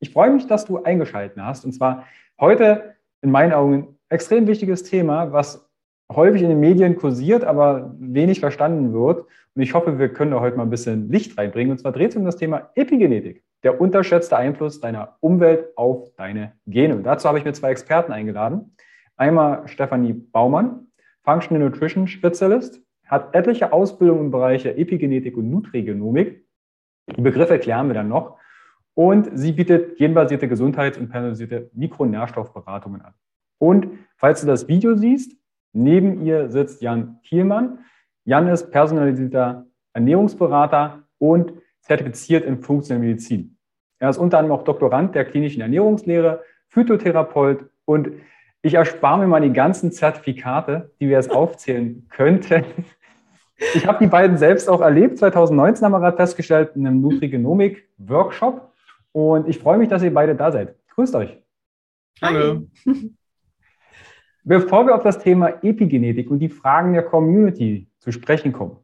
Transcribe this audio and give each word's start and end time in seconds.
Ich 0.00 0.12
freue 0.12 0.30
mich, 0.30 0.46
dass 0.46 0.64
du 0.64 0.82
eingeschaltet 0.82 1.38
hast. 1.40 1.64
Und 1.64 1.72
zwar 1.72 2.04
heute 2.40 2.94
in 3.22 3.30
meinen 3.30 3.52
Augen 3.52 3.74
ein 3.74 3.96
extrem 4.08 4.46
wichtiges 4.46 4.82
Thema, 4.82 5.32
was 5.32 5.68
häufig 6.12 6.42
in 6.42 6.48
den 6.48 6.60
Medien 6.60 6.96
kursiert, 6.96 7.44
aber 7.44 7.94
wenig 7.98 8.40
verstanden 8.40 8.92
wird. 8.92 9.26
Und 9.54 9.62
ich 9.62 9.74
hoffe, 9.74 9.98
wir 9.98 10.12
können 10.12 10.30
da 10.30 10.40
heute 10.40 10.56
mal 10.56 10.64
ein 10.64 10.70
bisschen 10.70 11.08
Licht 11.10 11.36
reinbringen. 11.38 11.72
Und 11.72 11.78
zwar 11.78 11.92
dreht 11.92 12.10
es 12.10 12.16
um 12.16 12.24
das 12.24 12.36
Thema 12.36 12.70
Epigenetik 12.74 13.42
der 13.62 13.80
unterschätzte 13.80 14.36
Einfluss 14.36 14.80
deiner 14.80 15.16
Umwelt 15.20 15.76
auf 15.76 16.14
deine 16.16 16.52
Gene. 16.66 16.94
Und 16.94 17.02
dazu 17.02 17.26
habe 17.26 17.38
ich 17.38 17.44
mir 17.44 17.52
zwei 17.52 17.70
Experten 17.70 18.12
eingeladen. 18.12 18.76
Einmal 19.16 19.66
Stefanie 19.66 20.12
Baumann, 20.12 20.86
Functional 21.24 21.68
Nutrition 21.68 22.06
Spezialist, 22.06 22.80
hat 23.06 23.34
etliche 23.34 23.72
Ausbildungen 23.72 24.26
im 24.26 24.30
Bereich 24.30 24.64
Epigenetik 24.66 25.36
und 25.36 25.50
Nutrigenomik. 25.50 26.44
Die 27.16 27.20
Begriffe 27.20 27.54
erklären 27.54 27.88
wir 27.88 27.94
dann 27.94 28.08
noch. 28.08 28.38
Und 28.96 29.28
sie 29.34 29.52
bietet 29.52 29.98
genbasierte 29.98 30.48
Gesundheits- 30.48 30.96
und 30.96 31.10
personalisierte 31.10 31.70
Mikronährstoffberatungen 31.74 33.02
an. 33.02 33.12
Und 33.58 33.88
falls 34.16 34.40
du 34.40 34.46
das 34.46 34.68
Video 34.68 34.96
siehst, 34.96 35.36
neben 35.74 36.22
ihr 36.22 36.48
sitzt 36.48 36.80
Jan 36.80 37.18
Kielmann. 37.22 37.80
Jan 38.24 38.48
ist 38.48 38.70
personalisierter 38.70 39.66
Ernährungsberater 39.92 41.02
und 41.18 41.52
zertifiziert 41.80 42.46
in 42.46 42.62
funktioneller 42.62 43.06
Medizin. 43.06 43.58
Er 43.98 44.08
ist 44.08 44.16
unter 44.16 44.38
anderem 44.38 44.58
auch 44.58 44.64
Doktorand 44.64 45.14
der 45.14 45.26
klinischen 45.26 45.60
Ernährungslehre, 45.60 46.42
Phytotherapeut 46.68 47.66
und 47.84 48.10
ich 48.62 48.74
erspare 48.74 49.18
mir 49.18 49.26
mal 49.26 49.42
die 49.42 49.52
ganzen 49.52 49.92
Zertifikate, 49.92 50.90
die 51.00 51.08
wir 51.08 51.16
jetzt 51.16 51.30
aufzählen 51.30 52.06
könnten. 52.08 52.64
Ich 53.74 53.86
habe 53.86 53.98
die 54.00 54.10
beiden 54.10 54.38
selbst 54.38 54.68
auch 54.68 54.80
erlebt. 54.80 55.18
2019 55.18 55.84
haben 55.84 55.92
wir 55.92 56.00
gerade 56.00 56.16
festgestellt 56.16 56.72
in 56.74 56.86
einem 56.86 57.00
Nutrigenomik-Workshop. 57.00 58.72
Und 59.16 59.48
ich 59.48 59.58
freue 59.58 59.78
mich, 59.78 59.88
dass 59.88 60.02
ihr 60.02 60.12
beide 60.12 60.36
da 60.36 60.52
seid. 60.52 60.76
Grüßt 60.88 61.14
euch. 61.14 61.38
Hallo. 62.20 62.68
Bevor 64.44 64.86
wir 64.86 64.94
auf 64.94 65.02
das 65.02 65.18
Thema 65.18 65.64
Epigenetik 65.64 66.30
und 66.30 66.38
die 66.40 66.50
Fragen 66.50 66.92
der 66.92 67.02
Community 67.02 67.88
zu 67.98 68.12
sprechen 68.12 68.52
kommen, 68.52 68.76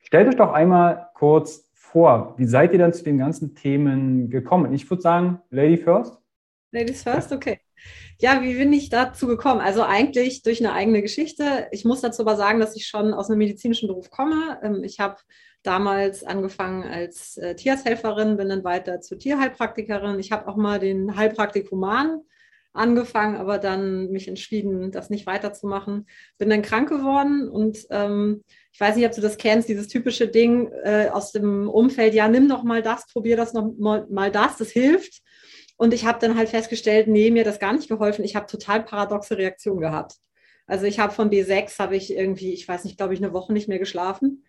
stellt 0.00 0.26
euch 0.26 0.34
doch 0.34 0.52
einmal 0.52 1.10
kurz 1.14 1.70
vor? 1.74 2.34
Wie 2.38 2.44
seid 2.44 2.72
ihr 2.72 2.80
dann 2.80 2.92
zu 2.92 3.04
den 3.04 3.18
ganzen 3.18 3.54
Themen 3.54 4.30
gekommen? 4.30 4.74
Ich 4.74 4.90
würde 4.90 5.00
sagen, 5.00 5.40
Lady 5.50 5.76
First. 5.76 6.18
Ladies 6.72 7.04
First, 7.04 7.30
okay. 7.30 7.60
Ja, 8.18 8.42
wie 8.42 8.54
bin 8.54 8.72
ich 8.72 8.88
dazu 8.88 9.28
gekommen? 9.28 9.60
Also 9.60 9.84
eigentlich 9.84 10.42
durch 10.42 10.58
eine 10.58 10.72
eigene 10.72 11.02
Geschichte. 11.02 11.68
Ich 11.70 11.84
muss 11.84 12.00
dazu 12.00 12.22
aber 12.22 12.34
sagen, 12.34 12.58
dass 12.58 12.74
ich 12.74 12.88
schon 12.88 13.14
aus 13.14 13.30
einem 13.30 13.38
medizinischen 13.38 13.86
Beruf 13.86 14.10
komme. 14.10 14.58
Ähm, 14.64 14.82
ich 14.82 14.98
habe 14.98 15.18
damals 15.62 16.24
angefangen 16.24 16.84
als 16.84 17.36
äh, 17.36 17.54
Tierarzthelferin, 17.54 18.36
bin 18.36 18.48
dann 18.48 18.64
weiter 18.64 19.00
zur 19.00 19.18
Tierheilpraktikerin. 19.18 20.18
Ich 20.18 20.32
habe 20.32 20.48
auch 20.48 20.56
mal 20.56 20.78
den 20.78 21.16
Heilpraktikuman 21.16 22.20
angefangen, 22.72 23.36
aber 23.36 23.58
dann 23.58 24.10
mich 24.10 24.28
entschieden, 24.28 24.90
das 24.92 25.10
nicht 25.10 25.26
weiterzumachen. 25.26 26.06
Bin 26.38 26.50
dann 26.50 26.62
krank 26.62 26.88
geworden 26.88 27.48
und 27.48 27.86
ähm, 27.90 28.42
ich 28.72 28.80
weiß 28.80 28.96
nicht, 28.96 29.06
ob 29.06 29.12
du 29.12 29.20
das 29.20 29.36
kennst, 29.36 29.68
dieses 29.68 29.88
typische 29.88 30.28
Ding 30.28 30.72
äh, 30.82 31.08
aus 31.10 31.32
dem 31.32 31.68
Umfeld, 31.68 32.14
ja, 32.14 32.28
nimm 32.28 32.48
doch 32.48 32.62
mal 32.62 32.82
das, 32.82 33.06
probier 33.06 33.36
das 33.36 33.52
noch 33.52 33.72
mal, 33.78 34.06
mal 34.10 34.30
das, 34.30 34.56
das 34.56 34.70
hilft. 34.70 35.22
Und 35.76 35.92
ich 35.92 36.06
habe 36.06 36.18
dann 36.20 36.36
halt 36.36 36.48
festgestellt, 36.48 37.08
nee, 37.08 37.30
mir 37.30 37.44
das 37.44 37.58
gar 37.58 37.72
nicht 37.72 37.88
geholfen. 37.88 38.24
Ich 38.24 38.36
habe 38.36 38.46
total 38.46 38.82
paradoxe 38.84 39.36
Reaktionen 39.36 39.80
gehabt. 39.80 40.16
Also 40.66 40.86
ich 40.86 40.98
habe 40.98 41.12
von 41.12 41.28
B6 41.28 41.78
habe 41.78 41.96
ich 41.96 42.14
irgendwie, 42.14 42.52
ich 42.52 42.66
weiß 42.66 42.84
nicht, 42.84 42.96
glaube 42.96 43.14
ich, 43.14 43.22
eine 43.22 43.32
Woche 43.32 43.52
nicht 43.52 43.68
mehr 43.68 43.78
geschlafen, 43.78 44.44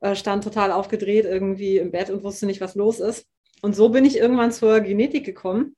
äh, 0.00 0.14
stand 0.14 0.44
total 0.44 0.72
aufgedreht 0.72 1.24
irgendwie 1.24 1.78
im 1.78 1.90
Bett 1.90 2.10
und 2.10 2.22
wusste 2.22 2.46
nicht, 2.46 2.60
was 2.60 2.74
los 2.74 3.00
ist. 3.00 3.26
Und 3.62 3.74
so 3.74 3.88
bin 3.88 4.04
ich 4.04 4.18
irgendwann 4.18 4.52
zur 4.52 4.80
Genetik 4.80 5.24
gekommen 5.24 5.76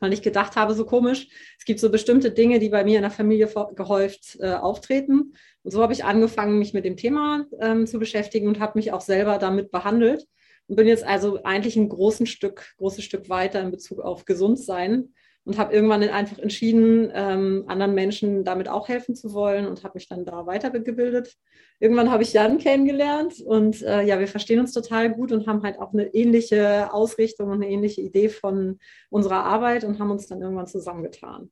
weil 0.00 0.12
ich 0.12 0.22
gedacht 0.22 0.56
habe, 0.56 0.74
so 0.74 0.84
komisch, 0.84 1.28
es 1.58 1.64
gibt 1.64 1.80
so 1.80 1.90
bestimmte 1.90 2.30
Dinge, 2.30 2.58
die 2.58 2.68
bei 2.68 2.84
mir 2.84 2.96
in 2.96 3.02
der 3.02 3.10
Familie 3.10 3.48
gehäuft 3.74 4.38
äh, 4.40 4.52
auftreten. 4.54 5.34
Und 5.62 5.70
so 5.70 5.82
habe 5.82 5.92
ich 5.92 6.04
angefangen, 6.04 6.58
mich 6.58 6.72
mit 6.72 6.84
dem 6.84 6.96
Thema 6.96 7.46
ähm, 7.60 7.86
zu 7.86 7.98
beschäftigen 7.98 8.48
und 8.48 8.60
habe 8.60 8.78
mich 8.78 8.92
auch 8.92 9.00
selber 9.00 9.38
damit 9.38 9.70
behandelt 9.70 10.26
und 10.66 10.76
bin 10.76 10.86
jetzt 10.86 11.04
also 11.04 11.42
eigentlich 11.42 11.76
ein 11.76 11.88
großes 11.88 12.28
Stück, 12.28 12.74
großes 12.78 13.04
Stück 13.04 13.28
weiter 13.28 13.60
in 13.60 13.70
Bezug 13.70 14.00
auf 14.00 14.24
Gesundsein 14.24 15.14
und 15.48 15.56
habe 15.56 15.72
irgendwann 15.72 16.02
einfach 16.02 16.38
entschieden, 16.38 17.10
ähm, 17.14 17.64
anderen 17.68 17.94
Menschen 17.94 18.44
damit 18.44 18.68
auch 18.68 18.86
helfen 18.86 19.14
zu 19.14 19.32
wollen 19.32 19.66
und 19.66 19.82
habe 19.82 19.94
mich 19.94 20.06
dann 20.06 20.26
da 20.26 20.44
weitergebildet. 20.44 21.38
Irgendwann 21.80 22.10
habe 22.10 22.22
ich 22.22 22.34
Jan 22.34 22.58
kennengelernt 22.58 23.40
und 23.40 23.80
äh, 23.80 24.02
ja, 24.02 24.20
wir 24.20 24.28
verstehen 24.28 24.60
uns 24.60 24.74
total 24.74 25.10
gut 25.10 25.32
und 25.32 25.46
haben 25.46 25.62
halt 25.62 25.78
auch 25.78 25.94
eine 25.94 26.12
ähnliche 26.12 26.92
Ausrichtung 26.92 27.48
und 27.48 27.62
eine 27.62 27.70
ähnliche 27.70 28.02
Idee 28.02 28.28
von 28.28 28.78
unserer 29.08 29.42
Arbeit 29.44 29.84
und 29.84 29.98
haben 29.98 30.10
uns 30.10 30.26
dann 30.26 30.42
irgendwann 30.42 30.66
zusammengetan. 30.66 31.50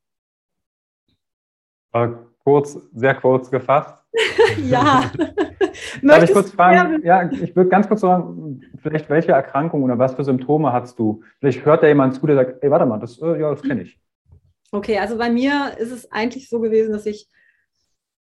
War 1.91 2.31
kurz, 2.43 2.77
sehr 2.93 3.15
kurz 3.15 3.49
gefasst. 3.49 4.03
ja. 4.69 5.11
Darf 6.01 6.23
ich 6.23 6.33
kurz 6.33 6.51
fragen? 6.51 7.01
Ja, 7.03 7.29
ich 7.31 7.55
würde 7.55 7.69
ganz 7.69 7.87
kurz 7.87 8.01
sagen, 8.01 8.61
vielleicht 8.81 9.09
welche 9.09 9.31
Erkrankung 9.31 9.83
oder 9.83 9.97
was 9.97 10.15
für 10.15 10.23
Symptome 10.23 10.73
hast 10.73 10.97
du? 10.99 11.23
Vielleicht 11.39 11.65
hört 11.65 11.83
da 11.83 11.87
jemand 11.87 12.15
zu, 12.15 12.25
der 12.25 12.35
sagt, 12.35 12.63
ey, 12.63 12.71
warte 12.71 12.85
mal, 12.85 12.99
das, 12.99 13.21
äh, 13.21 13.39
ja, 13.39 13.49
das 13.49 13.61
kenne 13.61 13.83
ich. 13.83 13.99
Okay, 14.71 14.97
also 14.97 15.17
bei 15.17 15.29
mir 15.29 15.77
ist 15.77 15.91
es 15.91 16.11
eigentlich 16.11 16.49
so 16.49 16.59
gewesen, 16.59 16.91
dass 16.91 17.05
ich, 17.05 17.27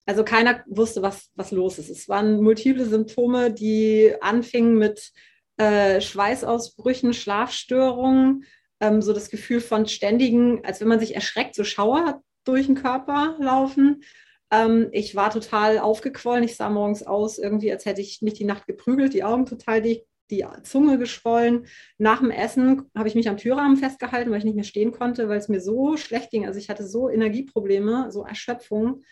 also 0.07 0.25
keiner 0.25 0.63
wusste, 0.67 1.03
was, 1.03 1.31
was 1.35 1.51
los 1.51 1.79
ist. 1.79 1.91
Es 1.91 2.09
waren 2.09 2.41
multiple 2.41 2.85
Symptome, 2.85 3.53
die 3.53 4.15
anfingen 4.21 4.79
mit 4.79 5.13
äh, 5.57 6.01
Schweißausbrüchen, 6.01 7.15
Schlafstörungen, 7.15 8.45
ähm, 8.81 9.03
so 9.03 9.13
das 9.13 9.31
Gefühl 9.31 9.61
von 9.61 9.87
ständigen, 9.87 10.65
als 10.65 10.81
wenn 10.81 10.89
man 10.89 11.01
sich 11.01 11.15
erschreckt, 11.15 11.55
so 11.55 11.65
Schauer 11.65 12.23
durch 12.45 12.67
den 12.67 12.77
Körper 12.77 13.37
laufen. 13.39 14.03
Ähm, 14.51 14.89
ich 14.93 15.15
war 15.17 15.31
total 15.31 15.79
aufgequollen. 15.79 16.45
Ich 16.45 16.57
sah 16.57 16.69
morgens 16.71 17.03
aus, 17.03 17.39
irgendwie, 17.39 17.73
als 17.73 17.85
hätte 17.85 18.01
ich 18.01 18.23
mich 18.23 18.35
die 18.35 18.45
Nacht 18.45 18.67
geprügelt, 18.67 19.15
die 19.15 19.25
Augen 19.25 19.47
total 19.47 19.83
dick, 19.83 20.05
die 20.31 20.45
Zunge 20.63 20.99
geschwollen. 20.99 21.67
Nach 21.99 22.21
dem 22.21 22.31
Essen 22.31 22.91
habe 22.97 23.09
ich 23.09 23.15
mich 23.15 23.29
am 23.29 23.37
Türrahmen 23.37 23.77
festgehalten, 23.77 24.31
weil 24.31 24.39
ich 24.39 24.45
nicht 24.45 24.57
mehr 24.57 24.65
stehen 24.65 24.93
konnte, 24.93 25.29
weil 25.29 25.39
es 25.39 25.49
mir 25.49 25.61
so 25.61 25.97
schlecht 25.97 26.31
ging. 26.31 26.47
Also 26.47 26.59
ich 26.59 26.69
hatte 26.69 26.87
so 26.87 27.09
Energieprobleme, 27.09 28.11
so 28.11 28.25
Erschöpfung. 28.25 29.03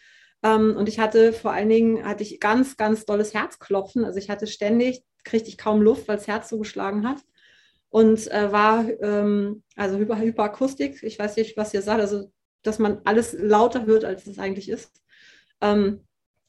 Ähm, 0.42 0.76
und 0.76 0.88
ich 0.88 0.98
hatte 0.98 1.32
vor 1.32 1.52
allen 1.52 1.69
Dingen 1.69 2.04
hatte 2.04 2.22
ich 2.22 2.40
ganz, 2.40 2.76
ganz 2.76 3.04
dolles 3.04 3.34
Herzklopfen. 3.34 4.04
Also 4.04 4.19
ich 4.19 4.31
hatte 4.31 4.46
ständig, 4.46 5.02
kriegte 5.25 5.48
ich 5.48 5.58
kaum 5.58 5.82
Luft, 5.82 6.08
weil 6.08 6.16
das 6.16 6.26
Herz 6.28 6.48
so 6.48 6.62
hat. 6.62 7.19
und 7.90 8.31
äh, 8.31 8.52
war 8.52 8.86
ähm, 9.02 9.62
also 9.76 9.98
Hyper 9.98 10.19
Hyperakustik. 10.20 11.02
Ich 11.02 11.19
weiß 11.19 11.36
nicht, 11.36 11.56
was 11.56 11.75
ihr 11.75 11.82
sagt, 11.82 12.00
also 12.00 12.31
dass 12.62 12.78
man 12.78 13.00
alles 13.04 13.34
lauter 13.38 13.86
hört, 13.86 14.04
als 14.04 14.26
es 14.26 14.38
eigentlich 14.38 14.69
ist. 14.69 15.04
Ähm, 15.61 16.01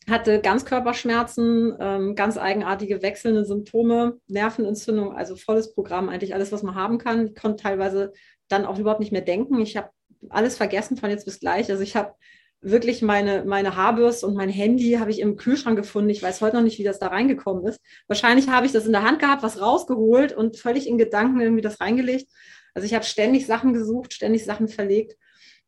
hatte 0.10 0.40
Ganzkörperschmerzen, 0.40 1.76
ähm, 1.80 2.16
ganz 2.16 2.38
eigenartige 2.38 3.02
wechselnde 3.02 3.44
Symptome, 3.44 4.20
Nervenentzündung, 4.28 5.16
also 5.16 5.36
volles 5.36 5.74
Programm, 5.74 6.10
eigentlich 6.10 6.36
alles, 6.36 6.52
was 6.52 6.62
man 6.62 6.76
haben 6.76 7.00
kann. 7.00 7.28
Ich 7.28 7.36
konnte 7.36 7.64
teilweise 7.64 8.14
dann 8.48 8.66
auch 8.66 8.78
überhaupt 8.78 9.00
nicht 9.00 9.12
mehr 9.12 9.22
denken. 9.22 9.60
Ich 9.62 9.78
habe 9.78 9.90
alles 10.30 10.58
vergessen 10.58 10.98
von 10.98 11.10
jetzt 11.10 11.26
bis 11.26 11.40
gleich. 11.40 11.72
Also 11.72 11.82
ich 11.82 11.96
habe 11.96 12.14
wirklich 12.62 13.02
meine, 13.02 13.46
meine 13.46 13.76
Haarbürste 13.76 14.28
und 14.28 14.36
mein 14.36 14.50
Handy 14.50 14.94
habe 14.94 15.12
ich 15.12 15.20
im 15.20 15.38
Kühlschrank 15.38 15.78
gefunden. 15.78 16.10
Ich 16.10 16.22
weiß 16.22 16.42
heute 16.42 16.56
noch 16.58 16.64
nicht, 16.64 16.80
wie 16.80 16.84
das 16.84 17.00
da 17.00 17.08
reingekommen 17.08 17.66
ist. 17.66 17.80
Wahrscheinlich 18.08 18.50
habe 18.50 18.66
ich 18.66 18.72
das 18.72 18.86
in 18.86 18.92
der 18.92 19.04
Hand 19.04 19.20
gehabt, 19.20 19.44
was 19.44 19.62
rausgeholt 19.62 20.34
und 20.34 20.58
völlig 20.58 20.88
in 20.88 20.98
Gedanken 20.98 21.42
irgendwie 21.42 21.62
das 21.62 21.80
reingelegt. 21.80 22.32
Also 22.74 22.86
ich 22.86 22.94
habe 22.94 23.06
ständig 23.06 23.46
Sachen 23.46 23.74
gesucht, 23.74 24.14
ständig 24.14 24.46
Sachen 24.46 24.68
verlegt. 24.68 25.16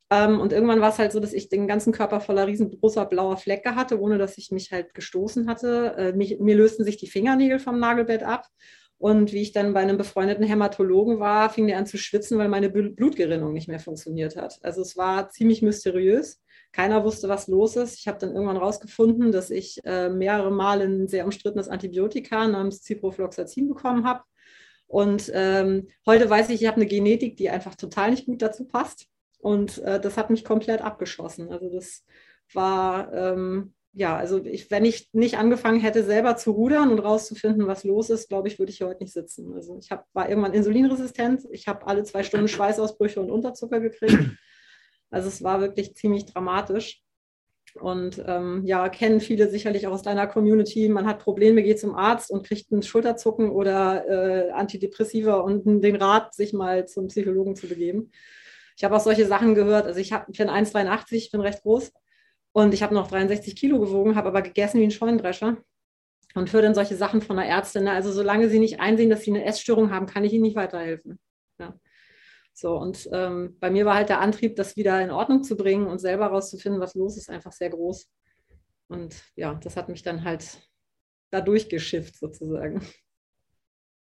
Ähm, 0.09 0.39
und 0.39 0.53
irgendwann 0.53 0.81
war 0.81 0.89
es 0.89 0.99
halt 0.99 1.11
so, 1.11 1.19
dass 1.19 1.33
ich 1.33 1.49
den 1.49 1.67
ganzen 1.67 1.91
Körper 1.91 2.21
voller 2.21 2.47
riesengroßer 2.47 3.05
blauer 3.05 3.37
Flecke 3.37 3.75
hatte, 3.75 3.99
ohne 3.99 4.17
dass 4.17 4.37
ich 4.37 4.51
mich 4.51 4.71
halt 4.71 4.93
gestoßen 4.93 5.47
hatte. 5.49 5.95
Äh, 5.97 6.13
mich, 6.13 6.39
mir 6.39 6.55
lösten 6.55 6.85
sich 6.85 6.97
die 6.97 7.09
Fingernägel 7.09 7.59
vom 7.59 7.79
Nagelbett 7.79 8.23
ab. 8.23 8.47
Und 8.99 9.31
wie 9.31 9.41
ich 9.41 9.51
dann 9.51 9.73
bei 9.73 9.81
einem 9.81 9.97
befreundeten 9.97 10.43
Hämatologen 10.43 11.19
war, 11.19 11.51
fing 11.51 11.67
der 11.67 11.77
an 11.77 11.85
zu 11.85 11.97
schwitzen, 11.97 12.39
weil 12.39 12.49
meine 12.49 12.69
Blutgerinnung 12.69 13.53
nicht 13.53 13.67
mehr 13.67 13.79
funktioniert 13.79 14.35
hat. 14.35 14.57
Also 14.63 14.81
es 14.81 14.97
war 14.97 15.29
ziemlich 15.29 15.61
mysteriös. 15.61 16.41
Keiner 16.71 17.03
wusste, 17.03 17.29
was 17.29 17.47
los 17.47 17.75
ist. 17.75 17.99
Ich 17.99 18.07
habe 18.07 18.17
dann 18.17 18.33
irgendwann 18.33 18.57
rausgefunden, 18.57 19.31
dass 19.31 19.51
ich 19.51 19.81
äh, 19.83 20.09
mehrere 20.09 20.51
Mal 20.51 20.81
ein 20.81 21.07
sehr 21.07 21.25
umstrittenes 21.25 21.67
Antibiotika 21.67 22.47
namens 22.47 22.83
Ciprofloxacin 22.83 23.67
bekommen 23.67 24.05
habe. 24.05 24.23
Und 24.87 25.29
ähm, 25.33 25.89
heute 26.05 26.29
weiß 26.29 26.49
ich, 26.49 26.61
ich 26.61 26.67
habe 26.67 26.77
eine 26.77 26.87
Genetik, 26.87 27.37
die 27.37 27.49
einfach 27.49 27.75
total 27.75 28.11
nicht 28.11 28.25
gut 28.25 28.41
dazu 28.41 28.65
passt. 28.65 29.07
Und 29.39 29.79
äh, 29.79 29.99
das 29.99 30.17
hat 30.17 30.29
mich 30.29 30.43
komplett 30.43 30.81
abgeschossen. 30.81 31.51
Also 31.51 31.69
das 31.69 32.03
war, 32.53 33.13
ähm, 33.13 33.73
ja, 33.93 34.15
also 34.15 34.43
ich, 34.43 34.69
wenn 34.71 34.85
ich 34.85 35.09
nicht 35.13 35.37
angefangen 35.37 35.79
hätte, 35.79 36.03
selber 36.03 36.35
zu 36.35 36.51
rudern 36.51 36.91
und 36.91 36.99
rauszufinden, 36.99 37.67
was 37.67 37.83
los 37.83 38.09
ist, 38.09 38.29
glaube 38.29 38.47
ich, 38.47 38.59
würde 38.59 38.71
ich 38.71 38.77
hier 38.77 38.87
heute 38.87 39.03
nicht 39.03 39.13
sitzen. 39.13 39.53
Also 39.53 39.77
ich 39.79 39.91
hab, 39.91 40.05
war 40.13 40.29
irgendwann 40.29 40.53
insulinresistent. 40.53 41.47
Ich 41.51 41.67
habe 41.67 41.87
alle 41.87 42.03
zwei 42.03 42.23
Stunden 42.23 42.47
Schweißausbrüche 42.47 43.19
und 43.19 43.31
Unterzucker 43.31 43.79
gekriegt. 43.79 44.17
Also 45.09 45.29
es 45.29 45.41
war 45.41 45.61
wirklich 45.61 45.95
ziemlich 45.95 46.25
dramatisch. 46.25 47.01
Und 47.75 48.23
ähm, 48.25 48.63
ja, 48.65 48.89
kennen 48.89 49.19
viele 49.19 49.49
sicherlich 49.49 49.87
auch 49.87 49.93
aus 49.93 50.01
deiner 50.01 50.27
Community. 50.27 50.89
Man 50.89 51.05
hat 51.05 51.19
Probleme, 51.19 51.63
geht 51.63 51.79
zum 51.79 51.95
Arzt 51.95 52.31
und 52.31 52.45
kriegt 52.45 52.71
einen 52.71 52.83
Schulterzucken 52.83 53.49
oder 53.49 54.05
äh, 54.07 54.51
Antidepressiva 54.51 55.35
und 55.35 55.65
den 55.81 55.95
Rat, 55.95 56.33
sich 56.33 56.53
mal 56.53 56.87
zum 56.87 57.07
Psychologen 57.07 57.55
zu 57.55 57.67
begeben. 57.67 58.11
Ich 58.77 58.83
habe 58.83 58.95
auch 58.95 59.01
solche 59.01 59.25
Sachen 59.25 59.55
gehört. 59.55 59.87
Also 59.87 59.99
ich, 59.99 60.13
hab, 60.13 60.29
ich 60.29 60.37
bin 60.37 60.49
1,82, 60.49 61.31
bin 61.31 61.41
recht 61.41 61.63
groß 61.63 61.91
und 62.51 62.73
ich 62.75 62.83
habe 62.83 62.93
noch 62.93 63.07
63 63.07 63.55
Kilo 63.55 63.79
gewogen, 63.79 64.15
habe 64.15 64.27
aber 64.27 64.43
gegessen 64.43 64.79
wie 64.79 64.83
ein 64.83 64.91
Scheunendrescher 64.91 65.57
und 66.35 66.53
höre 66.53 66.61
dann 66.61 66.75
solche 66.75 66.95
Sachen 66.95 67.21
von 67.21 67.37
der 67.37 67.47
Ärztin. 67.47 67.85
Ne? 67.85 67.91
Also 67.91 68.11
solange 68.11 68.49
sie 68.49 68.59
nicht 68.59 68.79
einsehen, 68.79 69.09
dass 69.09 69.23
sie 69.23 69.31
eine 69.31 69.45
Essstörung 69.45 69.91
haben, 69.91 70.05
kann 70.05 70.23
ich 70.23 70.31
ihnen 70.31 70.43
nicht 70.43 70.55
weiterhelfen. 70.55 71.17
Ja. 71.59 71.73
So, 72.53 72.77
und 72.77 73.09
ähm, 73.11 73.57
bei 73.59 73.71
mir 73.71 73.85
war 73.85 73.95
halt 73.95 74.09
der 74.09 74.21
Antrieb, 74.21 74.55
das 74.55 74.77
wieder 74.77 75.01
in 75.01 75.09
Ordnung 75.09 75.43
zu 75.43 75.57
bringen 75.57 75.87
und 75.87 75.97
selber 75.97 76.27
rauszufinden, 76.27 76.79
was 76.79 76.93
los 76.93 77.17
ist, 77.17 77.31
einfach 77.31 77.51
sehr 77.51 77.71
groß. 77.71 78.11
Und 78.89 79.15
ja, 79.35 79.55
das 79.55 79.75
hat 79.75 79.89
mich 79.89 80.03
dann 80.03 80.23
halt 80.23 80.59
da 81.31 81.41
durchgeschifft 81.41 82.15
sozusagen. 82.15 82.81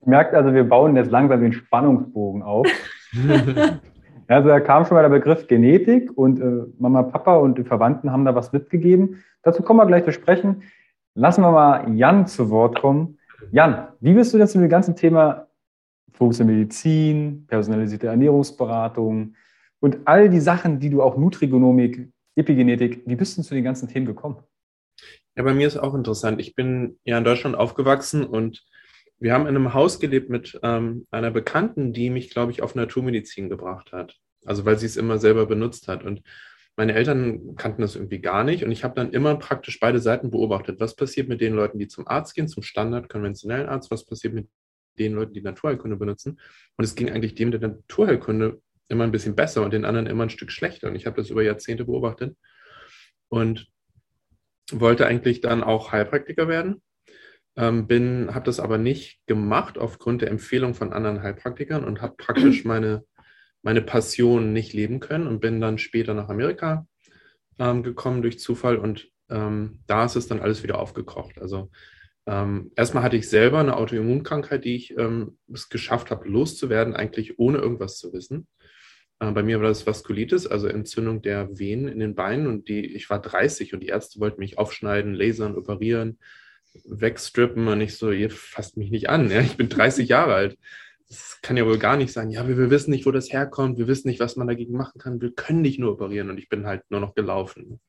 Merkt 0.06 0.34
also, 0.34 0.54
wir 0.54 0.64
bauen 0.64 0.96
jetzt 0.96 1.12
langsam 1.12 1.42
den 1.42 1.54
Spannungsbogen 1.54 2.44
auf. 2.44 2.68
Also 4.28 4.50
da 4.50 4.60
kam 4.60 4.86
schon 4.86 4.96
mal 4.96 5.02
der 5.02 5.10
Begriff 5.10 5.48
Genetik 5.48 6.12
und 6.18 6.40
äh, 6.40 6.66
Mama, 6.80 7.04
Papa 7.04 7.38
und 7.38 7.58
die 7.58 7.64
Verwandten 7.64 8.12
haben 8.12 8.26
da 8.26 8.36
was 8.36 8.54
mitgegeben. 8.54 9.24
Dazu 9.42 9.64
kommen 9.64 9.80
wir 9.80 9.86
gleich 9.86 10.06
zu 10.06 10.12
sprechen. 10.12 10.64
Lassen 11.16 11.42
wir 11.42 11.52
mal 11.52 11.96
Jan 11.96 12.26
zu 12.28 12.50
Wort 12.50 12.80
kommen. 12.80 13.20
Jan, 13.52 13.90
wie 14.00 14.14
bist 14.14 14.34
du 14.34 14.38
denn 14.38 14.48
zu 14.48 14.60
dem 14.60 14.70
ganzen 14.70 14.96
Thema 14.96 15.48
Fokus 16.14 16.40
in 16.40 16.48
Medizin, 16.48 17.46
personalisierte 17.48 18.08
Ernährungsberatung 18.08 19.36
und 19.80 19.98
all 20.06 20.30
die 20.30 20.40
Sachen, 20.40 20.80
die 20.80 20.90
du 20.90 21.02
auch 21.02 21.18
Nutrigonomik, 21.18 22.10
Epigenetik, 22.36 23.04
wie 23.06 23.16
bist 23.16 23.38
du 23.38 23.42
zu 23.42 23.54
den 23.54 23.64
ganzen 23.64 23.88
Themen 23.88 24.06
gekommen? 24.06 24.38
Ja, 25.36 25.44
bei 25.44 25.54
mir 25.54 25.68
ist 25.68 25.78
auch 25.78 25.96
interessant. 25.96 26.40
Ich 26.40 26.56
bin 26.56 26.98
ja 27.04 27.18
in 27.18 27.24
Deutschland 27.24 27.56
aufgewachsen 27.56 28.24
und 28.24 28.64
wir 29.20 29.34
haben 29.34 29.48
in 29.48 29.56
einem 29.56 29.74
Haus 29.74 30.00
gelebt 30.00 30.30
mit 30.30 30.60
ähm, 30.64 31.08
einer 31.12 31.32
Bekannten, 31.32 31.94
die 31.94 32.10
mich, 32.10 32.30
glaube 32.30 32.52
ich, 32.52 32.62
auf 32.62 32.76
Naturmedizin 32.76 33.50
gebracht 33.50 33.92
hat. 33.92 34.18
Also 34.46 34.66
weil 34.66 34.78
sie 34.78 34.86
es 34.86 34.98
immer 34.98 35.18
selber 35.18 35.46
benutzt 35.46 35.88
hat. 35.88 36.04
Und 36.04 36.22
meine 36.76 36.94
Eltern 36.94 37.56
kannten 37.56 37.82
das 37.82 37.96
irgendwie 37.96 38.20
gar 38.20 38.44
nicht. 38.44 38.64
Und 38.64 38.72
ich 38.72 38.84
habe 38.84 38.96
dann 38.96 39.12
immer 39.12 39.36
praktisch 39.36 39.80
beide 39.80 40.00
Seiten 40.00 40.32
beobachtet. 40.32 40.80
Was 40.80 40.96
passiert 40.96 41.30
mit 41.30 41.40
den 41.40 41.54
Leuten, 41.54 41.80
die 41.80 41.88
zum 41.88 42.08
Arzt 42.08 42.36
gehen, 42.36 42.48
zum 42.48 42.64
Standard 42.64 43.10
konventionellen 43.10 43.70
Arzt? 43.70 43.92
Was 43.92 44.06
passiert 44.06 44.34
mit 44.34 44.50
den 45.00 45.14
Leuten, 45.14 45.34
die 45.34 45.42
Naturheilkunde 45.42 45.98
benutzen? 45.98 46.40
Und 46.78 46.84
es 46.84 46.96
ging 46.96 47.10
eigentlich 47.10 47.36
dem 47.36 47.52
der 47.52 47.62
Naturheilkunde 47.62 48.62
immer 48.90 49.04
ein 49.04 49.12
bisschen 49.12 49.36
besser 49.36 49.62
und 49.64 49.72
den 49.72 49.86
anderen 49.86 50.08
immer 50.08 50.24
ein 50.24 50.30
Stück 50.30 50.52
schlechter. 50.52 50.90
Und 50.90 50.96
ich 50.96 51.06
habe 51.06 51.16
das 51.16 51.30
über 51.30 51.44
Jahrzehnte 51.44 51.86
beobachtet 51.86 52.36
und 53.30 53.68
wollte 54.72 55.06
eigentlich 55.06 55.42
dann 55.42 55.64
auch 55.64 55.92
Heilpraktiker 55.92 56.48
werden 56.48 56.82
ähm, 57.56 57.88
bin, 57.88 58.34
habe 58.34 58.46
das 58.46 58.60
aber 58.60 58.78
nicht 58.78 59.20
gemacht 59.28 59.78
aufgrund 59.78 60.22
der 60.22 60.32
Empfehlung 60.32 60.74
von 60.74 60.94
anderen 60.94 61.22
Heilpraktikern 61.22 61.84
und 61.84 62.02
habe 62.02 62.16
praktisch 62.18 62.66
meine, 62.66 63.06
meine 63.62 63.82
Passion 63.82 64.54
nicht 64.54 64.74
leben 64.74 65.00
können 65.00 65.28
und 65.28 65.40
bin 65.40 65.62
dann 65.62 65.78
später 65.78 66.14
nach 66.14 66.30
Amerika 66.30 66.88
ähm, 67.60 67.84
gekommen 67.84 68.22
durch 68.22 68.40
Zufall 68.40 68.78
und 68.78 69.10
ähm, 69.30 69.84
da 69.88 70.06
ist 70.06 70.16
es 70.16 70.28
dann 70.28 70.42
alles 70.42 70.64
wieder 70.64 70.80
aufgekocht. 70.80 71.40
Also 71.40 71.70
ähm, 72.26 72.72
erstmal 72.76 73.04
hatte 73.04 73.18
ich 73.18 73.30
selber 73.30 73.60
eine 73.60 73.76
Autoimmunkrankheit, 73.78 74.66
die 74.66 74.76
ich 74.76 74.98
ähm, 74.98 75.38
es 75.54 75.70
geschafft 75.70 76.10
habe, 76.10 76.28
loszuwerden, 76.28 76.96
eigentlich 76.96 77.38
ohne 77.38 77.60
irgendwas 77.60 77.98
zu 77.98 78.14
wissen. 78.14 78.48
Äh, 79.20 79.32
bei 79.32 79.44
mir 79.44 79.60
war 79.62 79.68
das 79.68 79.86
Vaskulitis, 79.86 80.48
also 80.48 80.68
Entzündung 80.68 81.22
der 81.22 81.60
Venen 81.60 81.88
in 81.88 82.00
den 82.00 82.16
Beinen 82.16 82.48
und 82.48 82.68
die, 82.68 82.96
ich 82.96 83.10
war 83.10 83.22
30 83.22 83.74
und 83.74 83.82
die 83.82 83.88
Ärzte 83.88 84.20
wollten 84.20 84.40
mich 84.40 84.58
aufschneiden, 84.58 85.14
lasern, 85.14 85.56
operieren 85.56 86.18
wegstrippen 86.86 87.68
und 87.68 87.82
ich 87.82 87.98
so, 87.98 88.12
ihr 88.12 88.30
fasst 88.30 88.78
mich 88.78 88.92
nicht 88.92 89.10
an. 89.10 89.30
Ja? 89.30 89.42
Ich 89.42 89.58
bin 89.58 89.70
30 89.70 90.08
Jahre 90.10 90.34
alt. 90.34 90.58
Das 91.08 91.40
kann 91.42 91.58
ja 91.58 91.66
wohl 91.66 91.78
gar 91.78 91.98
nicht 91.98 92.12
sein. 92.12 92.32
Ja, 92.32 92.48
wir, 92.48 92.58
wir, 92.58 92.70
wissen 92.70 92.92
nicht, 92.92 93.06
wo 93.06 93.12
das 93.12 93.32
herkommt. 93.32 93.78
Wir 93.78 93.88
wissen 93.88 94.08
nicht, 94.08 94.20
was 94.20 94.36
man 94.36 94.48
dagegen 94.48 94.76
machen 94.76 95.00
kann. 95.00 95.22
Wir 95.22 95.32
können 95.32 95.62
nicht 95.62 95.80
nur 95.80 95.94
operieren. 95.94 96.30
Und 96.30 96.38
ich 96.38 96.50
bin 96.50 96.66
halt 96.66 96.84
nur 96.90 97.00
noch 97.00 97.14
gelaufen. 97.14 97.80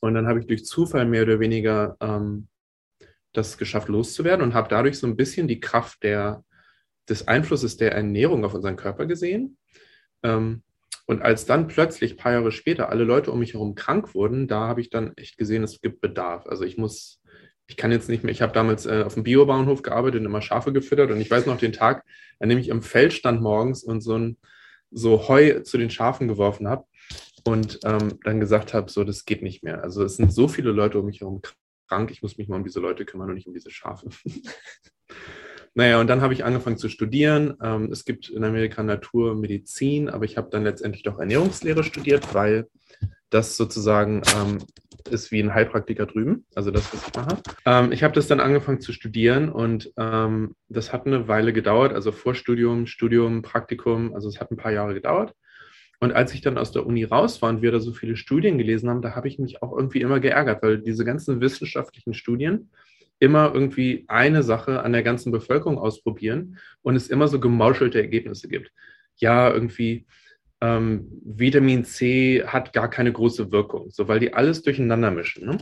Und 0.00 0.14
dann 0.14 0.26
habe 0.26 0.40
ich 0.40 0.46
durch 0.46 0.64
Zufall 0.64 1.06
mehr 1.06 1.22
oder 1.22 1.40
weniger 1.40 1.96
ähm, 2.00 2.48
das 3.32 3.56
geschafft, 3.56 3.88
loszuwerden 3.88 4.44
und 4.44 4.54
habe 4.54 4.68
dadurch 4.68 4.98
so 4.98 5.06
ein 5.06 5.16
bisschen 5.16 5.48
die 5.48 5.60
Kraft 5.60 6.02
der, 6.02 6.44
des 7.08 7.28
Einflusses 7.28 7.76
der 7.76 7.92
Ernährung 7.92 8.44
auf 8.44 8.54
unseren 8.54 8.76
Körper 8.76 9.06
gesehen. 9.06 9.56
Ähm, 10.22 10.62
und 11.06 11.22
als 11.22 11.46
dann 11.46 11.68
plötzlich, 11.68 12.12
ein 12.12 12.16
paar 12.18 12.32
Jahre 12.32 12.52
später, 12.52 12.90
alle 12.90 13.04
Leute 13.04 13.32
um 13.32 13.38
mich 13.38 13.54
herum 13.54 13.74
krank 13.74 14.14
wurden, 14.14 14.46
da 14.46 14.68
habe 14.68 14.82
ich 14.82 14.90
dann 14.90 15.16
echt 15.16 15.38
gesehen, 15.38 15.62
es 15.62 15.80
gibt 15.80 16.02
Bedarf. 16.02 16.46
Also 16.46 16.64
ich 16.64 16.76
muss 16.76 17.22
ich 17.68 17.76
kann 17.76 17.92
jetzt 17.92 18.08
nicht 18.08 18.24
mehr, 18.24 18.32
ich 18.32 18.42
habe 18.42 18.52
damals 18.52 18.86
äh, 18.86 19.02
auf 19.04 19.14
dem 19.14 19.22
Biobauernhof 19.22 19.82
gearbeitet 19.82 20.20
und 20.20 20.26
immer 20.26 20.42
Schafe 20.42 20.72
gefüttert 20.72 21.10
und 21.10 21.20
ich 21.20 21.30
weiß 21.30 21.46
noch 21.46 21.58
den 21.58 21.72
Tag, 21.72 22.04
an 22.40 22.48
dem 22.48 22.58
ich 22.58 22.68
im 22.68 22.82
Feld 22.82 23.12
stand 23.12 23.42
morgens 23.42 23.84
und 23.84 24.00
so 24.00 24.18
ein 24.18 24.38
so 24.90 25.28
Heu 25.28 25.60
zu 25.60 25.76
den 25.76 25.90
Schafen 25.90 26.28
geworfen 26.28 26.66
habe 26.66 26.86
und 27.44 27.78
ähm, 27.84 28.18
dann 28.24 28.40
gesagt 28.40 28.72
habe, 28.72 28.90
so, 28.90 29.04
das 29.04 29.26
geht 29.26 29.42
nicht 29.42 29.62
mehr. 29.62 29.82
Also 29.82 30.02
es 30.02 30.16
sind 30.16 30.32
so 30.32 30.48
viele 30.48 30.72
Leute 30.72 30.98
um 30.98 31.06
mich 31.06 31.20
herum 31.20 31.42
krank, 31.88 32.10
ich 32.10 32.22
muss 32.22 32.38
mich 32.38 32.48
mal 32.48 32.56
um 32.56 32.64
diese 32.64 32.80
Leute 32.80 33.04
kümmern 33.04 33.28
und 33.28 33.34
nicht 33.34 33.46
um 33.46 33.52
diese 33.54 33.70
Schafe. 33.70 34.08
naja, 35.74 36.00
und 36.00 36.06
dann 36.06 36.22
habe 36.22 36.32
ich 36.32 36.44
angefangen 36.44 36.78
zu 36.78 36.88
studieren. 36.88 37.54
Ähm, 37.62 37.92
es 37.92 38.06
gibt 38.06 38.30
in 38.30 38.44
Amerika 38.44 38.82
Naturmedizin, 38.82 40.08
aber 40.08 40.24
ich 40.24 40.38
habe 40.38 40.48
dann 40.50 40.64
letztendlich 40.64 41.02
doch 41.02 41.18
Ernährungslehre 41.18 41.84
studiert, 41.84 42.34
weil 42.34 42.66
das 43.28 43.58
sozusagen 43.58 44.22
ähm, 44.36 44.58
ist 45.08 45.32
wie 45.32 45.40
ein 45.40 45.54
Heilpraktiker 45.54 46.06
drüben, 46.06 46.44
also 46.54 46.70
das, 46.70 46.92
was 46.92 47.06
ich 47.06 47.14
mache. 47.14 47.42
Ähm, 47.64 47.92
ich 47.92 48.02
habe 48.02 48.14
das 48.14 48.28
dann 48.28 48.40
angefangen 48.40 48.80
zu 48.80 48.92
studieren 48.92 49.48
und 49.48 49.92
ähm, 49.96 50.54
das 50.68 50.92
hat 50.92 51.06
eine 51.06 51.28
Weile 51.28 51.52
gedauert, 51.52 51.92
also 51.92 52.12
Vorstudium, 52.12 52.86
Studium, 52.86 53.42
Praktikum, 53.42 54.14
also 54.14 54.28
es 54.28 54.40
hat 54.40 54.50
ein 54.50 54.56
paar 54.56 54.72
Jahre 54.72 54.94
gedauert. 54.94 55.34
Und 56.00 56.12
als 56.12 56.32
ich 56.32 56.40
dann 56.40 56.58
aus 56.58 56.70
der 56.70 56.86
Uni 56.86 57.04
raus 57.04 57.42
war 57.42 57.48
und 57.48 57.60
wir 57.60 57.72
da 57.72 57.80
so 57.80 57.92
viele 57.92 58.16
Studien 58.16 58.56
gelesen 58.56 58.88
haben, 58.88 59.02
da 59.02 59.16
habe 59.16 59.26
ich 59.26 59.38
mich 59.38 59.62
auch 59.62 59.76
irgendwie 59.76 60.00
immer 60.00 60.20
geärgert, 60.20 60.62
weil 60.62 60.78
diese 60.78 61.04
ganzen 61.04 61.40
wissenschaftlichen 61.40 62.14
Studien 62.14 62.70
immer 63.18 63.52
irgendwie 63.52 64.04
eine 64.06 64.42
Sache 64.44 64.82
an 64.82 64.92
der 64.92 65.02
ganzen 65.02 65.32
Bevölkerung 65.32 65.78
ausprobieren 65.78 66.58
und 66.82 66.94
es 66.94 67.08
immer 67.08 67.26
so 67.26 67.40
gemauschelte 67.40 68.00
Ergebnisse 68.00 68.48
gibt. 68.48 68.70
Ja, 69.16 69.50
irgendwie 69.52 70.06
ähm, 70.60 71.06
Vitamin 71.24 71.84
C 71.84 72.42
hat 72.44 72.72
gar 72.72 72.90
keine 72.90 73.12
große 73.12 73.52
Wirkung, 73.52 73.90
so 73.90 74.08
weil 74.08 74.20
die 74.20 74.34
alles 74.34 74.62
durcheinander 74.62 75.10
mischen. 75.10 75.46
Ne? 75.46 75.58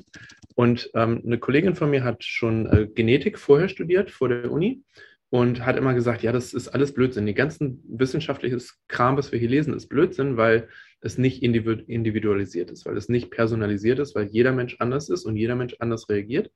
Und 0.54 0.90
ähm, 0.94 1.22
eine 1.24 1.38
Kollegin 1.38 1.74
von 1.74 1.90
mir 1.90 2.02
hat 2.02 2.24
schon 2.24 2.66
äh, 2.66 2.86
Genetik 2.86 3.38
vorher 3.38 3.68
studiert, 3.68 4.10
vor 4.10 4.28
der 4.28 4.50
Uni, 4.50 4.82
und 5.28 5.66
hat 5.66 5.76
immer 5.76 5.92
gesagt, 5.92 6.22
ja, 6.22 6.32
das 6.32 6.54
ist 6.54 6.68
alles 6.68 6.94
Blödsinn. 6.94 7.26
Die 7.26 7.34
ganzen 7.34 7.82
wissenschaftliches 7.88 8.80
Kram, 8.88 9.16
was 9.16 9.32
wir 9.32 9.38
hier 9.38 9.50
lesen, 9.50 9.74
ist 9.74 9.88
Blödsinn, 9.88 10.36
weil 10.36 10.68
es 11.00 11.18
nicht 11.18 11.42
individualisiert 11.42 12.70
ist, 12.70 12.86
weil 12.86 12.96
es 12.96 13.08
nicht 13.08 13.30
personalisiert 13.30 13.98
ist, 13.98 14.14
weil 14.14 14.26
jeder 14.28 14.52
Mensch 14.52 14.76
anders 14.78 15.10
ist 15.10 15.24
und 15.24 15.36
jeder 15.36 15.54
Mensch 15.54 15.76
anders 15.78 16.08
reagiert. 16.08 16.50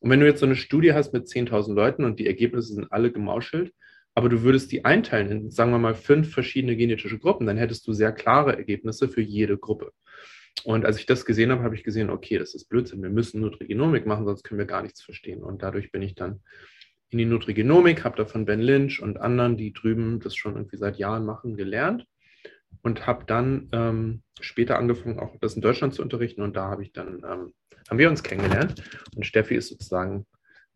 Und 0.00 0.10
wenn 0.10 0.20
du 0.20 0.26
jetzt 0.26 0.40
so 0.40 0.46
eine 0.46 0.56
Studie 0.56 0.92
hast 0.92 1.12
mit 1.12 1.26
10.000 1.26 1.74
Leuten 1.74 2.04
und 2.04 2.18
die 2.18 2.26
Ergebnisse 2.26 2.74
sind 2.74 2.90
alle 2.90 3.12
gemauschelt, 3.12 3.72
aber 4.16 4.30
du 4.30 4.42
würdest 4.42 4.72
die 4.72 4.86
einteilen 4.86 5.30
in, 5.30 5.50
sagen 5.50 5.70
wir 5.72 5.78
mal, 5.78 5.94
fünf 5.94 6.32
verschiedene 6.32 6.74
genetische 6.74 7.18
Gruppen, 7.18 7.46
dann 7.46 7.58
hättest 7.58 7.86
du 7.86 7.92
sehr 7.92 8.12
klare 8.12 8.56
Ergebnisse 8.56 9.10
für 9.10 9.20
jede 9.20 9.58
Gruppe. 9.58 9.92
Und 10.64 10.86
als 10.86 10.98
ich 10.98 11.04
das 11.04 11.26
gesehen 11.26 11.52
habe, 11.52 11.62
habe 11.62 11.74
ich 11.74 11.84
gesehen, 11.84 12.08
okay, 12.08 12.38
das 12.38 12.54
ist 12.54 12.70
Blödsinn, 12.70 13.02
wir 13.02 13.10
müssen 13.10 13.42
Nutrigenomik 13.42 14.06
machen, 14.06 14.24
sonst 14.24 14.42
können 14.42 14.58
wir 14.58 14.64
gar 14.64 14.82
nichts 14.82 15.02
verstehen. 15.02 15.42
Und 15.42 15.62
dadurch 15.62 15.92
bin 15.92 16.00
ich 16.00 16.14
dann 16.14 16.40
in 17.10 17.18
die 17.18 17.26
Nutrigenomik, 17.26 18.04
habe 18.04 18.16
da 18.16 18.24
von 18.24 18.46
Ben 18.46 18.62
Lynch 18.62 19.02
und 19.02 19.20
anderen, 19.20 19.58
die 19.58 19.74
drüben 19.74 20.18
das 20.18 20.34
schon 20.34 20.54
irgendwie 20.54 20.78
seit 20.78 20.96
Jahren 20.96 21.26
machen, 21.26 21.54
gelernt 21.54 22.06
und 22.80 23.06
habe 23.06 23.26
dann 23.26 23.68
ähm, 23.72 24.22
später 24.40 24.78
angefangen, 24.78 25.18
auch 25.18 25.36
das 25.42 25.56
in 25.56 25.62
Deutschland 25.62 25.92
zu 25.92 26.00
unterrichten. 26.00 26.40
Und 26.40 26.56
da 26.56 26.70
habe 26.70 26.82
ich 26.82 26.92
dann, 26.94 27.16
ähm, 27.16 27.52
haben 27.90 27.98
wir 27.98 28.08
uns 28.08 28.22
kennengelernt. 28.22 28.82
Und 29.14 29.26
Steffi 29.26 29.56
ist 29.56 29.68
sozusagen 29.68 30.24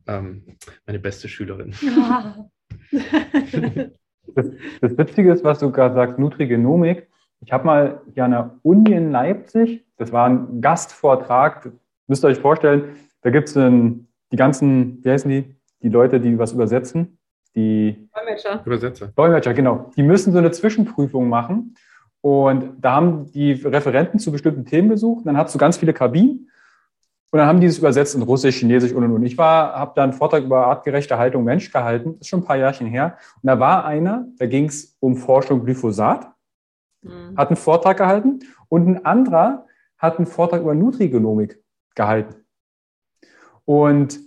ähm, 0.06 0.59
meine 0.85 0.99
beste 0.99 1.26
Schülerin. 1.26 1.75
Ja. 1.80 2.50
das, 2.90 4.50
das 4.80 4.99
Witzige 4.99 5.32
ist, 5.32 5.44
was 5.44 5.59
du 5.59 5.70
gerade 5.70 5.94
sagst, 5.94 6.18
Nutrigenomik. 6.18 7.09
Ich 7.40 7.52
habe 7.52 7.64
mal 7.64 8.00
hier 8.12 8.25
an 8.25 8.30
der 8.32 8.59
Uni 8.62 8.92
in 8.92 9.11
Leipzig, 9.11 9.85
das 9.97 10.12
war 10.12 10.28
ein 10.28 10.61
Gastvortrag, 10.61 11.70
müsst 12.06 12.25
ihr 12.25 12.28
euch 12.28 12.38
vorstellen, 12.38 12.97
da 13.23 13.30
gibt 13.30 13.49
es 13.49 13.54
die 13.54 14.37
ganzen, 14.37 15.02
wie 15.02 15.11
heißen 15.11 15.30
die, 15.30 15.56
die 15.82 15.88
Leute, 15.88 16.20
die 16.20 16.38
was 16.38 16.52
übersetzen, 16.52 17.18
die 17.54 18.09
Dolmetscher. 18.14 18.62
Übersetzer. 18.64 19.09
Dolmetscher, 19.16 19.54
genau. 19.54 19.90
Die 19.97 20.02
müssen 20.02 20.32
so 20.32 20.38
eine 20.38 20.50
Zwischenprüfung 20.50 21.28
machen. 21.28 21.75
Und 22.20 22.75
da 22.78 22.92
haben 22.92 23.30
die 23.32 23.52
Referenten 23.52 24.18
zu 24.18 24.30
bestimmten 24.30 24.66
Themen 24.66 24.88
besucht. 24.88 25.26
Dann 25.26 25.37
hast 25.37 25.54
du 25.54 25.59
ganz 25.59 25.78
viele 25.78 25.92
Kabinen 25.92 26.50
und 27.32 27.38
dann 27.38 27.46
haben 27.46 27.60
die 27.60 27.66
es 27.66 27.78
übersetzt 27.78 28.14
in 28.16 28.22
Russisch, 28.22 28.58
Chinesisch 28.58 28.92
und 28.92 29.04
und 29.04 29.12
und. 29.12 29.22
Ich 29.22 29.38
war, 29.38 29.72
habe 29.75 29.92
da 29.94 30.02
einen 30.02 30.12
Vortrag 30.12 30.42
über 30.42 30.66
artgerechte 30.66 31.16
Haltung 31.16 31.44
Mensch 31.44 31.70
gehalten, 31.70 32.14
das 32.14 32.22
ist 32.22 32.28
schon 32.28 32.40
ein 32.40 32.44
paar 32.44 32.56
Jahrchen 32.56 32.88
her. 32.88 33.16
Und 33.42 33.46
da 33.46 33.60
war 33.60 33.84
einer, 33.84 34.26
da 34.38 34.46
ging 34.46 34.66
es 34.66 34.96
um 34.99 35.16
Forschung 35.16 35.64
Glyphosat, 35.64 36.28
mhm. 37.02 37.37
hat 37.37 37.49
einen 37.49 37.56
Vortrag 37.56 37.99
gehalten 37.99 38.40
und 38.68 38.88
ein 38.88 39.04
anderer 39.04 39.66
hat 39.96 40.18
einen 40.18 40.26
Vortrag 40.26 40.62
über 40.62 40.75
Nutrigenomik 40.75 41.62
gehalten. 41.94 42.34
Und 43.64 44.18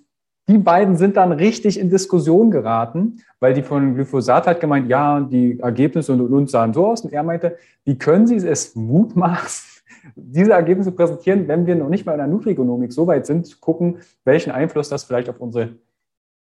die 0.47 0.57
beiden 0.57 0.95
sind 0.95 1.17
dann 1.17 1.31
richtig 1.31 1.79
in 1.79 1.89
Diskussion 1.89 2.51
geraten, 2.51 3.21
weil 3.39 3.53
die 3.53 3.63
von 3.63 3.95
Glyphosat 3.95 4.47
hat 4.47 4.59
gemeint, 4.59 4.89
ja, 4.89 5.19
die 5.19 5.59
Ergebnisse 5.59 6.13
und, 6.13 6.21
und, 6.21 6.33
und 6.33 6.49
sahen 6.49 6.73
so 6.73 6.87
aus. 6.87 7.01
Und 7.01 7.11
er 7.11 7.23
meinte, 7.23 7.57
wie 7.83 7.97
können 7.97 8.27
Sie 8.27 8.35
es 8.35 8.75
mutmaßen, 8.75 9.72
diese 10.15 10.53
Ergebnisse 10.53 10.91
präsentieren, 10.91 11.47
wenn 11.47 11.65
wir 11.65 11.75
noch 11.75 11.89
nicht 11.89 12.05
mal 12.05 12.13
in 12.13 12.19
der 12.19 12.27
Nutrigenomik 12.27 12.93
so 12.93 13.07
weit 13.07 13.25
sind, 13.25 13.45
zu 13.45 13.59
gucken, 13.59 13.99
welchen 14.25 14.51
Einfluss 14.51 14.89
das 14.89 15.03
vielleicht 15.03 15.29
auf 15.29 15.39
unsere, 15.39 15.75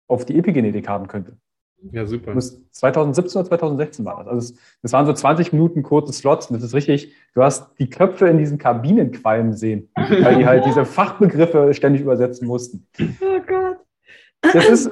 auf 0.08 0.26
die 0.26 0.38
Epigenetik 0.38 0.88
haben 0.88 1.08
könnte. 1.08 1.38
Ja, 1.92 2.06
super. 2.06 2.38
2017 2.38 3.40
oder 3.40 3.50
2016 3.50 4.06
war 4.06 4.24
das. 4.24 4.28
Also 4.28 4.54
das 4.84 4.94
waren 4.94 5.06
so 5.06 5.14
20 5.14 5.52
Minuten 5.52 5.82
kurze 5.82 6.14
Slots 6.14 6.48
und 6.48 6.56
das 6.56 6.64
ist 6.64 6.76
richtig, 6.76 7.14
du 7.34 7.42
hast 7.42 7.72
die 7.80 7.90
Köpfe 7.90 8.28
in 8.28 8.38
diesen 8.38 8.58
Kabinen 8.60 9.12
qualmen 9.12 9.54
sehen, 9.54 9.90
weil 9.96 10.38
die 10.38 10.46
halt 10.46 10.66
diese 10.66 10.86
Fachbegriffe 10.86 11.74
ständig 11.74 12.02
übersetzen 12.02 12.48
mussten. 12.48 12.88
Oh 13.00 13.40
Gott. 13.48 13.78
Das 14.42 14.68
ist 14.70 14.92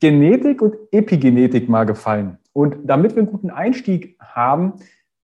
Genetik 0.00 0.62
und 0.62 0.76
Epigenetik 0.92 1.68
mal 1.68 1.84
gefallen. 1.84 2.38
Und 2.52 2.76
damit 2.84 3.16
wir 3.16 3.22
einen 3.22 3.32
guten 3.32 3.50
Einstieg 3.50 4.16
haben, 4.20 4.74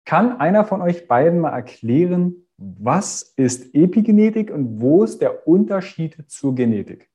kann 0.07 0.41
einer 0.41 0.65
von 0.65 0.81
euch 0.81 1.07
beiden 1.09 1.41
mal 1.41 1.51
erklären, 1.51 2.47
was 2.57 3.35
ist 3.37 3.75
Epigenetik 3.75 4.51
und 4.51 4.81
wo 4.81 5.05
ist 5.05 5.21
der 5.21 5.47
Unterschied 5.47 6.17
zur 6.29 6.55
Genetik? 6.55 7.11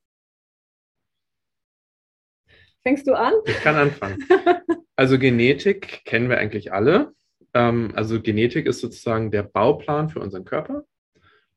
Fängst 2.83 3.07
du 3.07 3.13
an? 3.13 3.33
Ich 3.45 3.59
kann 3.61 3.75
anfangen. 3.75 4.19
Also 4.97 5.17
Genetik 5.17 6.05
kennen 6.05 6.29
wir 6.29 6.37
eigentlich 6.37 6.73
alle. 6.73 7.15
Ähm, 7.55 7.91
also 7.95 8.21
Genetik 8.21 8.67
ist 8.67 8.81
sozusagen 8.81 9.31
der 9.31 9.41
Bauplan 9.41 10.09
für 10.09 10.19
unseren 10.19 10.45
Körper. 10.45 10.83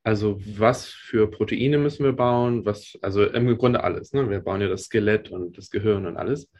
Also 0.03 0.41
was 0.59 0.87
für 0.87 1.31
Proteine 1.31 1.77
müssen 1.77 2.05
wir 2.05 2.15
bauen? 2.15 2.65
Was, 2.65 2.97
also 3.03 3.23
im 3.23 3.59
Grunde 3.59 3.85
alles. 3.85 4.15
Ne? 4.15 4.31
Wir 4.31 4.41
bauen 4.41 4.63
ja 4.63 4.69
das 4.69 4.85
Skelett 4.85 5.31
und 5.31 5.59
das 5.59 5.69
Gehirn 5.69 6.07
und 6.07 6.17
alles, 6.17 6.51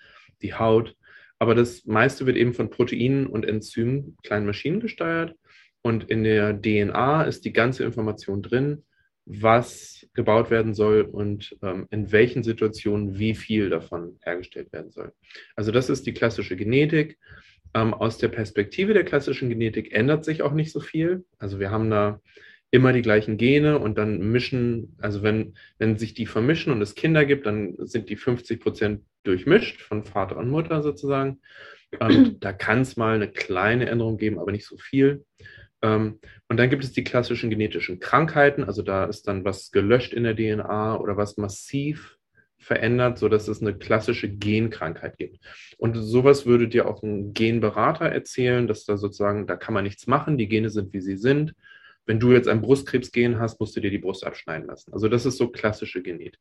die 0.43 0.53
Haut. 0.53 0.95
Aber 1.39 1.55
das 1.55 1.85
meiste 1.85 2.27
wird 2.27 2.37
eben 2.37 2.55
von 2.55 2.71
Proteinen 2.71 3.27
und 3.27 3.45
Enzymen, 3.45 4.17
kleinen 4.23 4.47
Maschinen 4.47 4.81
gesteuert. 4.81 5.35
Und 5.83 6.05
in 6.05 6.25
der 6.25 6.61
DNA 6.61 7.25
ist 7.25 7.45
die 7.45 7.53
ganze 7.53 7.85
Information 7.85 8.43
drin, 8.43 8.85
was 9.27 10.07
gebaut 10.15 10.51
werden 10.51 10.75
soll 10.75 11.03
und 11.03 11.57
ähm, 11.63 11.87
in 11.91 12.13
welchen 12.13 12.43
Situationen 12.43 13.19
wie 13.19 13.35
viel 13.35 13.71
davon 13.71 14.19
hergestellt 14.23 14.73
werden 14.73 14.91
soll. 14.91 15.13
Also 15.57 15.73
das 15.73 15.89
ist 15.89 16.07
die 16.07 16.15
klassische 16.15 16.57
Genetik. 16.57 17.19
Ähm, 17.75 17.95
aus 17.95 18.19
der 18.19 18.29
Perspektive 18.29 18.95
der 18.95 19.05
klassischen 19.05 19.49
Genetik 19.49 19.93
ändert 19.93 20.25
sich 20.25 20.43
auch 20.43 20.53
nicht 20.53 20.73
so 20.73 20.81
viel. 20.81 21.25
Also 21.39 21.59
wir 21.59 21.71
haben 21.71 21.91
da 21.91 22.21
immer 22.75 22.93
die 22.93 23.03
gleichen 23.03 23.37
Gene 23.37 23.79
und 23.79 23.97
dann 23.99 24.19
mischen, 24.19 24.97
also 25.01 25.23
wenn, 25.23 25.55
wenn 25.79 25.97
sich 25.97 26.13
die 26.13 26.27
vermischen 26.27 26.73
und 26.73 26.83
es 26.83 26.97
Kinder 26.97 27.25
gibt, 27.25 27.47
dann 27.47 27.77
sind 27.79 28.09
die 28.09 28.17
50 28.17 28.61
Prozent 28.61 29.03
durchmischt 29.23 29.81
von 29.81 30.03
Vater 30.03 30.37
und 30.37 30.51
Mutter 30.51 30.83
sozusagen. 30.83 31.41
Und 32.01 32.39
da 32.45 32.53
kann 32.53 32.81
es 32.81 32.97
mal 32.97 33.15
eine 33.15 33.29
kleine 33.29 33.89
Änderung 33.89 34.17
geben, 34.17 34.41
aber 34.41 34.51
nicht 34.51 34.67
so 34.67 34.77
viel. 34.77 35.25
Ähm, 35.83 36.19
und 36.49 36.57
dann 36.57 36.69
gibt 36.69 36.83
es 36.83 36.91
die 36.91 37.05
klassischen 37.05 37.49
genetischen 37.49 38.01
Krankheiten, 38.01 38.65
also 38.65 38.83
da 38.83 39.05
ist 39.05 39.29
dann 39.29 39.45
was 39.45 39.71
gelöscht 39.71 40.13
in 40.13 40.25
der 40.25 40.35
DNA 40.35 40.99
oder 40.99 41.17
was 41.17 41.37
massiv 41.37 42.19
verändert, 42.59 43.19
sodass 43.19 43.47
es 43.47 43.61
eine 43.61 43.79
klassische 43.79 44.29
Genkrankheit 44.29 45.17
gibt. 45.17 45.39
Und 45.79 45.95
sowas 45.95 46.45
würde 46.45 46.67
dir 46.67 46.89
auch 46.89 47.05
ein 47.05 47.35
Genberater 47.35 48.07
erzählen, 48.07 48.67
dass 48.67 48.85
da 48.85 48.97
sozusagen, 48.97 49.47
da 49.47 49.55
kann 49.55 49.75
man 49.75 49.85
nichts 49.85 50.09
machen, 50.09 50.39
die 50.39 50.49
Gene 50.49 50.71
sind, 50.71 50.93
wie 50.93 51.01
sie 51.01 51.17
sind 51.17 51.55
wenn 52.07 52.21
du 52.21 52.33
jetzt 52.33 52.49
ein 52.49 52.61
Brustkrebsgen 52.61 53.39
hast, 53.39 53.61
musst 53.61 53.77
du 53.77 53.81
dir 53.81 53.91
die 53.91 53.99
Brust 53.99 54.25
abschneiden 54.25 54.67
lassen. 54.67 54.93
Also 54.93 55.09
das 55.09 55.27
ist 55.27 55.39
so 55.39 55.49
klassische 55.49 56.03
Genetik. 56.03 56.41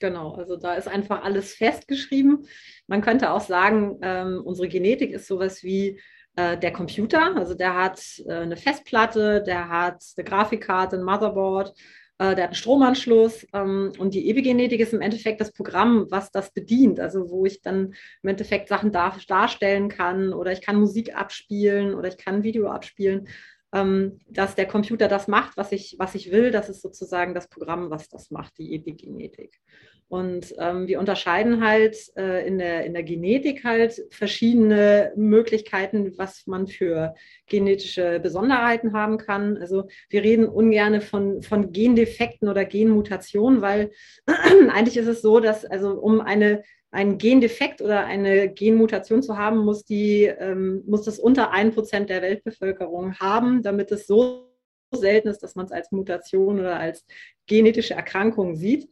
Genau, 0.00 0.34
also 0.34 0.56
da 0.56 0.74
ist 0.74 0.86
einfach 0.86 1.24
alles 1.24 1.54
festgeschrieben. 1.54 2.46
Man 2.86 3.02
könnte 3.02 3.32
auch 3.32 3.40
sagen, 3.40 3.98
ähm, 4.02 4.42
unsere 4.44 4.68
Genetik 4.68 5.10
ist 5.10 5.26
sowas 5.26 5.64
wie 5.64 6.00
äh, 6.36 6.56
der 6.56 6.72
Computer. 6.72 7.36
Also 7.36 7.54
der 7.54 7.74
hat 7.74 8.00
äh, 8.26 8.32
eine 8.32 8.56
Festplatte, 8.56 9.42
der 9.42 9.68
hat 9.68 10.04
eine 10.16 10.24
Grafikkarte, 10.24 10.96
ein 10.96 11.02
Motherboard, 11.02 11.74
äh, 12.18 12.36
der 12.36 12.44
hat 12.44 12.50
einen 12.50 12.54
Stromanschluss. 12.54 13.44
Ähm, 13.52 13.90
und 13.98 14.14
die 14.14 14.30
Epigenetik 14.30 14.78
ist 14.78 14.92
im 14.92 15.00
Endeffekt 15.00 15.40
das 15.40 15.52
Programm, 15.52 16.06
was 16.10 16.30
das 16.30 16.52
bedient. 16.52 17.00
Also 17.00 17.28
wo 17.28 17.44
ich 17.44 17.60
dann 17.60 17.94
im 18.22 18.28
Endeffekt 18.28 18.68
Sachen 18.68 18.92
dar 18.92 19.18
darstellen 19.26 19.88
kann 19.88 20.32
oder 20.32 20.52
ich 20.52 20.60
kann 20.60 20.78
Musik 20.78 21.16
abspielen 21.16 21.92
oder 21.92 22.06
ich 22.06 22.18
kann 22.18 22.44
Video 22.44 22.68
abspielen 22.68 23.26
dass 23.70 24.54
der 24.54 24.66
Computer 24.66 25.08
das 25.08 25.28
macht, 25.28 25.58
was 25.58 25.72
ich, 25.72 25.96
was 25.98 26.14
ich 26.14 26.32
will. 26.32 26.50
Das 26.50 26.70
ist 26.70 26.80
sozusagen 26.80 27.34
das 27.34 27.48
Programm, 27.48 27.90
was 27.90 28.08
das 28.08 28.30
macht, 28.30 28.56
die 28.56 28.74
Epigenetik. 28.74 29.60
Und 30.08 30.54
ähm, 30.58 30.86
wir 30.86 31.00
unterscheiden 31.00 31.62
halt 31.62 31.94
äh, 32.16 32.46
in, 32.46 32.58
der, 32.58 32.86
in 32.86 32.94
der 32.94 33.02
Genetik 33.02 33.62
halt 33.62 34.00
verschiedene 34.10 35.12
Möglichkeiten, 35.16 36.16
was 36.16 36.46
man 36.46 36.66
für 36.66 37.14
genetische 37.46 38.18
Besonderheiten 38.18 38.94
haben 38.94 39.18
kann. 39.18 39.58
Also 39.58 39.86
wir 40.08 40.22
reden 40.22 40.48
ungern 40.48 41.02
von, 41.02 41.42
von 41.42 41.72
Gendefekten 41.72 42.48
oder 42.48 42.64
Genmutationen, 42.64 43.60
weil 43.60 43.90
eigentlich 44.26 44.96
ist 44.96 45.08
es 45.08 45.20
so, 45.20 45.40
dass 45.40 45.66
also 45.66 45.90
um 45.90 46.22
eine 46.22 46.62
einen 46.90 47.18
Gendefekt 47.18 47.82
oder 47.82 48.06
eine 48.06 48.48
Genmutation 48.48 49.22
zu 49.22 49.36
haben, 49.36 49.58
muss, 49.58 49.84
die, 49.84 50.24
ähm, 50.24 50.82
muss 50.86 51.02
das 51.02 51.18
unter 51.18 51.52
1% 51.52 52.06
der 52.06 52.22
Weltbevölkerung 52.22 53.18
haben, 53.18 53.62
damit 53.62 53.92
es 53.92 54.06
so 54.06 54.48
selten 54.90 55.28
ist, 55.28 55.42
dass 55.42 55.54
man 55.54 55.66
es 55.66 55.72
als 55.72 55.92
Mutation 55.92 56.60
oder 56.60 56.78
als 56.78 57.04
genetische 57.46 57.94
Erkrankung 57.94 58.56
sieht. 58.56 58.88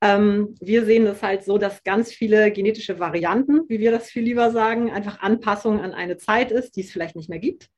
Ähm, 0.00 0.54
wir 0.60 0.84
sehen 0.84 1.04
das 1.04 1.22
halt 1.22 1.44
so, 1.44 1.58
dass 1.58 1.82
ganz 1.82 2.12
viele 2.12 2.50
genetische 2.50 2.98
Varianten, 2.98 3.62
wie 3.68 3.78
wir 3.78 3.90
das 3.90 4.10
viel 4.10 4.22
lieber 4.22 4.50
sagen, 4.50 4.90
einfach 4.90 5.20
Anpassungen 5.20 5.80
an 5.80 5.92
eine 5.92 6.16
Zeit 6.16 6.50
ist, 6.50 6.76
die 6.76 6.80
es 6.80 6.90
vielleicht 6.90 7.16
nicht 7.16 7.28
mehr 7.28 7.38
gibt. 7.38 7.68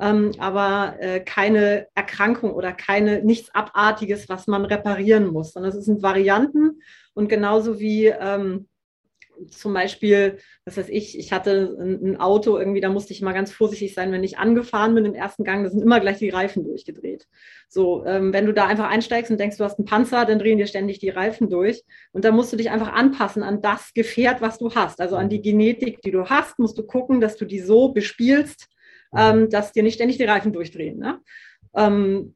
Ähm, 0.00 0.32
aber 0.38 0.96
äh, 1.00 1.20
keine 1.20 1.86
Erkrankung 1.94 2.52
oder 2.52 2.72
keine 2.72 3.22
nichts 3.22 3.54
Abartiges, 3.54 4.28
was 4.28 4.46
man 4.46 4.64
reparieren 4.64 5.26
muss, 5.26 5.52
sondern 5.52 5.76
es 5.76 5.84
sind 5.84 6.02
Varianten 6.02 6.80
und 7.14 7.28
genauso 7.28 7.78
wie 7.78 8.06
ähm, 8.06 8.68
zum 9.50 9.74
Beispiel, 9.74 10.38
was 10.64 10.76
weiß 10.76 10.88
ich, 10.88 11.18
ich 11.18 11.32
hatte 11.32 11.76
ein, 11.80 12.16
Auto 12.20 12.58
irgendwie, 12.58 12.80
da 12.80 12.90
musste 12.90 13.12
ich 13.12 13.22
mal 13.22 13.32
ganz 13.32 13.52
vorsichtig 13.52 13.94
sein, 13.94 14.12
wenn 14.12 14.24
ich 14.24 14.38
angefahren 14.38 14.94
bin 14.94 15.04
im 15.04 15.14
ersten 15.14 15.44
Gang, 15.44 15.64
da 15.64 15.70
sind 15.70 15.82
immer 15.82 16.00
gleich 16.00 16.18
die 16.18 16.30
Reifen 16.30 16.64
durchgedreht. 16.64 17.26
So, 17.68 18.04
ähm, 18.06 18.32
wenn 18.32 18.46
du 18.46 18.52
da 18.52 18.66
einfach 18.66 18.88
einsteigst 18.88 19.30
und 19.30 19.38
denkst, 19.38 19.56
du 19.56 19.64
hast 19.64 19.78
einen 19.78 19.86
Panzer, 19.86 20.24
dann 20.24 20.38
drehen 20.38 20.58
dir 20.58 20.66
ständig 20.66 20.98
die 20.98 21.10
Reifen 21.10 21.50
durch. 21.50 21.82
Und 22.12 22.24
da 22.24 22.30
musst 22.30 22.52
du 22.52 22.56
dich 22.56 22.70
einfach 22.70 22.92
anpassen 22.92 23.42
an 23.42 23.62
das 23.62 23.92
Gefährt, 23.94 24.40
was 24.40 24.58
du 24.58 24.74
hast. 24.74 25.00
Also 25.00 25.16
an 25.16 25.28
die 25.28 25.42
Genetik, 25.42 26.00
die 26.02 26.10
du 26.10 26.26
hast, 26.26 26.58
musst 26.58 26.78
du 26.78 26.84
gucken, 26.84 27.20
dass 27.20 27.36
du 27.36 27.44
die 27.44 27.60
so 27.60 27.88
bespielst, 27.88 28.68
ähm, 29.16 29.48
dass 29.50 29.72
dir 29.72 29.82
nicht 29.82 29.94
ständig 29.94 30.18
die 30.18 30.24
Reifen 30.24 30.52
durchdrehen. 30.52 30.98
Ne? 30.98 31.20
Ähm, 31.74 32.34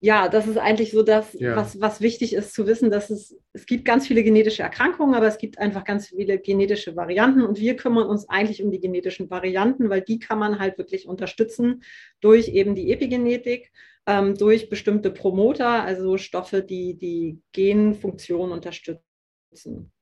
ja, 0.00 0.28
das 0.28 0.46
ist 0.46 0.58
eigentlich 0.58 0.90
so 0.90 1.02
das, 1.02 1.32
ja. 1.34 1.56
was, 1.56 1.80
was 1.80 2.00
wichtig 2.00 2.34
ist 2.34 2.52
zu 2.52 2.66
wissen, 2.66 2.90
dass 2.90 3.08
es, 3.08 3.38
es 3.52 3.64
gibt 3.64 3.84
ganz 3.86 4.06
viele 4.06 4.22
genetische 4.22 4.62
Erkrankungen, 4.62 5.14
aber 5.14 5.26
es 5.26 5.38
gibt 5.38 5.58
einfach 5.58 5.84
ganz 5.84 6.08
viele 6.08 6.38
genetische 6.38 6.96
Varianten 6.96 7.42
und 7.42 7.58
wir 7.58 7.76
kümmern 7.76 8.06
uns 8.06 8.28
eigentlich 8.28 8.62
um 8.62 8.70
die 8.70 8.80
genetischen 8.80 9.30
Varianten, 9.30 9.88
weil 9.88 10.02
die 10.02 10.18
kann 10.18 10.38
man 10.38 10.58
halt 10.58 10.76
wirklich 10.76 11.08
unterstützen 11.08 11.82
durch 12.20 12.48
eben 12.48 12.74
die 12.74 12.92
Epigenetik, 12.92 13.72
ähm, 14.06 14.36
durch 14.36 14.68
bestimmte 14.68 15.10
Promoter, 15.10 15.82
also 15.82 16.18
Stoffe, 16.18 16.62
die 16.62 16.98
die 16.98 17.40
Genfunktion 17.52 18.52
unterstützen. 18.52 19.92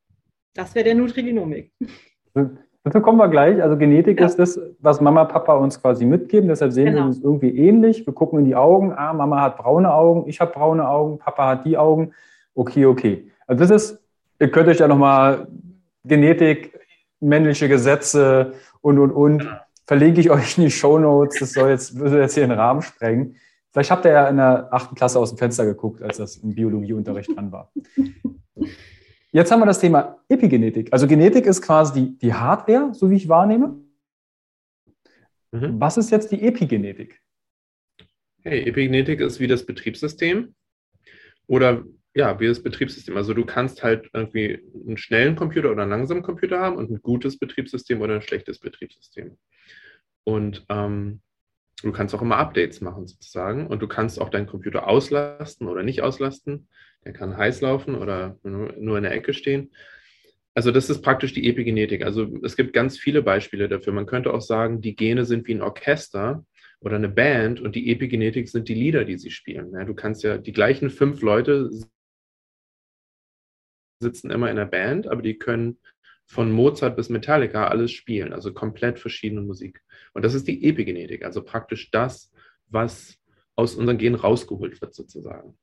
Das 0.55 0.75
wäre 0.75 0.85
der 0.85 0.97
Nutrigenomik. 0.97 1.73
Dazu 2.85 3.01
kommen 3.01 3.19
wir 3.19 3.29
gleich. 3.29 3.63
Also 3.63 3.79
Genetik 3.79 4.21
ja. 4.21 4.27
ist 4.27 4.39
das, 4.39 4.61
was 4.79 5.01
Mama, 5.01 5.25
Papa 5.25 5.55
uns 5.55 5.81
quasi 5.81 6.05
mitgeben. 6.05 6.49
Deshalb 6.49 6.73
sehen 6.73 6.87
genau. 6.87 6.99
wir 6.99 7.05
uns 7.07 7.19
irgendwie 7.19 7.57
ähnlich. 7.57 8.07
Wir 8.07 8.13
gucken 8.13 8.41
in 8.41 8.45
die 8.45 8.55
Augen. 8.55 8.93
Ah, 8.93 9.15
Mama 9.15 9.41
hat 9.41 9.57
braune 9.57 9.93
Augen, 9.93 10.29
ich 10.29 10.39
habe 10.41 10.53
braune 10.53 10.87
Augen, 10.87 11.19
Papa 11.19 11.49
hat 11.49 11.65
die 11.65 11.79
Augen. 11.79 12.13
Okay, 12.55 12.85
okay. 12.85 13.31
Also 13.47 13.65
das 13.65 13.71
ist, 13.71 14.03
ihr 14.39 14.51
könnt 14.51 14.69
euch 14.69 14.79
ja 14.79 14.87
nochmal 14.87 15.49
Genetik, 16.05 16.79
männliche 17.21 17.69
Gesetze 17.69 18.53
und, 18.83 18.99
und, 18.99 19.11
und. 19.11 19.39
Genau. 19.39 19.53
Verlinke 19.87 20.21
ich 20.21 20.31
euch 20.31 20.57
in 20.57 20.65
die 20.65 20.71
Show 20.71 20.99
Notes. 20.99 21.39
Das 21.41 21.53
soll 21.53 21.71
jetzt, 21.71 21.99
würde 21.99 22.21
jetzt 22.21 22.35
hier 22.35 22.47
den 22.47 22.59
Rahmen 22.59 22.81
sprengen. 22.83 23.37
Vielleicht 23.71 23.91
habt 23.91 24.05
ihr 24.05 24.13
ja 24.13 24.29
in 24.29 24.37
der 24.37 24.69
achten 24.71 24.95
Klasse 24.95 25.19
aus 25.19 25.31
dem 25.31 25.39
Fenster 25.39 25.65
geguckt, 25.65 26.03
als 26.03 26.19
das 26.19 26.37
im 26.37 26.55
Biologieunterricht 26.55 27.35
dran 27.37 27.51
war. 27.51 27.71
Jetzt 29.35 29.51
haben 29.51 29.59
wir 29.59 29.67
das 29.67 29.81
Thema 29.81 30.21
Epigenetik. 30.29 30.93
Also 30.93 31.09
Genetik 31.09 31.47
ist 31.47 31.61
quasi 31.61 31.93
die, 31.93 32.19
die 32.19 32.33
Hardware, 32.33 32.95
so 32.95 33.11
wie 33.11 33.17
ich 33.17 33.29
wahrnehme. 33.29 33.77
Mhm. 35.51 35.81
Was 35.81 35.97
ist 35.97 36.13
jetzt 36.13 36.31
die 36.31 36.41
Epigenetik? 36.41 37.21
Hey, 38.45 38.63
Epigenetik 38.65 39.19
ist 39.19 39.41
wie 39.41 39.49
das 39.49 39.67
Betriebssystem 39.67 40.55
oder 41.49 41.83
ja, 42.15 42.39
wie 42.39 42.47
das 42.47 42.63
Betriebssystem. 42.63 43.17
Also 43.17 43.35
du 43.35 43.45
kannst 43.45 43.83
halt 43.83 44.09
irgendwie 44.13 44.63
einen 44.87 44.99
schnellen 44.99 45.35
Computer 45.35 45.73
oder 45.73 45.83
einen 45.83 45.91
langsamen 45.91 46.23
Computer 46.23 46.61
haben 46.61 46.77
und 46.77 46.93
ein 46.93 47.03
gutes 47.03 47.37
Betriebssystem 47.37 48.01
oder 48.03 48.15
ein 48.15 48.23
schlechtes 48.23 48.61
Betriebssystem. 48.61 49.37
Und 50.23 50.65
ähm, 50.69 51.23
du 51.85 51.93
kannst 51.93 52.15
auch 52.15 52.23
immer 52.23 52.37
Updates 52.37 52.81
machen 52.81 53.07
sozusagen 53.07 53.67
und 53.67 53.81
du 53.81 53.89
kannst 53.89 54.21
auch 54.21 54.31
deinen 54.31 54.47
Computer 54.47 54.89
auslasten 54.89 55.69
oder 55.69 55.83
nicht 55.83 56.03
auslasten. 56.03 56.69
Der 57.05 57.13
kann 57.13 57.37
heiß 57.37 57.61
laufen 57.61 57.95
oder 57.95 58.39
nur 58.43 58.97
in 58.97 59.03
der 59.03 59.13
Ecke 59.13 59.35
stehen. 59.35 59.73
Also 60.55 60.71
das 60.71 60.89
ist 60.89 61.03
praktisch 61.03 61.35
die 61.35 61.49
Epigenetik. 61.49 62.05
Also 62.05 62.29
es 62.43 62.57
gibt 62.57 62.73
ganz 62.73 62.99
viele 62.99 63.23
Beispiele 63.23 63.69
dafür. 63.69 63.93
Man 63.93 64.07
könnte 64.07 64.33
auch 64.33 64.41
sagen, 64.41 64.81
die 64.81 64.97
Gene 64.97 65.25
sind 65.25 65.47
wie 65.47 65.55
ein 65.55 65.63
Orchester 65.63 66.45
oder 66.81 66.97
eine 66.97 67.09
Band 67.09 67.61
und 67.61 67.75
die 67.75 67.91
Epigenetik 67.91 68.49
sind 68.49 68.69
die 68.69 68.75
Lieder, 68.75 69.05
die 69.05 69.19
sie 69.19 69.31
spielen. 69.31 69.73
Ja, 69.73 69.85
du 69.85 69.95
kannst 69.95 70.23
ja 70.23 70.39
die 70.39 70.53
gleichen 70.53 70.91
fünf 70.91 71.23
Leute 71.23 71.71
sitzen 74.01 74.31
immer 74.31 74.51
in 74.51 74.57
der 74.57 74.67
Band, 74.67 75.09
aber 75.09 75.23
die 75.23 75.39
können 75.39 75.79
von 76.27 76.51
Mozart 76.51 76.97
bis 76.97 77.09
Metallica 77.09 77.69
alles 77.69 77.93
spielen, 77.93 78.33
also 78.33 78.53
komplett 78.53 78.99
verschiedene 78.99 79.43
Musik. 79.43 79.83
Und 80.15 80.25
das 80.25 80.35
ist 80.35 80.49
die 80.49 80.65
Epigenetik, 80.69 81.25
also 81.25 81.43
praktisch 81.43 81.91
das, 81.91 82.33
was 82.69 83.19
aus 83.57 83.75
unseren 83.75 83.99
Genen 83.99 84.17
rausgeholt 84.17 84.81
wird 84.81 84.95
sozusagen. 84.95 85.57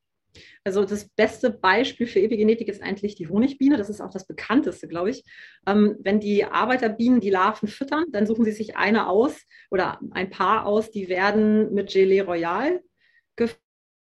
Also 0.64 0.86
das 0.86 1.10
beste 1.10 1.50
Beispiel 1.50 2.08
für 2.08 2.22
Epigenetik 2.22 2.70
ist 2.70 2.82
eigentlich 2.82 3.16
die 3.16 3.28
Honigbiene. 3.28 3.78
Das 3.78 3.90
ist 3.90 4.00
auch 4.00 4.12
das 4.12 4.26
bekannteste, 4.26 4.88
glaube 4.88 5.10
ich. 5.10 5.26
Ähm, 5.68 5.98
wenn 6.00 6.22
die 6.22 6.46
Arbeiterbienen 6.46 7.20
die 7.20 7.30
Larven 7.30 7.68
füttern, 7.68 8.06
dann 8.12 8.26
suchen 8.26 8.46
sie 8.46 8.54
sich 8.54 8.78
eine 8.78 9.08
aus 9.10 9.42
oder 9.70 10.00
ein 10.12 10.30
paar 10.30 10.66
aus, 10.66 10.90
die 10.92 11.10
werden 11.10 11.74
mit 11.74 11.92
Gelee 11.92 12.22
Royal 12.22 12.82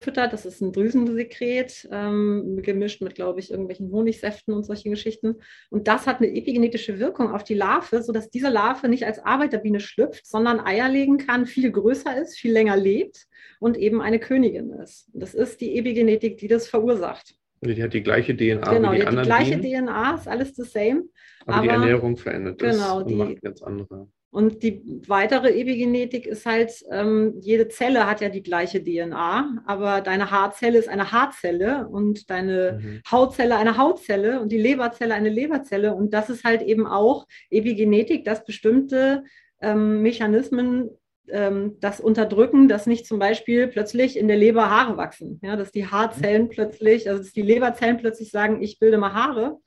gefüttert. 0.05 0.33
Das 0.33 0.45
ist 0.45 0.61
ein 0.61 0.73
Drüsensekret, 0.73 1.88
ähm, 1.90 2.61
gemischt 2.62 3.01
mit, 3.01 3.14
glaube 3.14 3.40
ich, 3.40 3.51
irgendwelchen 3.51 3.90
Honigsäften 3.90 4.53
und 4.53 4.64
solchen 4.64 4.90
Geschichten. 4.90 5.37
Und 5.71 5.88
das 5.88 6.07
hat 6.07 6.19
eine 6.19 6.35
epigenetische 6.35 6.99
Wirkung 6.99 7.33
auf 7.33 7.43
die 7.43 7.55
Larve, 7.55 8.03
sodass 8.03 8.31
diese 8.31 8.51
Larve 8.51 8.88
nicht 8.88 9.07
als 9.07 9.19
Arbeiterbiene 9.19 9.81
schlüpft, 9.81 10.27
sondern 10.27 10.61
Eier 10.61 10.88
legen 10.88 11.19
kann, 11.19 11.47
viel 11.47 11.71
größer 11.71 12.21
ist, 12.21 12.37
viel 12.38 12.53
länger 12.53 12.77
lebt 12.77 13.27
und 13.61 13.79
eben 13.79 14.03
eine 14.03 14.19
Königin 14.19 14.71
ist. 14.71 15.09
Das 15.14 15.35
ist 15.35 15.61
die 15.61 15.79
Epigenetik, 15.79 16.37
die 16.37 16.49
das 16.49 16.69
verursacht. 16.69 17.35
Die 17.62 17.83
hat 17.83 17.95
die 17.95 18.03
gleiche 18.03 18.37
DNA 18.37 18.73
genau, 18.75 18.93
wie 18.93 18.97
die, 18.97 19.01
die 19.01 19.07
anderen. 19.07 19.27
Genau, 19.27 19.38
die 19.38 19.45
gleiche 19.45 19.59
Bienen. 19.59 19.87
DNA, 19.87 20.14
ist 20.17 20.29
alles 20.29 20.53
das 20.55 20.73
same. 20.73 21.05
Aber, 21.47 21.57
aber 21.57 21.62
die 21.62 21.69
Ernährung 21.71 22.17
verändert 22.17 22.61
das 22.61 22.77
genau, 22.77 22.99
und 22.99 23.09
die, 23.09 23.14
macht 23.14 23.40
ganz 23.40 23.62
andere. 23.62 24.09
Und 24.35 24.64
die 24.64 24.83
weitere 25.07 25.51
Epigenetik 25.61 26.27
ist 26.27 26.44
halt, 26.44 26.73
ähm, 26.90 27.35
jede 27.40 27.68
Zelle 27.68 28.09
hat 28.09 28.20
ja 28.20 28.29
die 28.29 28.42
gleiche 28.42 28.83
DNA, 28.83 29.62
aber 29.64 30.01
deine 30.01 30.33
Haarzelle 30.33 30.77
ist 30.77 30.88
eine 30.88 31.12
Haarzelle 31.12 31.87
und 31.87 32.29
deine 32.31 32.81
mhm. 32.83 33.01
Hautzelle 33.09 33.57
eine 33.57 33.79
Hautzelle 33.79 34.40
und 34.40 34.51
die 34.51 34.59
Leberzelle 34.59 35.14
eine 35.14 35.29
Leberzelle. 35.29 35.94
Und 35.94 36.12
das 36.12 36.31
ist 36.31 36.42
halt 36.42 36.62
eben 36.62 36.85
auch 36.85 37.29
Epigenetik, 37.49 38.25
dass 38.25 38.44
bestimmte 38.44 39.23
ähm, 39.62 40.03
Mechanismen 40.03 40.90
ähm, 41.29 41.77
das 41.79 42.01
unterdrücken, 42.01 42.66
dass 42.66 42.88
nicht 42.88 43.07
zum 43.07 43.20
Beispiel 43.20 43.68
plötzlich 43.68 44.18
in 44.18 44.27
der 44.27 44.37
Leber 44.37 44.68
Haare 44.68 44.97
wachsen. 44.97 45.38
Ja, 45.44 45.55
dass 45.55 45.70
die 45.70 45.87
Haarzellen 45.87 46.47
mhm. 46.47 46.49
plötzlich, 46.49 47.09
also 47.09 47.23
dass 47.23 47.33
die 47.33 47.42
Leberzellen 47.42 47.99
plötzlich 47.99 48.33
sagen, 48.33 48.61
ich 48.61 48.81
bilde 48.81 48.99
mal 48.99 49.14
Haare. 49.14 49.59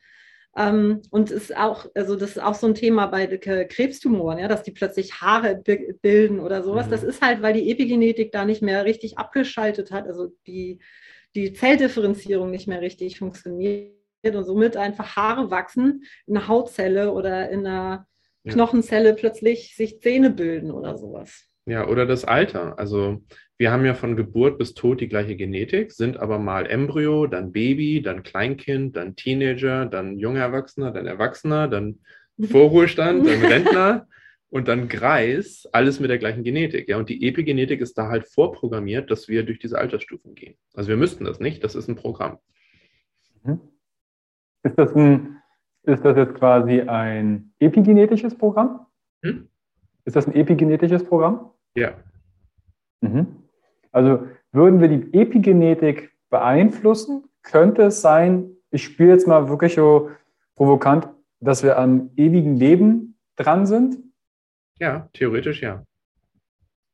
Ähm, 0.58 1.04
und 1.12 1.30
ist 1.30 1.56
auch, 1.56 1.86
also 1.94 2.16
das 2.16 2.32
ist 2.32 2.42
auch 2.42 2.56
so 2.56 2.66
ein 2.66 2.74
Thema 2.74 3.06
bei 3.06 3.28
Krebstumoren, 3.28 4.40
ja, 4.40 4.48
dass 4.48 4.64
die 4.64 4.72
plötzlich 4.72 5.22
Haare 5.22 5.62
bilden 6.02 6.40
oder 6.40 6.64
sowas. 6.64 6.88
Mhm. 6.88 6.92
Das 6.92 7.04
ist 7.04 7.22
halt, 7.22 7.44
weil 7.44 7.54
die 7.54 7.70
Epigenetik 7.72 8.32
da 8.32 8.44
nicht 8.44 8.64
mehr 8.64 8.84
richtig 8.84 9.20
abgeschaltet 9.20 9.92
hat, 9.92 10.08
also 10.08 10.30
die, 10.48 10.80
die 11.36 11.54
Zelldifferenzierung 11.54 12.50
nicht 12.50 12.68
mehr 12.68 12.82
richtig 12.82 13.20
funktioniert 13.20 13.94
und 14.24 14.46
somit 14.46 14.78
einfach 14.78 15.16
Haare 15.16 15.52
wachsen 15.52 16.04
in 16.26 16.36
einer 16.36 16.48
Hautzelle 16.48 17.14
oder 17.14 17.50
in 17.52 17.68
einer 17.68 18.08
Knochenzelle 18.48 19.14
plötzlich 19.14 19.76
sich 19.76 20.00
Zähne 20.02 20.32
bilden 20.32 20.72
oder 20.72 20.98
sowas. 20.98 21.46
Ja, 21.68 21.88
oder 21.88 22.06
das 22.06 22.26
Alter. 22.26 22.80
Also 22.80 23.22
wir 23.58 23.72
haben 23.72 23.86
ja 23.86 23.94
von 23.94 24.16
Geburt 24.16 24.58
bis 24.58 24.74
Tod 24.74 25.02
die 25.02 25.08
gleiche 25.08 25.36
Genetik, 25.36 25.92
sind 25.92 26.18
aber 26.18 26.38
mal 26.40 26.68
Embryo, 26.68 27.28
dann 27.28 27.52
Baby, 27.52 28.02
dann 28.02 28.24
Kleinkind, 28.24 28.96
dann 28.96 29.16
Teenager, 29.16 29.86
dann 29.86 30.18
junger 30.20 30.42
Erwachsener, 30.42 30.92
dann 30.92 31.08
Erwachsener, 31.08 31.68
dann 31.68 32.00
Vorruhestand, 32.52 33.28
dann 33.28 33.42
Rentner 33.42 34.08
und 34.50 34.68
dann 34.68 34.88
Greis, 34.88 35.68
alles 35.72 36.00
mit 36.00 36.10
der 36.10 36.20
gleichen 36.20 36.44
Genetik. 36.44 36.88
Ja, 36.88 36.98
und 36.98 37.10
die 37.10 37.28
Epigenetik 37.28 37.82
ist 37.82 37.98
da 37.98 38.10
halt 38.10 38.28
vorprogrammiert, 38.28 39.10
dass 39.10 39.28
wir 39.28 39.44
durch 39.44 39.60
diese 39.60 39.80
Altersstufen 39.80 40.36
gehen. 40.36 40.56
Also 40.74 40.90
wir 40.90 40.98
müssten 40.98 41.26
das 41.26 41.40
nicht, 41.40 41.64
das 41.64 41.76
ist 41.76 41.88
ein 41.88 41.96
Programm. 41.96 42.38
Mhm. 43.44 43.60
Ist 44.64 44.78
das 44.78 44.96
ein 44.96 45.38
ist 45.88 46.04
das 46.04 46.18
jetzt 46.18 46.36
quasi 46.36 46.82
ein 46.82 47.54
epigenetisches 47.60 48.36
Programm? 48.36 48.88
Hm? 49.24 49.48
Ist 50.04 50.18
das 50.18 50.28
ein 50.28 50.36
epigenetisches 50.36 51.06
Programm? 51.06 51.52
Ja. 51.76 51.94
Mhm. 53.00 53.47
Also 53.92 54.28
würden 54.52 54.80
wir 54.82 54.88
die 54.88 55.14
Epigenetik 55.14 56.12
beeinflussen, 56.30 57.26
könnte 57.44 57.84
es 57.84 58.02
sein, 58.02 58.52
ich 58.72 58.84
spiele 58.84 59.12
jetzt 59.12 59.28
mal 59.28 59.50
wirklich 59.50 59.76
so 59.76 60.12
provokant, 60.56 61.08
dass 61.40 61.64
wir 61.64 61.78
am 61.78 62.12
ewigen 62.16 62.58
Leben 62.58 63.18
dran 63.36 63.66
sind? 63.66 63.98
Ja, 64.80 65.10
theoretisch 65.14 65.62
ja. 65.62 65.84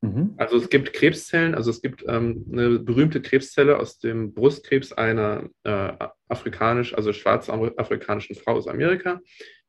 Mhm. 0.01 0.33
Also 0.37 0.57
es 0.57 0.69
gibt 0.69 0.93
Krebszellen, 0.93 1.55
also 1.55 1.71
es 1.71 1.81
gibt 1.81 2.03
ähm, 2.07 2.45
eine 2.51 2.79
berühmte 2.79 3.21
Krebszelle 3.21 3.79
aus 3.79 3.99
dem 3.99 4.33
Brustkrebs 4.33 4.91
einer 4.91 5.49
äh, 5.63 5.93
afrikanisch, 6.27 6.93
also 6.93 7.13
schwarzafrikanischen 7.13 8.35
Frau 8.35 8.53
aus 8.55 8.67
Amerika, 8.67 9.21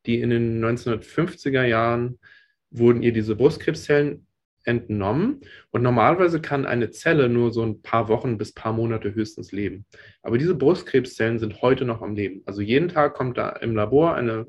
die 0.07 0.21
in 0.21 0.31
den 0.31 0.65
1950er 0.65 1.63
Jahren 1.65 2.19
wurden 2.71 3.03
ihr 3.03 3.13
diese 3.13 3.37
Brustkrebszellen 3.37 4.27
entnommen. 4.64 5.40
Und 5.70 5.83
normalerweise 5.83 6.40
kann 6.40 6.66
eine 6.66 6.90
Zelle 6.90 7.29
nur 7.29 7.53
so 7.53 7.62
ein 7.62 7.83
paar 7.83 8.09
Wochen 8.09 8.38
bis 8.38 8.53
paar 8.53 8.72
Monate 8.72 9.14
höchstens 9.14 9.53
leben. 9.53 9.85
Aber 10.22 10.38
diese 10.38 10.55
Brustkrebszellen 10.55 11.38
sind 11.38 11.62
heute 11.62 11.85
noch 11.85 12.03
am 12.03 12.14
Leben. 12.14 12.42
Also 12.46 12.61
jeden 12.61 12.88
Tag 12.88 13.14
kommt 13.14 13.38
da 13.38 13.50
im 13.50 13.74
Labor 13.74 14.14
eine 14.14 14.46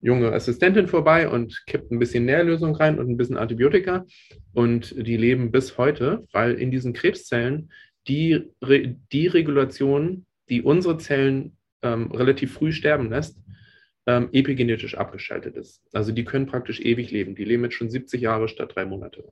junge 0.00 0.32
Assistentin 0.32 0.88
vorbei 0.88 1.28
und 1.28 1.64
kippt 1.66 1.90
ein 1.90 1.98
bisschen 1.98 2.24
Nährlösung 2.24 2.74
rein 2.76 2.98
und 2.98 3.10
ein 3.10 3.16
bisschen 3.16 3.36
Antibiotika. 3.36 4.06
Und 4.54 4.94
die 4.96 5.16
leben 5.16 5.50
bis 5.50 5.78
heute, 5.78 6.24
weil 6.32 6.54
in 6.54 6.70
diesen 6.70 6.92
Krebszellen 6.92 7.70
die, 8.06 8.52
die 9.12 9.26
Regulation, 9.26 10.26
die 10.48 10.62
unsere 10.62 10.98
Zellen 10.98 11.56
ähm, 11.82 12.12
relativ 12.12 12.52
früh 12.52 12.72
sterben 12.72 13.10
lässt, 13.10 13.38
ähm, 14.06 14.28
epigenetisch 14.32 14.96
abgeschaltet 14.96 15.56
ist. 15.56 15.82
Also 15.92 16.12
die 16.12 16.24
können 16.24 16.46
praktisch 16.46 16.80
ewig 16.80 17.10
leben. 17.10 17.34
Die 17.34 17.44
leben 17.44 17.64
jetzt 17.64 17.74
schon 17.74 17.90
70 17.90 18.20
Jahre 18.20 18.48
statt 18.48 18.72
drei 18.74 18.86
Monate. 18.86 19.24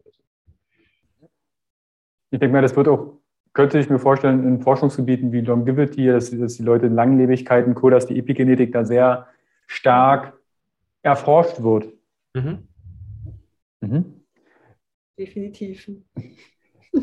Ich 2.34 2.40
denke 2.40 2.52
mal, 2.52 2.62
das 2.62 2.74
wird 2.74 2.88
auch, 2.88 3.20
könnte 3.52 3.78
ich 3.78 3.88
mir 3.88 4.00
vorstellen, 4.00 4.44
in 4.44 4.60
Forschungsgebieten 4.60 5.30
wie 5.30 5.40
Longevity, 5.40 6.08
dass, 6.08 6.36
dass 6.36 6.56
die 6.56 6.64
Leute 6.64 6.86
in 6.86 6.94
Langlebigkeiten, 6.96 7.76
Co., 7.76 7.90
dass 7.90 8.06
die 8.06 8.18
Epigenetik 8.18 8.72
da 8.72 8.84
sehr 8.84 9.28
stark 9.68 10.36
erforscht 11.02 11.62
wird. 11.62 11.92
Mhm. 12.34 12.66
Mhm. 13.80 14.24
Definitiv. 15.16 15.88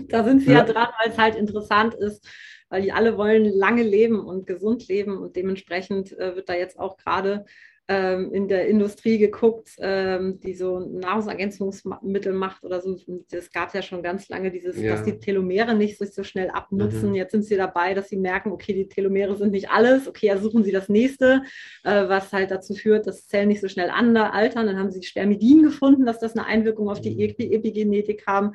Da 0.09 0.25
sind 0.25 0.41
sie 0.41 0.51
ja, 0.51 0.57
ja 0.59 0.63
dran, 0.65 0.89
weil 1.01 1.11
es 1.11 1.17
halt 1.17 1.35
interessant 1.35 1.93
ist, 1.93 2.27
weil 2.67 2.81
die 2.81 2.91
alle 2.91 3.17
wollen 3.17 3.45
lange 3.45 3.83
leben 3.83 4.19
und 4.19 4.45
gesund 4.45 4.85
leben 4.89 5.17
und 5.17 5.37
dementsprechend 5.37 6.11
äh, 6.19 6.35
wird 6.35 6.49
da 6.49 6.55
jetzt 6.55 6.77
auch 6.77 6.97
gerade 6.97 7.45
ähm, 7.91 8.31
in 8.31 8.47
der 8.47 8.69
Industrie 8.69 9.17
geguckt, 9.17 9.71
ähm, 9.79 10.39
die 10.39 10.53
so 10.53 10.79
Nahrungsergänzungsmittel 10.79 12.31
macht 12.31 12.63
oder 12.63 12.79
so. 12.79 12.97
Es 13.31 13.51
gab 13.51 13.75
ja 13.75 13.81
schon 13.81 14.01
ganz 14.01 14.29
lange 14.29 14.49
dieses, 14.49 14.77
ja. 14.77 14.93
dass 14.93 15.03
die 15.03 15.19
Telomere 15.19 15.75
nicht 15.75 15.97
sich 15.97 16.13
so 16.13 16.23
schnell 16.23 16.49
abnutzen. 16.51 17.09
Mhm. 17.09 17.15
Jetzt 17.15 17.31
sind 17.31 17.43
sie 17.43 17.57
dabei, 17.57 17.93
dass 17.93 18.07
sie 18.07 18.15
merken, 18.15 18.53
okay, 18.53 18.73
die 18.73 18.87
Telomere 18.87 19.35
sind 19.35 19.51
nicht 19.51 19.69
alles. 19.69 20.07
Okay, 20.07 20.27
ja, 20.27 20.37
suchen 20.37 20.63
sie 20.63 20.71
das 20.71 20.87
nächste, 20.87 21.43
äh, 21.83 22.07
was 22.07 22.31
halt 22.31 22.51
dazu 22.51 22.75
führt, 22.75 23.07
dass 23.07 23.27
Zellen 23.27 23.49
nicht 23.49 23.59
so 23.59 23.67
schnell 23.67 23.89
altern. 23.89 24.67
Dann 24.67 24.79
haben 24.79 24.91
sie 24.91 25.03
Spermidin 25.03 25.63
gefunden, 25.63 26.05
dass 26.05 26.19
das 26.19 26.37
eine 26.37 26.45
Einwirkung 26.45 26.89
auf 26.89 27.01
die 27.01 27.11
mhm. 27.13 27.51
Epigenetik 27.51 28.25
haben. 28.25 28.53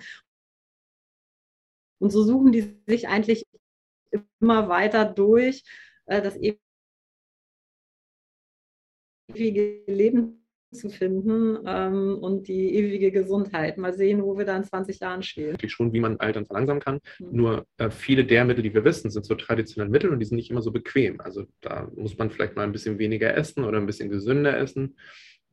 Und 1.99 2.11
so 2.11 2.23
suchen 2.23 2.53
die 2.53 2.75
sich 2.87 3.07
eigentlich 3.07 3.45
immer 4.41 4.71
weiter 4.71 5.05
durch, 5.05 5.63
äh, 6.07 6.23
das 6.23 6.39
ewige 9.29 9.83
Leben 9.87 10.43
zu 10.73 10.91
finden 10.91 11.59
ähm, 11.67 12.19
und 12.21 12.49
die 12.49 12.75
ewige 12.75 13.11
Gesundheit. 13.11 13.79
Mal 13.79 13.95
sehen, 13.95 14.23
wo 14.23 14.37
wir 14.37 14.45
da 14.45 14.57
in 14.57 14.65
20 14.65 15.01
Jahren 15.01 15.23
stehen. 15.23 15.57
Schon, 15.69 15.93
wie 15.93 16.01
man 16.01 16.19
Altern 16.19 16.47
verlangsamen 16.47 16.83
kann. 16.83 17.01
Mhm. 17.19 17.29
Nur 17.31 17.67
äh, 17.79 17.91
viele 17.91 18.25
der 18.25 18.45
Mittel, 18.45 18.63
die 18.63 18.75
wir 18.75 18.85
wissen, 18.85 19.11
sind 19.11 19.25
so 19.25 19.35
traditionelle 19.35 19.91
Mittel 19.91 20.11
und 20.11 20.19
die 20.19 20.27
sind 20.27 20.37
nicht 20.37 20.51
immer 20.51 20.63
so 20.63 20.73
bequem. 20.73 21.21
Also 21.21 21.47
da 21.61 21.91
muss 21.95 22.19
man 22.19 22.31
vielleicht 22.31 22.57
mal 22.57 22.65
ein 22.65 22.73
bisschen 22.73 22.99
weniger 22.99 23.35
essen 23.37 23.65
oder 23.65 23.79
ein 23.79 23.87
bisschen 23.87 24.11
gesünder 24.11 24.57
essen. 24.59 24.97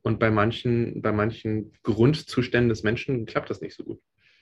Und 0.02 0.18
bei 0.18 0.30
manchen, 0.30 1.00
bei 1.00 1.12
manchen 1.12 1.72
Grundzuständen 1.82 2.68
des 2.68 2.82
Menschen 2.82 3.24
klappt 3.24 3.48
das 3.50 3.60
nicht 3.60 3.74
so 3.74 3.84
gut. 3.84 4.00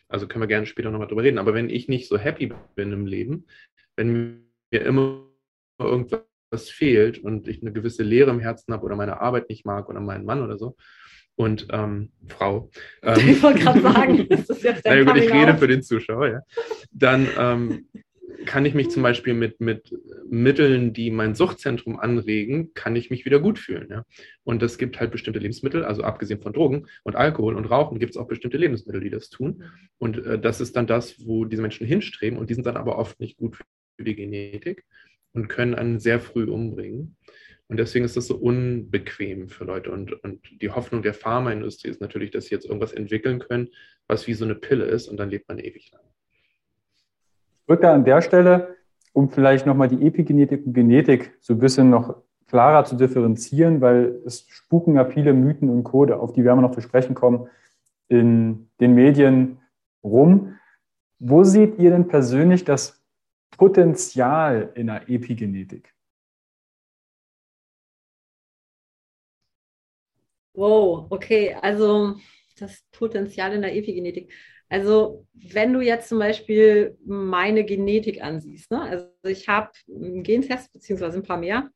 Also 0.08 0.26
können 0.26 0.42
wir 0.42 0.48
gerne 0.48 0.66
später 0.66 0.90
nochmal 0.90 1.08
drüber 1.08 1.22
reden. 1.22 1.38
Aber 1.38 1.54
wenn 1.54 1.70
ich 1.70 1.88
nicht 1.88 2.08
so 2.08 2.18
happy 2.18 2.52
bin 2.74 2.92
im 2.92 3.06
Leben, 3.06 3.46
wenn 3.96 4.42
mir 4.72 4.80
immer 4.84 5.28
irgendwas 5.78 6.22
fehlt 6.70 7.18
und 7.18 7.48
ich 7.48 7.62
eine 7.62 7.72
gewisse 7.72 8.02
Leere 8.02 8.30
im 8.30 8.40
Herzen 8.40 8.72
habe 8.72 8.84
oder 8.84 8.96
meine 8.96 9.20
Arbeit 9.20 9.48
nicht 9.48 9.64
mag 9.64 9.88
oder 9.88 10.00
meinen 10.00 10.24
Mann 10.24 10.42
oder 10.42 10.58
so, 10.58 10.76
und 11.36 11.66
ähm, 11.70 12.10
Frau. 12.28 12.70
Ähm, 13.02 13.16
ich 13.28 13.42
wollte 13.42 13.60
gerade 13.60 13.80
sagen, 13.80 14.26
das 14.30 14.50
ist 14.50 14.62
jetzt 14.62 14.84
der 14.84 15.04
na 15.04 15.12
gut, 15.12 15.22
ich 15.22 15.32
rede 15.32 15.56
für 15.56 15.68
den 15.68 15.82
Zuschauer, 15.82 16.28
ja. 16.28 16.40
Dann 16.90 17.28
ähm, 17.38 17.86
kann 18.44 18.66
ich 18.66 18.74
mich 18.74 18.90
zum 18.90 19.02
Beispiel 19.02 19.34
mit, 19.34 19.60
mit 19.60 19.94
Mitteln, 20.28 20.92
die 20.92 21.10
mein 21.10 21.34
Suchtzentrum 21.34 21.98
anregen, 21.98 22.74
kann 22.74 22.96
ich 22.96 23.10
mich 23.10 23.24
wieder 23.24 23.38
gut 23.38 23.58
fühlen. 23.58 23.88
Ja? 23.90 24.04
Und 24.44 24.62
es 24.62 24.78
gibt 24.78 24.98
halt 24.98 25.12
bestimmte 25.12 25.38
Lebensmittel, 25.38 25.84
also 25.84 26.02
abgesehen 26.02 26.40
von 26.40 26.52
Drogen 26.52 26.86
und 27.04 27.14
Alkohol 27.14 27.54
und 27.54 27.66
Rauchen, 27.66 27.98
gibt 27.98 28.12
es 28.12 28.16
auch 28.16 28.26
bestimmte 28.26 28.56
Lebensmittel, 28.56 29.00
die 29.00 29.10
das 29.10 29.30
tun. 29.30 29.64
Und 29.98 30.24
äh, 30.26 30.38
das 30.38 30.60
ist 30.60 30.76
dann 30.76 30.86
das, 30.86 31.24
wo 31.24 31.44
diese 31.44 31.62
Menschen 31.62 31.86
hinstreben 31.86 32.38
und 32.38 32.50
die 32.50 32.54
sind 32.54 32.66
dann 32.66 32.76
aber 32.76 32.98
oft 32.98 33.20
nicht 33.20 33.36
gut 33.36 33.56
für 33.96 34.04
die 34.04 34.16
Genetik 34.16 34.84
und 35.32 35.48
können 35.48 35.74
einen 35.74 35.98
sehr 35.98 36.20
früh 36.20 36.44
umbringen. 36.44 37.16
Und 37.68 37.78
deswegen 37.78 38.04
ist 38.04 38.16
das 38.16 38.26
so 38.26 38.36
unbequem 38.36 39.48
für 39.48 39.64
Leute. 39.64 39.90
Und, 39.90 40.12
und 40.24 40.40
die 40.60 40.70
Hoffnung 40.70 41.02
der 41.02 41.14
Pharmaindustrie 41.14 41.88
ist 41.88 42.00
natürlich, 42.00 42.30
dass 42.30 42.46
sie 42.46 42.54
jetzt 42.54 42.66
irgendwas 42.66 42.92
entwickeln 42.92 43.38
können, 43.38 43.68
was 44.08 44.26
wie 44.26 44.34
so 44.34 44.44
eine 44.44 44.54
Pille 44.54 44.84
ist 44.84 45.08
und 45.08 45.16
dann 45.16 45.30
lebt 45.30 45.48
man 45.48 45.58
ewig 45.58 45.90
lang. 45.90 46.02
Ich 47.62 47.68
würde 47.68 47.82
da 47.82 47.94
an 47.94 48.04
der 48.04 48.20
Stelle, 48.20 48.76
um 49.12 49.30
vielleicht 49.30 49.66
nochmal 49.66 49.88
die 49.88 50.06
Epigenetik 50.06 50.66
und 50.66 50.74
Genetik 50.74 51.32
so 51.40 51.54
ein 51.54 51.60
bisschen 51.60 51.88
noch 51.88 52.22
klarer 52.48 52.84
zu 52.84 52.96
differenzieren, 52.96 53.80
weil 53.80 54.20
es 54.26 54.46
spuken 54.50 54.96
ja 54.96 55.06
viele 55.06 55.32
Mythen 55.32 55.70
und 55.70 55.84
Code, 55.84 56.18
auf 56.18 56.34
die 56.34 56.44
wir 56.44 56.54
noch 56.54 56.72
zu 56.72 56.82
sprechen 56.82 57.14
kommen, 57.14 57.48
in 58.08 58.68
den 58.80 58.94
Medien 58.94 59.58
rum. 60.04 60.58
Wo 61.18 61.44
seht 61.44 61.78
ihr 61.78 61.90
denn 61.90 62.08
persönlich 62.08 62.64
das 62.64 63.01
Potenzial 63.56 64.72
in 64.74 64.88
der 64.88 65.08
Epigenetik? 65.08 65.94
Wow, 70.54 71.06
okay, 71.10 71.54
also 71.54 72.16
das 72.58 72.84
Potenzial 72.92 73.52
in 73.52 73.62
der 73.62 73.74
Epigenetik. 73.74 74.32
Also 74.68 75.26
wenn 75.34 75.72
du 75.72 75.80
jetzt 75.80 76.08
zum 76.08 76.18
Beispiel 76.18 76.96
meine 77.04 77.64
Genetik 77.64 78.22
ansiehst, 78.22 78.70
ne? 78.70 78.80
also 78.82 79.06
ich 79.24 79.48
habe 79.48 79.70
einen 79.88 80.22
Gentest 80.22 80.72
beziehungsweise 80.72 81.18
ein 81.18 81.22
paar 81.22 81.38
mehr 81.38 81.70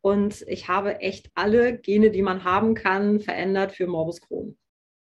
und 0.00 0.42
ich 0.48 0.68
habe 0.68 1.00
echt 1.00 1.30
alle 1.34 1.78
Gene, 1.78 2.10
die 2.10 2.22
man 2.22 2.44
haben 2.44 2.74
kann, 2.74 3.20
verändert 3.20 3.72
für 3.72 3.86
Morbus 3.86 4.20
Crohn. 4.20 4.56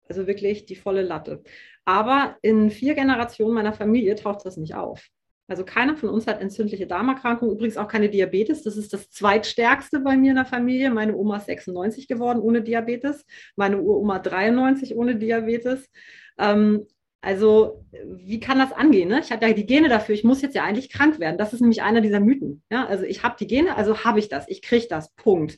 Also 0.07 0.27
wirklich 0.27 0.65
die 0.65 0.75
volle 0.75 1.01
Latte. 1.01 1.43
Aber 1.85 2.37
in 2.41 2.69
vier 2.69 2.93
Generationen 2.93 3.55
meiner 3.55 3.73
Familie 3.73 4.15
taucht 4.15 4.45
das 4.45 4.57
nicht 4.57 4.75
auf. 4.75 5.09
Also 5.47 5.65
keiner 5.65 5.97
von 5.97 6.09
uns 6.09 6.25
hat 6.25 6.41
entzündliche 6.41 6.87
Darmerkrankung, 6.87 7.51
übrigens 7.51 7.77
auch 7.77 7.87
keine 7.87 8.09
Diabetes. 8.09 8.63
Das 8.63 8.77
ist 8.77 8.93
das 8.93 9.09
zweitstärkste 9.11 9.99
bei 9.99 10.15
mir 10.15 10.31
in 10.31 10.37
der 10.37 10.45
Familie. 10.45 10.89
Meine 10.89 11.15
Oma 11.15 11.37
ist 11.37 11.47
96 11.47 12.07
geworden 12.07 12.39
ohne 12.39 12.61
Diabetes, 12.61 13.25
meine 13.55 13.81
Uroma 13.81 14.19
93 14.19 14.95
ohne 14.95 15.17
Diabetes. 15.17 15.89
Ähm, 16.37 16.87
also, 17.21 17.85
wie 18.05 18.39
kann 18.39 18.59
das 18.59 18.73
angehen? 18.73 19.07
Ne? 19.07 19.21
Ich 19.21 19.31
habe 19.31 19.47
ja 19.47 19.53
die 19.53 19.65
Gene 19.65 19.87
dafür, 19.87 20.13
ich 20.13 20.25
muss 20.25 20.41
jetzt 20.41 20.55
ja 20.55 20.63
eigentlich 20.63 20.91
krank 20.91 21.19
werden. 21.19 21.37
Das 21.37 21.53
ist 21.53 21.61
nämlich 21.61 21.81
einer 21.81 22.01
dieser 22.01 22.19
Mythen. 22.19 22.63
Ja? 22.69 22.85
Also, 22.85 23.05
ich 23.05 23.23
habe 23.23 23.35
die 23.39 23.47
Gene, 23.47 23.77
also 23.77 24.03
habe 24.03 24.19
ich 24.19 24.27
das, 24.29 24.47
ich 24.49 24.61
kriege 24.61 24.87
das, 24.89 25.13
Punkt. 25.15 25.57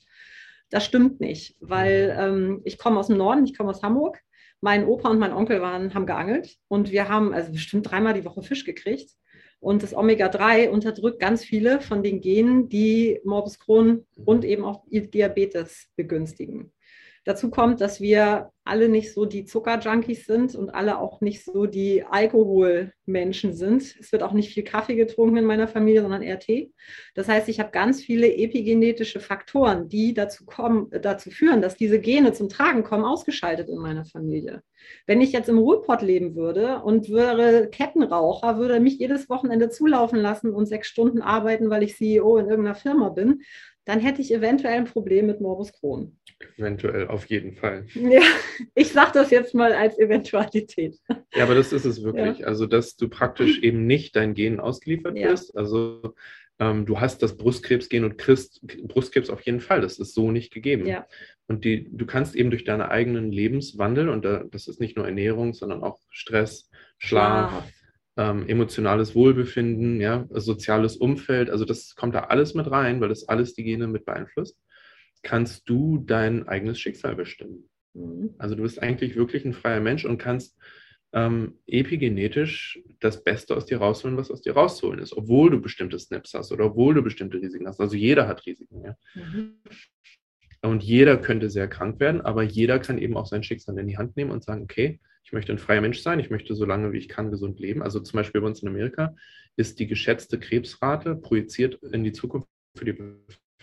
Das 0.69 0.85
stimmt 0.85 1.21
nicht, 1.21 1.55
weil 1.59 2.15
ähm, 2.19 2.61
ich 2.65 2.77
komme 2.77 2.99
aus 2.99 3.07
dem 3.07 3.17
Norden, 3.17 3.45
ich 3.45 3.57
komme 3.57 3.69
aus 3.69 3.83
Hamburg. 3.83 4.19
Mein 4.61 4.85
Opa 4.85 5.09
und 5.09 5.19
mein 5.19 5.33
Onkel 5.33 5.61
waren, 5.61 5.93
haben 5.93 6.05
geangelt 6.05 6.55
und 6.67 6.91
wir 6.91 7.07
haben 7.07 7.33
also 7.33 7.51
bestimmt 7.51 7.89
dreimal 7.89 8.13
die 8.13 8.25
Woche 8.25 8.41
Fisch 8.41 8.63
gekriegt. 8.63 9.11
Und 9.59 9.81
das 9.81 9.95
Omega-3 9.95 10.69
unterdrückt 10.69 11.19
ganz 11.19 11.43
viele 11.43 11.81
von 11.81 12.03
den 12.03 12.21
Genen, 12.21 12.69
die 12.69 13.19
Morbus 13.23 13.59
Crohn 13.59 14.05
und 14.25 14.45
eben 14.45 14.63
auch 14.63 14.83
Diabetes 14.91 15.89
begünstigen. 15.95 16.71
Dazu 17.25 17.49
kommt, 17.49 17.81
dass 17.81 17.99
wir 17.99 18.51
alle 18.65 18.87
nicht 18.87 19.11
so 19.11 19.25
die 19.25 19.45
Zuckerjunkies 19.45 20.25
sind 20.25 20.53
und 20.53 20.69
alle 20.69 20.99
auch 20.99 21.21
nicht 21.21 21.43
so 21.43 21.65
die 21.65 22.03
Alkoholmenschen 22.03 23.53
sind. 23.53 23.81
Es 23.99 24.11
wird 24.11 24.21
auch 24.21 24.33
nicht 24.33 24.53
viel 24.53 24.63
Kaffee 24.63 24.95
getrunken 24.95 25.37
in 25.37 25.45
meiner 25.45 25.67
Familie, 25.67 26.03
sondern 26.03 26.21
eher 26.21 26.39
Tee. 26.39 26.71
Das 27.15 27.27
heißt, 27.27 27.49
ich 27.49 27.59
habe 27.59 27.71
ganz 27.71 28.01
viele 28.01 28.31
epigenetische 28.31 29.19
Faktoren, 29.19 29.89
die 29.89 30.13
dazu, 30.13 30.45
kommen, 30.45 30.91
dazu 31.01 31.31
führen, 31.31 31.63
dass 31.63 31.75
diese 31.75 31.99
Gene 31.99 32.31
zum 32.33 32.47
Tragen 32.47 32.83
kommen, 32.83 33.05
ausgeschaltet 33.05 33.69
in 33.69 33.77
meiner 33.77 34.05
Familie. 34.05 34.61
Wenn 35.07 35.21
ich 35.21 35.31
jetzt 35.31 35.49
im 35.49 35.57
Ruhrpott 35.57 36.03
leben 36.03 36.35
würde 36.35 36.83
und 36.83 37.09
wäre 37.09 37.69
Kettenraucher, 37.71 38.59
würde 38.59 38.79
mich 38.79 38.99
jedes 38.99 39.29
Wochenende 39.29 39.69
zulaufen 39.69 40.19
lassen 40.19 40.53
und 40.53 40.67
sechs 40.67 40.89
Stunden 40.89 41.23
arbeiten, 41.23 41.71
weil 41.71 41.81
ich 41.81 41.95
CEO 41.95 42.37
in 42.37 42.49
irgendeiner 42.49 42.75
Firma 42.75 43.09
bin, 43.09 43.41
dann 43.85 43.99
hätte 43.99 44.21
ich 44.21 44.33
eventuell 44.33 44.77
ein 44.77 44.85
Problem 44.85 45.27
mit 45.27 45.41
Morbus 45.41 45.71
Crohn. 45.73 46.19
Eventuell, 46.57 47.07
auf 47.07 47.25
jeden 47.27 47.53
Fall. 47.53 47.85
Ja, 47.93 48.21
ich 48.75 48.91
sage 48.91 49.11
das 49.13 49.31
jetzt 49.31 49.53
mal 49.53 49.73
als 49.73 49.97
Eventualität. 49.97 50.97
Ja, 51.33 51.43
aber 51.43 51.55
das 51.55 51.71
ist 51.71 51.85
es 51.85 52.03
wirklich. 52.03 52.39
Ja. 52.39 52.47
Also, 52.47 52.65
dass 52.65 52.97
du 52.97 53.07
praktisch 53.09 53.59
eben 53.61 53.87
nicht 53.87 54.15
dein 54.15 54.33
Gen 54.33 54.59
ausgeliefert 54.59 55.17
ja. 55.17 55.29
bist. 55.29 55.55
Also, 55.57 56.13
ähm, 56.59 56.85
du 56.85 56.99
hast 56.99 57.21
das 57.23 57.37
Brustkrebsgen 57.37 58.03
und 58.03 58.17
kriegst 58.17 58.61
Brustkrebs 58.87 59.29
auf 59.29 59.41
jeden 59.41 59.61
Fall. 59.61 59.81
Das 59.81 59.97
ist 59.99 60.13
so 60.13 60.31
nicht 60.31 60.53
gegeben. 60.53 60.85
Ja. 60.85 61.05
Und 61.47 61.63
die, 61.63 61.89
du 61.91 62.05
kannst 62.05 62.35
eben 62.35 62.49
durch 62.49 62.63
deinen 62.63 62.81
eigenen 62.81 63.31
Lebenswandel, 63.31 64.09
und 64.09 64.25
da, 64.25 64.43
das 64.43 64.67
ist 64.67 64.79
nicht 64.79 64.97
nur 64.97 65.05
Ernährung, 65.05 65.53
sondern 65.53 65.83
auch 65.83 65.99
Stress, 66.09 66.69
Schlaf, 66.97 67.49
Schlaf 67.49 67.73
ähm, 68.17 68.47
emotionales 68.47 69.15
Wohlbefinden, 69.15 69.99
ja, 69.99 70.25
soziales 70.29 70.97
Umfeld, 70.97 71.49
also 71.49 71.65
das 71.65 71.95
kommt 71.95 72.15
da 72.15 72.25
alles 72.25 72.53
mit 72.53 72.69
rein, 72.69 73.01
weil 73.01 73.09
das 73.09 73.27
alles 73.27 73.53
die 73.53 73.63
Gene 73.63 73.87
mit 73.87 74.05
beeinflusst, 74.05 74.57
kannst 75.25 75.67
du 75.67 75.97
dein 75.97 76.47
eigenes 76.47 76.79
Schicksal 76.79 77.15
bestimmen. 77.15 77.67
Mhm. 77.93 78.35
Also 78.37 78.55
du 78.55 78.61
bist 78.61 78.81
eigentlich 78.81 79.15
wirklich 79.15 79.43
ein 79.43 79.53
freier 79.53 79.81
Mensch 79.81 80.05
und 80.05 80.19
kannst 80.19 80.57
ähm, 81.13 81.55
epigenetisch 81.65 82.79
das 82.99 83.23
Beste 83.23 83.57
aus 83.57 83.65
dir 83.65 83.79
rausholen, 83.79 84.17
was 84.17 84.29
aus 84.29 84.41
dir 84.41 84.53
rausholen 84.53 84.99
ist, 84.99 85.17
obwohl 85.17 85.49
du 85.49 85.59
bestimmte 85.59 85.97
Snaps 85.97 86.33
hast 86.35 86.51
oder 86.51 86.65
obwohl 86.65 86.93
du 86.93 87.01
bestimmte 87.01 87.41
Risiken 87.41 87.67
hast. 87.67 87.81
Also 87.81 87.95
jeder 87.95 88.27
hat 88.27 88.45
Risiken, 88.45 88.83
ja. 88.83 88.95
Mhm. 89.15 89.55
Und 90.61 90.83
jeder 90.83 91.17
könnte 91.17 91.49
sehr 91.49 91.67
krank 91.67 91.99
werden, 91.99 92.21
aber 92.21 92.43
jeder 92.43 92.79
kann 92.79 92.97
eben 92.97 93.17
auch 93.17 93.27
sein 93.27 93.43
Schicksal 93.43 93.77
in 93.77 93.87
die 93.87 93.97
Hand 93.97 94.15
nehmen 94.15 94.31
und 94.31 94.43
sagen, 94.43 94.63
okay, 94.63 94.99
ich 95.23 95.31
möchte 95.31 95.51
ein 95.51 95.59
freier 95.59 95.81
Mensch 95.81 96.01
sein, 96.01 96.19
ich 96.19 96.29
möchte 96.29 96.53
so 96.53 96.65
lange 96.65 96.91
wie 96.91 96.97
ich 96.97 97.09
kann 97.09 97.31
gesund 97.31 97.59
leben. 97.59 97.81
Also 97.81 97.99
zum 97.99 98.17
Beispiel 98.17 98.41
bei 98.41 98.47
uns 98.47 98.61
in 98.61 98.67
Amerika 98.67 99.15
ist 99.55 99.79
die 99.79 99.87
geschätzte 99.87 100.39
Krebsrate 100.39 101.15
projiziert 101.15 101.81
in 101.81 102.03
die 102.03 102.13
Zukunft 102.13 102.47
für 102.75 102.85
die 102.85 102.95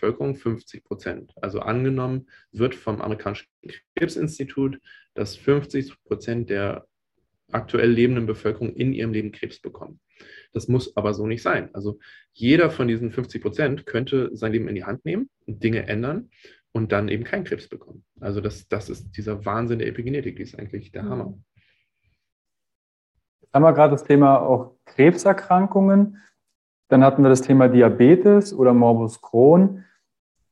Bevölkerung 0.03 0.35
50 0.35 0.83
Prozent. 0.83 1.33
Also 1.41 1.61
angenommen 1.61 2.27
wird 2.51 2.75
vom 2.75 3.01
amerikanischen 3.01 3.47
Krebsinstitut, 3.95 4.81
dass 5.13 5.37
50 5.37 6.03
Prozent 6.03 6.49
der 6.49 6.85
aktuell 7.53 7.89
lebenden 7.89 8.25
Bevölkerung 8.25 8.73
in 8.73 8.91
ihrem 8.91 9.13
Leben 9.13 9.31
Krebs 9.31 9.61
bekommen. 9.61 10.01
Das 10.51 10.67
muss 10.67 10.97
aber 10.97 11.13
so 11.13 11.25
nicht 11.25 11.41
sein. 11.41 11.69
Also 11.73 11.99
jeder 12.33 12.69
von 12.69 12.89
diesen 12.89 13.11
50 13.11 13.41
Prozent 13.41 13.85
könnte 13.85 14.29
sein 14.35 14.51
Leben 14.51 14.67
in 14.67 14.75
die 14.75 14.83
Hand 14.83 15.05
nehmen, 15.05 15.29
Dinge 15.45 15.87
ändern 15.87 16.29
und 16.73 16.91
dann 16.91 17.07
eben 17.07 17.23
keinen 17.23 17.45
Krebs 17.45 17.69
bekommen. 17.69 18.03
Also 18.19 18.41
das, 18.41 18.67
das 18.67 18.89
ist 18.89 19.15
dieser 19.15 19.45
Wahnsinn 19.45 19.79
der 19.79 19.87
Epigenetik, 19.87 20.35
die 20.35 20.43
ist 20.43 20.59
eigentlich 20.59 20.91
der 20.91 21.03
Hammer. 21.03 21.37
Jetzt 23.41 23.53
haben 23.53 23.63
wir 23.63 23.73
gerade 23.73 23.91
das 23.91 24.03
Thema 24.03 24.41
auch 24.41 24.75
Krebserkrankungen. 24.85 26.17
Dann 26.89 27.03
hatten 27.03 27.23
wir 27.23 27.29
das 27.29 27.41
Thema 27.41 27.69
Diabetes 27.69 28.53
oder 28.53 28.73
Morbus 28.73 29.21
Crohn. 29.21 29.85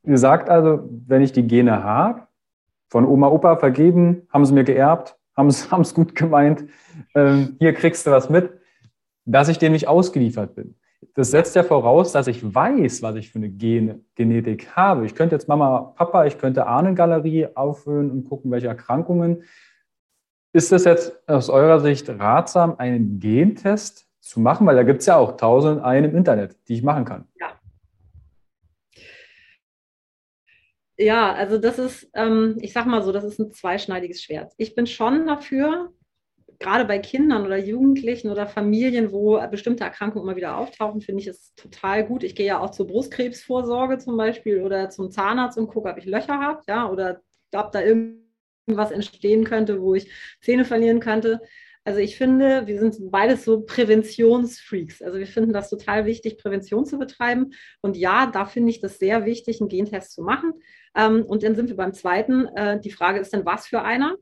Ihr 0.04 0.18
sagt 0.18 0.50
also, 0.50 0.90
wenn 1.08 1.22
ich 1.22 1.32
die 1.32 1.48
Gene 1.48 1.84
habe, 1.84 2.28
von 2.90 3.06
Oma, 3.06 3.28
Opa 3.30 3.56
vergeben, 3.56 4.28
haben 4.30 4.46
sie 4.46 4.54
mir 4.54 4.66
geerbt, 4.66 5.18
haben 5.36 5.48
es 5.48 5.94
gut 5.94 6.16
gemeint, 6.16 6.66
ähm, 7.16 7.56
hier 7.60 7.74
kriegst 7.74 8.06
du 8.06 8.12
was 8.12 8.30
mit, 8.30 8.52
dass 9.26 9.48
ich 9.48 9.60
dem 9.60 9.72
nicht 9.72 9.88
ausgeliefert 9.88 10.56
bin. 10.56 10.76
Das 11.16 11.32
setzt 11.32 11.56
ja 11.56 11.64
voraus, 11.64 12.12
dass 12.12 12.28
ich 12.28 12.54
weiß, 12.54 13.02
was 13.02 13.16
ich 13.16 13.32
für 13.32 13.40
eine 13.40 13.50
Gen 13.50 14.06
Genetik 14.16 14.76
habe. 14.76 15.06
Ich 15.06 15.16
könnte 15.16 15.36
jetzt 15.36 15.48
Mama, 15.48 15.94
Papa, 15.96 16.26
ich 16.26 16.38
könnte 16.38 16.68
Ahnengalerie 16.68 17.48
auffüllen 17.56 18.12
und 18.12 18.26
gucken, 18.26 18.52
welche 18.52 18.68
Erkrankungen. 18.68 19.44
Ist 20.54 20.72
es 20.72 20.84
jetzt 20.84 21.18
aus 21.28 21.50
eurer 21.50 21.80
Sicht 21.80 22.10
ratsam, 22.10 22.76
einen 22.78 23.20
Gentest 23.20 24.08
zu 24.20 24.40
machen? 24.42 24.68
Weil 24.68 24.76
da 24.76 24.84
gibt 24.84 25.00
es 25.00 25.06
ja 25.06 25.18
auch 25.18 25.38
tausend 25.38 25.82
einen 25.82 26.12
im 26.12 26.18
Internet, 26.18 26.58
die 26.68 26.76
ich 26.76 26.84
machen 26.84 27.06
kann. 27.06 27.26
Ja. 27.40 27.48
Ja, 31.02 31.34
also 31.34 31.58
das 31.58 31.80
ist, 31.80 32.10
ähm, 32.14 32.58
ich 32.62 32.74
sag 32.74 32.86
mal 32.86 33.02
so, 33.02 33.12
das 33.12 33.24
ist 33.24 33.40
ein 33.40 33.52
zweischneidiges 33.52 34.22
Schwert. 34.22 34.54
Ich 34.58 34.76
bin 34.76 34.86
schon 34.86 35.26
dafür, 35.26 35.92
gerade 36.60 36.86
bei 36.86 37.00
Kindern 37.00 37.46
oder 37.46 37.58
Jugendlichen 37.58 38.30
oder 38.30 38.46
Familien, 38.48 39.12
wo 39.12 39.40
bestimmte 39.50 39.84
Erkrankungen 39.84 40.28
immer 40.28 40.36
wieder 40.38 40.58
auftauchen, 40.58 41.02
finde 41.02 41.22
ich 41.22 41.28
es 41.28 41.56
total 41.56 42.06
gut. 42.06 42.24
Ich 42.24 42.36
gehe 42.36 42.46
ja 42.46 42.60
auch 42.60 42.70
zur 42.72 42.88
Brustkrebsvorsorge 42.88 43.98
zum 43.98 44.16
Beispiel 44.18 44.62
oder 44.62 44.90
zum 44.92 45.10
Zahnarzt 45.12 45.58
und 45.58 45.68
gucke, 45.68 45.90
ob 45.90 45.98
ich 45.98 46.06
Löcher 46.06 46.40
habe, 46.40 46.62
ja, 46.68 46.90
oder 46.90 47.22
ob 47.56 47.72
da 47.72 47.82
irgendwas 47.82 48.92
entstehen 48.92 49.44
könnte, 49.44 49.82
wo 49.82 49.96
ich 49.96 50.12
Zähne 50.42 50.66
verlieren 50.66 51.00
könnte. 51.00 51.42
Also 51.84 52.00
ich 52.00 52.16
finde, 52.16 52.68
wir 52.68 52.80
sind 52.80 53.12
beides 53.12 53.44
so 53.44 53.62
Präventionsfreaks. 53.62 55.02
Also 55.02 55.18
wir 55.18 55.26
finden 55.26 55.52
das 55.52 55.70
total 55.70 56.06
wichtig, 56.06 56.38
Prävention 56.38 56.86
zu 56.86 57.00
betreiben. 57.00 57.54
Und 57.82 57.98
ja, 57.98 58.28
da 58.28 58.46
finde 58.46 58.70
ich 58.70 58.82
das 58.82 59.00
sehr 59.00 59.26
wichtig, 59.26 59.62
einen 59.62 59.70
Gentest 59.70 60.12
zu 60.12 60.22
machen. 60.22 60.54
Ähm, 60.96 61.24
und 61.26 61.42
dann 61.44 61.56
sind 61.56 61.70
wir 61.70 61.76
beim 61.76 61.94
zweiten. 61.94 62.46
Äh, 62.56 62.80
die 62.80 62.92
Frage 62.92 63.20
ist 63.20 63.34
dann, 63.34 63.46
was 63.46 63.66
für 63.66 63.82
einer? 63.82 64.16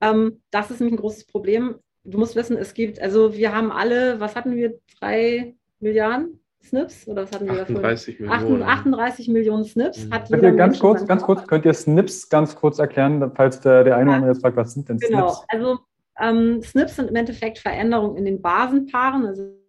Ähm, 0.00 0.42
das 0.50 0.70
ist 0.70 0.80
nämlich 0.80 0.94
ein 0.94 1.02
großes 1.02 1.26
Problem. 1.26 1.76
Du 2.04 2.18
musst 2.18 2.36
wissen, 2.36 2.56
es 2.56 2.74
gibt, 2.74 3.00
also 3.00 3.34
wir 3.34 3.54
haben 3.54 3.72
alle, 3.72 4.20
was 4.20 4.36
hatten 4.36 4.54
wir, 4.54 4.78
drei 4.98 5.56
Milliarden 5.80 6.40
Snips? 6.62 7.08
Oder 7.08 7.24
was 7.24 7.32
hatten 7.32 7.46
wir 7.46 7.62
38 7.62 8.18
davon? 8.18 8.42
Millionen. 8.42 8.62
38 8.62 9.28
Millionen 9.28 9.64
Snips 9.64 10.04
mhm. 10.04 10.12
hat 10.12 10.28
jeder 10.28 10.40
könnt 10.40 10.52
ihr 10.52 10.56
ganz 10.56 10.78
kurz, 10.78 11.06
ganz 11.06 11.22
kurz, 11.22 11.46
könnt 11.46 11.64
ihr 11.64 11.74
Snips 11.74 12.28
ganz 12.28 12.54
kurz 12.54 12.78
erklären, 12.78 13.32
falls 13.34 13.60
der, 13.60 13.82
der 13.82 13.96
eine 13.96 14.10
oder 14.10 14.16
andere 14.16 14.32
jetzt 14.32 14.42
fragt, 14.42 14.56
was 14.56 14.74
sind 14.74 14.88
denn 14.88 14.98
genau. 14.98 15.28
Snips? 15.28 15.46
Genau, 15.50 15.66
also 15.66 15.80
ähm, 16.20 16.62
SNPs 16.62 16.96
sind 16.96 17.08
im 17.08 17.16
Endeffekt 17.16 17.58
Veränderungen 17.58 18.16
in 18.16 18.24
den 18.24 18.42
Basenpaaren, 18.42 19.26
also 19.26 19.60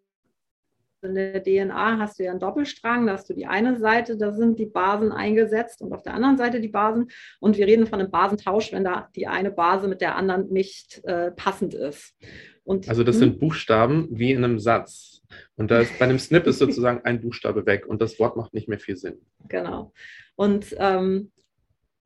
in 1.04 1.16
der 1.16 1.44
DNA 1.44 1.98
hast 1.98 2.20
du 2.20 2.24
ja 2.24 2.32
einen 2.32 2.40
Doppelstrang, 2.40 3.08
da 3.08 3.14
hast 3.14 3.30
du 3.30 3.34
die 3.34 3.48
eine 3.48 3.80
Seite, 3.80 4.18
da 4.18 4.32
sind 4.32 4.60
die 4.60 4.66
Basen 4.66 5.12
eingesetzt 5.12 5.82
und 5.82 5.94
auf 5.94 6.04
der 6.04 6.14
anderen 6.14 6.38
Seite 6.38 6.62
die 6.62 6.68
Basen. 6.68 7.10
Und 7.40 7.58
wir 7.58 7.66
reden 7.68 7.88
von 7.88 8.00
einem 8.00 8.12
Basentausch, 8.12 8.72
wenn 8.72 8.84
da 8.84 9.10
die 9.16 9.28
eine 9.28 9.52
Base 9.52 9.88
mit 9.88 10.02
der 10.02 10.16
anderen 10.16 10.50
nicht 10.50 11.04
äh, 11.06 11.32
passend 11.32 11.74
ist. 11.74 12.16
Und, 12.64 12.88
also 12.88 13.04
das 13.04 13.18
sind 13.18 13.40
Buchstaben 13.40 14.08
wie 14.12 14.32
in 14.32 14.44
einem 14.44 14.60
Satz. 14.60 15.24
Und 15.56 15.72
da 15.72 15.80
ist, 15.80 15.98
bei 15.98 16.06
einem 16.06 16.20
Snip 16.20 16.46
ist 16.46 16.60
sozusagen 16.60 17.04
ein 17.04 17.22
Buchstabe 17.22 17.66
weg 17.66 17.88
und 17.88 18.02
das 18.02 18.20
Wort 18.20 18.38
macht 18.38 18.54
nicht 18.54 18.68
mehr 18.68 18.80
viel 18.80 18.98
Sinn. 18.98 19.20
Genau. 19.50 19.94
Und 20.36 20.76
ähm, 20.78 21.32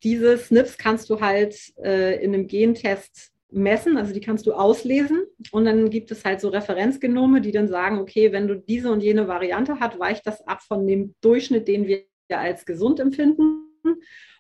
diese 0.03 0.38
Snips 0.38 0.77
kannst 0.77 1.10
du 1.10 1.19
halt 1.19 1.55
äh, 1.84 2.23
in 2.23 2.34
einem 2.34 2.47
Gentest 2.47 3.35
messen, 3.51 3.97
also 3.97 4.13
die 4.13 4.21
kannst 4.21 4.45
du 4.47 4.53
auslesen 4.53 5.23
und 5.51 5.65
dann 5.65 5.89
gibt 5.89 6.12
es 6.12 6.25
halt 6.25 6.41
so 6.41 6.49
Referenzgenome, 6.49 7.41
die 7.41 7.51
dann 7.51 7.67
sagen, 7.67 7.99
okay, 7.99 8.31
wenn 8.31 8.47
du 8.47 8.55
diese 8.55 8.91
und 8.91 9.01
jene 9.01 9.27
Variante 9.27 9.79
hast, 9.79 9.99
weicht 9.99 10.25
das 10.27 10.45
ab 10.47 10.62
von 10.62 10.88
dem 10.88 11.15
Durchschnitt, 11.21 11.67
den 11.67 11.88
wir 11.88 12.05
als 12.29 12.65
gesund 12.65 12.99
empfinden 12.99 13.65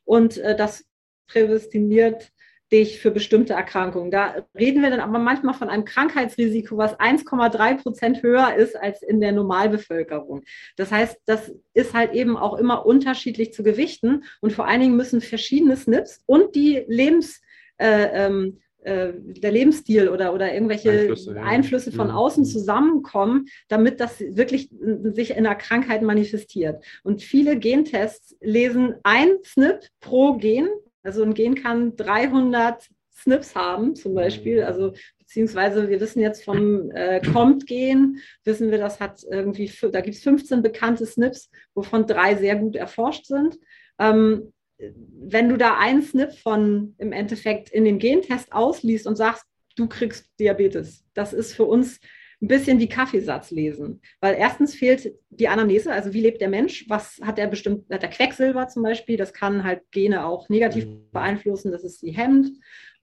und 0.03 0.37
äh, 0.37 0.55
das 0.55 0.85
prädestiniert 1.27 2.31
dich 2.71 2.99
für 2.99 3.11
bestimmte 3.11 3.53
Erkrankungen. 3.53 4.09
Da 4.09 4.47
reden 4.57 4.81
wir 4.81 4.89
dann 4.89 4.99
aber 4.99 5.19
manchmal 5.19 5.53
von 5.53 5.69
einem 5.69 5.85
Krankheitsrisiko, 5.85 6.77
was 6.77 6.99
1,3 6.99 7.81
Prozent 7.81 8.23
höher 8.23 8.55
ist 8.55 8.75
als 8.75 9.03
in 9.03 9.21
der 9.21 9.33
Normalbevölkerung. 9.33 10.43
Das 10.75 10.91
heißt, 10.91 11.17
das 11.25 11.53
ist 11.73 11.93
halt 11.93 12.13
eben 12.13 12.37
auch 12.37 12.57
immer 12.57 12.85
unterschiedlich 12.85 13.53
zu 13.53 13.61
gewichten 13.61 14.23
und 14.41 14.51
vor 14.51 14.67
allen 14.67 14.81
Dingen 14.81 14.97
müssen 14.97 15.21
verschiedene 15.21 15.77
SNPs 15.77 16.23
und 16.25 16.55
die 16.55 16.83
Lebens 16.87 17.41
äh, 17.77 18.25
ähm, 18.25 18.59
äh, 18.85 19.13
der 19.17 19.51
Lebensstil 19.51 20.09
oder, 20.09 20.33
oder 20.33 20.53
irgendwelche 20.53 20.91
Einflüsse, 20.91 21.35
ja. 21.35 21.43
Einflüsse 21.43 21.91
von 21.91 22.07
mhm. 22.07 22.13
außen 22.13 22.45
zusammenkommen, 22.45 23.47
damit 23.67 23.99
das 23.99 24.19
wirklich 24.19 24.69
sich 25.13 25.31
in 25.31 25.43
der 25.43 25.55
Krankheit 25.55 26.03
manifestiert. 26.03 26.83
Und 27.03 27.23
viele 27.23 27.57
Gentests 27.57 28.35
lesen 28.41 28.95
ein 29.03 29.29
SNP 29.43 29.89
pro 29.99 30.33
Gen. 30.37 30.67
Also 31.01 31.23
ein 31.23 31.33
Gen 31.33 31.55
kann 31.55 31.95
300 31.95 32.87
SNPs 33.11 33.55
haben, 33.55 33.95
zum 33.95 34.13
Beispiel. 34.13 34.61
Mhm. 34.61 34.67
Also 34.67 34.93
beziehungsweise 35.17 35.89
wir 35.89 35.99
wissen 35.99 36.21
jetzt 36.21 36.43
vom 36.43 36.91
äh, 36.91 37.21
COMT-Gen, 37.21 38.19
wissen 38.43 38.69
wir, 38.69 38.77
das 38.77 38.99
hat 38.99 39.23
irgendwie, 39.29 39.71
da 39.91 40.01
gibt 40.01 40.15
es 40.15 40.23
15 40.23 40.61
bekannte 40.61 41.05
SNPs, 41.05 41.49
wovon 41.73 42.05
drei 42.05 42.35
sehr 42.35 42.55
gut 42.55 42.75
erforscht 42.75 43.25
sind. 43.25 43.57
Ähm, 43.97 44.53
wenn 44.77 45.49
du 45.49 45.57
da 45.57 45.77
einen 45.77 46.01
Snip 46.01 46.33
von 46.33 46.95
im 46.97 47.11
Endeffekt 47.11 47.69
in 47.69 47.85
dem 47.85 47.99
Gentest 47.99 48.51
ausliest 48.51 49.07
und 49.07 49.15
sagst, 49.15 49.45
du 49.75 49.87
kriegst 49.87 50.29
Diabetes, 50.39 51.05
das 51.13 51.33
ist 51.33 51.53
für 51.53 51.65
uns 51.65 51.99
ein 52.41 52.47
bisschen 52.47 52.79
wie 52.79 52.89
Kaffeesatz 52.89 53.51
lesen. 53.51 54.01
Weil 54.19 54.35
erstens 54.35 54.75
fehlt 54.75 55.13
die 55.29 55.47
Anamnese, 55.47 55.91
also 55.91 56.13
wie 56.13 56.21
lebt 56.21 56.41
der 56.41 56.49
Mensch, 56.49 56.85
was 56.89 57.19
hat 57.21 57.39
er 57.39 57.47
bestimmt, 57.47 57.89
hat 57.89 58.03
er 58.03 58.09
Quecksilber 58.09 58.67
zum 58.67 58.83
Beispiel, 58.83 59.17
das 59.17 59.33
kann 59.33 59.63
halt 59.63 59.81
Gene 59.91 60.25
auch 60.25 60.49
negativ 60.49 60.85
mhm. 60.85 61.09
beeinflussen, 61.11 61.71
das 61.71 61.83
ist 61.83 62.01
die 62.01 62.11
hemmt. 62.11 62.51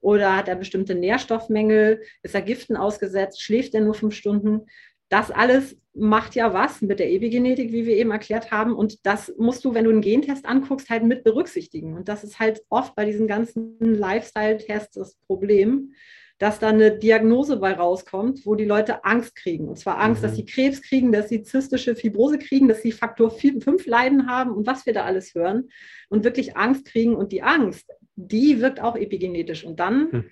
Oder 0.01 0.35
hat 0.35 0.49
er 0.49 0.55
bestimmte 0.55 0.95
Nährstoffmängel, 0.95 2.01
ist 2.23 2.35
er 2.35 2.41
Giften 2.41 2.75
ausgesetzt, 2.75 3.41
schläft 3.41 3.73
er 3.73 3.81
nur 3.81 3.93
fünf 3.93 4.15
Stunden? 4.15 4.67
Das 5.09 5.31
alles 5.31 5.77
macht 5.95 6.35
ja 6.35 6.53
was 6.53 6.81
mit 6.81 6.99
der 6.99 7.11
Epigenetik, 7.11 7.71
wie 7.71 7.85
wir 7.85 7.95
eben 7.97 8.11
erklärt 8.11 8.51
haben. 8.51 8.73
Und 8.73 9.05
das 9.05 9.33
musst 9.37 9.63
du, 9.63 9.73
wenn 9.73 9.85
du 9.85 9.91
einen 9.91 10.01
Gentest 10.01 10.45
anguckst, 10.45 10.89
halt 10.89 11.03
mit 11.03 11.23
berücksichtigen. 11.23 11.95
Und 11.95 12.09
das 12.09 12.23
ist 12.23 12.39
halt 12.39 12.63
oft 12.69 12.95
bei 12.95 13.05
diesen 13.05 13.27
ganzen 13.27 13.77
Lifestyle-Tests 13.79 14.95
das 14.95 15.15
Problem, 15.27 15.93
dass 16.39 16.59
da 16.59 16.69
eine 16.69 16.97
Diagnose 16.97 17.57
bei 17.57 17.73
rauskommt, 17.73 18.45
wo 18.45 18.55
die 18.55 18.65
Leute 18.65 19.05
Angst 19.05 19.35
kriegen. 19.35 19.69
Und 19.69 19.77
zwar 19.77 19.99
Angst, 19.99 20.21
mhm. 20.21 20.27
dass 20.27 20.35
sie 20.35 20.45
Krebs 20.45 20.81
kriegen, 20.81 21.11
dass 21.11 21.29
sie 21.29 21.43
zystische 21.43 21.95
Fibrose 21.95 22.39
kriegen, 22.39 22.67
dass 22.67 22.81
sie 22.81 22.91
Faktor 22.91 23.29
5 23.29 23.85
Leiden 23.85 24.27
haben 24.27 24.51
und 24.51 24.65
was 24.65 24.85
wir 24.87 24.93
da 24.93 25.05
alles 25.05 25.35
hören. 25.35 25.69
Und 26.09 26.23
wirklich 26.23 26.57
Angst 26.57 26.85
kriegen. 26.85 27.15
Und 27.15 27.31
die 27.31 27.43
Angst, 27.43 27.89
die 28.15 28.59
wirkt 28.61 28.81
auch 28.81 28.95
epigenetisch. 28.95 29.63
Und 29.63 29.79
dann 29.79 30.09
mhm. 30.11 30.23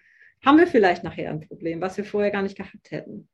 haben 0.43 0.57
wir 0.57 0.67
vielleicht 0.67 1.03
nachher 1.03 1.29
ein 1.29 1.41
Problem, 1.41 1.81
was 1.81 1.97
wir 1.97 2.03
vorher 2.03 2.31
gar 2.31 2.41
nicht 2.41 2.57
gehabt 2.57 2.89
hätten. 2.89 3.29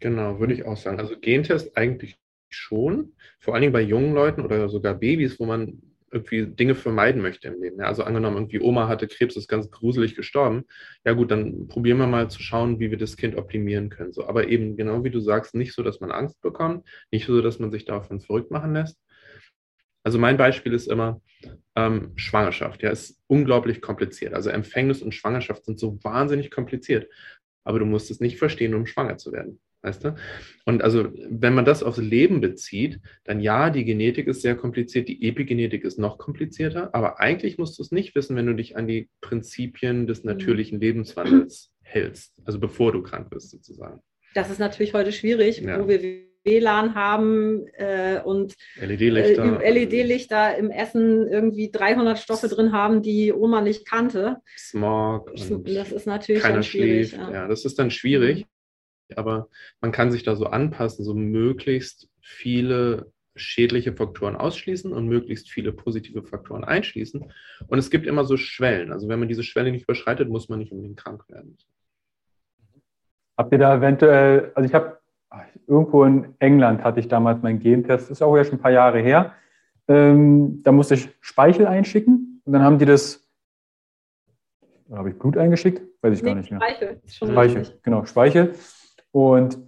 Genau, 0.00 0.40
würde 0.40 0.54
ich 0.54 0.64
auch 0.64 0.76
sagen. 0.76 0.98
Also 0.98 1.18
Gentest 1.18 1.76
eigentlich 1.76 2.18
schon, 2.48 3.12
vor 3.38 3.54
allen 3.54 3.62
Dingen 3.62 3.72
bei 3.72 3.82
jungen 3.82 4.14
Leuten 4.14 4.40
oder 4.40 4.68
sogar 4.68 4.94
Babys, 4.94 5.38
wo 5.38 5.46
man 5.46 5.80
irgendwie 6.12 6.46
Dinge 6.46 6.74
vermeiden 6.74 7.22
möchte 7.22 7.48
im 7.48 7.62
Leben. 7.62 7.78
Ja, 7.78 7.86
also 7.86 8.02
angenommen, 8.02 8.36
irgendwie 8.36 8.60
Oma 8.60 8.88
hatte 8.88 9.06
Krebs, 9.06 9.36
ist 9.36 9.46
ganz 9.46 9.70
gruselig 9.70 10.16
gestorben. 10.16 10.64
Ja 11.04 11.12
gut, 11.12 11.30
dann 11.30 11.68
probieren 11.68 11.98
wir 11.98 12.08
mal 12.08 12.28
zu 12.28 12.42
schauen, 12.42 12.80
wie 12.80 12.90
wir 12.90 12.98
das 12.98 13.16
Kind 13.16 13.36
optimieren 13.36 13.90
können. 13.90 14.12
So, 14.12 14.26
aber 14.26 14.48
eben 14.48 14.76
genau 14.76 15.04
wie 15.04 15.10
du 15.10 15.20
sagst, 15.20 15.54
nicht 15.54 15.72
so, 15.72 15.82
dass 15.84 16.00
man 16.00 16.10
Angst 16.10 16.40
bekommt, 16.40 16.84
nicht 17.12 17.26
so, 17.26 17.40
dass 17.42 17.60
man 17.60 17.70
sich 17.70 17.84
davon 17.84 18.20
verrückt 18.20 18.50
machen 18.50 18.72
lässt. 18.72 18.98
Also 20.02 20.18
mein 20.18 20.36
Beispiel 20.36 20.72
ist 20.72 20.88
immer 20.88 21.20
ähm, 21.76 22.12
Schwangerschaft. 22.16 22.82
Ja, 22.82 22.90
ist 22.90 23.20
unglaublich 23.28 23.80
kompliziert. 23.80 24.34
Also 24.34 24.50
Empfängnis 24.50 25.02
und 25.02 25.14
Schwangerschaft 25.14 25.64
sind 25.64 25.78
so 25.78 26.02
wahnsinnig 26.02 26.50
kompliziert. 26.50 27.08
Aber 27.62 27.78
du 27.78 27.84
musst 27.84 28.10
es 28.10 28.18
nicht 28.18 28.38
verstehen, 28.38 28.74
um 28.74 28.86
schwanger 28.86 29.18
zu 29.18 29.30
werden. 29.32 29.60
Weißt 29.82 30.04
du? 30.04 30.14
Und 30.66 30.82
also, 30.82 31.08
wenn 31.28 31.54
man 31.54 31.64
das 31.64 31.82
aufs 31.82 31.98
Leben 31.98 32.40
bezieht, 32.40 33.00
dann 33.24 33.40
ja, 33.40 33.70
die 33.70 33.84
Genetik 33.84 34.26
ist 34.26 34.42
sehr 34.42 34.54
kompliziert, 34.54 35.08
die 35.08 35.26
Epigenetik 35.26 35.84
ist 35.84 35.98
noch 35.98 36.18
komplizierter, 36.18 36.94
aber 36.94 37.18
eigentlich 37.18 37.56
musst 37.56 37.78
du 37.78 37.82
es 37.82 37.90
nicht 37.90 38.14
wissen, 38.14 38.36
wenn 38.36 38.46
du 38.46 38.54
dich 38.54 38.76
an 38.76 38.86
die 38.86 39.08
Prinzipien 39.22 40.06
des 40.06 40.22
mhm. 40.22 40.32
natürlichen 40.32 40.80
Lebenswandels 40.80 41.72
hältst, 41.82 42.34
also 42.44 42.60
bevor 42.60 42.92
du 42.92 43.02
krank 43.02 43.30
bist 43.30 43.50
sozusagen. 43.50 44.00
Das 44.34 44.50
ist 44.50 44.58
natürlich 44.58 44.94
heute 44.94 45.12
schwierig, 45.12 45.60
ja. 45.60 45.82
wo 45.82 45.88
wir 45.88 46.28
WLAN 46.44 46.94
haben 46.94 47.66
äh, 47.74 48.20
und 48.24 48.54
LED-Lichter 48.80 49.60
äh, 49.62 49.70
LED 49.70 50.58
im 50.58 50.70
Essen 50.70 51.28
irgendwie 51.28 51.70
300 51.70 52.18
Stoffe 52.18 52.48
drin 52.48 52.72
haben, 52.72 53.02
die 53.02 53.32
Oma 53.32 53.60
nicht 53.60 53.86
kannte. 53.86 54.38
Smog. 54.56 55.32
das 55.34 55.92
ist 55.92 56.06
natürlich 56.06 56.42
keiner 56.42 56.62
schläft. 56.62 57.14
Ja. 57.14 57.30
ja. 57.30 57.48
das 57.48 57.64
ist 57.64 57.78
dann 57.78 57.90
schwierig. 57.90 58.46
Aber 59.18 59.48
man 59.80 59.92
kann 59.92 60.10
sich 60.10 60.22
da 60.22 60.36
so 60.36 60.46
anpassen, 60.46 61.04
so 61.04 61.14
möglichst 61.14 62.08
viele 62.20 63.12
schädliche 63.36 63.92
Faktoren 63.92 64.36
ausschließen 64.36 64.92
und 64.92 65.06
möglichst 65.06 65.50
viele 65.50 65.72
positive 65.72 66.22
Faktoren 66.22 66.64
einschließen. 66.64 67.32
Und 67.68 67.78
es 67.78 67.90
gibt 67.90 68.06
immer 68.06 68.24
so 68.24 68.36
Schwellen. 68.36 68.92
Also 68.92 69.08
wenn 69.08 69.18
man 69.18 69.28
diese 69.28 69.42
Schwelle 69.42 69.72
nicht 69.72 69.84
überschreitet, 69.84 70.28
muss 70.28 70.48
man 70.48 70.58
nicht 70.58 70.72
unbedingt 70.72 70.98
krank 70.98 71.28
werden. 71.28 71.56
Habt 73.36 73.52
ihr 73.52 73.58
da 73.58 73.76
eventuell, 73.76 74.52
also 74.54 74.68
ich 74.68 74.74
habe 74.74 74.98
irgendwo 75.66 76.04
in 76.04 76.34
England 76.40 76.82
hatte 76.82 77.00
ich 77.00 77.08
damals 77.08 77.42
meinen 77.42 77.60
Gentest, 77.60 78.10
das 78.10 78.18
ist 78.18 78.22
auch 78.22 78.36
ja 78.36 78.44
schon 78.44 78.58
ein 78.58 78.62
paar 78.62 78.72
Jahre 78.72 79.00
her. 79.00 79.34
Ähm, 79.88 80.62
da 80.62 80.72
musste 80.72 80.94
ich 80.94 81.08
Speichel 81.20 81.66
einschicken 81.66 82.42
und 82.44 82.52
dann 82.52 82.62
haben 82.62 82.78
die 82.78 82.84
das, 82.84 83.26
habe 84.90 85.10
ich 85.10 85.18
Blut 85.18 85.36
eingeschickt? 85.36 85.82
Weiß 86.02 86.14
ich 86.14 86.22
nee, 86.22 86.30
gar 86.30 86.34
nicht 86.36 86.50
mehr. 86.50 86.60
Speichel, 86.60 87.00
Speichel, 87.06 87.78
genau, 87.82 88.04
Speichel. 88.04 88.54
Und 89.12 89.58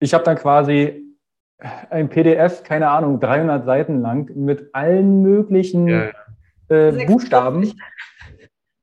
ich 0.00 0.14
habe 0.14 0.24
dann 0.24 0.36
quasi 0.36 1.02
ein 1.90 2.08
PDF, 2.08 2.62
keine 2.62 2.90
Ahnung, 2.90 3.20
300 3.20 3.64
Seiten 3.64 4.00
lang 4.00 4.30
mit 4.34 4.74
allen 4.74 5.22
möglichen 5.22 5.88
ja. 5.88 6.10
äh, 6.68 7.06
Buchstaben, 7.06 7.72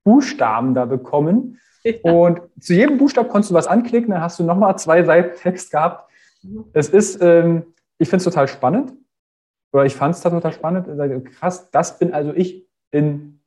Buchstaben 0.03 0.73
da 0.73 0.85
bekommen. 0.85 1.59
Ja. 1.83 1.93
Und 2.03 2.41
zu 2.59 2.73
jedem 2.73 2.97
Buchstaben 2.97 3.29
konntest 3.29 3.51
du 3.51 3.55
was 3.55 3.67
anklicken, 3.67 4.11
dann 4.11 4.21
hast 4.21 4.39
du 4.39 4.43
nochmal 4.43 4.77
zwei 4.77 5.03
Seiten 5.03 5.37
Text 5.37 5.71
gehabt. 5.71 6.09
Mhm. 6.41 6.65
Es 6.73 6.89
ist, 6.89 7.21
ähm, 7.21 7.73
ich 7.97 8.09
finde 8.09 8.17
es 8.17 8.23
total 8.23 8.47
spannend. 8.47 8.93
Oder 9.71 9.85
ich 9.85 9.95
fand 9.95 10.15
es 10.15 10.21
total 10.21 10.53
spannend. 10.53 10.87
Krass, 11.39 11.71
das 11.71 11.97
bin 11.97 12.13
also 12.13 12.31
ich 12.33 12.67
in 12.91 13.39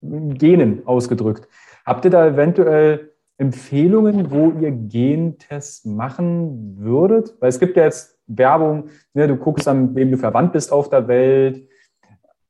Genen 0.00 0.86
ausgedrückt. 0.86 1.46
Habt 1.84 2.04
ihr 2.04 2.10
da 2.10 2.26
eventuell 2.26 3.12
Empfehlungen, 3.38 4.30
wo 4.30 4.50
ihr 4.60 4.72
Gentests 4.72 5.84
machen 5.84 6.76
würdet? 6.78 7.34
Weil 7.40 7.48
es 7.48 7.60
gibt 7.60 7.76
ja 7.76 7.84
jetzt 7.84 8.18
Werbung, 8.26 8.90
ne, 9.14 9.26
du 9.28 9.36
guckst 9.36 9.66
an, 9.68 9.94
wem 9.94 10.10
du 10.10 10.18
verwandt 10.18 10.52
bist 10.52 10.72
auf 10.72 10.90
der 10.90 11.08
Welt 11.08 11.66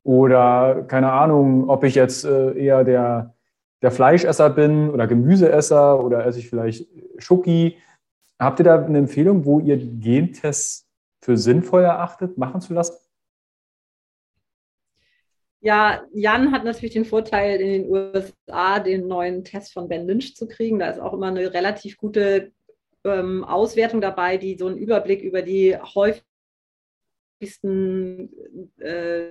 oder 0.03 0.85
keine 0.89 1.13
Ahnung, 1.13 1.69
ob 1.69 1.85
ich 1.85 1.95
jetzt 1.95 2.25
äh, 2.25 2.53
eher 2.59 2.85
der, 2.85 3.35
der 3.83 3.91
Fleischesser 3.91 4.51
bin 4.51 4.91
oder 4.91 5.07
Gemüseesser 5.07 6.03
oder 6.03 6.27
esse 6.27 6.39
ich 6.39 6.49
vielleicht 6.49 6.89
Schoki. 7.19 7.77
Habt 8.39 8.61
ihr 8.61 8.65
da 8.65 8.83
eine 8.83 8.99
Empfehlung, 8.99 9.45
wo 9.45 9.61
ihr 9.61 9.77
Gentests 9.77 10.89
für 11.21 11.37
sinnvoll 11.37 11.83
erachtet, 11.83 12.39
machen 12.39 12.61
zu 12.61 12.73
lassen? 12.73 12.97
Ja, 15.61 16.05
Jan 16.13 16.53
hat 16.53 16.65
natürlich 16.65 16.95
den 16.95 17.05
Vorteil, 17.05 17.61
in 17.61 17.69
den 17.83 17.91
USA 17.91 18.79
den 18.79 19.09
neuen 19.09 19.43
Test 19.43 19.73
von 19.73 19.89
Ben 19.89 20.07
Lynch 20.07 20.37
zu 20.37 20.47
kriegen. 20.47 20.79
Da 20.79 20.91
ist 20.91 21.01
auch 21.01 21.13
immer 21.13 21.29
eine 21.29 21.53
relativ 21.53 21.97
gute 21.97 22.53
ähm, 23.05 23.45
Auswertung 23.45 24.01
dabei, 24.01 24.37
die 24.37 24.57
so 24.57 24.69
einen 24.69 24.79
Überblick 24.79 25.23
über 25.23 25.43
die 25.43 25.77
häufig 25.77 26.25
wichtigsten 27.41 28.31
äh, 28.79 29.31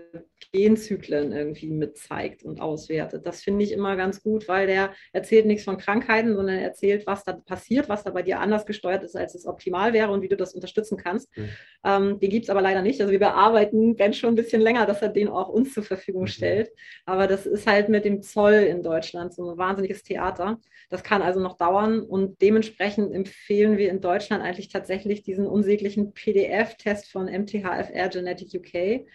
Genzyklen 0.52 1.32
irgendwie 1.32 1.70
mit 1.70 1.98
zeigt 1.98 2.44
und 2.44 2.62
auswertet. 2.62 3.26
Das 3.26 3.44
finde 3.44 3.64
ich 3.64 3.72
immer 3.72 3.96
ganz 3.96 4.22
gut, 4.22 4.48
weil 4.48 4.68
der 4.68 4.94
erzählt 5.14 5.46
nichts 5.46 5.64
von 5.64 5.78
Krankheiten, 5.78 6.36
sondern 6.36 6.58
erzählt, 6.58 7.06
was 7.08 7.24
da 7.24 7.34
passiert, 7.34 7.90
was 7.90 8.04
da 8.04 8.12
bei 8.12 8.22
dir 8.22 8.40
anders 8.40 8.66
gesteuert 8.66 9.04
ist, 9.04 9.16
als 9.16 9.36
es 9.36 9.46
optimal 9.46 9.94
wäre 9.94 10.12
und 10.12 10.22
wie 10.22 10.28
du 10.28 10.38
das 10.38 10.54
unterstützen 10.54 10.98
kannst. 10.98 11.36
Mhm. 11.38 11.50
Ähm, 11.84 12.20
den 12.20 12.30
gibt 12.30 12.46
es 12.46 12.50
aber 12.50 12.62
leider 12.62 12.82
nicht. 12.82 13.00
Also 13.02 13.12
wir 13.12 13.20
bearbeiten 13.20 13.96
Ben 13.96 14.14
schon 14.14 14.34
ein 14.34 14.36
bisschen 14.36 14.62
länger, 14.62 14.86
dass 14.86 15.02
er 15.02 15.10
den 15.10 15.28
auch 15.28 15.50
uns 15.50 15.74
zur 15.74 15.84
Verfügung 15.84 16.24
mhm. 16.24 16.28
stellt. 16.28 16.72
Aber 17.06 17.28
das 17.28 17.46
ist 17.46 17.68
halt 17.68 17.90
mit 17.90 18.06
dem 18.06 18.22
Zoll 18.22 18.54
in 18.54 18.84
Deutschland 18.84 19.34
so 19.34 19.52
ein 19.52 19.58
wahnsinniges 19.58 20.04
Theater. 20.04 20.60
Das 20.90 21.04
kann 21.04 21.22
also 21.22 21.42
noch 21.42 21.58
dauern 21.58 22.02
und 22.02 22.42
dementsprechend 22.42 23.14
empfehlen 23.14 23.78
wir 23.78 23.90
in 23.90 24.02
Deutschland 24.02 24.44
eigentlich 24.44 24.70
tatsächlich 24.70 25.24
diesen 25.24 25.46
unsäglichen 25.46 26.14
PDF-Test 26.14 27.12
von 27.12 27.26
MTHFR 27.26 28.10
Genetic 28.10 28.54
UK, 28.54 29.06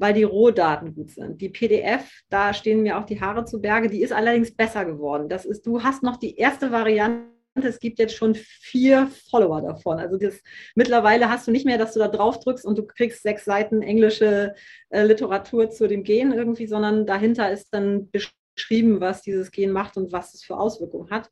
weil 0.00 0.14
die 0.14 0.24
Rohdaten 0.24 0.94
gut 0.94 1.10
sind. 1.10 1.40
Die 1.40 1.50
PDF, 1.50 2.22
da 2.30 2.54
stehen 2.54 2.82
mir 2.82 2.98
auch 2.98 3.04
die 3.04 3.20
Haare 3.20 3.44
zu 3.44 3.60
Berge, 3.60 3.90
die 3.90 4.02
ist 4.02 4.12
allerdings 4.12 4.54
besser 4.54 4.86
geworden. 4.86 5.28
Das 5.28 5.44
ist, 5.44 5.66
du 5.66 5.82
hast 5.82 6.02
noch 6.02 6.16
die 6.16 6.36
erste 6.36 6.72
Variante 6.72 7.28
es 7.56 7.80
gibt 7.80 7.98
jetzt 7.98 8.14
schon 8.14 8.36
vier 8.36 9.10
Follower 9.28 9.60
davon. 9.60 9.98
Also 9.98 10.16
das, 10.16 10.40
mittlerweile 10.76 11.28
hast 11.28 11.48
du 11.48 11.50
nicht 11.50 11.66
mehr, 11.66 11.78
dass 11.78 11.92
du 11.92 11.98
da 11.98 12.08
drauf 12.08 12.38
drückst 12.38 12.64
und 12.64 12.78
du 12.78 12.86
kriegst 12.86 13.22
sechs 13.22 13.44
Seiten 13.44 13.82
englische 13.82 14.54
äh, 14.90 15.04
Literatur 15.04 15.68
zu 15.68 15.88
dem 15.88 16.04
Gen 16.04 16.32
irgendwie, 16.32 16.68
sondern 16.68 17.06
dahinter 17.06 17.50
ist 17.50 17.74
dann 17.74 18.08
beschrieben, 18.10 19.00
was 19.00 19.22
dieses 19.22 19.50
Gen 19.50 19.72
macht 19.72 19.96
und 19.96 20.12
was 20.12 20.32
es 20.32 20.44
für 20.44 20.56
Auswirkungen 20.56 21.10
hat. 21.10 21.30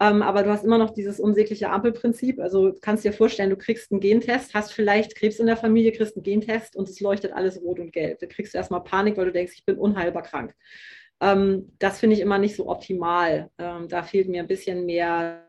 Ähm, 0.00 0.22
aber 0.22 0.44
du 0.44 0.50
hast 0.50 0.64
immer 0.64 0.78
noch 0.78 0.90
dieses 0.90 1.18
unsägliche 1.18 1.70
Ampelprinzip. 1.70 2.38
Also 2.38 2.74
kannst 2.80 3.04
dir 3.04 3.12
vorstellen, 3.12 3.50
du 3.50 3.56
kriegst 3.56 3.90
einen 3.90 4.00
Gentest, 4.00 4.54
hast 4.54 4.72
vielleicht 4.72 5.16
Krebs 5.16 5.38
in 5.40 5.46
der 5.46 5.56
Familie, 5.56 5.92
kriegst 5.92 6.16
einen 6.16 6.22
Gentest 6.22 6.76
und 6.76 6.88
es 6.88 7.00
leuchtet 7.00 7.32
alles 7.32 7.60
rot 7.60 7.80
und 7.80 7.92
gelb. 7.92 8.20
Da 8.20 8.26
kriegst 8.26 8.54
du 8.54 8.58
erstmal 8.58 8.84
Panik, 8.84 9.16
weil 9.16 9.26
du 9.26 9.32
denkst, 9.32 9.54
ich 9.56 9.64
bin 9.64 9.76
unheilbar 9.76 10.22
krank. 10.22 10.54
Ähm, 11.20 11.72
das 11.78 11.98
finde 11.98 12.14
ich 12.14 12.22
immer 12.22 12.38
nicht 12.38 12.54
so 12.54 12.68
optimal. 12.68 13.50
Ähm, 13.58 13.88
da 13.88 14.02
fehlt 14.04 14.28
mir 14.28 14.42
ein 14.42 14.48
bisschen 14.48 14.86
mehr 14.86 15.44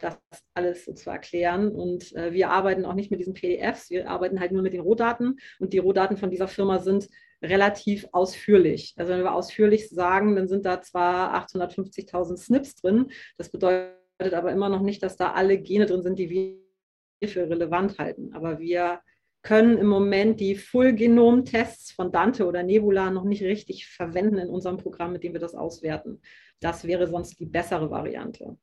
das 0.00 0.18
alles 0.54 0.86
zu 0.86 1.10
erklären. 1.10 1.70
Und 1.70 2.14
äh, 2.14 2.32
wir 2.32 2.50
arbeiten 2.50 2.86
auch 2.86 2.94
nicht 2.94 3.10
mit 3.10 3.20
diesen 3.20 3.34
PDFs, 3.34 3.90
wir 3.90 4.08
arbeiten 4.08 4.40
halt 4.40 4.52
nur 4.52 4.62
mit 4.62 4.72
den 4.72 4.80
Rohdaten. 4.80 5.38
Und 5.58 5.74
die 5.74 5.78
Rohdaten 5.78 6.16
von 6.16 6.30
dieser 6.30 6.48
Firma 6.48 6.78
sind 6.78 7.08
relativ 7.42 8.06
ausführlich. 8.12 8.94
Also 8.96 9.12
wenn 9.12 9.22
wir 9.22 9.34
ausführlich 9.34 9.88
sagen, 9.90 10.36
dann 10.36 10.48
sind 10.48 10.64
da 10.64 10.80
zwar 10.80 11.34
850.000 11.46 12.36
Snips 12.36 12.76
drin, 12.76 13.10
das 13.36 13.50
bedeutet 13.50 13.94
aber 14.32 14.52
immer 14.52 14.68
noch 14.68 14.82
nicht, 14.82 15.02
dass 15.02 15.16
da 15.16 15.32
alle 15.32 15.58
Gene 15.58 15.86
drin 15.86 16.02
sind, 16.02 16.18
die 16.18 16.30
wir 16.30 17.28
für 17.28 17.48
relevant 17.48 17.98
halten. 17.98 18.32
Aber 18.34 18.58
wir 18.58 19.00
können 19.42 19.76
im 19.76 19.88
Moment 19.88 20.40
die 20.40 20.54
Full-Genom-Tests 20.54 21.92
von 21.92 22.12
Dante 22.12 22.46
oder 22.46 22.62
Nebula 22.62 23.10
noch 23.10 23.24
nicht 23.24 23.42
richtig 23.42 23.86
verwenden 23.88 24.38
in 24.38 24.48
unserem 24.48 24.76
Programm, 24.76 25.12
mit 25.12 25.24
dem 25.24 25.32
wir 25.32 25.40
das 25.40 25.54
auswerten. 25.54 26.20
Das 26.60 26.86
wäre 26.86 27.08
sonst 27.08 27.40
die 27.40 27.46
bessere 27.46 27.90
Variante. 27.90 28.56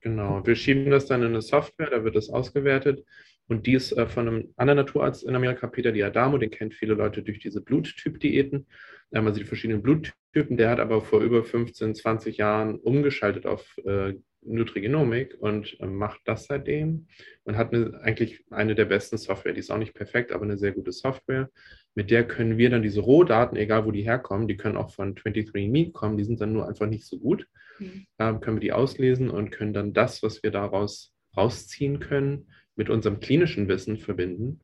Genau, 0.00 0.46
wir 0.46 0.54
schieben 0.54 0.90
das 0.90 1.06
dann 1.06 1.22
in 1.22 1.28
eine 1.28 1.42
Software, 1.42 1.90
da 1.90 2.04
wird 2.04 2.16
das 2.16 2.30
ausgewertet 2.30 3.04
und 3.48 3.66
die 3.66 3.74
ist 3.74 3.92
äh, 3.92 4.06
von 4.06 4.28
einem 4.28 4.54
anderen 4.56 4.76
Naturarzt 4.76 5.24
in 5.24 5.34
Amerika, 5.34 5.66
Peter 5.66 5.90
Diadamo, 5.90 6.38
den 6.38 6.50
kennt 6.50 6.74
viele 6.74 6.94
Leute 6.94 7.22
durch 7.22 7.38
diese 7.38 7.62
Bluttyp-Diäten, 7.62 8.66
ähm, 9.12 9.26
also 9.26 9.40
die 9.40 9.46
verschiedenen 9.46 9.82
Bluttypen. 9.82 10.56
Der 10.56 10.70
hat 10.70 10.80
aber 10.80 11.00
vor 11.00 11.20
über 11.20 11.42
15, 11.42 11.94
20 11.94 12.36
Jahren 12.36 12.76
umgeschaltet 12.76 13.46
auf 13.46 13.76
äh, 13.84 14.14
Nutrigenomik 14.42 15.36
und 15.40 15.78
äh, 15.80 15.86
macht 15.86 16.20
das 16.24 16.44
seitdem 16.44 17.08
und 17.44 17.56
hat 17.56 17.72
eine, 17.72 17.98
eigentlich 18.02 18.44
eine 18.50 18.74
der 18.74 18.84
besten 18.84 19.16
Software. 19.16 19.54
Die 19.54 19.60
ist 19.60 19.70
auch 19.70 19.78
nicht 19.78 19.94
perfekt, 19.94 20.30
aber 20.30 20.44
eine 20.44 20.58
sehr 20.58 20.72
gute 20.72 20.92
Software. 20.92 21.50
Mit 21.94 22.10
der 22.10 22.26
können 22.26 22.58
wir 22.58 22.70
dann 22.70 22.82
diese 22.82 23.00
Rohdaten, 23.00 23.56
egal 23.56 23.86
wo 23.86 23.90
die 23.90 24.02
herkommen, 24.02 24.46
die 24.46 24.56
können 24.56 24.76
auch 24.76 24.94
von 24.94 25.14
23andMe 25.14 25.92
kommen, 25.92 26.18
die 26.18 26.24
sind 26.24 26.40
dann 26.40 26.52
nur 26.52 26.68
einfach 26.68 26.86
nicht 26.86 27.06
so 27.06 27.18
gut, 27.18 27.46
mhm. 27.78 28.06
ähm, 28.18 28.40
können 28.40 28.56
wir 28.56 28.60
die 28.60 28.72
auslesen 28.72 29.30
und 29.30 29.50
können 29.50 29.72
dann 29.72 29.94
das, 29.94 30.22
was 30.22 30.42
wir 30.42 30.50
daraus 30.50 31.14
rausziehen 31.36 31.98
können, 31.98 32.46
mit 32.78 32.88
unserem 32.88 33.20
klinischen 33.20 33.68
Wissen 33.68 33.98
verbinden 33.98 34.60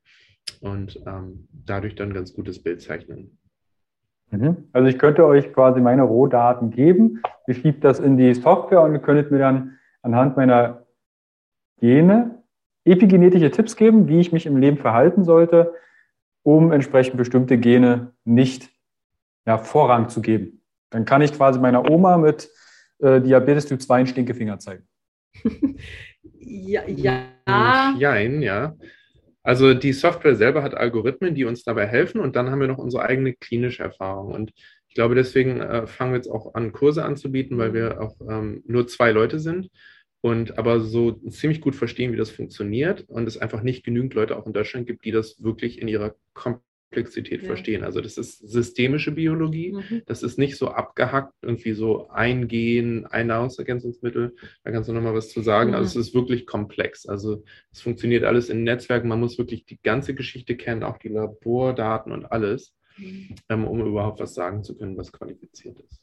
und 0.61 0.99
ähm, 1.05 1.47
dadurch 1.51 1.95
dann 1.95 2.09
ein 2.09 2.15
ganz 2.15 2.33
gutes 2.33 2.63
Bild 2.63 2.81
zeichnen. 2.81 3.37
Mhm. 4.31 4.69
Also 4.73 4.87
ich 4.87 4.97
könnte 4.97 5.25
euch 5.25 5.53
quasi 5.53 5.81
meine 5.81 6.03
Rohdaten 6.03 6.71
geben, 6.71 7.21
ihr 7.47 7.53
schiebt 7.53 7.83
das 7.83 7.99
in 7.99 8.17
die 8.17 8.33
Software 8.33 8.81
und 8.81 8.93
ihr 8.93 8.99
könntet 8.99 9.31
mir 9.31 9.39
dann 9.39 9.77
anhand 10.01 10.37
meiner 10.37 10.85
Gene 11.79 12.43
epigenetische 12.85 13.51
Tipps 13.51 13.75
geben, 13.75 14.07
wie 14.07 14.19
ich 14.19 14.31
mich 14.31 14.45
im 14.45 14.57
Leben 14.57 14.77
verhalten 14.77 15.23
sollte, 15.23 15.73
um 16.43 16.71
entsprechend 16.71 17.17
bestimmte 17.17 17.57
Gene 17.57 18.13
nicht 18.23 18.69
ja, 19.45 19.57
Vorrang 19.57 20.09
zu 20.09 20.21
geben. 20.21 20.61
Dann 20.91 21.05
kann 21.05 21.21
ich 21.21 21.33
quasi 21.33 21.59
meiner 21.59 21.89
Oma 21.89 22.17
mit 22.17 22.49
äh, 22.99 23.19
Diabetes 23.19 23.65
Typ 23.65 23.81
2 23.81 23.95
einen 23.95 24.07
Stinkefinger 24.07 24.59
zeigen. 24.59 24.87
ja, 26.45 26.83
ja. 26.87 27.95
Jein, 27.97 28.41
ja. 28.41 28.75
Also 29.43 29.73
die 29.73 29.93
Software 29.93 30.35
selber 30.35 30.63
hat 30.63 30.73
Algorithmen, 30.73 31.35
die 31.35 31.45
uns 31.45 31.63
dabei 31.63 31.85
helfen 31.85 32.19
und 32.19 32.35
dann 32.35 32.49
haben 32.49 32.61
wir 32.61 32.67
noch 32.67 32.79
unsere 32.79 33.03
eigene 33.03 33.33
klinische 33.33 33.83
Erfahrung. 33.83 34.33
Und 34.33 34.51
ich 34.87 34.95
glaube, 34.95 35.13
deswegen 35.13 35.61
äh, 35.61 35.85
fangen 35.85 36.11
wir 36.11 36.17
jetzt 36.17 36.29
auch 36.29 36.55
an, 36.55 36.71
Kurse 36.71 37.05
anzubieten, 37.05 37.57
weil 37.57 37.73
wir 37.73 38.01
auch 38.01 38.15
ähm, 38.27 38.63
nur 38.65 38.87
zwei 38.87 39.11
Leute 39.11 39.39
sind 39.39 39.69
und 40.21 40.57
aber 40.57 40.79
so 40.79 41.11
ziemlich 41.29 41.61
gut 41.61 41.75
verstehen, 41.75 42.11
wie 42.11 42.17
das 42.17 42.31
funktioniert 42.31 43.01
und 43.07 43.27
es 43.27 43.37
einfach 43.37 43.61
nicht 43.61 43.83
genügend 43.83 44.15
Leute 44.15 44.35
auch 44.35 44.47
in 44.47 44.53
Deutschland 44.53 44.87
gibt, 44.87 45.05
die 45.05 45.11
das 45.11 45.43
wirklich 45.43 45.79
in 45.79 45.87
ihrer 45.87 46.15
kompletten 46.33 46.74
Komplexität 46.95 47.41
ja. 47.41 47.47
verstehen. 47.47 47.83
Also 47.83 47.99
das 47.99 48.17
ist 48.17 48.39
systemische 48.47 49.11
Biologie. 49.11 49.73
Mhm. 49.73 50.01
Das 50.05 50.23
ist 50.23 50.39
nicht 50.39 50.57
so 50.57 50.69
abgehackt, 50.69 51.33
irgendwie 51.41 51.73
so 51.73 52.07
ein 52.09 52.47
Gen, 52.47 53.05
ein 53.05 53.27
Nahrungsergänzungsmittel. 53.27 54.35
Da 54.63 54.71
kannst 54.71 54.87
du 54.87 54.93
nochmal 54.93 55.13
was 55.13 55.29
zu 55.29 55.41
sagen. 55.41 55.71
Mhm. 55.71 55.75
Also 55.75 55.99
es 55.99 56.07
ist 56.07 56.15
wirklich 56.15 56.45
komplex. 56.45 57.05
Also 57.05 57.43
es 57.71 57.81
funktioniert 57.81 58.23
alles 58.23 58.49
in 58.49 58.63
Netzwerken. 58.63 59.09
Man 59.09 59.19
muss 59.19 59.37
wirklich 59.37 59.65
die 59.65 59.79
ganze 59.83 60.15
Geschichte 60.15 60.55
kennen, 60.55 60.83
auch 60.83 60.97
die 60.97 61.09
Labordaten 61.09 62.13
und 62.13 62.31
alles, 62.31 62.73
mhm. 62.97 63.35
ähm, 63.49 63.67
um 63.67 63.85
überhaupt 63.85 64.21
was 64.21 64.33
sagen 64.33 64.63
zu 64.63 64.77
können, 64.77 64.97
was 64.97 65.11
qualifiziert 65.11 65.77
ist. 65.79 66.01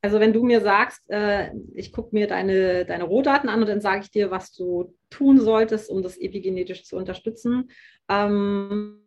Also 0.00 0.20
wenn 0.20 0.34
du 0.34 0.42
mir 0.42 0.60
sagst, 0.60 1.02
äh, 1.08 1.50
ich 1.74 1.92
gucke 1.92 2.14
mir 2.14 2.26
deine, 2.26 2.84
deine 2.84 3.04
Rohdaten 3.04 3.48
an 3.48 3.60
und 3.60 3.68
dann 3.68 3.80
sage 3.80 4.02
ich 4.02 4.10
dir, 4.10 4.30
was 4.30 4.52
du 4.52 4.94
tun 5.08 5.40
solltest, 5.40 5.88
um 5.88 6.02
das 6.02 6.18
epigenetisch 6.18 6.84
zu 6.84 6.96
unterstützen, 6.96 7.70
ähm, 8.10 9.00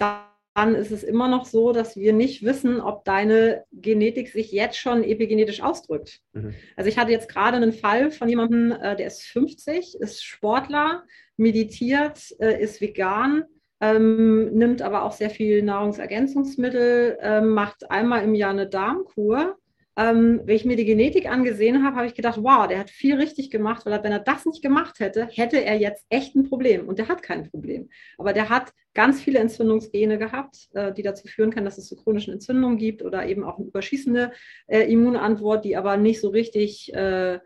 dann 0.00 0.74
ist 0.74 0.90
es 0.90 1.04
immer 1.04 1.28
noch 1.28 1.44
so, 1.44 1.72
dass 1.72 1.96
wir 1.96 2.12
nicht 2.12 2.42
wissen, 2.44 2.80
ob 2.80 3.04
deine 3.04 3.64
Genetik 3.72 4.28
sich 4.28 4.50
jetzt 4.50 4.76
schon 4.76 5.04
epigenetisch 5.04 5.62
ausdrückt. 5.62 6.20
Mhm. 6.32 6.54
Also 6.76 6.88
ich 6.88 6.98
hatte 6.98 7.12
jetzt 7.12 7.28
gerade 7.28 7.56
einen 7.56 7.72
Fall 7.72 8.10
von 8.10 8.28
jemandem, 8.28 8.72
äh, 8.72 8.96
der 8.96 9.06
ist 9.06 9.22
50, 9.22 10.00
ist 10.00 10.24
Sportler, 10.24 11.04
meditiert, 11.36 12.34
äh, 12.40 12.60
ist 12.60 12.80
vegan, 12.80 13.44
ähm, 13.80 14.52
nimmt 14.52 14.82
aber 14.82 15.04
auch 15.04 15.12
sehr 15.12 15.30
viel 15.30 15.62
Nahrungsergänzungsmittel, 15.62 17.18
äh, 17.20 17.40
macht 17.40 17.90
einmal 17.90 18.24
im 18.24 18.34
Jahr 18.34 18.50
eine 18.50 18.68
Darmkur 18.68 19.56
ähm, 20.00 20.40
wenn 20.44 20.56
ich 20.56 20.64
mir 20.64 20.76
die 20.76 20.86
Genetik 20.86 21.30
angesehen 21.30 21.84
habe, 21.84 21.96
habe 21.96 22.06
ich 22.06 22.14
gedacht, 22.14 22.38
wow, 22.42 22.66
der 22.66 22.78
hat 22.78 22.90
viel 22.90 23.16
richtig 23.16 23.50
gemacht, 23.50 23.84
weil 23.84 23.92
er, 23.92 24.02
wenn 24.02 24.12
er 24.12 24.20
das 24.20 24.46
nicht 24.46 24.62
gemacht 24.62 24.98
hätte, 24.98 25.26
hätte 25.26 25.62
er 25.62 25.76
jetzt 25.76 26.06
echt 26.08 26.34
ein 26.34 26.48
Problem. 26.48 26.88
Und 26.88 26.98
der 26.98 27.08
hat 27.08 27.22
kein 27.22 27.50
Problem. 27.50 27.90
Aber 28.16 28.32
der 28.32 28.48
hat 28.48 28.72
ganz 28.94 29.20
viele 29.20 29.40
Entzündungsgene 29.40 30.16
gehabt, 30.16 30.70
äh, 30.72 30.92
die 30.94 31.02
dazu 31.02 31.28
führen 31.28 31.50
können, 31.50 31.66
dass 31.66 31.76
es 31.76 31.86
zu 31.86 31.96
chronischen 31.96 32.32
Entzündungen 32.32 32.78
gibt 32.78 33.02
oder 33.02 33.26
eben 33.26 33.44
auch 33.44 33.58
eine 33.58 33.66
überschießende 33.66 34.32
äh, 34.68 34.90
Immunantwort, 34.90 35.66
die 35.66 35.76
aber 35.76 35.98
nicht 35.98 36.20
so 36.20 36.30
richtig 36.30 36.94
äh, 36.94 37.38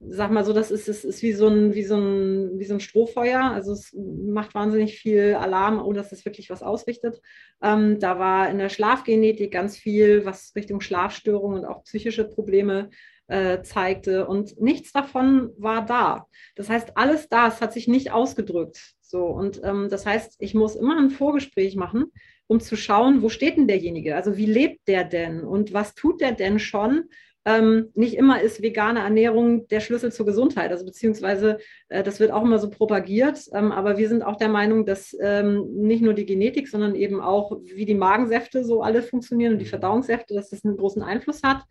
sag 0.00 0.30
mal 0.30 0.44
so, 0.44 0.52
das 0.52 0.70
ist, 0.70 0.88
ist, 0.88 1.04
ist 1.04 1.22
wie, 1.22 1.32
so 1.32 1.48
ein, 1.48 1.74
wie, 1.74 1.82
so 1.82 1.96
ein, 1.96 2.58
wie 2.58 2.64
so 2.64 2.74
ein 2.74 2.80
Strohfeuer. 2.80 3.42
Also 3.42 3.72
es 3.72 3.92
macht 3.94 4.54
wahnsinnig 4.54 4.98
viel 4.98 5.34
Alarm, 5.34 5.84
ohne 5.84 5.98
dass 5.98 6.12
es 6.12 6.24
wirklich 6.24 6.50
was 6.50 6.62
ausrichtet. 6.62 7.20
Ähm, 7.62 7.98
da 7.98 8.18
war 8.18 8.48
in 8.48 8.58
der 8.58 8.68
Schlafgenetik 8.68 9.52
ganz 9.52 9.76
viel, 9.76 10.24
was 10.24 10.52
Richtung 10.54 10.80
Schlafstörungen 10.80 11.60
und 11.60 11.66
auch 11.66 11.84
psychische 11.84 12.24
Probleme 12.24 12.90
äh, 13.26 13.62
zeigte. 13.62 14.26
Und 14.26 14.60
nichts 14.60 14.92
davon 14.92 15.50
war 15.56 15.84
da. 15.84 16.26
Das 16.54 16.68
heißt, 16.68 16.96
alles 16.96 17.28
das 17.28 17.60
hat 17.60 17.72
sich 17.72 17.88
nicht 17.88 18.12
ausgedrückt. 18.12 18.94
So, 19.00 19.24
und 19.24 19.60
ähm, 19.64 19.88
das 19.90 20.06
heißt, 20.06 20.36
ich 20.38 20.54
muss 20.54 20.76
immer 20.76 20.98
ein 20.98 21.10
Vorgespräch 21.10 21.76
machen, 21.76 22.12
um 22.46 22.60
zu 22.60 22.76
schauen, 22.76 23.22
wo 23.22 23.28
steht 23.28 23.56
denn 23.56 23.68
derjenige? 23.68 24.16
Also 24.16 24.36
wie 24.36 24.46
lebt 24.46 24.86
der 24.86 25.04
denn 25.04 25.44
und 25.44 25.72
was 25.72 25.94
tut 25.94 26.20
der 26.20 26.32
denn 26.32 26.58
schon? 26.58 27.04
Ähm, 27.48 27.90
nicht 27.94 28.14
immer 28.14 28.42
ist 28.42 28.62
vegane 28.62 29.00
Ernährung 29.00 29.68
der 29.68 29.80
Schlüssel 29.80 30.12
zur 30.12 30.26
Gesundheit. 30.26 30.70
Also 30.70 30.84
beziehungsweise 30.84 31.58
äh, 31.88 32.02
das 32.02 32.20
wird 32.20 32.30
auch 32.30 32.42
immer 32.42 32.58
so 32.58 32.68
propagiert, 32.68 33.40
ähm, 33.54 33.72
aber 33.72 33.96
wir 33.96 34.10
sind 34.10 34.22
auch 34.22 34.36
der 34.36 34.50
Meinung, 34.50 34.84
dass 34.84 35.16
ähm, 35.18 35.66
nicht 35.72 36.02
nur 36.02 36.12
die 36.12 36.26
Genetik, 36.26 36.68
sondern 36.68 36.94
eben 36.94 37.22
auch, 37.22 37.58
wie 37.64 37.86
die 37.86 37.94
Magensäfte 37.94 38.64
so 38.64 38.82
alle 38.82 39.02
funktionieren 39.02 39.54
und 39.54 39.60
die 39.60 39.64
Verdauungssäfte, 39.64 40.34
dass 40.34 40.50
das 40.50 40.62
einen 40.62 40.76
großen 40.76 41.02
Einfluss 41.02 41.42
hat. 41.42 41.62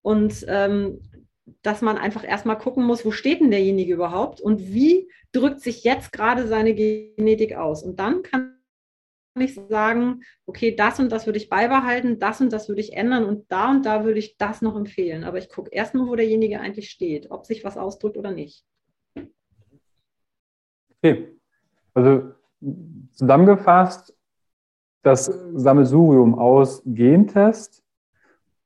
Und 0.00 0.46
ähm, 0.46 1.00
dass 1.62 1.82
man 1.82 1.98
einfach 1.98 2.24
erstmal 2.24 2.58
gucken 2.58 2.84
muss, 2.84 3.04
wo 3.04 3.10
steht 3.10 3.40
denn 3.40 3.50
derjenige 3.50 3.94
überhaupt 3.94 4.40
und 4.40 4.72
wie 4.72 5.10
drückt 5.32 5.60
sich 5.60 5.82
jetzt 5.82 6.12
gerade 6.12 6.46
seine 6.46 6.74
Genetik 6.74 7.56
aus. 7.56 7.82
Und 7.82 7.98
dann 7.98 8.22
kann 8.22 8.55
ich 9.44 9.54
sagen, 9.54 10.22
okay, 10.46 10.74
das 10.74 10.98
und 10.98 11.10
das 11.10 11.26
würde 11.26 11.38
ich 11.38 11.48
beibehalten, 11.48 12.18
das 12.18 12.40
und 12.40 12.52
das 12.52 12.68
würde 12.68 12.80
ich 12.80 12.92
ändern 12.92 13.24
und 13.24 13.50
da 13.50 13.70
und 13.70 13.86
da 13.86 14.04
würde 14.04 14.18
ich 14.18 14.36
das 14.36 14.62
noch 14.62 14.76
empfehlen. 14.76 15.24
Aber 15.24 15.38
ich 15.38 15.48
gucke 15.48 15.70
erstmal, 15.70 16.06
wo 16.06 16.16
derjenige 16.16 16.60
eigentlich 16.60 16.90
steht, 16.90 17.30
ob 17.30 17.46
sich 17.46 17.64
was 17.64 17.76
ausdrückt 17.76 18.16
oder 18.16 18.32
nicht. 18.32 18.64
Okay, 21.02 21.36
also 21.94 22.32
zusammengefasst, 23.12 24.16
das 25.02 25.26
Sammelsurium 25.54 26.36
aus 26.36 26.82
Gentest, 26.84 27.82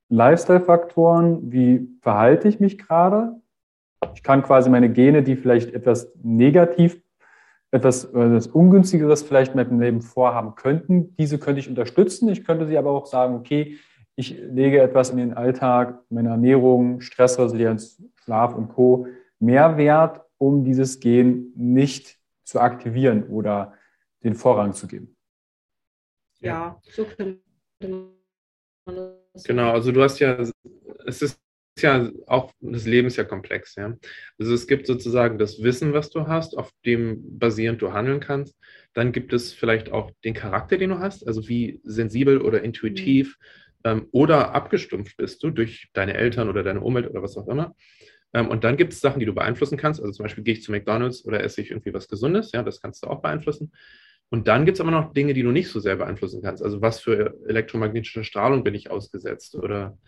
Lifestyle-Faktoren, 0.08 1.52
wie 1.52 1.88
verhalte 2.00 2.48
ich 2.48 2.60
mich 2.60 2.78
gerade? 2.78 3.40
Ich 4.14 4.22
kann 4.22 4.42
quasi 4.42 4.70
meine 4.70 4.90
Gene, 4.90 5.22
die 5.22 5.36
vielleicht 5.36 5.72
etwas 5.74 6.10
negativ 6.22 7.02
etwas, 7.70 8.04
etwas 8.04 8.46
Ungünstigeres 8.48 9.22
vielleicht 9.22 9.54
mit 9.54 9.70
dem 9.70 9.80
Leben 9.80 10.02
vorhaben 10.02 10.54
könnten. 10.54 11.14
Diese 11.16 11.38
könnte 11.38 11.60
ich 11.60 11.68
unterstützen. 11.68 12.28
Ich 12.28 12.44
könnte 12.44 12.66
sie 12.66 12.76
aber 12.76 12.90
auch 12.90 13.06
sagen, 13.06 13.34
okay, 13.34 13.78
ich 14.16 14.38
lege 14.38 14.80
etwas 14.80 15.10
in 15.10 15.16
den 15.16 15.34
Alltag, 15.34 16.02
meine 16.10 16.30
Ernährung, 16.30 17.00
Stressresilienz, 17.00 18.02
Schlaf 18.16 18.54
und 18.54 18.68
Co. 18.68 19.06
mehr 19.38 19.76
Wert, 19.76 20.20
um 20.36 20.64
dieses 20.64 21.00
Gen 21.00 21.52
nicht 21.56 22.18
zu 22.44 22.60
aktivieren 22.60 23.24
oder 23.28 23.74
den 24.22 24.34
Vorrang 24.34 24.72
zu 24.72 24.86
geben. 24.86 25.16
Ja, 26.40 26.80
so 26.82 27.04
könnte 27.04 27.40
man 27.80 29.14
das. 29.32 29.44
Genau, 29.44 29.72
also 29.72 29.92
du 29.92 30.02
hast 30.02 30.18
ja, 30.18 30.36
es 31.06 31.22
ist 31.22 31.40
ja 31.82 32.10
auch, 32.26 32.52
das 32.60 32.86
Leben 32.86 33.08
ist 33.08 33.16
ja 33.16 33.24
komplex, 33.24 33.74
ja. 33.76 33.96
Also 34.38 34.54
es 34.54 34.66
gibt 34.66 34.86
sozusagen 34.86 35.38
das 35.38 35.62
Wissen, 35.62 35.92
was 35.92 36.10
du 36.10 36.26
hast, 36.26 36.56
auf 36.56 36.70
dem 36.84 37.38
basierend 37.38 37.82
du 37.82 37.92
handeln 37.92 38.20
kannst. 38.20 38.58
Dann 38.94 39.12
gibt 39.12 39.32
es 39.32 39.52
vielleicht 39.52 39.90
auch 39.92 40.10
den 40.24 40.34
Charakter, 40.34 40.78
den 40.78 40.90
du 40.90 40.98
hast, 40.98 41.26
also 41.26 41.48
wie 41.48 41.80
sensibel 41.84 42.40
oder 42.40 42.62
intuitiv 42.62 43.38
ähm, 43.84 44.08
oder 44.12 44.54
abgestumpft 44.54 45.16
bist 45.16 45.42
du 45.42 45.50
durch 45.50 45.88
deine 45.92 46.14
Eltern 46.14 46.48
oder 46.48 46.62
deine 46.62 46.80
Umwelt 46.80 47.08
oder 47.08 47.22
was 47.22 47.36
auch 47.36 47.48
immer. 47.48 47.74
Ähm, 48.34 48.48
und 48.48 48.64
dann 48.64 48.76
gibt 48.76 48.92
es 48.92 49.00
Sachen, 49.00 49.20
die 49.20 49.26
du 49.26 49.34
beeinflussen 49.34 49.78
kannst. 49.78 50.00
Also 50.00 50.12
zum 50.12 50.24
Beispiel 50.24 50.44
gehe 50.44 50.54
ich 50.54 50.62
zu 50.62 50.72
McDonalds 50.72 51.24
oder 51.24 51.42
esse 51.42 51.60
ich 51.60 51.70
irgendwie 51.70 51.94
was 51.94 52.08
Gesundes, 52.08 52.52
ja, 52.52 52.62
das 52.62 52.80
kannst 52.80 53.02
du 53.02 53.08
auch 53.08 53.22
beeinflussen. 53.22 53.72
Und 54.30 54.46
dann 54.46 54.64
gibt 54.64 54.76
es 54.76 54.80
aber 54.80 54.92
noch 54.92 55.12
Dinge, 55.12 55.34
die 55.34 55.42
du 55.42 55.50
nicht 55.50 55.68
so 55.68 55.80
sehr 55.80 55.96
beeinflussen 55.96 56.40
kannst. 56.40 56.62
Also 56.62 56.80
was 56.80 57.00
für 57.00 57.36
elektromagnetische 57.48 58.22
Strahlung 58.22 58.62
bin 58.62 58.74
ich 58.74 58.90
ausgesetzt 58.90 59.56
oder 59.56 59.98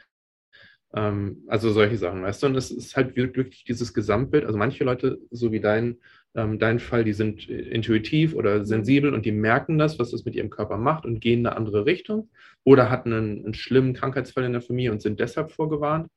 ähm, 0.95 1.45
also 1.49 1.70
solche 1.70 1.97
Sachen, 1.97 2.22
weißt 2.22 2.43
du? 2.43 2.47
Und 2.49 2.57
es 2.57 2.70
ist 2.70 2.97
halt 2.97 3.16
wirklich 3.16 3.64
dieses 3.64 3.95
Gesamtbild. 3.95 4.45
Also 4.45 4.59
manche 4.59 4.84
Leute, 4.84 5.18
so 5.30 5.53
wie 5.53 5.61
dein, 5.61 5.99
ähm, 6.34 6.59
dein 6.59 6.78
Fall, 6.78 7.05
die 7.05 7.12
sind 7.12 7.49
intuitiv 7.49 8.34
oder 8.34 8.64
sensibel 8.64 9.14
und 9.14 9.24
die 9.26 9.32
merken 9.32 9.78
das, 9.78 9.99
was 9.99 10.11
das 10.11 10.24
mit 10.24 10.34
ihrem 10.34 10.51
Körper 10.51 10.76
macht 10.78 11.05
und 11.05 11.20
gehen 11.20 11.40
in 11.40 11.47
eine 11.47 11.57
andere 11.57 11.86
Richtung 11.86 12.30
oder 12.64 12.90
hatten 12.90 13.12
einen, 13.12 13.45
einen 13.45 13.55
schlimmen 13.55 13.95
Krankheitsfall 13.95 14.45
in 14.45 14.53
der 14.53 14.62
Familie 14.62 14.93
und 14.93 15.03
sind 15.03 15.20
deshalb 15.20 15.53
vorgewarnt. 15.53 16.09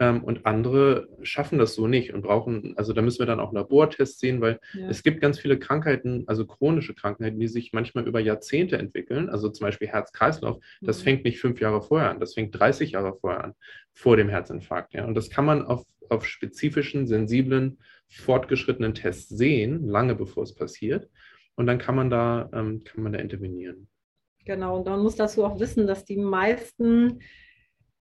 Ähm, 0.00 0.22
und 0.22 0.46
andere 0.46 1.08
schaffen 1.22 1.58
das 1.58 1.74
so 1.74 1.88
nicht 1.88 2.14
und 2.14 2.22
brauchen, 2.22 2.74
also 2.76 2.92
da 2.92 3.02
müssen 3.02 3.18
wir 3.18 3.26
dann 3.26 3.40
auch 3.40 3.52
Labortests 3.52 4.20
sehen, 4.20 4.40
weil 4.40 4.60
ja. 4.74 4.88
es 4.88 5.02
gibt 5.02 5.20
ganz 5.20 5.40
viele 5.40 5.58
Krankheiten, 5.58 6.24
also 6.26 6.46
chronische 6.46 6.94
Krankheiten, 6.94 7.40
die 7.40 7.48
sich 7.48 7.72
manchmal 7.72 8.06
über 8.06 8.20
Jahrzehnte 8.20 8.78
entwickeln. 8.78 9.28
Also 9.28 9.48
zum 9.48 9.66
Beispiel 9.66 9.88
Herz-Kreislauf, 9.88 10.58
das 10.80 11.00
mhm. 11.00 11.04
fängt 11.04 11.24
nicht 11.24 11.40
fünf 11.40 11.60
Jahre 11.60 11.82
vorher 11.82 12.10
an, 12.10 12.20
das 12.20 12.34
fängt 12.34 12.58
30 12.58 12.92
Jahre 12.92 13.16
vorher 13.16 13.42
an, 13.42 13.54
vor 13.92 14.16
dem 14.16 14.28
Herzinfarkt. 14.28 14.94
Ja. 14.94 15.04
Und 15.04 15.14
das 15.14 15.30
kann 15.30 15.44
man 15.44 15.64
auf, 15.64 15.84
auf 16.08 16.26
spezifischen, 16.26 17.08
sensiblen, 17.08 17.78
fortgeschrittenen 18.08 18.94
Tests 18.94 19.28
sehen, 19.28 19.86
lange 19.88 20.14
bevor 20.14 20.44
es 20.44 20.54
passiert. 20.54 21.08
Und 21.56 21.66
dann 21.66 21.78
kann 21.78 21.96
man 21.96 22.08
da, 22.08 22.48
ähm, 22.52 22.84
kann 22.84 23.02
man 23.02 23.12
da 23.12 23.18
intervenieren. 23.18 23.88
Genau, 24.44 24.78
und 24.78 24.86
man 24.86 25.02
muss 25.02 25.16
dazu 25.16 25.44
auch 25.44 25.58
wissen, 25.58 25.88
dass 25.88 26.04
die 26.04 26.16
meisten 26.16 27.18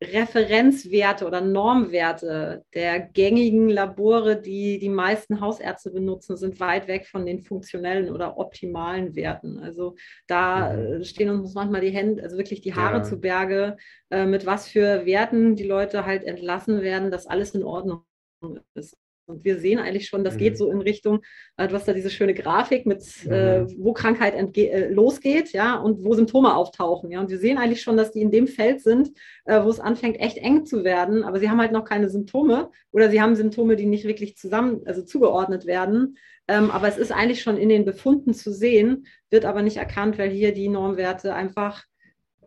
Referenzwerte 0.02 1.26
oder 1.26 1.40
Normwerte 1.40 2.64
der 2.72 3.00
gängigen 3.00 3.68
Labore, 3.68 4.40
die 4.40 4.78
die 4.78 4.88
meisten 4.88 5.40
Hausärzte 5.40 5.90
benutzen, 5.90 6.36
sind 6.36 6.60
weit 6.60 6.86
weg 6.86 7.06
von 7.06 7.26
den 7.26 7.40
funktionellen 7.40 8.10
oder 8.12 8.38
optimalen 8.38 9.16
Werten. 9.16 9.58
Also 9.58 9.96
da 10.28 10.72
mhm. 10.72 11.02
stehen 11.02 11.30
uns 11.30 11.54
manchmal 11.54 11.80
die 11.80 11.90
Hände, 11.90 12.22
also 12.22 12.36
wirklich 12.36 12.60
die 12.60 12.74
Haare 12.74 12.98
ja. 12.98 13.02
zu 13.02 13.20
Berge, 13.20 13.76
äh, 14.10 14.24
mit 14.24 14.46
was 14.46 14.68
für 14.68 15.04
Werten 15.04 15.56
die 15.56 15.66
Leute 15.66 16.06
halt 16.06 16.22
entlassen 16.22 16.80
werden, 16.80 17.10
dass 17.10 17.26
alles 17.26 17.54
in 17.54 17.64
Ordnung 17.64 18.04
ist. 18.74 18.96
Und 19.28 19.44
wir 19.44 19.58
sehen 19.58 19.78
eigentlich 19.78 20.06
schon, 20.06 20.24
das 20.24 20.34
mhm. 20.34 20.38
geht 20.38 20.58
so 20.58 20.70
in 20.70 20.80
Richtung, 20.80 21.20
äh, 21.56 21.68
du 21.68 21.74
hast 21.74 21.86
da 21.86 21.92
diese 21.92 22.10
schöne 22.10 22.34
Grafik 22.34 22.86
mit, 22.86 23.04
äh, 23.26 23.60
mhm. 23.60 23.66
äh, 23.68 23.74
wo 23.78 23.92
Krankheit 23.92 24.34
äh, 24.34 24.88
losgeht, 24.88 25.52
ja, 25.52 25.76
und 25.76 26.04
wo 26.04 26.14
Symptome 26.14 26.54
auftauchen, 26.54 27.10
ja. 27.10 27.20
Und 27.20 27.30
wir 27.30 27.38
sehen 27.38 27.58
eigentlich 27.58 27.82
schon, 27.82 27.96
dass 27.96 28.12
die 28.12 28.22
in 28.22 28.30
dem 28.30 28.46
Feld 28.46 28.80
sind, 28.80 29.10
äh, 29.44 29.62
wo 29.62 29.68
es 29.68 29.80
anfängt, 29.80 30.18
echt 30.18 30.38
eng 30.38 30.64
zu 30.64 30.82
werden, 30.82 31.22
aber 31.22 31.38
sie 31.38 31.50
haben 31.50 31.60
halt 31.60 31.72
noch 31.72 31.84
keine 31.84 32.08
Symptome 32.08 32.70
oder 32.90 33.10
sie 33.10 33.20
haben 33.20 33.36
Symptome, 33.36 33.76
die 33.76 33.86
nicht 33.86 34.04
wirklich 34.04 34.36
zusammen, 34.36 34.80
also 34.86 35.02
zugeordnet 35.02 35.66
werden. 35.66 36.16
Ähm, 36.48 36.70
aber 36.70 36.88
es 36.88 36.96
ist 36.96 37.12
eigentlich 37.12 37.42
schon 37.42 37.58
in 37.58 37.68
den 37.68 37.84
Befunden 37.84 38.32
zu 38.32 38.52
sehen, 38.52 39.06
wird 39.28 39.44
aber 39.44 39.60
nicht 39.60 39.76
erkannt, 39.76 40.18
weil 40.18 40.30
hier 40.30 40.54
die 40.54 40.70
Normwerte 40.70 41.34
einfach 41.34 41.84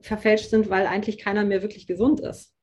verfälscht 0.02 0.50
sind, 0.50 0.72
weil 0.72 0.88
eigentlich 0.88 1.20
keiner 1.20 1.46
mehr 1.46 1.62
wirklich 1.62 1.86
gesund 1.86 2.20
ist. 2.20 2.56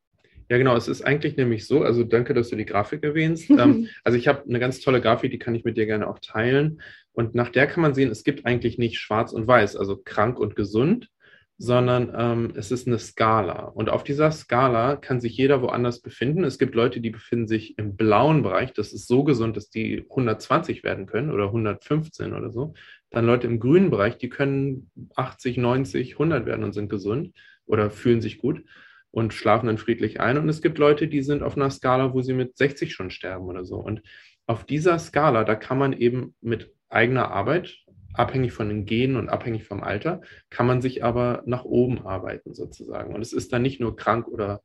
Ja, 0.48 0.56
genau. 0.56 0.76
Es 0.76 0.88
ist 0.88 1.02
eigentlich 1.02 1.36
nämlich 1.36 1.66
so, 1.66 1.82
also 1.82 2.04
danke, 2.04 2.34
dass 2.34 2.48
du 2.48 2.56
die 2.56 2.64
Grafik 2.64 3.02
erwähnst. 3.02 3.50
ähm, 3.50 3.88
also 4.04 4.16
ich 4.16 4.28
habe 4.28 4.44
eine 4.48 4.58
ganz 4.58 4.80
tolle 4.80 5.00
Grafik, 5.00 5.30
die 5.30 5.38
kann 5.38 5.54
ich 5.54 5.64
mit 5.64 5.76
dir 5.76 5.86
gerne 5.86 6.08
auch 6.08 6.18
teilen. 6.20 6.80
Und 7.12 7.34
nach 7.34 7.50
der 7.50 7.66
kann 7.66 7.82
man 7.82 7.94
sehen, 7.94 8.10
es 8.10 8.24
gibt 8.24 8.46
eigentlich 8.46 8.78
nicht 8.78 8.98
schwarz 8.98 9.32
und 9.32 9.46
weiß, 9.46 9.76
also 9.76 9.96
krank 9.96 10.38
und 10.38 10.56
gesund, 10.56 11.08
sondern 11.58 12.12
ähm, 12.16 12.52
es 12.54 12.70
ist 12.70 12.86
eine 12.86 12.98
Skala. 12.98 13.64
Und 13.64 13.90
auf 13.90 14.04
dieser 14.04 14.30
Skala 14.30 14.94
kann 14.96 15.20
sich 15.20 15.36
jeder 15.36 15.60
woanders 15.60 16.00
befinden. 16.00 16.44
Es 16.44 16.58
gibt 16.58 16.76
Leute, 16.76 17.00
die 17.00 17.10
befinden 17.10 17.48
sich 17.48 17.76
im 17.76 17.96
blauen 17.96 18.42
Bereich. 18.42 18.72
Das 18.72 18.92
ist 18.92 19.08
so 19.08 19.24
gesund, 19.24 19.56
dass 19.56 19.68
die 19.68 20.06
120 20.08 20.84
werden 20.84 21.06
können 21.06 21.32
oder 21.32 21.46
115 21.46 22.32
oder 22.32 22.50
so. 22.50 22.74
Dann 23.10 23.26
Leute 23.26 23.48
im 23.48 23.58
grünen 23.58 23.90
Bereich, 23.90 24.18
die 24.18 24.28
können 24.28 24.90
80, 25.16 25.56
90, 25.56 26.12
100 26.12 26.46
werden 26.46 26.62
und 26.64 26.72
sind 26.74 26.88
gesund 26.88 27.32
oder 27.66 27.90
fühlen 27.90 28.20
sich 28.20 28.38
gut 28.38 28.62
und 29.18 29.34
schlafen 29.34 29.66
dann 29.66 29.78
friedlich 29.78 30.20
ein. 30.20 30.38
Und 30.38 30.48
es 30.48 30.62
gibt 30.62 30.78
Leute, 30.78 31.08
die 31.08 31.22
sind 31.22 31.42
auf 31.42 31.56
einer 31.56 31.70
Skala, 31.70 32.14
wo 32.14 32.22
sie 32.22 32.34
mit 32.34 32.56
60 32.56 32.92
schon 32.92 33.10
sterben 33.10 33.46
oder 33.46 33.64
so. 33.64 33.76
Und 33.76 34.02
auf 34.46 34.64
dieser 34.64 34.98
Skala, 34.98 35.44
da 35.44 35.54
kann 35.54 35.78
man 35.78 35.92
eben 35.92 36.34
mit 36.40 36.72
eigener 36.88 37.30
Arbeit 37.30 37.76
abhängig 38.14 38.52
von 38.52 38.68
den 38.68 38.84
Genen 38.84 39.16
und 39.16 39.28
abhängig 39.28 39.64
vom 39.64 39.82
Alter, 39.82 40.22
kann 40.50 40.66
man 40.66 40.80
sich 40.80 41.04
aber 41.04 41.42
nach 41.46 41.64
oben 41.64 42.06
arbeiten 42.06 42.54
sozusagen. 42.54 43.14
Und 43.14 43.20
es 43.20 43.32
ist 43.32 43.52
dann 43.52 43.62
nicht 43.62 43.80
nur 43.80 43.96
krank 43.96 44.26
oder 44.26 44.62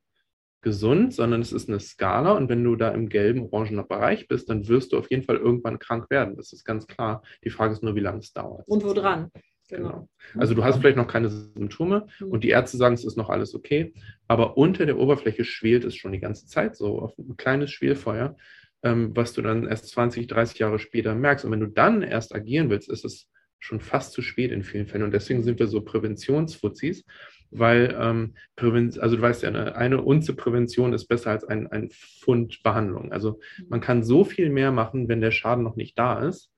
gesund, 0.62 1.12
sondern 1.12 1.42
es 1.42 1.52
ist 1.52 1.68
eine 1.68 1.78
Skala. 1.78 2.32
Und 2.32 2.48
wenn 2.48 2.64
du 2.64 2.74
da 2.74 2.88
im 2.88 3.08
gelben, 3.08 3.48
orangen 3.50 3.86
Bereich 3.86 4.26
bist, 4.28 4.48
dann 4.48 4.66
wirst 4.66 4.92
du 4.92 4.98
auf 4.98 5.10
jeden 5.10 5.22
Fall 5.22 5.36
irgendwann 5.36 5.78
krank 5.78 6.10
werden. 6.10 6.36
Das 6.36 6.52
ist 6.52 6.64
ganz 6.64 6.86
klar. 6.86 7.22
Die 7.44 7.50
Frage 7.50 7.74
ist 7.74 7.82
nur, 7.82 7.94
wie 7.94 8.00
lange 8.00 8.20
es 8.20 8.32
dauert. 8.32 8.66
Und 8.66 8.84
wo 8.84 8.92
dran? 8.92 9.30
Genau. 9.68 9.88
genau. 9.88 10.08
Also 10.36 10.54
du 10.54 10.64
hast 10.64 10.78
vielleicht 10.78 10.96
noch 10.96 11.08
keine 11.08 11.28
Symptome 11.30 12.06
mhm. 12.20 12.28
und 12.28 12.44
die 12.44 12.50
Ärzte 12.50 12.76
sagen, 12.76 12.94
es 12.94 13.04
ist 13.04 13.16
noch 13.16 13.30
alles 13.30 13.54
okay, 13.54 13.94
aber 14.28 14.56
unter 14.56 14.86
der 14.86 14.98
Oberfläche 14.98 15.44
schwelt 15.44 15.84
es 15.84 15.96
schon 15.96 16.12
die 16.12 16.20
ganze 16.20 16.46
Zeit 16.46 16.76
so 16.76 17.00
auf 17.00 17.16
ein 17.18 17.36
kleines 17.36 17.70
Schwelfeuer, 17.70 18.36
ähm, 18.82 19.16
was 19.16 19.32
du 19.32 19.42
dann 19.42 19.66
erst 19.66 19.88
20, 19.88 20.26
30 20.26 20.58
Jahre 20.58 20.78
später 20.78 21.14
merkst. 21.14 21.44
Und 21.44 21.52
wenn 21.52 21.60
du 21.60 21.68
dann 21.68 22.02
erst 22.02 22.34
agieren 22.34 22.70
willst, 22.70 22.90
ist 22.90 23.04
es 23.04 23.30
schon 23.58 23.80
fast 23.80 24.12
zu 24.12 24.20
spät 24.20 24.52
in 24.52 24.62
vielen 24.62 24.86
Fällen. 24.86 25.04
Und 25.04 25.14
deswegen 25.14 25.42
sind 25.42 25.58
wir 25.58 25.68
so 25.68 25.80
Präventionsfuzis, 25.80 27.04
weil 27.50 27.96
ähm, 27.98 28.34
Präven 28.56 28.92
also 29.00 29.16
du 29.16 29.22
weißt 29.22 29.42
ja, 29.42 29.48
eine, 29.48 29.74
eine 29.76 30.02
Unze 30.02 30.34
Prävention 30.34 30.92
ist 30.92 31.06
besser 31.06 31.30
als 31.30 31.44
ein, 31.44 31.66
ein 31.68 31.88
Pfund 31.88 32.62
Behandlung. 32.62 33.12
Also 33.12 33.40
man 33.68 33.80
kann 33.80 34.02
so 34.02 34.24
viel 34.24 34.50
mehr 34.50 34.70
machen, 34.70 35.08
wenn 35.08 35.22
der 35.22 35.30
Schaden 35.30 35.64
noch 35.64 35.76
nicht 35.76 35.98
da 35.98 36.20
ist, 36.20 36.52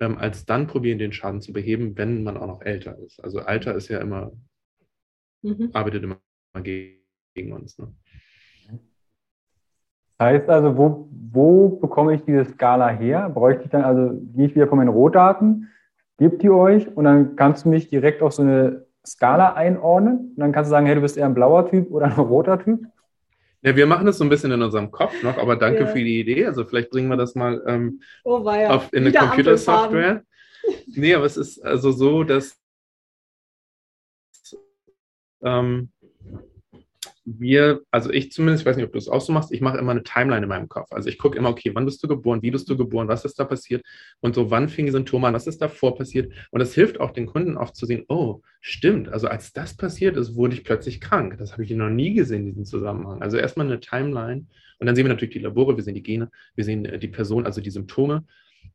ähm, 0.00 0.18
als 0.18 0.44
dann 0.44 0.66
probieren, 0.66 0.98
den 0.98 1.12
Schaden 1.12 1.40
zu 1.40 1.52
beheben, 1.52 1.96
wenn 1.96 2.22
man 2.22 2.36
auch 2.36 2.46
noch 2.46 2.62
älter 2.62 2.98
ist. 2.98 3.22
Also 3.22 3.40
Alter 3.40 3.74
ist 3.74 3.88
ja 3.88 4.00
immer, 4.00 4.32
mhm. 5.42 5.70
arbeitet 5.72 6.02
immer 6.02 6.18
gegen 6.62 7.52
uns. 7.52 7.78
Ne? 7.78 7.92
Das 10.18 10.26
heißt 10.26 10.48
also, 10.48 10.76
wo, 10.76 11.08
wo 11.10 11.68
bekomme 11.68 12.14
ich 12.14 12.22
diese 12.22 12.44
Skala 12.44 12.90
her? 12.90 13.30
Bräuchte 13.30 13.64
ich 13.64 13.70
dann, 13.70 13.84
also 13.84 14.20
gehe 14.34 14.46
ich 14.46 14.54
wieder 14.54 14.68
von 14.68 14.78
meinen 14.78 14.88
Rohdaten? 14.88 15.70
gibt 16.20 16.42
die 16.42 16.50
euch 16.50 16.86
und 16.96 17.04
dann 17.04 17.34
kannst 17.34 17.64
du 17.64 17.70
mich 17.70 17.88
direkt 17.88 18.20
auf 18.22 18.34
so 18.34 18.42
eine 18.42 18.84
Skala 19.04 19.54
einordnen 19.54 20.18
und 20.18 20.36
dann 20.36 20.52
kannst 20.52 20.68
du 20.68 20.72
sagen, 20.72 20.84
hey, 20.84 20.94
du 20.94 21.00
bist 21.00 21.16
eher 21.16 21.24
ein 21.24 21.34
blauer 21.34 21.68
Typ 21.70 21.90
oder 21.90 22.06
ein 22.06 22.12
roter 22.12 22.62
Typ. 22.62 22.84
Ja, 23.62 23.76
wir 23.76 23.86
machen 23.86 24.06
das 24.06 24.18
so 24.18 24.24
ein 24.24 24.30
bisschen 24.30 24.52
in 24.52 24.62
unserem 24.62 24.90
Kopf 24.90 25.22
noch, 25.22 25.36
aber 25.36 25.56
danke 25.56 25.80
ja. 25.80 25.86
für 25.86 25.98
die 25.98 26.20
Idee. 26.20 26.46
Also 26.46 26.64
vielleicht 26.64 26.90
bringen 26.90 27.08
wir 27.08 27.16
das 27.16 27.34
mal 27.34 27.62
ähm, 27.66 28.00
oh, 28.24 28.38
auf, 28.38 28.92
in 28.92 29.06
eine 29.06 29.12
Computersoftware. 29.12 30.24
Nee, 30.86 31.14
aber 31.14 31.26
es 31.26 31.36
ist 31.36 31.62
also 31.62 31.90
so, 31.92 32.24
dass 32.24 32.58
ähm, 35.42 35.90
wir, 37.38 37.82
also 37.90 38.10
ich 38.10 38.32
zumindest, 38.32 38.62
ich 38.62 38.66
weiß 38.66 38.76
nicht, 38.76 38.86
ob 38.86 38.92
du 38.92 38.98
es 38.98 39.08
auch 39.08 39.20
so 39.20 39.32
machst, 39.32 39.52
ich 39.52 39.60
mache 39.60 39.78
immer 39.78 39.92
eine 39.92 40.02
Timeline 40.02 40.42
in 40.42 40.48
meinem 40.48 40.68
Kopf. 40.68 40.90
Also 40.90 41.08
ich 41.08 41.18
gucke 41.18 41.38
immer, 41.38 41.50
okay, 41.50 41.70
wann 41.74 41.84
bist 41.84 42.02
du 42.02 42.08
geboren, 42.08 42.42
wie 42.42 42.50
bist 42.50 42.68
du 42.68 42.76
geboren, 42.76 43.08
was 43.08 43.24
ist 43.24 43.38
da 43.38 43.44
passiert 43.44 43.84
und 44.20 44.34
so, 44.34 44.50
wann 44.50 44.68
fingen 44.68 44.86
die 44.86 44.92
Symptome 44.92 45.28
an, 45.28 45.34
was 45.34 45.46
ist 45.46 45.62
davor 45.62 45.96
passiert. 45.96 46.32
Und 46.50 46.60
das 46.60 46.74
hilft 46.74 47.00
auch 47.00 47.12
den 47.12 47.26
Kunden 47.26 47.56
oft 47.56 47.76
zu 47.76 47.86
sehen, 47.86 48.04
oh, 48.08 48.42
stimmt, 48.60 49.08
also 49.08 49.28
als 49.28 49.52
das 49.52 49.76
passiert 49.76 50.16
ist, 50.16 50.34
wurde 50.34 50.54
ich 50.54 50.64
plötzlich 50.64 51.00
krank. 51.00 51.36
Das 51.38 51.52
habe 51.52 51.64
ich 51.64 51.70
noch 51.70 51.90
nie 51.90 52.14
gesehen, 52.14 52.46
diesen 52.46 52.64
Zusammenhang. 52.64 53.22
Also 53.22 53.36
erstmal 53.36 53.66
eine 53.66 53.80
Timeline 53.80 54.46
und 54.78 54.86
dann 54.86 54.96
sehen 54.96 55.04
wir 55.04 55.10
natürlich 55.10 55.34
die 55.34 55.40
Labore, 55.40 55.76
wir 55.76 55.84
sehen 55.84 55.94
die 55.94 56.02
Gene, 56.02 56.30
wir 56.56 56.64
sehen 56.64 56.84
äh, 56.86 56.98
die 56.98 57.08
Person, 57.08 57.46
also 57.46 57.60
die 57.60 57.70
Symptome. 57.70 58.24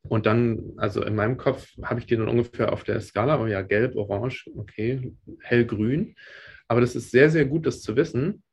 Und 0.08 0.28
dann, 0.28 0.74
also 0.78 1.04
in 1.04 1.16
meinem 1.16 1.38
Kopf 1.38 1.68
habe 1.82 2.00
ich 2.00 2.06
die 2.06 2.16
dann 2.16 2.28
ungefähr 2.28 2.72
auf 2.72 2.84
der 2.84 3.02
Skala, 3.02 3.42
oh 3.42 3.48
ja, 3.48 3.62
gelb, 3.62 3.96
orange, 3.96 4.50
okay, 4.56 5.14
hellgrün. 5.42 6.16
Aber 6.68 6.82
das 6.82 6.96
ist 6.96 7.12
sehr, 7.12 7.30
sehr 7.30 7.46
gut, 7.46 7.66
das 7.66 7.82
zu 7.82 7.96
wissen, 7.96 8.44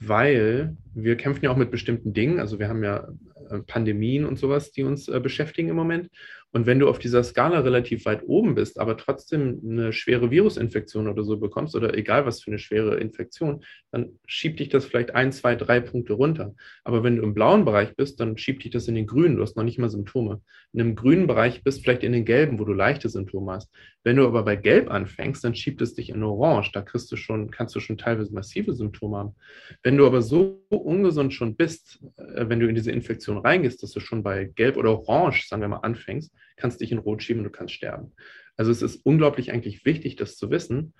weil 0.00 0.76
wir 1.02 1.16
kämpfen 1.16 1.44
ja 1.44 1.50
auch 1.50 1.56
mit 1.56 1.70
bestimmten 1.70 2.12
Dingen. 2.12 2.40
Also 2.40 2.58
wir 2.58 2.68
haben 2.68 2.82
ja 2.82 3.08
äh, 3.50 3.60
Pandemien 3.60 4.24
und 4.24 4.38
sowas, 4.38 4.72
die 4.72 4.82
uns 4.82 5.08
äh, 5.08 5.20
beschäftigen 5.20 5.68
im 5.68 5.76
Moment. 5.76 6.10
Und 6.50 6.64
wenn 6.64 6.78
du 6.78 6.88
auf 6.88 6.98
dieser 6.98 7.22
Skala 7.22 7.60
relativ 7.60 8.06
weit 8.06 8.22
oben 8.26 8.54
bist, 8.54 8.80
aber 8.80 8.96
trotzdem 8.96 9.60
eine 9.62 9.92
schwere 9.92 10.30
Virusinfektion 10.30 11.06
oder 11.06 11.22
so 11.22 11.36
bekommst 11.36 11.76
oder 11.76 11.94
egal 11.94 12.24
was 12.24 12.42
für 12.42 12.50
eine 12.50 12.58
schwere 12.58 12.96
Infektion, 12.96 13.64
dann 13.90 14.18
schiebt 14.26 14.58
dich 14.58 14.70
das 14.70 14.86
vielleicht 14.86 15.14
ein, 15.14 15.30
zwei, 15.30 15.56
drei 15.56 15.80
Punkte 15.80 16.14
runter. 16.14 16.54
Aber 16.84 17.04
wenn 17.04 17.16
du 17.16 17.22
im 17.22 17.34
blauen 17.34 17.66
Bereich 17.66 17.94
bist, 17.96 18.18
dann 18.20 18.38
schiebt 18.38 18.64
dich 18.64 18.70
das 18.70 18.88
in 18.88 18.94
den 18.94 19.06
grünen. 19.06 19.36
Du 19.36 19.42
hast 19.42 19.56
noch 19.56 19.64
nicht 19.64 19.78
mal 19.78 19.90
Symptome. 19.90 20.40
In 20.72 20.78
dem 20.78 20.96
grünen 20.96 21.26
Bereich 21.26 21.62
bist 21.62 21.82
vielleicht 21.82 22.02
in 22.02 22.12
den 22.12 22.24
gelben, 22.24 22.58
wo 22.58 22.64
du 22.64 22.72
leichte 22.72 23.10
Symptome 23.10 23.52
hast. 23.52 23.70
Wenn 24.02 24.16
du 24.16 24.26
aber 24.26 24.42
bei 24.42 24.56
gelb 24.56 24.90
anfängst, 24.90 25.44
dann 25.44 25.54
schiebt 25.54 25.82
es 25.82 25.94
dich 25.94 26.08
in 26.08 26.22
orange. 26.22 26.70
Da 26.72 26.80
kriegst 26.80 27.12
du 27.12 27.16
schon, 27.16 27.50
kannst 27.50 27.74
du 27.74 27.80
schon 27.80 27.98
teilweise 27.98 28.32
massive 28.32 28.72
Symptome 28.72 29.18
haben. 29.18 29.36
Wenn 29.82 29.98
du 29.98 30.06
aber 30.06 30.22
so 30.22 30.64
ungesund 30.88 31.32
schon 31.32 31.56
bist, 31.56 32.00
äh, 32.16 32.48
wenn 32.48 32.60
du 32.60 32.68
in 32.68 32.74
diese 32.74 32.90
Infektion 32.90 33.38
reingehst, 33.38 33.82
dass 33.82 33.92
du 33.92 34.00
schon 34.00 34.22
bei 34.22 34.44
gelb 34.44 34.76
oder 34.76 34.90
orange, 34.90 35.46
sagen 35.46 35.62
wir 35.62 35.68
mal, 35.68 35.78
anfängst, 35.78 36.32
kannst 36.56 36.80
dich 36.80 36.90
in 36.90 36.98
Rot 36.98 37.22
schieben 37.22 37.40
und 37.40 37.44
du 37.44 37.56
kannst 37.56 37.74
sterben. 37.74 38.12
Also 38.56 38.72
es 38.72 38.82
ist 38.82 39.04
unglaublich 39.04 39.52
eigentlich 39.52 39.84
wichtig, 39.84 40.16
das 40.16 40.36
zu 40.36 40.50
wissen, 40.50 40.94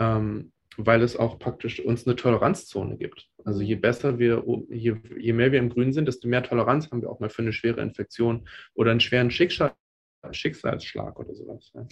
ähm, 0.00 0.52
weil 0.76 1.02
es 1.02 1.16
auch 1.16 1.38
praktisch 1.38 1.80
uns 1.80 2.06
eine 2.06 2.16
Toleranzzone 2.16 2.96
gibt. 2.96 3.28
Also 3.44 3.60
je 3.60 3.76
besser 3.76 4.18
wir, 4.18 4.44
je, 4.68 4.96
je 5.18 5.32
mehr 5.32 5.52
wir 5.52 5.60
im 5.60 5.68
Grün 5.68 5.92
sind, 5.92 6.08
desto 6.08 6.26
mehr 6.26 6.42
Toleranz 6.42 6.90
haben 6.90 7.02
wir 7.02 7.10
auch 7.10 7.20
mal 7.20 7.30
für 7.30 7.42
eine 7.42 7.52
schwere 7.52 7.80
Infektion 7.80 8.48
oder 8.74 8.90
einen 8.90 9.00
schweren 9.00 9.30
Schicksal, 9.30 9.72
Schicksalsschlag 10.32 11.18
oder 11.18 11.34
sowas. 11.34 11.70
Ja. 11.74 11.86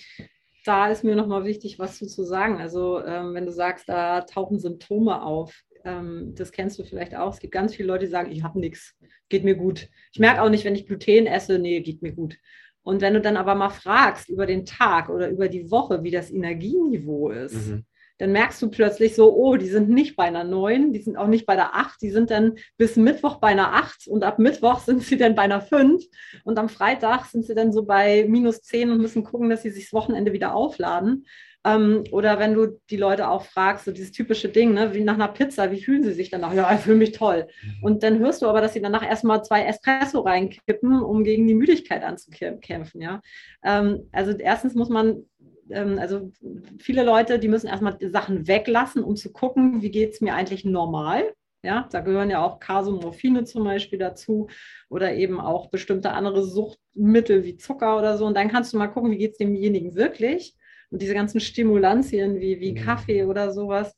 Da 0.65 0.91
ist 0.91 1.03
mir 1.03 1.17
nochmal 1.17 1.45
wichtig, 1.45 1.79
was 1.79 1.99
zu, 1.99 2.07
zu 2.07 2.25
sagen. 2.25 2.61
Also 2.61 3.05
ähm, 3.05 3.35
wenn 3.35 3.47
du 3.47 3.53
sagst, 3.53 3.89
da 3.89 4.21
tauchen 4.23 4.61
Symptome 4.61 5.23
auf, 5.23 5.63
ähm, 5.85 6.35
das 6.37 6.53
kennst 6.53 6.79
du 6.79 6.85
vielleicht 6.85 7.15
auch. 7.15 7.33
Es 7.33 7.41
gibt 7.41 7.53
ganz 7.53 7.75
viele 7.75 7.89
Leute, 7.89 8.07
die 8.07 8.11
sagen, 8.11 8.31
ich 8.31 8.43
habe 8.43 8.59
nichts, 8.59 8.97
geht 9.29 9.45
mir 9.45 9.55
gut. 9.55 9.89
Ich 10.13 10.19
merke 10.19 10.43
auch 10.43 10.51
nicht, 10.51 10.65
wenn 10.65 10.75
ich 10.75 10.87
Gluten 10.87 11.27
esse, 11.27 11.59
nee, 11.59 11.81
geht 11.81 12.03
mir 12.03 12.13
gut. 12.13 12.37
Und 12.83 13.01
wenn 13.01 13.15
du 13.15 13.21
dann 13.21 13.37
aber 13.37 13.55
mal 13.55 13.71
fragst 13.71 14.29
über 14.29 14.47
den 14.47 14.65
Tag 14.67 15.09
oder 15.09 15.29
über 15.31 15.49
die 15.49 15.71
Woche, 15.71 16.03
wie 16.03 16.11
das 16.11 16.31
Energieniveau 16.31 17.31
ist, 17.31 17.69
mhm. 17.69 17.85
dann 18.19 18.33
merkst 18.33 18.61
du 18.61 18.71
plötzlich 18.71 19.15
so, 19.15 19.33
oh, 19.33 19.57
die 19.57 19.69
sind 19.69 19.89
nicht 19.89 20.17
bei 20.17 20.25
einer 20.25 20.43
9, 20.43 20.93
die 20.93 21.01
sind 21.01 21.17
auch 21.17 21.29
nicht 21.29 21.47
bei 21.47 21.55
der 21.55 21.77
8, 21.77 22.03
die 22.03 22.11
sind 22.11 22.31
dann 22.31 22.57
bis 22.77 22.97
Mittwoch 22.97 23.37
bei 23.37 23.49
einer 23.49 23.75
8 23.75 24.09
und 24.09 24.25
ab 24.25 24.39
Mittwoch 24.39 24.81
sind 24.85 25.03
sie 25.03 25.17
dann 25.17 25.35
bei 25.35 25.43
einer 25.43 25.61
5 25.61 26.05
und 26.45 26.59
am 26.59 26.69
Freitag 26.69 27.27
sind 27.27 27.45
sie 27.45 27.55
dann 27.55 27.73
so 27.73 27.85
bei 27.85 28.27
minus 28.29 28.63
10 28.63 28.91
und 28.91 29.01
müssen 29.01 29.23
gucken, 29.23 29.49
dass 29.49 29.63
sie 29.63 29.71
sich 29.71 29.85
das 29.85 29.93
Wochenende 29.93 30.33
wieder 30.33 30.55
aufladen. 30.55 31.27
Ähm, 31.65 32.05
oder 32.11 32.39
wenn 32.39 32.55
du 32.55 32.81
die 32.91 32.97
Leute 32.97 33.29
auch 33.29 33.45
fragst, 33.45 33.85
so 33.85 33.93
dieses 33.93 34.13
typische 34.13 34.49
Ding, 34.49 34.75
ne, 34.75 34.95
wie 34.95 35.03
nach 35.03 35.15
einer 35.15 35.29
Pizza, 35.29 35.71
wie 35.71 35.81
fühlen 35.81 36.03
sie 36.03 36.13
sich 36.13 36.29
danach? 36.29 36.53
Ja, 36.55 36.75
ich 36.75 36.81
fühle 36.81 36.97
mich 36.97 37.13
toll. 37.13 37.47
Mhm. 37.63 37.85
Und 37.85 38.03
dann 38.03 38.19
hörst 38.19 38.43
du 38.43 38.47
aber, 38.47 38.61
dass 38.61 38.73
sie 38.73 38.83
danach 38.83 39.09
erstmal 39.09 39.45
zwei 39.45 39.65
Espresso 39.65 40.21
reinkippen, 40.21 41.01
um 41.03 41.23
gegen 41.23 41.47
die 41.47 41.55
Müdigkeit 41.55 42.03
anzukämpfen. 42.03 43.01
Ja? 43.01 43.21
Ähm, 43.63 44.09
also 44.13 44.33
erstens 44.33 44.75
muss 44.75 44.89
man 44.89 45.25
ähm, 45.71 45.99
also 45.99 46.33
viele 46.81 47.05
Leute, 47.05 47.39
die 47.39 47.49
müssen 47.49 47.69
erstmal 47.69 47.97
Sachen 48.11 48.49
weglassen, 48.49 49.05
um 49.05 49.17
zu 49.17 49.33
gucken, 49.33 49.83
wie 49.83 49.91
geht 49.91 50.15
es 50.15 50.21
mir 50.21 50.35
eigentlich 50.35 50.65
normal. 50.65 51.33
Ja, 51.65 51.89
da 51.93 52.01
gehören 52.01 52.29
ja 52.29 52.45
auch 52.45 52.59
Kasomorphine 52.59 53.45
zum 53.45 53.63
Beispiel 53.63 54.01
dazu 54.01 54.49
oder 54.89 55.15
eben 55.15 55.41
auch 55.41 55.71
bestimmte 55.71 56.11
andere 56.11 56.45
Suchtmittel 56.45 57.45
wie 57.45 57.57
Zucker 57.57 57.97
oder 57.99 58.19
so. 58.19 58.27
Und 58.27 58.37
dann 58.37 58.49
kannst 58.49 58.73
du 58.73 58.79
mal 58.79 58.89
gucken, 58.89 59.13
wie 59.13 59.19
geht 59.19 59.33
es 59.33 59.39
demjenigen 59.39 59.95
wirklich 59.95 60.57
und 60.93 61.03
diese 61.03 61.15
ganzen 61.15 61.41
Stimulantien 61.41 62.39
wie, 62.39 62.61
wie 62.61 62.73
mhm. 62.73 62.77
Kaffee 62.77 63.25
oder 63.25 63.51
sowas. 63.51 63.97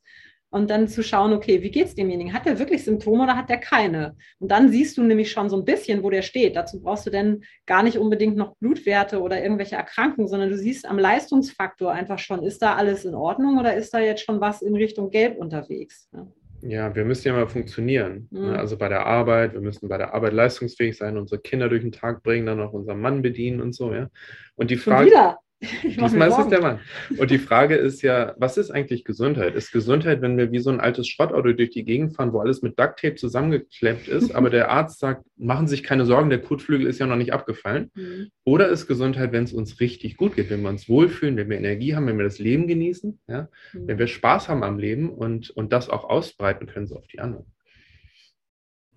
Und 0.49 0.69
dann 0.69 0.87
zu 0.87 1.03
schauen, 1.03 1.33
okay, 1.33 1.61
wie 1.63 1.71
geht 1.71 1.87
es 1.87 1.95
demjenigen? 1.95 2.31
Hat 2.31 2.45
der 2.45 2.59
wirklich 2.59 2.85
Symptome 2.85 3.23
oder 3.23 3.35
hat 3.35 3.49
der 3.49 3.57
keine? 3.57 4.15
Und 4.39 4.49
dann 4.51 4.69
siehst 4.71 4.97
du 4.97 5.03
nämlich 5.03 5.29
schon 5.29 5.49
so 5.49 5.57
ein 5.57 5.65
bisschen, 5.65 6.01
wo 6.01 6.09
der 6.09 6.21
steht. 6.21 6.55
Dazu 6.55 6.81
brauchst 6.81 7.05
du 7.05 7.09
dann 7.09 7.43
gar 7.65 7.83
nicht 7.83 7.97
unbedingt 7.97 8.37
noch 8.37 8.55
Blutwerte 8.57 9.21
oder 9.21 9.43
irgendwelche 9.43 9.75
Erkrankungen, 9.75 10.29
sondern 10.29 10.49
du 10.49 10.57
siehst 10.57 10.87
am 10.87 10.97
Leistungsfaktor 10.97 11.91
einfach 11.91 12.19
schon, 12.19 12.41
ist 12.43 12.61
da 12.61 12.75
alles 12.75 13.03
in 13.03 13.15
Ordnung 13.15 13.59
oder 13.59 13.75
ist 13.75 13.93
da 13.93 13.99
jetzt 13.99 14.23
schon 14.23 14.39
was 14.39 14.61
in 14.61 14.75
Richtung 14.75 15.09
Gelb 15.09 15.37
unterwegs? 15.37 16.07
Ja. 16.13 16.25
Ja, 16.61 16.95
wir 16.95 17.05
müssen 17.05 17.27
ja 17.27 17.33
mal 17.33 17.47
funktionieren. 17.47 18.27
Ne? 18.31 18.39
Mhm. 18.39 18.55
Also 18.55 18.77
bei 18.77 18.89
der 18.89 19.05
Arbeit, 19.05 19.53
wir 19.53 19.61
müssen 19.61 19.87
bei 19.87 19.97
der 19.97 20.13
Arbeit 20.13 20.33
leistungsfähig 20.33 20.97
sein, 20.97 21.17
unsere 21.17 21.39
Kinder 21.39 21.69
durch 21.69 21.81
den 21.81 21.91
Tag 21.91 22.23
bringen, 22.23 22.47
dann 22.47 22.59
auch 22.59 22.73
unseren 22.73 23.01
Mann 23.01 23.21
bedienen 23.21 23.61
und 23.61 23.75
so, 23.75 23.93
ja. 23.93 24.09
Und 24.55 24.71
die 24.71 24.77
Frage. 24.77 25.09
Schon 25.09 25.11
wieder? 25.11 25.37
Diesmal 25.83 26.29
ist 26.29 26.37
es 26.37 26.47
der 26.49 26.61
Mann. 26.61 26.79
Und 27.17 27.31
die 27.31 27.37
Frage 27.37 27.75
ist 27.75 28.01
ja, 28.01 28.35
was 28.37 28.57
ist 28.57 28.71
eigentlich 28.71 29.05
Gesundheit? 29.05 29.55
Ist 29.55 29.71
Gesundheit, 29.71 30.21
wenn 30.21 30.37
wir 30.37 30.51
wie 30.51 30.59
so 30.59 30.69
ein 30.69 30.81
altes 30.81 31.07
Schrottauto 31.07 31.53
durch 31.53 31.69
die 31.69 31.85
Gegend 31.85 32.15
fahren, 32.15 32.33
wo 32.33 32.39
alles 32.39 32.61
mit 32.61 32.77
Ducktape 32.77 33.15
zusammengeklemmt 33.15 34.07
ist, 34.07 34.35
aber 34.35 34.49
der 34.49 34.69
Arzt 34.71 34.99
sagt, 34.99 35.23
machen 35.37 35.67
Sie 35.67 35.75
sich 35.75 35.83
keine 35.83 36.05
Sorgen, 36.05 36.29
der 36.29 36.41
Kotflügel 36.41 36.87
ist 36.87 36.99
ja 36.99 37.07
noch 37.07 37.15
nicht 37.15 37.33
abgefallen? 37.33 37.89
Mhm. 37.95 38.31
Oder 38.43 38.67
ist 38.67 38.87
Gesundheit, 38.87 39.31
wenn 39.31 39.45
es 39.45 39.53
uns 39.53 39.79
richtig 39.79 40.17
gut 40.17 40.35
geht, 40.35 40.49
wenn 40.49 40.61
wir 40.61 40.69
uns 40.69 40.89
wohlfühlen, 40.89 41.37
wenn 41.37 41.49
wir 41.49 41.57
Energie 41.57 41.95
haben, 41.95 42.07
wenn 42.07 42.17
wir 42.17 42.25
das 42.25 42.39
Leben 42.39 42.67
genießen, 42.67 43.19
ja? 43.27 43.47
Mhm. 43.73 43.87
wenn 43.87 43.97
wir 43.97 44.07
Spaß 44.07 44.49
haben 44.49 44.63
am 44.63 44.77
Leben 44.77 45.09
und, 45.09 45.51
und 45.51 45.71
das 45.71 45.89
auch 45.89 46.03
ausbreiten 46.03 46.67
können, 46.67 46.87
so 46.87 46.97
auf 46.97 47.07
die 47.07 47.19
anderen? 47.19 47.45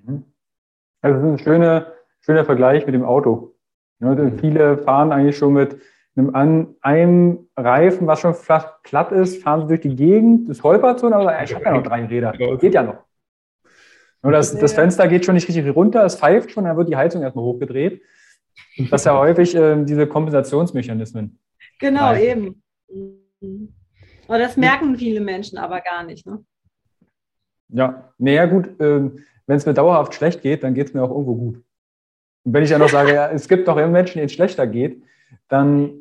Mhm. 0.04 0.24
Also 1.00 1.20
das 1.20 1.24
ist 1.24 1.30
ein 1.30 1.44
schöner, 1.44 1.92
schöner 2.20 2.44
Vergleich 2.44 2.84
mit 2.84 2.94
dem 2.94 3.04
Auto. 3.04 3.54
Ja, 4.00 4.14
mhm. 4.14 4.38
viele 4.38 4.78
fahren 4.78 5.12
eigentlich 5.12 5.36
schon 5.36 5.54
mit 5.54 5.78
an 6.34 6.74
einem 6.80 7.48
Reifen, 7.56 8.06
was 8.06 8.20
schon 8.20 8.34
fast 8.34 8.68
platt 8.82 9.12
ist, 9.12 9.42
fahren 9.42 9.62
sie 9.62 9.68
durch 9.68 9.80
die 9.80 9.94
Gegend, 9.94 10.48
das 10.48 10.62
holpert 10.62 10.98
so, 11.00 11.12
aber 11.12 11.42
ich 11.42 11.54
habe 11.54 11.64
ja 11.64 11.72
noch 11.72 11.82
drei 11.82 12.04
Räder, 12.04 12.32
geht 12.32 12.74
ja 12.74 12.82
noch. 12.82 13.04
Nur 14.22 14.32
das, 14.32 14.58
das 14.58 14.72
Fenster 14.72 15.06
geht 15.06 15.24
schon 15.24 15.36
nicht 15.36 15.48
richtig 15.48 15.74
runter, 15.74 16.04
es 16.04 16.16
pfeift 16.16 16.50
schon, 16.50 16.64
dann 16.64 16.76
wird 16.76 16.88
die 16.88 16.96
Heizung 16.96 17.22
erstmal 17.22 17.44
hochgedreht. 17.44 18.02
Das 18.90 19.02
ist 19.02 19.04
ja 19.06 19.16
häufig 19.16 19.54
äh, 19.54 19.84
diese 19.84 20.06
Kompensationsmechanismen. 20.06 21.38
Genau, 21.78 22.06
Reifen. 22.06 22.62
eben. 22.90 23.74
Aber 24.26 24.38
das 24.38 24.56
merken 24.56 24.96
viele 24.96 25.20
Menschen 25.20 25.56
aber 25.58 25.80
gar 25.80 26.02
nicht. 26.02 26.26
Ne? 26.26 26.44
Ja, 27.68 28.12
naja, 28.18 28.46
gut, 28.46 28.68
äh, 28.80 29.10
wenn 29.46 29.56
es 29.56 29.66
mir 29.66 29.74
dauerhaft 29.74 30.14
schlecht 30.14 30.42
geht, 30.42 30.64
dann 30.64 30.74
geht 30.74 30.88
es 30.88 30.94
mir 30.94 31.02
auch 31.02 31.10
irgendwo 31.10 31.36
gut. 31.36 31.62
Und 32.44 32.52
wenn 32.52 32.64
ich 32.64 32.70
ja 32.70 32.78
noch 32.78 32.88
sage, 32.88 33.14
ja, 33.14 33.30
es 33.30 33.48
gibt 33.48 33.68
doch 33.68 33.76
immer 33.76 33.88
Menschen, 33.88 34.14
denen 34.14 34.26
es 34.26 34.32
schlechter 34.32 34.66
geht, 34.66 35.02
dann 35.48 35.92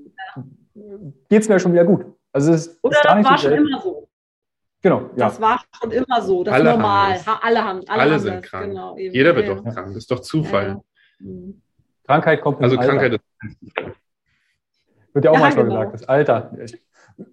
geht 1.30 1.42
es 1.42 1.50
mir 1.50 1.60
schon 1.60 1.74
wieder 1.74 1.86
gut. 1.86 2.06
Also 2.32 2.54
es 2.54 2.68
ist, 2.68 2.84
Oder 2.84 2.98
ist 2.98 3.04
das 3.06 3.24
war 3.26 3.38
so 3.38 3.48
schon 3.48 3.58
immer 3.58 3.82
so. 3.82 4.08
Genau, 4.82 5.02
ja. 5.16 5.26
Das 5.26 5.42
war 5.42 5.64
schon 5.82 5.92
immer 5.92 6.22
so, 6.22 6.44
das 6.44 6.54
alle 6.54 6.72
normal. 6.72 7.26
Haben 7.26 7.40
alle 7.42 7.64
haben 7.64 7.82
Alle, 7.88 8.02
alle 8.02 8.14
haben 8.14 8.20
sind 8.20 8.36
das. 8.36 8.46
krank. 8.46 8.70
Genau, 8.70 8.98
Jeder 8.98 9.36
wird 9.36 9.48
ja. 9.48 9.56
doch 9.56 9.64
krank. 9.64 9.88
Das 9.88 9.96
ist 9.96 10.12
doch 10.12 10.20
Zufall. 10.20 10.68
Ja. 10.68 11.26
Mhm. 11.26 11.62
Krankheit 12.06 12.42
kommt 12.42 12.62
Also 12.62 12.78
Krankheit 12.78 13.14
ist 13.14 13.22
Wird 15.14 15.26
ja 15.26 15.32
auch 15.32 15.36
ja, 15.36 15.40
manchmal 15.42 15.66
genau. 15.66 15.76
gesagt, 15.80 15.94
das 15.96 16.04
Alter. 16.08 16.52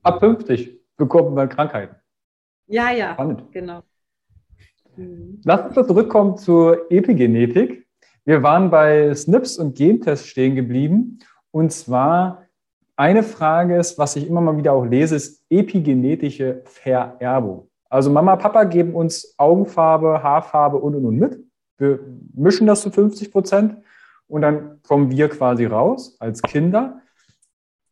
Ab 0.02 0.20
50 0.20 0.80
bekommt 0.96 1.34
man 1.34 1.48
Krankheiten. 1.48 1.96
Ja, 2.66 2.90
ja. 2.90 3.12
Spannend. 3.12 3.52
Genau. 3.52 3.82
Mhm. 4.96 5.40
Lass 5.44 5.76
uns 5.76 5.86
zurückkommen 5.86 6.36
zur 6.38 6.90
Epigenetik. 6.90 7.86
Wir 8.24 8.42
waren 8.42 8.70
bei 8.70 9.12
SNPs 9.14 9.58
und 9.58 9.76
Gentests 9.76 10.26
stehen 10.26 10.54
geblieben. 10.54 11.18
Und 11.50 11.72
zwar 11.72 12.43
eine 12.96 13.22
Frage 13.22 13.76
ist, 13.76 13.98
was 13.98 14.16
ich 14.16 14.26
immer 14.26 14.40
mal 14.40 14.56
wieder 14.56 14.72
auch 14.72 14.84
lese, 14.84 15.16
ist 15.16 15.44
epigenetische 15.50 16.62
Vererbung. 16.64 17.70
Also 17.88 18.10
Mama, 18.10 18.36
Papa 18.36 18.64
geben 18.64 18.94
uns 18.94 19.34
Augenfarbe, 19.38 20.22
Haarfarbe 20.22 20.78
und 20.78 20.94
und 20.94 21.04
und 21.04 21.16
mit. 21.16 21.38
Wir 21.78 22.00
mischen 22.34 22.66
das 22.66 22.82
zu 22.82 22.90
50 22.90 23.30
Prozent 23.30 23.76
und 24.26 24.42
dann 24.42 24.80
kommen 24.82 25.10
wir 25.10 25.28
quasi 25.28 25.64
raus 25.64 26.16
als 26.20 26.42
Kinder. 26.42 27.00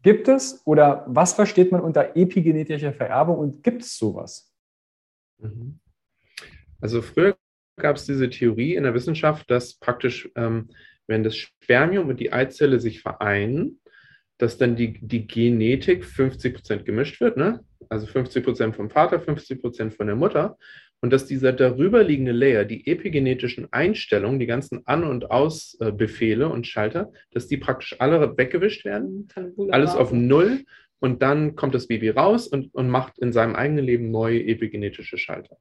Gibt 0.03 0.28
es 0.28 0.62
oder 0.66 1.05
was 1.07 1.34
versteht 1.34 1.70
man 1.70 1.80
unter 1.80 2.16
epigenetischer 2.16 2.92
Vererbung 2.92 3.38
und 3.38 3.62
gibt 3.62 3.82
es 3.82 3.96
sowas? 3.96 4.53
Mhm. 5.38 5.78
Also 6.80 7.03
früher 7.03 7.36
gab 7.76 7.96
es 7.96 8.07
diese 8.07 8.28
Theorie 8.28 8.74
in 8.74 8.82
der 8.82 8.94
Wissenschaft, 8.94 9.50
dass 9.50 9.74
praktisch, 9.74 10.30
ähm, 10.34 10.70
wenn 11.07 11.22
das 11.22 11.36
Spermium 11.36 12.09
und 12.09 12.18
die 12.18 12.32
Eizelle 12.32 12.80
sich 12.80 13.03
vereinen, 13.03 13.80
dass 14.43 14.59
dann 14.59 14.74
die, 14.74 14.99
die 15.01 15.28
Genetik 15.28 16.05
50 16.05 16.55
Prozent 16.55 16.84
gemischt 16.84 17.20
wird, 17.20 17.36
ne? 17.36 17.61
also 17.88 18.07
50 18.09 18.43
Prozent 18.43 18.74
vom 18.74 18.90
Vater, 18.90 19.20
50 19.20 19.61
Prozent 19.61 19.95
von 19.95 20.09
der 20.09 20.16
Mutter. 20.16 20.59
Und 21.01 21.12
dass 21.12 21.26
dieser 21.26 21.53
darüberliegende 21.53 22.32
Layer, 22.32 22.64
die 22.64 22.88
epigenetischen 22.88 23.72
Einstellungen, 23.72 24.40
die 24.40 24.47
ganzen 24.47 24.84
An- 24.84 25.05
und 25.05 25.30
Ausbefehle 25.30 26.49
und 26.49 26.66
Schalter, 26.66 27.12
dass 27.30 27.47
die 27.47 27.57
praktisch 27.57 27.95
alle 28.01 28.36
weggewischt 28.36 28.84
werden. 28.84 29.28
Alles 29.70 29.95
auf 29.95 30.12
Null 30.12 30.64
und 31.03 31.20
dann 31.20 31.57
kommt 31.57 31.74
das 31.74 31.88
Baby 31.88 32.11
raus 32.11 32.46
und, 32.46 32.72
und 32.72 32.88
macht 32.88 33.18
in 33.18 33.32
seinem 33.32 33.57
eigenen 33.57 33.84
Leben 33.84 34.12
neue 34.12 34.40
epigenetische 34.44 35.18
Schalter. 35.18 35.57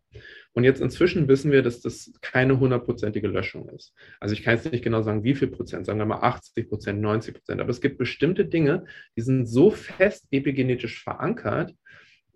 Und 0.53 0.65
jetzt 0.65 0.81
inzwischen 0.81 1.27
wissen 1.27 1.51
wir, 1.51 1.63
dass 1.63 1.81
das 1.81 2.13
keine 2.21 2.59
hundertprozentige 2.59 3.27
Löschung 3.27 3.67
ist. 3.69 3.95
Also 4.19 4.33
ich 4.33 4.43
kann 4.43 4.53
jetzt 4.53 4.71
nicht 4.71 4.83
genau 4.83 5.01
sagen, 5.01 5.23
wie 5.23 5.33
viel 5.33 5.47
Prozent, 5.47 5.87
sagen 5.87 5.97
wir 5.97 6.05
mal 6.05 6.21
80 6.21 6.69
Prozent, 6.69 7.01
90 7.01 7.33
Prozent, 7.33 7.59
aber 7.59 7.71
es 7.71 7.81
gibt 7.81 7.97
bestimmte 7.97 8.45
Dinge, 8.45 8.85
die 9.17 9.21
sind 9.21 9.47
so 9.47 9.71
fest 9.71 10.27
epigenetisch 10.29 11.03
verankert, 11.03 11.73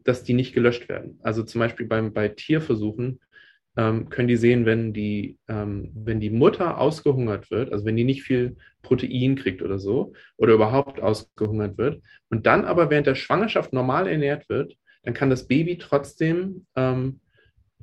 dass 0.03 0.23
die 0.23 0.33
nicht 0.33 0.55
gelöscht 0.55 0.89
werden. 0.89 1.19
Also 1.21 1.43
zum 1.43 1.59
Beispiel 1.59 1.85
beim, 1.85 2.11
bei 2.11 2.29
Tierversuchen 2.29 3.19
ähm, 3.77 4.09
können 4.09 4.27
die 4.27 4.37
sehen, 4.37 4.65
wenn 4.65 4.93
die, 4.93 5.37
ähm, 5.47 5.91
wenn 5.93 6.19
die 6.19 6.29
Mutter 6.29 6.79
ausgehungert 6.79 7.51
wird, 7.51 7.71
also 7.71 7.85
wenn 7.85 7.97
die 7.97 8.03
nicht 8.03 8.23
viel 8.23 8.55
Protein 8.81 9.35
kriegt 9.35 9.61
oder 9.61 9.79
so, 9.79 10.13
oder 10.37 10.53
überhaupt 10.53 11.01
ausgehungert 11.01 11.77
wird, 11.77 12.01
und 12.29 12.45
dann 12.45 12.65
aber 12.65 12.89
während 12.89 13.07
der 13.07 13.15
Schwangerschaft 13.15 13.73
normal 13.73 14.07
ernährt 14.07 14.47
wird, 14.49 14.75
dann 15.03 15.13
kann 15.13 15.29
das 15.29 15.47
Baby 15.47 15.77
trotzdem 15.77 16.65
ähm, 16.75 17.19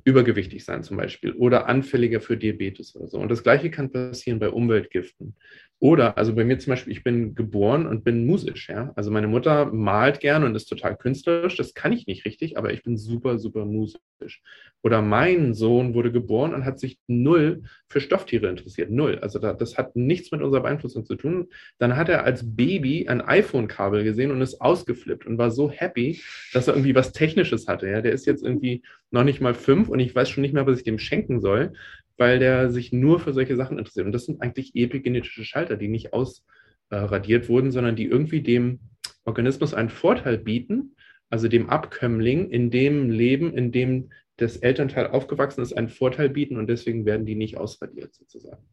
übergewichtig 0.04 0.64
sein 0.64 0.82
zum 0.82 0.96
Beispiel 0.96 1.32
oder 1.32 1.66
anfälliger 1.66 2.20
für 2.20 2.36
Diabetes 2.36 2.96
oder 2.96 3.08
so. 3.08 3.18
Und 3.18 3.30
das 3.30 3.42
Gleiche 3.42 3.70
kann 3.70 3.92
passieren 3.92 4.40
bei 4.40 4.50
Umweltgiften. 4.50 5.36
Oder, 5.82 6.16
also 6.16 6.32
bei 6.32 6.44
mir 6.44 6.60
zum 6.60 6.70
Beispiel, 6.70 6.92
ich 6.92 7.02
bin 7.02 7.34
geboren 7.34 7.88
und 7.88 8.04
bin 8.04 8.24
musisch, 8.24 8.68
ja. 8.68 8.92
Also 8.94 9.10
meine 9.10 9.26
Mutter 9.26 9.64
malt 9.72 10.20
gern 10.20 10.44
und 10.44 10.54
ist 10.54 10.66
total 10.66 10.96
künstlerisch. 10.96 11.56
Das 11.56 11.74
kann 11.74 11.92
ich 11.92 12.06
nicht 12.06 12.24
richtig, 12.24 12.56
aber 12.56 12.72
ich 12.72 12.84
bin 12.84 12.96
super, 12.96 13.36
super 13.40 13.64
musisch. 13.64 14.42
Oder 14.84 15.02
mein 15.02 15.54
Sohn 15.54 15.94
wurde 15.94 16.12
geboren 16.12 16.54
und 16.54 16.64
hat 16.64 16.78
sich 16.78 17.00
null 17.08 17.64
für 17.88 18.00
Stofftiere 18.00 18.48
interessiert. 18.48 18.92
Null. 18.92 19.18
Also 19.22 19.40
da, 19.40 19.54
das 19.54 19.76
hat 19.76 19.96
nichts 19.96 20.30
mit 20.30 20.40
unserer 20.40 20.62
Beeinflussung 20.62 21.04
zu 21.04 21.16
tun. 21.16 21.48
Dann 21.80 21.96
hat 21.96 22.08
er 22.08 22.22
als 22.22 22.44
Baby 22.54 23.08
ein 23.08 23.20
iPhone-Kabel 23.20 24.04
gesehen 24.04 24.30
und 24.30 24.40
ist 24.40 24.60
ausgeflippt 24.60 25.26
und 25.26 25.36
war 25.36 25.50
so 25.50 25.68
happy, 25.68 26.22
dass 26.52 26.68
er 26.68 26.74
irgendwie 26.74 26.94
was 26.94 27.10
Technisches 27.10 27.66
hatte. 27.66 27.88
Ja. 27.88 28.02
Der 28.02 28.12
ist 28.12 28.26
jetzt 28.26 28.44
irgendwie 28.44 28.82
noch 29.10 29.24
nicht 29.24 29.40
mal 29.40 29.54
fünf 29.54 29.88
und 29.88 29.98
ich 29.98 30.14
weiß 30.14 30.30
schon 30.30 30.42
nicht 30.42 30.54
mehr, 30.54 30.64
was 30.64 30.78
ich 30.78 30.84
dem 30.84 31.00
schenken 31.00 31.40
soll 31.40 31.72
weil 32.16 32.38
der 32.38 32.70
sich 32.70 32.92
nur 32.92 33.20
für 33.20 33.32
solche 33.32 33.56
Sachen 33.56 33.78
interessiert. 33.78 34.06
Und 34.06 34.12
das 34.12 34.26
sind 34.26 34.42
eigentlich 34.42 34.74
epigenetische 34.74 35.44
Schalter, 35.44 35.76
die 35.76 35.88
nicht 35.88 36.12
ausradiert 36.12 37.48
wurden, 37.48 37.70
sondern 37.70 37.96
die 37.96 38.06
irgendwie 38.06 38.42
dem 38.42 38.80
Organismus 39.24 39.74
einen 39.74 39.88
Vorteil 39.88 40.38
bieten, 40.38 40.96
also 41.30 41.48
dem 41.48 41.70
Abkömmling 41.70 42.50
in 42.50 42.70
dem 42.70 43.10
Leben, 43.10 43.54
in 43.54 43.72
dem 43.72 44.10
das 44.36 44.56
Elternteil 44.56 45.08
aufgewachsen 45.08 45.62
ist, 45.62 45.72
einen 45.72 45.88
Vorteil 45.88 46.28
bieten 46.28 46.56
und 46.56 46.66
deswegen 46.66 47.04
werden 47.04 47.26
die 47.26 47.34
nicht 47.34 47.56
ausradiert 47.56 48.14
sozusagen. 48.14 48.66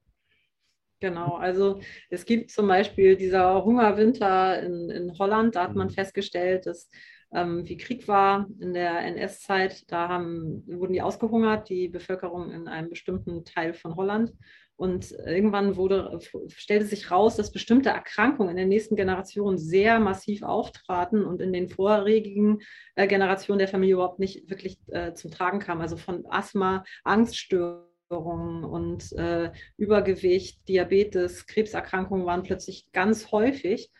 Genau, 1.01 1.35
also 1.35 1.79
es 2.09 2.25
gibt 2.25 2.51
zum 2.51 2.67
Beispiel 2.67 3.15
dieser 3.15 3.63
Hungerwinter 3.63 4.61
in, 4.61 4.89
in 4.89 5.17
Holland, 5.17 5.55
da 5.55 5.63
hat 5.63 5.75
man 5.75 5.87
mhm. 5.87 5.93
festgestellt, 5.93 6.65
dass 6.65 6.89
ähm, 7.34 7.67
wie 7.67 7.77
Krieg 7.77 8.07
war 8.07 8.47
in 8.59 8.73
der 8.73 8.99
NS-Zeit. 8.99 9.91
Da 9.91 10.07
haben, 10.07 10.63
wurden 10.67 10.93
die 10.93 11.01
ausgehungert, 11.01 11.69
die 11.69 11.88
Bevölkerung 11.88 12.51
in 12.51 12.67
einem 12.67 12.89
bestimmten 12.89 13.45
Teil 13.45 13.73
von 13.73 13.95
Holland. 13.95 14.34
Und 14.80 15.11
irgendwann 15.11 15.75
wurde, 15.75 16.19
stellte 16.47 16.86
sich 16.86 17.11
raus, 17.11 17.36
dass 17.36 17.51
bestimmte 17.51 17.89
Erkrankungen 17.89 18.51
in 18.51 18.55
der 18.55 18.65
nächsten 18.65 18.95
Generation 18.95 19.57
sehr 19.57 19.99
massiv 19.99 20.41
auftraten 20.41 21.25
und 21.25 21.41
in 21.41 21.51
den 21.51 21.67
vorherigen 21.67 22.59
äh, 22.95 23.05
Generationen 23.05 23.59
der 23.59 23.67
Familie 23.67 23.95
überhaupt 23.95 24.19
nicht 24.19 24.49
wirklich 24.49 24.80
äh, 24.88 25.13
zum 25.13 25.32
Tragen 25.32 25.59
kamen. 25.59 25.82
Also 25.82 25.97
von 25.97 26.25
Asthma, 26.30 26.86
Angststörungen 27.03 28.63
und 28.63 29.11
äh, 29.17 29.51
Übergewicht, 29.75 30.65
Diabetes, 30.69 31.45
Krebserkrankungen 31.45 32.25
waren 32.25 32.43
plötzlich 32.43 32.89
ganz 32.93 33.34
häufig. 33.34 33.91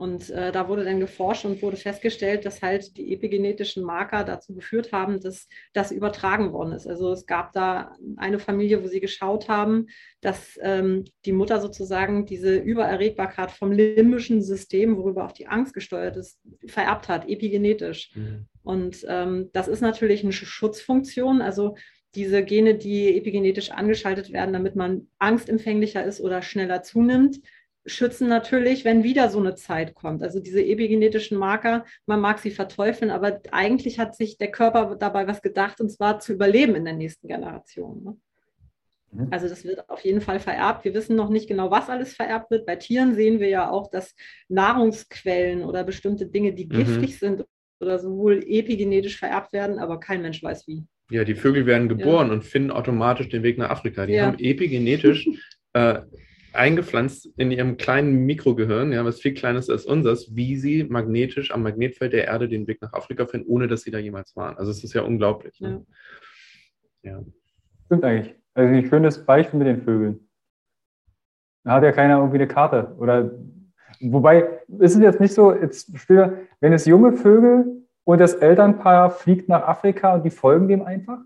Und 0.00 0.30
äh, 0.30 0.50
da 0.50 0.66
wurde 0.66 0.84
dann 0.84 0.98
geforscht 0.98 1.44
und 1.44 1.60
wurde 1.60 1.76
festgestellt, 1.76 2.46
dass 2.46 2.62
halt 2.62 2.96
die 2.96 3.12
epigenetischen 3.12 3.84
Marker 3.84 4.24
dazu 4.24 4.54
geführt 4.54 4.92
haben, 4.92 5.20
dass 5.20 5.46
das 5.74 5.92
übertragen 5.92 6.54
worden 6.54 6.72
ist. 6.72 6.86
Also 6.86 7.12
es 7.12 7.26
gab 7.26 7.52
da 7.52 7.94
eine 8.16 8.38
Familie, 8.38 8.82
wo 8.82 8.86
sie 8.86 9.00
geschaut 9.00 9.50
haben, 9.50 9.88
dass 10.22 10.58
ähm, 10.62 11.04
die 11.26 11.32
Mutter 11.32 11.60
sozusagen 11.60 12.24
diese 12.24 12.56
Übererregbarkeit 12.56 13.50
vom 13.50 13.72
limbischen 13.72 14.40
System, 14.40 14.96
worüber 14.96 15.26
auch 15.26 15.32
die 15.32 15.48
Angst 15.48 15.74
gesteuert 15.74 16.16
ist, 16.16 16.40
vererbt 16.66 17.08
hat, 17.08 17.28
epigenetisch. 17.28 18.10
Mhm. 18.14 18.46
Und 18.62 19.04
ähm, 19.06 19.50
das 19.52 19.68
ist 19.68 19.82
natürlich 19.82 20.22
eine 20.22 20.32
Schutzfunktion. 20.32 21.42
Also 21.42 21.76
diese 22.14 22.42
Gene, 22.42 22.74
die 22.74 23.18
epigenetisch 23.18 23.70
angeschaltet 23.70 24.32
werden, 24.32 24.54
damit 24.54 24.76
man 24.76 25.08
angstempfänglicher 25.18 26.02
ist 26.02 26.22
oder 26.22 26.40
schneller 26.40 26.82
zunimmt, 26.82 27.38
schützen 27.86 28.28
natürlich, 28.28 28.84
wenn 28.84 29.02
wieder 29.02 29.30
so 29.30 29.38
eine 29.38 29.54
Zeit 29.54 29.94
kommt. 29.94 30.22
Also 30.22 30.40
diese 30.40 30.62
epigenetischen 30.62 31.38
Marker, 31.38 31.84
man 32.06 32.20
mag 32.20 32.38
sie 32.38 32.50
verteufeln, 32.50 33.10
aber 33.10 33.40
eigentlich 33.52 33.98
hat 33.98 34.14
sich 34.14 34.36
der 34.38 34.50
Körper 34.50 34.96
dabei 34.96 35.26
was 35.26 35.42
gedacht, 35.42 35.80
und 35.80 35.90
zwar 35.90 36.20
zu 36.20 36.32
überleben 36.32 36.74
in 36.74 36.84
der 36.84 36.94
nächsten 36.94 37.28
Generation. 37.28 38.04
Ne? 38.04 38.16
Mhm. 39.12 39.28
Also 39.30 39.48
das 39.48 39.64
wird 39.64 39.88
auf 39.88 40.04
jeden 40.04 40.20
Fall 40.20 40.40
vererbt. 40.40 40.84
Wir 40.84 40.94
wissen 40.94 41.16
noch 41.16 41.30
nicht 41.30 41.48
genau, 41.48 41.70
was 41.70 41.88
alles 41.88 42.14
vererbt 42.14 42.50
wird. 42.50 42.66
Bei 42.66 42.76
Tieren 42.76 43.14
sehen 43.14 43.40
wir 43.40 43.48
ja 43.48 43.70
auch, 43.70 43.90
dass 43.90 44.14
Nahrungsquellen 44.48 45.64
oder 45.64 45.84
bestimmte 45.84 46.26
Dinge, 46.26 46.52
die 46.52 46.66
mhm. 46.66 46.70
giftig 46.70 47.18
sind 47.18 47.44
oder 47.80 47.98
sowohl 47.98 48.44
epigenetisch 48.46 49.18
vererbt 49.18 49.52
werden, 49.52 49.78
aber 49.78 49.98
kein 49.98 50.22
Mensch 50.22 50.42
weiß 50.42 50.68
wie. 50.68 50.84
Ja, 51.10 51.24
die 51.24 51.34
Vögel 51.34 51.66
werden 51.66 51.88
geboren 51.88 52.28
ja. 52.28 52.34
und 52.34 52.44
finden 52.44 52.70
automatisch 52.70 53.28
den 53.30 53.42
Weg 53.42 53.58
nach 53.58 53.70
Afrika. 53.70 54.06
Die 54.06 54.12
ja. 54.12 54.26
haben 54.26 54.38
epigenetisch 54.38 55.28
äh, 55.72 56.00
eingepflanzt 56.52 57.28
in 57.36 57.50
ihrem 57.50 57.76
kleinen 57.76 58.24
Mikrogehirn, 58.26 58.92
ja, 58.92 59.04
was 59.04 59.20
viel 59.20 59.34
kleiner 59.34 59.58
ist 59.58 59.70
als 59.70 59.86
unseres, 59.86 60.34
wie 60.34 60.56
sie 60.56 60.84
magnetisch 60.84 61.52
am 61.52 61.62
Magnetfeld 61.62 62.12
der 62.12 62.26
Erde 62.26 62.48
den 62.48 62.66
Weg 62.66 62.82
nach 62.82 62.92
Afrika 62.92 63.26
finden, 63.26 63.48
ohne 63.48 63.68
dass 63.68 63.82
sie 63.82 63.90
da 63.90 63.98
jemals 63.98 64.34
waren. 64.36 64.56
Also 64.56 64.70
es 64.70 64.82
ist 64.82 64.94
ja 64.94 65.02
unglaublich. 65.02 65.60
Ne? 65.60 65.84
Ja. 67.02 67.12
ja. 67.12 67.24
Stimmt 67.86 68.04
eigentlich. 68.04 68.34
Also 68.54 68.74
ein 68.74 68.86
schönes 68.86 69.24
Beispiel 69.24 69.58
mit 69.58 69.68
den 69.68 69.82
Vögeln. 69.82 70.28
Da 71.64 71.72
hat 71.72 71.82
ja 71.82 71.92
keiner 71.92 72.18
irgendwie 72.18 72.38
eine 72.38 72.48
Karte. 72.48 72.94
Oder 72.98 73.30
wobei, 74.00 74.60
ist 74.78 74.96
es 74.96 75.00
jetzt 75.00 75.20
nicht 75.20 75.34
so, 75.34 75.54
jetzt 75.54 75.96
spiele, 75.98 76.48
wenn 76.60 76.72
es 76.72 76.86
junge 76.86 77.12
Vögel 77.12 77.86
und 78.04 78.20
das 78.20 78.34
Elternpaar 78.34 79.10
fliegt 79.10 79.48
nach 79.48 79.62
Afrika 79.66 80.14
und 80.14 80.24
die 80.24 80.30
folgen 80.30 80.68
dem 80.68 80.82
einfach? 80.82 81.18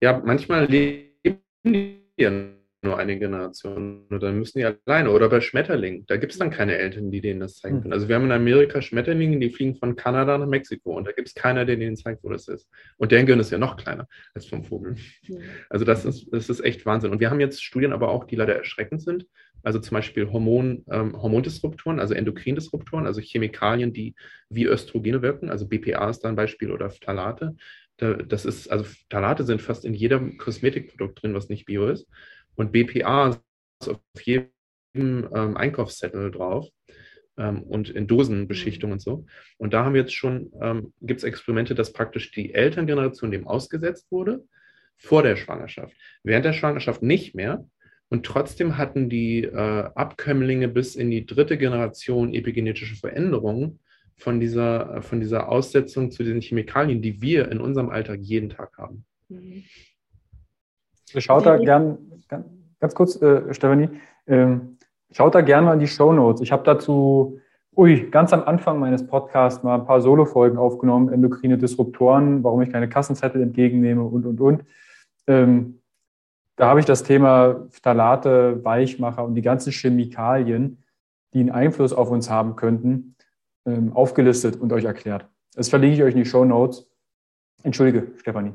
Ja, 0.00 0.20
manchmal 0.24 0.64
leben 0.64 1.40
die 1.64 2.57
nur 2.82 2.98
eine 2.98 3.18
Generation 3.18 4.06
und 4.08 4.22
dann 4.22 4.38
müssen 4.38 4.58
die 4.58 4.64
alleine. 4.64 5.10
Oder 5.10 5.28
bei 5.28 5.40
Schmetterlingen, 5.40 6.04
da 6.06 6.16
gibt 6.16 6.32
es 6.32 6.38
dann 6.38 6.50
keine 6.50 6.76
Eltern, 6.76 7.10
die 7.10 7.20
denen 7.20 7.40
das 7.40 7.56
zeigen 7.56 7.76
hm. 7.76 7.82
können. 7.82 7.92
Also 7.92 8.08
wir 8.08 8.14
haben 8.14 8.24
in 8.24 8.32
Amerika 8.32 8.80
Schmetterlinge, 8.80 9.38
die 9.38 9.50
fliegen 9.50 9.74
von 9.74 9.96
Kanada 9.96 10.38
nach 10.38 10.46
Mexiko 10.46 10.96
und 10.96 11.06
da 11.06 11.12
gibt 11.12 11.28
es 11.28 11.34
keiner, 11.34 11.64
der 11.64 11.76
denen 11.76 11.96
zeigt, 11.96 12.22
wo 12.22 12.28
das 12.28 12.46
ist. 12.46 12.68
Und 12.96 13.10
deren 13.10 13.26
Gehirn 13.26 13.40
ist 13.40 13.50
ja 13.50 13.58
noch 13.58 13.76
kleiner 13.76 14.06
als 14.34 14.46
vom 14.46 14.64
Vogel. 14.64 14.96
Also 15.68 15.84
das 15.84 16.04
ist, 16.04 16.28
das 16.32 16.48
ist 16.48 16.60
echt 16.60 16.86
Wahnsinn. 16.86 17.10
Und 17.10 17.20
wir 17.20 17.30
haben 17.30 17.40
jetzt 17.40 17.62
Studien 17.62 17.92
aber 17.92 18.10
auch, 18.10 18.24
die 18.24 18.36
leider 18.36 18.54
erschreckend 18.54 19.02
sind. 19.02 19.26
Also 19.62 19.80
zum 19.80 19.96
Beispiel 19.96 20.30
Hormon, 20.30 20.84
ähm, 20.88 21.20
Hormondisruptoren, 21.20 21.98
also 21.98 22.14
Endokrindisruptoren, 22.14 23.06
also 23.06 23.20
Chemikalien, 23.20 23.92
die 23.92 24.14
wie 24.48 24.66
Östrogene 24.66 25.20
wirken, 25.20 25.50
also 25.50 25.66
BPA 25.66 26.08
ist 26.10 26.20
da 26.20 26.28
ein 26.28 26.36
Beispiel 26.36 26.70
oder 26.70 26.90
Phthalate. 26.90 27.56
Das 27.98 28.44
ist, 28.44 28.68
also 28.70 28.84
Phthalate 28.84 29.42
sind 29.42 29.60
fast 29.60 29.84
in 29.84 29.92
jedem 29.92 30.38
Kosmetikprodukt 30.38 31.20
drin, 31.20 31.34
was 31.34 31.48
nicht 31.48 31.66
bio 31.66 31.88
ist. 31.88 32.06
Und 32.58 32.72
BPA 32.72 33.40
ist 33.80 33.88
auf 33.88 34.00
jedem 34.22 34.50
ähm, 34.94 35.56
Einkaufszettel 35.56 36.32
drauf 36.32 36.68
ähm, 37.36 37.62
und 37.62 37.88
in 37.88 38.08
Dosenbeschichtung 38.08 38.90
und 38.90 39.00
so. 39.00 39.26
Und 39.58 39.72
da 39.72 39.84
haben 39.84 39.94
wir 39.94 40.00
jetzt 40.00 40.14
schon, 40.14 40.50
ähm, 40.60 40.92
gibt 41.00 41.18
es 41.18 41.24
Experimente, 41.24 41.76
dass 41.76 41.92
praktisch 41.92 42.32
die 42.32 42.52
Elterngeneration 42.52 43.30
dem 43.30 43.46
ausgesetzt 43.46 44.10
wurde 44.10 44.44
vor 44.96 45.22
der 45.22 45.36
Schwangerschaft. 45.36 45.94
Während 46.24 46.44
der 46.44 46.52
Schwangerschaft 46.52 47.00
nicht 47.00 47.36
mehr. 47.36 47.64
Und 48.08 48.26
trotzdem 48.26 48.76
hatten 48.76 49.08
die 49.08 49.44
äh, 49.44 49.90
Abkömmlinge 49.94 50.66
bis 50.66 50.96
in 50.96 51.12
die 51.12 51.26
dritte 51.26 51.58
Generation 51.58 52.34
epigenetische 52.34 52.96
Veränderungen 52.96 53.78
von 54.16 54.40
dieser, 54.40 55.00
von 55.02 55.20
dieser 55.20 55.48
Aussetzung 55.48 56.10
zu 56.10 56.24
diesen 56.24 56.40
Chemikalien, 56.40 57.02
die 57.02 57.22
wir 57.22 57.52
in 57.52 57.60
unserem 57.60 57.90
Alltag 57.90 58.18
jeden 58.20 58.48
Tag 58.48 58.76
haben. 58.78 59.04
Mhm. 59.28 59.62
Schaut 61.16 61.46
da 61.46 61.56
gern, 61.56 61.98
ganz 62.80 62.94
kurz, 62.94 63.20
äh, 63.20 63.52
Stefanie, 63.54 63.88
ähm, 64.26 64.78
schaut 65.10 65.34
da 65.34 65.40
gern 65.40 65.64
mal 65.64 65.74
in 65.74 65.80
die 65.80 65.86
Show 65.86 66.12
Notes. 66.12 66.40
Ich 66.42 66.52
habe 66.52 66.62
dazu, 66.64 67.40
ui, 67.76 68.08
ganz 68.10 68.32
am 68.32 68.42
Anfang 68.42 68.78
meines 68.78 69.06
Podcasts 69.06 69.62
mal 69.62 69.76
ein 69.76 69.86
paar 69.86 70.00
Solo-Folgen 70.00 70.58
aufgenommen, 70.58 71.12
endokrine 71.12 71.58
Disruptoren, 71.58 72.44
warum 72.44 72.60
ich 72.62 72.70
keine 72.70 72.88
Kassenzettel 72.88 73.40
entgegennehme 73.42 74.02
und, 74.02 74.26
und, 74.26 74.40
und. 74.40 74.64
Ähm, 75.26 75.80
da 76.56 76.68
habe 76.68 76.80
ich 76.80 76.86
das 76.86 77.04
Thema 77.04 77.66
Phthalate, 77.70 78.64
Weichmacher 78.64 79.24
und 79.24 79.36
die 79.36 79.42
ganzen 79.42 79.70
Chemikalien, 79.70 80.82
die 81.32 81.40
einen 81.40 81.50
Einfluss 81.50 81.92
auf 81.92 82.10
uns 82.10 82.28
haben 82.30 82.56
könnten, 82.56 83.14
ähm, 83.64 83.92
aufgelistet 83.92 84.60
und 84.60 84.72
euch 84.72 84.84
erklärt. 84.84 85.28
Das 85.54 85.68
verlinke 85.68 85.96
ich 85.96 86.02
euch 86.02 86.14
in 86.14 86.18
die 86.18 86.28
Show 86.28 86.44
Notes. 86.44 86.90
Entschuldige, 87.62 88.12
Stefanie. 88.16 88.54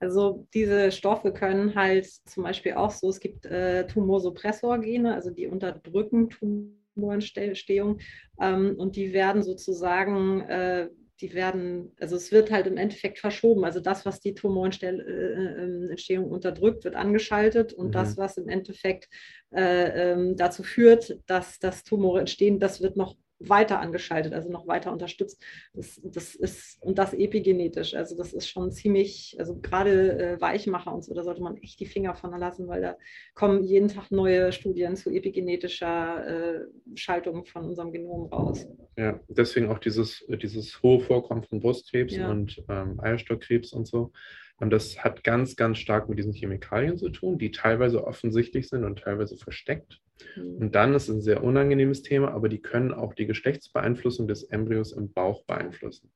Also 0.00 0.46
diese 0.54 0.92
Stoffe 0.92 1.32
können 1.32 1.74
halt 1.74 2.06
zum 2.06 2.44
Beispiel 2.44 2.74
auch 2.74 2.90
so, 2.90 3.08
es 3.08 3.20
gibt 3.20 3.46
äh, 3.46 3.86
Tumorsuppressorgene, 3.86 5.14
also 5.14 5.30
die 5.30 5.46
unterdrücken 5.46 6.30
Tumorentstehung 6.30 7.98
ähm, 8.40 8.76
und 8.76 8.96
die 8.96 9.12
werden 9.12 9.42
sozusagen, 9.42 10.42
äh, 10.42 10.88
die 11.20 11.34
werden, 11.34 11.96
also 11.98 12.14
es 12.14 12.30
wird 12.30 12.52
halt 12.52 12.68
im 12.68 12.76
Endeffekt 12.76 13.18
verschoben. 13.18 13.64
Also 13.64 13.80
das, 13.80 14.06
was 14.06 14.20
die 14.20 14.34
Tumorentstehung 14.34 15.00
äh, 15.00 16.14
ähm, 16.14 16.24
unterdrückt, 16.24 16.84
wird 16.84 16.94
angeschaltet 16.94 17.72
und 17.72 17.88
mhm. 17.88 17.92
das, 17.92 18.16
was 18.16 18.36
im 18.36 18.48
Endeffekt 18.48 19.08
äh, 19.50 20.12
ähm, 20.12 20.36
dazu 20.36 20.62
führt, 20.62 21.18
dass 21.26 21.58
das 21.58 21.82
Tumore 21.82 22.20
entstehen, 22.20 22.60
das 22.60 22.80
wird 22.80 22.96
noch 22.96 23.16
weiter 23.40 23.80
angeschaltet, 23.80 24.32
also 24.32 24.50
noch 24.50 24.66
weiter 24.66 24.92
unterstützt. 24.92 25.42
Das, 25.74 26.00
das 26.04 26.34
ist, 26.34 26.82
und 26.82 26.98
das 26.98 27.14
epigenetisch. 27.14 27.94
Also 27.94 28.16
das 28.16 28.32
ist 28.32 28.48
schon 28.48 28.70
ziemlich, 28.72 29.36
also 29.38 29.58
gerade 29.60 30.18
äh, 30.18 30.40
Weichmacher 30.40 30.92
und 30.92 31.04
so, 31.04 31.14
da 31.14 31.22
sollte 31.22 31.42
man 31.42 31.56
echt 31.58 31.80
die 31.80 31.86
Finger 31.86 32.14
von 32.14 32.38
lassen, 32.38 32.68
weil 32.68 32.82
da 32.82 32.96
kommen 33.34 33.64
jeden 33.64 33.88
Tag 33.88 34.10
neue 34.10 34.52
Studien 34.52 34.96
zu 34.96 35.10
epigenetischer 35.10 36.26
äh, 36.26 36.60
Schaltung 36.94 37.44
von 37.46 37.64
unserem 37.64 37.92
Genom 37.92 38.26
raus. 38.26 38.66
Ja, 38.96 39.20
deswegen 39.28 39.68
auch 39.68 39.78
dieses, 39.78 40.24
dieses 40.42 40.82
hohe 40.82 41.00
Vorkommen 41.00 41.44
von 41.44 41.60
Brustkrebs 41.60 42.16
ja. 42.16 42.30
und 42.30 42.62
ähm, 42.68 43.00
Eierstockkrebs 43.00 43.72
und 43.72 43.86
so. 43.86 44.12
Und 44.60 44.70
das 44.70 45.04
hat 45.04 45.22
ganz, 45.22 45.54
ganz 45.54 45.78
stark 45.78 46.08
mit 46.08 46.18
diesen 46.18 46.32
Chemikalien 46.32 46.96
zu 46.96 47.10
tun, 47.10 47.38
die 47.38 47.52
teilweise 47.52 48.04
offensichtlich 48.04 48.68
sind 48.68 48.84
und 48.84 48.98
teilweise 48.98 49.36
versteckt. 49.36 50.00
Mhm. 50.36 50.56
Und 50.56 50.74
dann 50.74 50.94
ist 50.94 51.08
es 51.08 51.14
ein 51.14 51.22
sehr 51.22 51.44
unangenehmes 51.44 52.02
Thema, 52.02 52.32
aber 52.32 52.48
die 52.48 52.60
können 52.60 52.92
auch 52.92 53.14
die 53.14 53.26
Geschlechtsbeeinflussung 53.26 54.26
des 54.26 54.44
Embryos 54.44 54.92
im 54.92 55.12
Bauch 55.12 55.44
beeinflussen. 55.44 56.10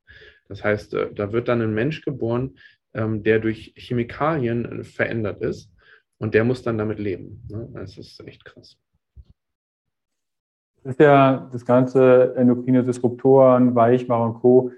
Das 0.48 0.64
heißt, 0.64 0.94
äh, 0.94 1.14
da 1.14 1.32
wird 1.32 1.48
dann 1.48 1.62
ein 1.62 1.74
Mensch 1.74 2.02
geboren, 2.02 2.56
ähm, 2.94 3.22
der 3.22 3.38
durch 3.38 3.74
Chemikalien 3.76 4.80
äh, 4.80 4.84
verändert 4.84 5.40
ist 5.40 5.70
und 6.18 6.34
der 6.34 6.44
muss 6.44 6.62
dann 6.62 6.78
damit 6.78 6.98
leben. 6.98 7.46
Ne? 7.48 7.68
Das 7.74 7.96
ist 7.96 8.20
echt 8.26 8.44
krass. 8.44 8.76
Das 10.82 10.94
ist 10.94 11.00
ja 11.00 11.48
das 11.52 11.64
ganze 11.64 12.34
endokrine 12.36 12.82
Disruptoren, 12.82 13.76
Weichmacher 13.76 14.24
und 14.24 14.34
Co 14.40 14.72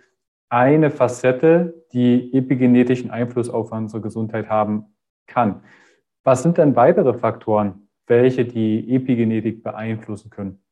eine 0.49 0.90
Facette, 0.90 1.86
die 1.92 2.32
epigenetischen 2.32 3.11
Einfluss 3.11 3.49
auf 3.49 3.72
unsere 3.72 4.03
Gesundheit 4.03 4.49
haben 4.49 4.97
kann. 5.26 5.62
Was 6.22 6.42
sind 6.42 6.59
denn 6.59 6.76
weitere 6.76 7.14
Faktoren, 7.14 7.88
welche 8.07 8.45
die 8.45 8.95
Epigenetik 8.95 9.62
beeinflussen 9.62 10.30
können? 10.30 10.62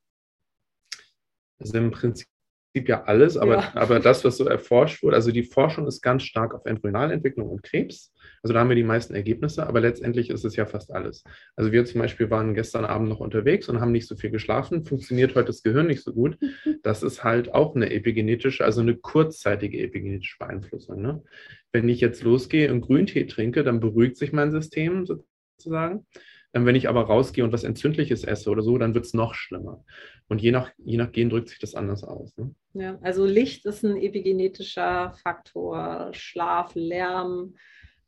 Also 1.60 1.78
im 1.78 1.90
Prinzip 1.90 2.28
ja 2.74 3.02
alles, 3.04 3.36
aber, 3.36 3.56
ja. 3.56 3.72
aber 3.74 4.00
das, 4.00 4.24
was 4.24 4.36
so 4.36 4.46
erforscht 4.46 5.02
wurde, 5.02 5.16
also 5.16 5.30
die 5.30 5.42
Forschung 5.42 5.86
ist 5.86 6.00
ganz 6.00 6.22
stark 6.22 6.54
auf 6.54 6.64
Embryonalentwicklung 6.64 7.48
und 7.48 7.62
Krebs. 7.62 8.11
Also 8.42 8.54
da 8.54 8.60
haben 8.60 8.68
wir 8.68 8.76
die 8.76 8.82
meisten 8.82 9.14
Ergebnisse, 9.14 9.66
aber 9.66 9.80
letztendlich 9.80 10.28
ist 10.30 10.44
es 10.44 10.56
ja 10.56 10.66
fast 10.66 10.92
alles. 10.92 11.22
Also 11.54 11.70
wir 11.70 11.84
zum 11.84 12.00
Beispiel 12.00 12.28
waren 12.28 12.54
gestern 12.54 12.84
Abend 12.84 13.08
noch 13.08 13.20
unterwegs 13.20 13.68
und 13.68 13.80
haben 13.80 13.92
nicht 13.92 14.08
so 14.08 14.16
viel 14.16 14.30
geschlafen, 14.30 14.84
funktioniert 14.84 15.36
heute 15.36 15.46
das 15.46 15.62
Gehirn 15.62 15.86
nicht 15.86 16.02
so 16.02 16.12
gut. 16.12 16.38
Das 16.82 17.04
ist 17.04 17.22
halt 17.22 17.54
auch 17.54 17.76
eine 17.76 17.92
epigenetische, 17.92 18.64
also 18.64 18.80
eine 18.80 18.96
kurzzeitige 18.96 19.78
epigenetische 19.78 20.36
Beeinflussung. 20.38 21.00
Ne? 21.00 21.22
Wenn 21.70 21.88
ich 21.88 22.00
jetzt 22.00 22.24
losgehe 22.24 22.72
und 22.72 22.80
Grüntee 22.80 23.24
trinke, 23.26 23.62
dann 23.62 23.78
beruhigt 23.78 24.16
sich 24.16 24.32
mein 24.32 24.50
System 24.50 25.06
sozusagen. 25.06 26.04
Wenn 26.52 26.74
ich 26.74 26.88
aber 26.88 27.02
rausgehe 27.02 27.44
und 27.44 27.52
was 27.52 27.64
Entzündliches 27.64 28.24
esse 28.24 28.50
oder 28.50 28.62
so, 28.62 28.76
dann 28.76 28.94
wird 28.94 29.06
es 29.06 29.14
noch 29.14 29.34
schlimmer. 29.34 29.84
Und 30.28 30.42
je 30.42 30.50
nach, 30.50 30.70
je 30.78 30.98
nach 30.98 31.12
Gen 31.12 31.30
drückt 31.30 31.48
sich 31.48 31.58
das 31.58 31.74
anders 31.74 32.04
aus. 32.04 32.36
Ne? 32.36 32.54
Ja, 32.74 32.98
also 33.00 33.24
Licht 33.24 33.64
ist 33.64 33.84
ein 33.84 33.96
epigenetischer 33.96 35.14
Faktor, 35.22 36.10
Schlaf, 36.12 36.72
Lärm, 36.74 37.54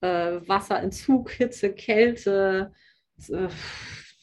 äh, 0.04 0.48
Wasserentzug, 0.48 1.30
Hitze, 1.30 1.72
Kälte, 1.72 2.72
äh, 3.28 3.48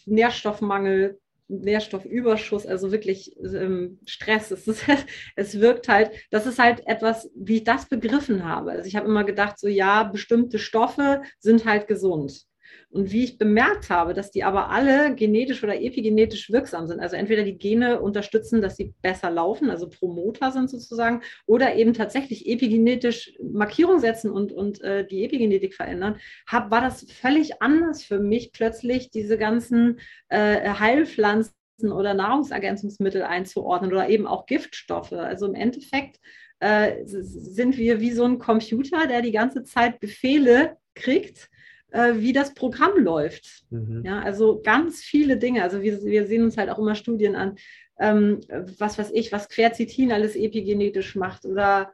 Nährstoffmangel, 0.05 1.19
Nährstoffüberschuss, 1.47 2.65
also 2.65 2.91
wirklich 2.91 3.35
ähm, 3.39 3.99
Stress. 4.05 4.51
Es, 4.51 4.67
ist, 4.67 4.85
es 5.35 5.59
wirkt 5.59 5.87
halt, 5.89 6.11
das 6.29 6.45
ist 6.45 6.59
halt 6.59 6.87
etwas, 6.87 7.29
wie 7.35 7.57
ich 7.57 7.63
das 7.63 7.87
begriffen 7.89 8.45
habe. 8.45 8.71
Also 8.71 8.87
ich 8.87 8.95
habe 8.95 9.07
immer 9.07 9.23
gedacht, 9.23 9.59
so 9.59 9.67
ja, 9.67 10.03
bestimmte 10.03 10.59
Stoffe 10.59 11.23
sind 11.39 11.65
halt 11.65 11.87
gesund. 11.87 12.45
Und 12.89 13.11
wie 13.11 13.23
ich 13.23 13.37
bemerkt 13.37 13.89
habe, 13.89 14.13
dass 14.13 14.31
die 14.31 14.43
aber 14.43 14.69
alle 14.69 15.15
genetisch 15.15 15.63
oder 15.63 15.79
epigenetisch 15.79 16.51
wirksam 16.51 16.87
sind. 16.87 16.99
Also 16.99 17.15
entweder 17.15 17.43
die 17.43 17.57
Gene 17.57 18.01
unterstützen, 18.01 18.61
dass 18.61 18.75
sie 18.75 18.93
besser 19.01 19.31
laufen, 19.31 19.69
also 19.69 19.89
Promoter 19.89 20.51
sind 20.51 20.69
sozusagen, 20.69 21.21
oder 21.45 21.75
eben 21.75 21.93
tatsächlich 21.93 22.47
epigenetisch 22.47 23.33
Markierung 23.41 23.99
setzen 23.99 24.29
und, 24.29 24.51
und 24.51 24.81
äh, 24.81 25.05
die 25.05 25.23
Epigenetik 25.23 25.73
verändern, 25.73 26.19
hab, 26.47 26.69
war 26.69 26.81
das 26.81 27.09
völlig 27.09 27.61
anders 27.61 28.03
für 28.03 28.19
mich, 28.19 28.51
plötzlich 28.51 29.09
diese 29.09 29.37
ganzen 29.37 29.99
äh, 30.27 30.69
Heilpflanzen 30.69 31.53
oder 31.83 32.13
Nahrungsergänzungsmittel 32.13 33.23
einzuordnen 33.23 33.91
oder 33.91 34.09
eben 34.09 34.27
auch 34.27 34.45
Giftstoffe. 34.45 35.13
Also 35.13 35.47
im 35.47 35.55
Endeffekt 35.55 36.19
äh, 36.59 37.05
sind 37.05 37.77
wir 37.77 38.01
wie 38.01 38.11
so 38.11 38.25
ein 38.25 38.37
Computer, 38.37 39.07
der 39.07 39.21
die 39.21 39.31
ganze 39.31 39.63
Zeit 39.63 39.99
Befehle 39.99 40.77
kriegt 40.93 41.49
äh, 41.91 42.15
wie 42.15 42.33
das 42.33 42.53
Programm 42.53 42.97
läuft. 42.97 43.63
Mhm. 43.69 44.03
Ja, 44.05 44.19
also 44.21 44.61
ganz 44.63 45.01
viele 45.01 45.37
Dinge. 45.37 45.63
Also 45.63 45.81
wir, 45.81 46.03
wir 46.03 46.27
sehen 46.27 46.43
uns 46.43 46.57
halt 46.57 46.69
auch 46.69 46.79
immer 46.79 46.95
Studien 46.95 47.35
an, 47.35 47.55
ähm, 47.99 48.39
was 48.77 48.97
weiß 48.97 49.11
ich, 49.13 49.31
was 49.31 49.49
Quercetin 49.49 50.11
alles 50.11 50.35
epigenetisch 50.35 51.15
macht 51.15 51.45
oder 51.45 51.91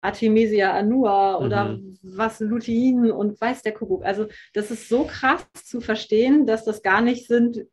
Artemisia 0.00 0.72
annua 0.72 1.38
oder 1.38 1.76
mhm. 1.76 1.96
was 2.02 2.40
Lutein 2.40 3.12
und 3.12 3.40
weiß 3.40 3.62
der 3.62 3.72
Kuckuck. 3.72 4.04
Also 4.04 4.26
das 4.52 4.70
ist 4.70 4.88
so 4.88 5.04
krass 5.04 5.46
zu 5.64 5.80
verstehen, 5.80 6.44
dass 6.44 6.64
das 6.64 6.82
gar 6.82 7.00
nicht 7.00 7.28
sind, 7.28 7.66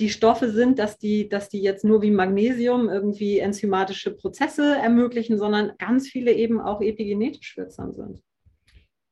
die 0.00 0.08
Stoffe 0.08 0.50
sind, 0.50 0.78
dass 0.78 0.98
die, 0.98 1.28
dass 1.28 1.48
die 1.48 1.60
jetzt 1.60 1.84
nur 1.84 2.02
wie 2.02 2.10
Magnesium 2.10 2.88
irgendwie 2.88 3.38
enzymatische 3.38 4.12
Prozesse 4.12 4.76
ermöglichen, 4.76 5.38
sondern 5.38 5.72
ganz 5.78 6.08
viele 6.08 6.32
eben 6.32 6.60
auch 6.60 6.80
epigenetisch 6.80 7.56
wirksam 7.56 7.92
sind. 7.92 8.22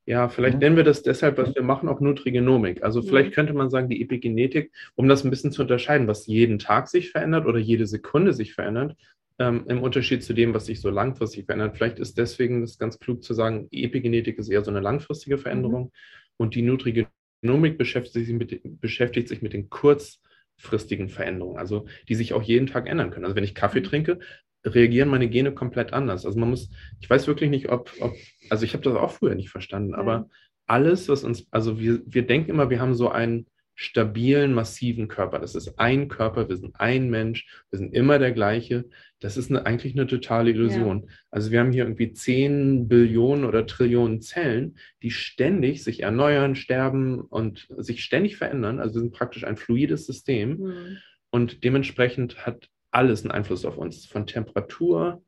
Ja, 0.05 0.29
vielleicht 0.29 0.59
nennen 0.59 0.77
wir 0.77 0.83
das 0.83 1.03
deshalb, 1.03 1.39
was 1.39 1.55
wir 1.55 1.63
machen, 1.63 1.89
auch 1.89 2.01
Nutrigenomik. 2.01 2.83
Also 2.83 3.03
vielleicht 3.03 3.33
könnte 3.33 3.53
man 3.53 3.71
sagen, 3.71 3.89
die 3.89 4.03
Epigenetik, 4.03 4.73
um 4.97 5.09
das 5.09 5.25
ein 5.25 5.31
bisschen 5.31 5.53
zu 5.53 5.63
unterscheiden, 5.63 6.09
was 6.09 6.27
jeden 6.27 6.59
Tag 6.59 6.89
sich 6.89 7.11
verändert 7.11 7.47
oder 7.47 7.61
jede 7.61 7.87
Sekunde 7.87 8.33
sich 8.33 8.53
verändert, 8.53 8.97
ähm, 9.39 9.65
im 9.69 9.81
Unterschied 9.81 10.25
zu 10.25 10.33
dem, 10.33 10.55
was 10.55 10.67
sich 10.67 10.81
so 10.81 10.91
langfristig 10.91 11.47
verändert. 11.47 11.77
Vielleicht 11.77 12.01
ist 12.01 12.19
deswegen 12.19 12.63
das 12.63 12.79
ganz 12.79 12.99
klug 12.99 13.23
zu 13.23 13.33
sagen, 13.33 13.69
Epigenetik 13.71 14.39
ist 14.39 14.49
eher 14.49 14.65
so 14.65 14.73
eine 14.73 14.81
langfristige 14.81 15.39
Veränderung 15.39 15.85
mhm. 15.85 15.91
und 16.37 16.55
die 16.57 16.63
Nutrigenomik 16.63 17.79
beschäftigt 17.79 18.27
sich 18.27 18.35
mit, 18.35 18.61
beschäftigt 18.81 19.29
sich 19.29 19.41
mit 19.41 19.53
den 19.53 19.71
kurzfristigen 19.71 21.11
Veränderungen, 21.11 21.59
also 21.59 21.87
die 22.09 22.17
sich 22.17 22.33
auch 22.33 22.43
jeden 22.43 22.67
Tag 22.67 22.89
ändern 22.89 23.11
können. 23.11 23.25
Also 23.25 23.37
wenn 23.37 23.45
ich 23.45 23.55
Kaffee 23.55 23.81
mhm. 23.81 23.85
trinke, 23.85 24.19
reagieren 24.65 25.09
meine 25.09 25.29
Gene 25.29 25.53
komplett 25.53 25.93
anders. 25.93 26.25
Also 26.27 26.39
man 26.39 26.51
muss, 26.51 26.71
ich 27.01 27.09
weiß 27.09 27.27
wirklich 27.27 27.51
nicht, 27.51 27.71
ob, 27.71 27.93
ob 28.01 28.15
also 28.51 28.65
ich 28.65 28.75
habe 28.75 28.85
das 28.85 28.95
auch 28.95 29.13
früher 29.13 29.35
nicht 29.35 29.51
verstanden, 29.51 29.93
ja. 29.93 29.99
aber 29.99 30.29
alles, 30.67 31.09
was 31.09 31.25
uns, 31.25 31.47
also 31.51 31.79
wir, 31.79 32.03
wir 32.07 32.27
denken 32.27 32.51
immer, 32.51 32.71
wir 32.71 32.81
haben 32.81 32.95
so 32.95 33.11
einen 33.11 33.47
stabilen, 33.75 34.53
massiven 34.53 35.09
Körper. 35.09 35.39
Das 35.39 35.55
ist 35.55 35.79
ein 35.79 36.09
Körper, 36.09 36.49
wir 36.49 36.57
sind 36.57 36.75
ein 36.79 37.11
Mensch, 37.11 37.47
wir 37.71 37.79
sind 37.79 37.95
immer 37.95 38.19
der 38.19 38.33
gleiche. 38.33 38.85
Das 39.19 39.37
ist 39.37 39.51
eine, 39.51 39.67
eigentlich 39.67 39.95
eine 39.95 40.07
totale 40.07 40.51
Illusion. 40.51 41.05
Ja. 41.07 41.15
Also 41.31 41.51
wir 41.51 41.61
haben 41.61 41.73
hier 41.73 41.85
irgendwie 41.85 42.13
10 42.13 42.87
Billionen 42.87 43.45
oder 43.45 43.67
Trillionen 43.67 44.21
Zellen, 44.21 44.77
die 45.03 45.11
ständig 45.11 45.83
sich 45.83 46.03
erneuern, 46.03 46.55
sterben 46.55 47.21
und 47.21 47.67
sich 47.79 48.05
ständig 48.05 48.37
verändern. 48.37 48.79
Also 48.79 48.97
wir 48.97 49.01
sind 49.01 49.15
praktisch 49.15 49.45
ein 49.45 49.57
fluides 49.57 50.07
System. 50.07 50.59
Mhm. 50.59 50.99
Und 51.31 51.65
dementsprechend 51.65 52.45
hat 52.45 52.69
alles 52.93 53.23
einen 53.23 53.33
Einfluss 53.33 53.65
auf 53.65 53.77
uns. 53.77 54.07
Von 54.07 54.27
Temperatur 54.27 55.23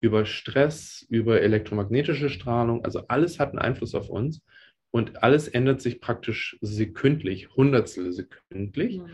über 0.00 0.26
Stress, 0.26 1.06
über 1.08 1.40
elektromagnetische 1.40 2.28
Strahlung. 2.28 2.84
Also 2.84 3.06
alles 3.08 3.40
hat 3.40 3.50
einen 3.50 3.58
Einfluss 3.58 3.94
auf 3.94 4.10
uns. 4.10 4.42
Und 4.90 5.22
alles 5.24 5.48
ändert 5.48 5.80
sich 5.80 6.00
praktisch 6.00 6.56
sekündlich, 6.60 7.48
hundertstel 7.56 8.12
sekündlich. 8.12 8.98
Mhm. 8.98 9.06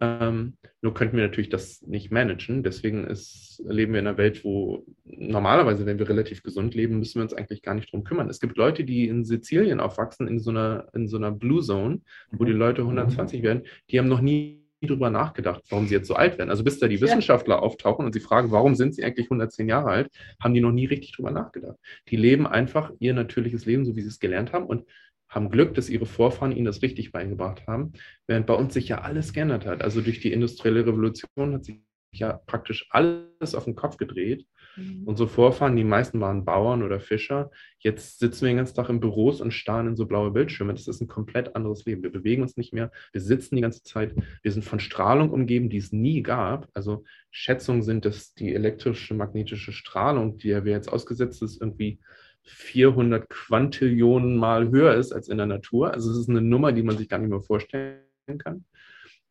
Ähm, 0.00 0.56
nur 0.82 0.92
könnten 0.92 1.16
wir 1.16 1.24
natürlich 1.24 1.48
das 1.48 1.82
nicht 1.82 2.10
managen. 2.10 2.62
Deswegen 2.62 3.04
ist, 3.04 3.62
leben 3.66 3.92
wir 3.92 4.00
in 4.00 4.06
einer 4.06 4.18
Welt, 4.18 4.44
wo 4.44 4.84
normalerweise, 5.04 5.86
wenn 5.86 5.98
wir 5.98 6.08
relativ 6.08 6.42
gesund 6.42 6.74
leben, 6.74 6.98
müssen 6.98 7.16
wir 7.16 7.22
uns 7.22 7.34
eigentlich 7.34 7.62
gar 7.62 7.74
nicht 7.74 7.92
drum 7.92 8.04
kümmern. 8.04 8.28
Es 8.28 8.40
gibt 8.40 8.56
Leute, 8.56 8.84
die 8.84 9.08
in 9.08 9.24
Sizilien 9.24 9.80
aufwachsen, 9.80 10.28
in 10.28 10.40
so 10.40 10.50
einer, 10.50 10.88
in 10.92 11.08
so 11.08 11.16
einer 11.16 11.32
Blue 11.32 11.62
Zone, 11.62 12.02
wo 12.30 12.44
mhm. 12.44 12.46
die 12.46 12.52
Leute 12.52 12.82
120 12.82 13.42
werden, 13.42 13.62
die 13.90 13.98
haben 13.98 14.08
noch 14.08 14.20
nie 14.20 14.63
darüber 14.86 15.10
nachgedacht, 15.10 15.62
warum 15.70 15.86
sie 15.86 15.94
jetzt 15.94 16.08
so 16.08 16.14
alt 16.14 16.38
werden. 16.38 16.50
Also 16.50 16.64
bis 16.64 16.78
da 16.78 16.88
die 16.88 17.00
Wissenschaftler 17.00 17.56
ja. 17.56 17.60
auftauchen 17.62 18.04
und 18.04 18.12
sie 18.12 18.20
fragen, 18.20 18.50
warum 18.50 18.74
sind 18.74 18.94
sie 18.94 19.04
eigentlich 19.04 19.26
110 19.26 19.68
Jahre 19.68 19.90
alt, 19.90 20.08
haben 20.42 20.54
die 20.54 20.60
noch 20.60 20.72
nie 20.72 20.86
richtig 20.86 21.12
darüber 21.12 21.30
nachgedacht. 21.30 21.76
Die 22.08 22.16
leben 22.16 22.46
einfach 22.46 22.90
ihr 22.98 23.14
natürliches 23.14 23.66
Leben, 23.66 23.84
so 23.84 23.96
wie 23.96 24.02
sie 24.02 24.08
es 24.08 24.20
gelernt 24.20 24.52
haben 24.52 24.66
und 24.66 24.84
haben 25.28 25.50
Glück, 25.50 25.74
dass 25.74 25.88
ihre 25.88 26.06
Vorfahren 26.06 26.52
ihnen 26.52 26.66
das 26.66 26.82
richtig 26.82 27.12
beigebracht 27.12 27.66
haben, 27.66 27.92
während 28.26 28.46
bei 28.46 28.54
uns 28.54 28.74
sich 28.74 28.88
ja 28.88 29.00
alles 29.00 29.32
geändert 29.32 29.66
hat. 29.66 29.82
Also 29.82 30.00
durch 30.00 30.20
die 30.20 30.32
industrielle 30.32 30.86
Revolution 30.86 31.54
hat 31.54 31.64
sich 31.64 31.80
ja 32.12 32.40
praktisch 32.46 32.86
alles 32.90 33.54
auf 33.54 33.64
den 33.64 33.74
Kopf 33.74 33.96
gedreht. 33.96 34.46
Mhm. 34.76 35.02
Unsere 35.04 35.28
Vorfahren, 35.28 35.76
die 35.76 35.84
meisten 35.84 36.20
waren 36.20 36.44
Bauern 36.44 36.82
oder 36.82 37.00
Fischer. 37.00 37.50
Jetzt 37.78 38.18
sitzen 38.18 38.42
wir 38.42 38.48
den 38.48 38.58
ganzen 38.58 38.76
Tag 38.76 38.88
in 38.88 39.00
Büros 39.00 39.40
und 39.40 39.52
starren 39.52 39.88
in 39.88 39.96
so 39.96 40.06
blaue 40.06 40.30
Bildschirme. 40.30 40.72
Das 40.72 40.88
ist 40.88 41.00
ein 41.00 41.08
komplett 41.08 41.54
anderes 41.56 41.84
Leben. 41.84 42.02
Wir 42.02 42.12
bewegen 42.12 42.42
uns 42.42 42.56
nicht 42.56 42.72
mehr. 42.72 42.90
Wir 43.12 43.20
sitzen 43.20 43.56
die 43.56 43.62
ganze 43.62 43.82
Zeit. 43.82 44.14
Wir 44.42 44.52
sind 44.52 44.64
von 44.64 44.80
Strahlung 44.80 45.30
umgeben, 45.30 45.68
die 45.68 45.78
es 45.78 45.92
nie 45.92 46.22
gab. 46.22 46.68
Also 46.74 47.04
Schätzungen 47.30 47.82
sind, 47.82 48.04
dass 48.04 48.34
die 48.34 48.54
elektrische, 48.54 49.14
magnetische 49.14 49.72
Strahlung, 49.72 50.38
die 50.38 50.48
wir 50.48 50.72
jetzt 50.72 50.92
ausgesetzt 50.92 51.42
ist, 51.42 51.60
irgendwie 51.60 52.00
400 52.42 53.28
Quantillionen 53.28 54.36
Mal 54.36 54.70
höher 54.70 54.94
ist 54.94 55.12
als 55.12 55.28
in 55.28 55.38
der 55.38 55.46
Natur. 55.46 55.92
Also 55.92 56.10
es 56.10 56.18
ist 56.18 56.28
eine 56.28 56.42
Nummer, 56.42 56.72
die 56.72 56.82
man 56.82 56.98
sich 56.98 57.08
gar 57.08 57.18
nicht 57.18 57.30
mehr 57.30 57.40
vorstellen 57.40 58.02
kann. 58.38 58.64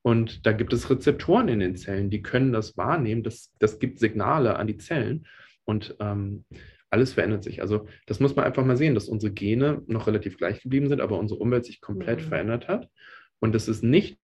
Und 0.03 0.45
da 0.45 0.51
gibt 0.51 0.73
es 0.73 0.89
Rezeptoren 0.89 1.47
in 1.47 1.59
den 1.59 1.75
Zellen, 1.75 2.09
die 2.09 2.21
können 2.21 2.51
das 2.51 2.77
wahrnehmen. 2.77 3.23
Das, 3.23 3.51
das 3.59 3.79
gibt 3.79 3.99
Signale 3.99 4.57
an 4.57 4.67
die 4.67 4.77
Zellen 4.77 5.25
und 5.63 5.95
ähm, 5.99 6.43
alles 6.89 7.13
verändert 7.13 7.43
sich. 7.43 7.61
Also 7.61 7.87
das 8.05 8.19
muss 8.19 8.35
man 8.35 8.45
einfach 8.45 8.65
mal 8.65 8.77
sehen, 8.77 8.93
dass 8.93 9.07
unsere 9.07 9.33
Gene 9.33 9.81
noch 9.87 10.05
relativ 10.05 10.37
gleich 10.37 10.61
geblieben 10.61 10.89
sind, 10.89 11.01
aber 11.01 11.17
unsere 11.17 11.39
Umwelt 11.39 11.65
sich 11.65 11.81
komplett 11.81 12.19
mhm. 12.19 12.25
verändert 12.25 12.67
hat. 12.67 12.89
Und 13.39 13.55
dass 13.55 13.67
es 13.67 13.81
nicht 13.81 14.19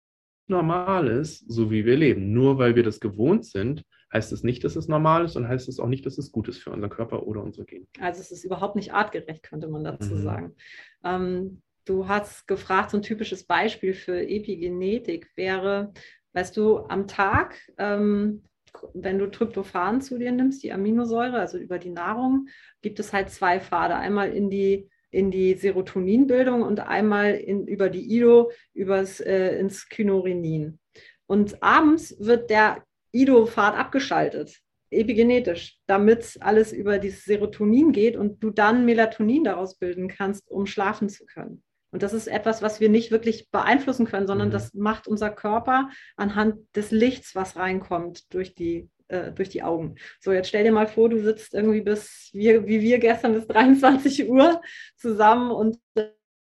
normal 0.47 1.09
ist, 1.09 1.45
so 1.51 1.71
wie 1.71 1.85
wir 1.85 1.97
leben. 1.97 2.33
Nur 2.33 2.59
weil 2.59 2.77
wir 2.77 2.83
das 2.83 3.01
gewohnt 3.01 3.45
sind, 3.45 3.85
heißt 4.13 4.33
es 4.33 4.45
nicht, 4.45 4.63
dass 4.63 4.77
es 4.77 4.87
normal 4.89 5.25
ist 5.25 5.37
und 5.37 5.49
heißt 5.49 5.69
es 5.69 5.81
auch 5.81 5.89
nicht, 5.89 6.07
dass 6.07 6.19
es 6.19 6.31
gut 6.31 6.49
ist 6.49 6.59
für 6.59 6.71
unseren 6.71 6.91
Körper 6.91 7.27
oder 7.27 7.43
unsere 7.43 7.67
Gene. 7.67 7.87
Also 8.01 8.21
es 8.21 8.31
ist 8.31 8.45
überhaupt 8.45 8.77
nicht 8.77 8.95
artgerecht, 8.95 9.43
könnte 9.43 9.69
man 9.69 9.83
dazu 9.83 10.15
mhm. 10.15 10.23
sagen. 10.23 10.57
Ähm, 11.03 11.63
du 11.85 12.09
hast 12.09 12.47
gefragt, 12.47 12.91
so 12.91 12.99
ein 12.99 13.03
typisches 13.03 13.45
Beispiel 13.45 13.95
für 13.95 14.21
Epigenetik 14.21 15.29
wäre, 15.37 15.93
weißt 16.33 16.57
du, 16.57 16.79
am 16.79 17.07
Tag, 17.07 17.57
ähm, 17.79 18.45
wenn 18.93 19.19
du 19.19 19.31
Tryptophan 19.31 20.01
zu 20.01 20.19
dir 20.19 20.33
nimmst, 20.33 20.63
die 20.63 20.73
Aminosäure, 20.73 21.39
also 21.39 21.59
über 21.59 21.79
die 21.79 21.91
Nahrung, 21.91 22.49
gibt 22.83 22.99
es 22.99 23.13
halt 23.13 23.31
zwei 23.31 23.61
Pfade. 23.61 23.95
Einmal 23.95 24.33
in 24.33 24.51
die 24.51 24.89
in 25.15 25.31
die 25.31 25.55
Serotoninbildung 25.55 26.63
und 26.63 26.81
einmal 26.81 27.35
in, 27.35 27.69
über 27.69 27.89
die 27.89 28.17
IDO 28.17 28.51
übers, 28.75 29.21
äh, 29.21 29.57
ins 29.59 29.89
Kynurenin. 29.89 30.81
Und 31.27 31.63
abends 31.63 32.17
wird 32.19 32.51
der 32.51 32.85
IDO-Pfad 33.13 33.77
abgeschaltet, 33.77 34.61
epigenetisch, 34.91 35.79
damit 35.87 36.37
alles 36.41 36.73
über 36.73 36.99
dieses 36.99 37.25
Serotonin 37.25 37.93
geht 37.93 38.17
und 38.17 38.43
du 38.43 38.51
dann 38.51 38.85
Melatonin 38.85 39.45
daraus 39.45 39.79
bilden 39.79 40.09
kannst, 40.09 40.51
um 40.51 40.67
schlafen 40.67 41.09
zu 41.09 41.25
können. 41.27 41.63
Und 41.95 42.03
das 42.03 42.13
ist 42.13 42.27
etwas, 42.27 42.61
was 42.61 42.81
wir 42.81 42.89
nicht 42.89 43.13
wirklich 43.13 43.53
beeinflussen 43.53 44.05
können, 44.05 44.27
sondern 44.27 44.49
mhm. 44.49 44.53
das 44.53 44.75
macht 44.75 45.07
unser 45.07 45.31
Körper 45.31 45.91
anhand 46.17 46.57
des 46.75 46.91
Lichts, 46.91 47.37
was 47.37 47.55
reinkommt 47.55 48.35
durch 48.35 48.53
die, 48.53 48.91
äh, 49.07 49.31
durch 49.31 49.49
die 49.49 49.63
Augen. 49.63 49.95
So, 50.19 50.33
jetzt 50.33 50.49
stell 50.49 50.65
dir 50.65 50.73
mal 50.73 50.89
vor, 50.89 51.09
du 51.09 51.23
sitzt 51.23 51.55
irgendwie 51.55 51.83
bis, 51.83 52.31
wie, 52.33 52.67
wie 52.67 52.81
wir 52.81 52.99
gestern 52.99 53.35
bis 53.35 53.47
23 53.47 54.29
Uhr 54.29 54.61
zusammen 54.97 55.53
und 55.53 55.79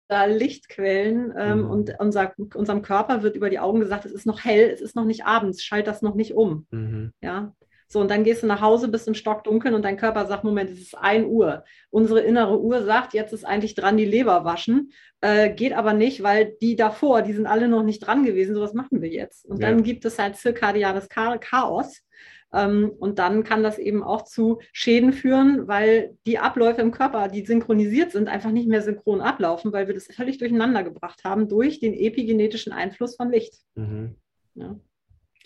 da 0.07 0.23
Lichtquellen 0.23 1.33
ähm, 1.37 1.63
mhm. 1.63 1.69
und 1.69 1.95
unser, 1.99 2.33
unserem 2.55 2.81
Körper 2.81 3.21
wird 3.21 3.35
über 3.35 3.49
die 3.49 3.59
Augen 3.59 3.81
gesagt, 3.81 4.05
es 4.05 4.13
ist 4.13 4.25
noch 4.25 4.45
hell, 4.45 4.69
es 4.69 4.79
ist 4.79 4.95
noch 4.95 5.05
nicht 5.05 5.25
abends, 5.25 5.65
schalt 5.65 5.85
das 5.85 6.01
noch 6.01 6.15
nicht 6.15 6.33
um. 6.33 6.65
Mhm. 6.71 7.11
Ja. 7.19 7.53
So, 7.91 7.99
und 7.99 8.09
dann 8.09 8.23
gehst 8.23 8.41
du 8.41 8.47
nach 8.47 8.61
Hause, 8.61 8.87
bist 8.87 9.09
im 9.09 9.15
Stockdunkeln 9.15 9.73
und 9.73 9.83
dein 9.83 9.97
Körper 9.97 10.25
sagt, 10.25 10.45
Moment, 10.45 10.69
es 10.69 10.79
ist 10.79 10.97
1 10.97 11.27
Uhr. 11.27 11.65
Unsere 11.89 12.21
innere 12.21 12.57
Uhr 12.57 12.83
sagt, 12.85 13.13
jetzt 13.13 13.33
ist 13.33 13.43
eigentlich 13.43 13.75
dran 13.75 13.97
die 13.97 14.05
Leber 14.05 14.45
waschen. 14.45 14.93
Äh, 15.19 15.53
geht 15.53 15.73
aber 15.73 15.91
nicht, 15.91 16.23
weil 16.23 16.55
die 16.61 16.77
davor, 16.77 17.21
die 17.21 17.33
sind 17.33 17.47
alle 17.47 17.67
noch 17.67 17.83
nicht 17.83 17.99
dran 17.99 18.23
gewesen. 18.23 18.55
So 18.55 18.61
was 18.61 18.73
machen 18.73 19.01
wir 19.01 19.09
jetzt. 19.09 19.45
Und 19.45 19.59
ja. 19.59 19.67
dann 19.67 19.83
gibt 19.83 20.05
es 20.05 20.17
halt 20.19 20.37
zirkadianes 20.37 21.09
Chaos. 21.09 22.01
Ähm, 22.53 22.93
und 22.97 23.19
dann 23.19 23.43
kann 23.43 23.61
das 23.61 23.77
eben 23.77 24.03
auch 24.03 24.21
zu 24.21 24.61
Schäden 24.71 25.11
führen, 25.11 25.67
weil 25.67 26.17
die 26.25 26.39
Abläufe 26.39 26.79
im 26.79 26.91
Körper, 26.91 27.27
die 27.27 27.45
synchronisiert 27.45 28.13
sind, 28.13 28.29
einfach 28.29 28.51
nicht 28.51 28.69
mehr 28.69 28.81
synchron 28.81 29.19
ablaufen, 29.19 29.73
weil 29.73 29.87
wir 29.87 29.95
das 29.95 30.07
völlig 30.07 30.37
durcheinander 30.37 30.85
gebracht 30.85 31.25
haben 31.25 31.49
durch 31.49 31.81
den 31.81 31.93
epigenetischen 31.93 32.71
Einfluss 32.71 33.17
von 33.17 33.29
Licht. 33.29 33.55
Mhm. 33.75 34.15
Ja. 34.55 34.79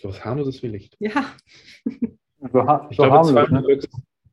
So 0.00 0.10
was 0.10 0.24
harmloses 0.24 0.62
wie 0.62 0.68
Licht. 0.68 0.94
Ja. 1.00 1.34
So, 2.52 2.66
ha 2.66 2.86
ich, 2.90 2.96
so 2.96 3.02
glaube, 3.02 3.18
harmlos, 3.18 3.50
ne? 3.50 3.80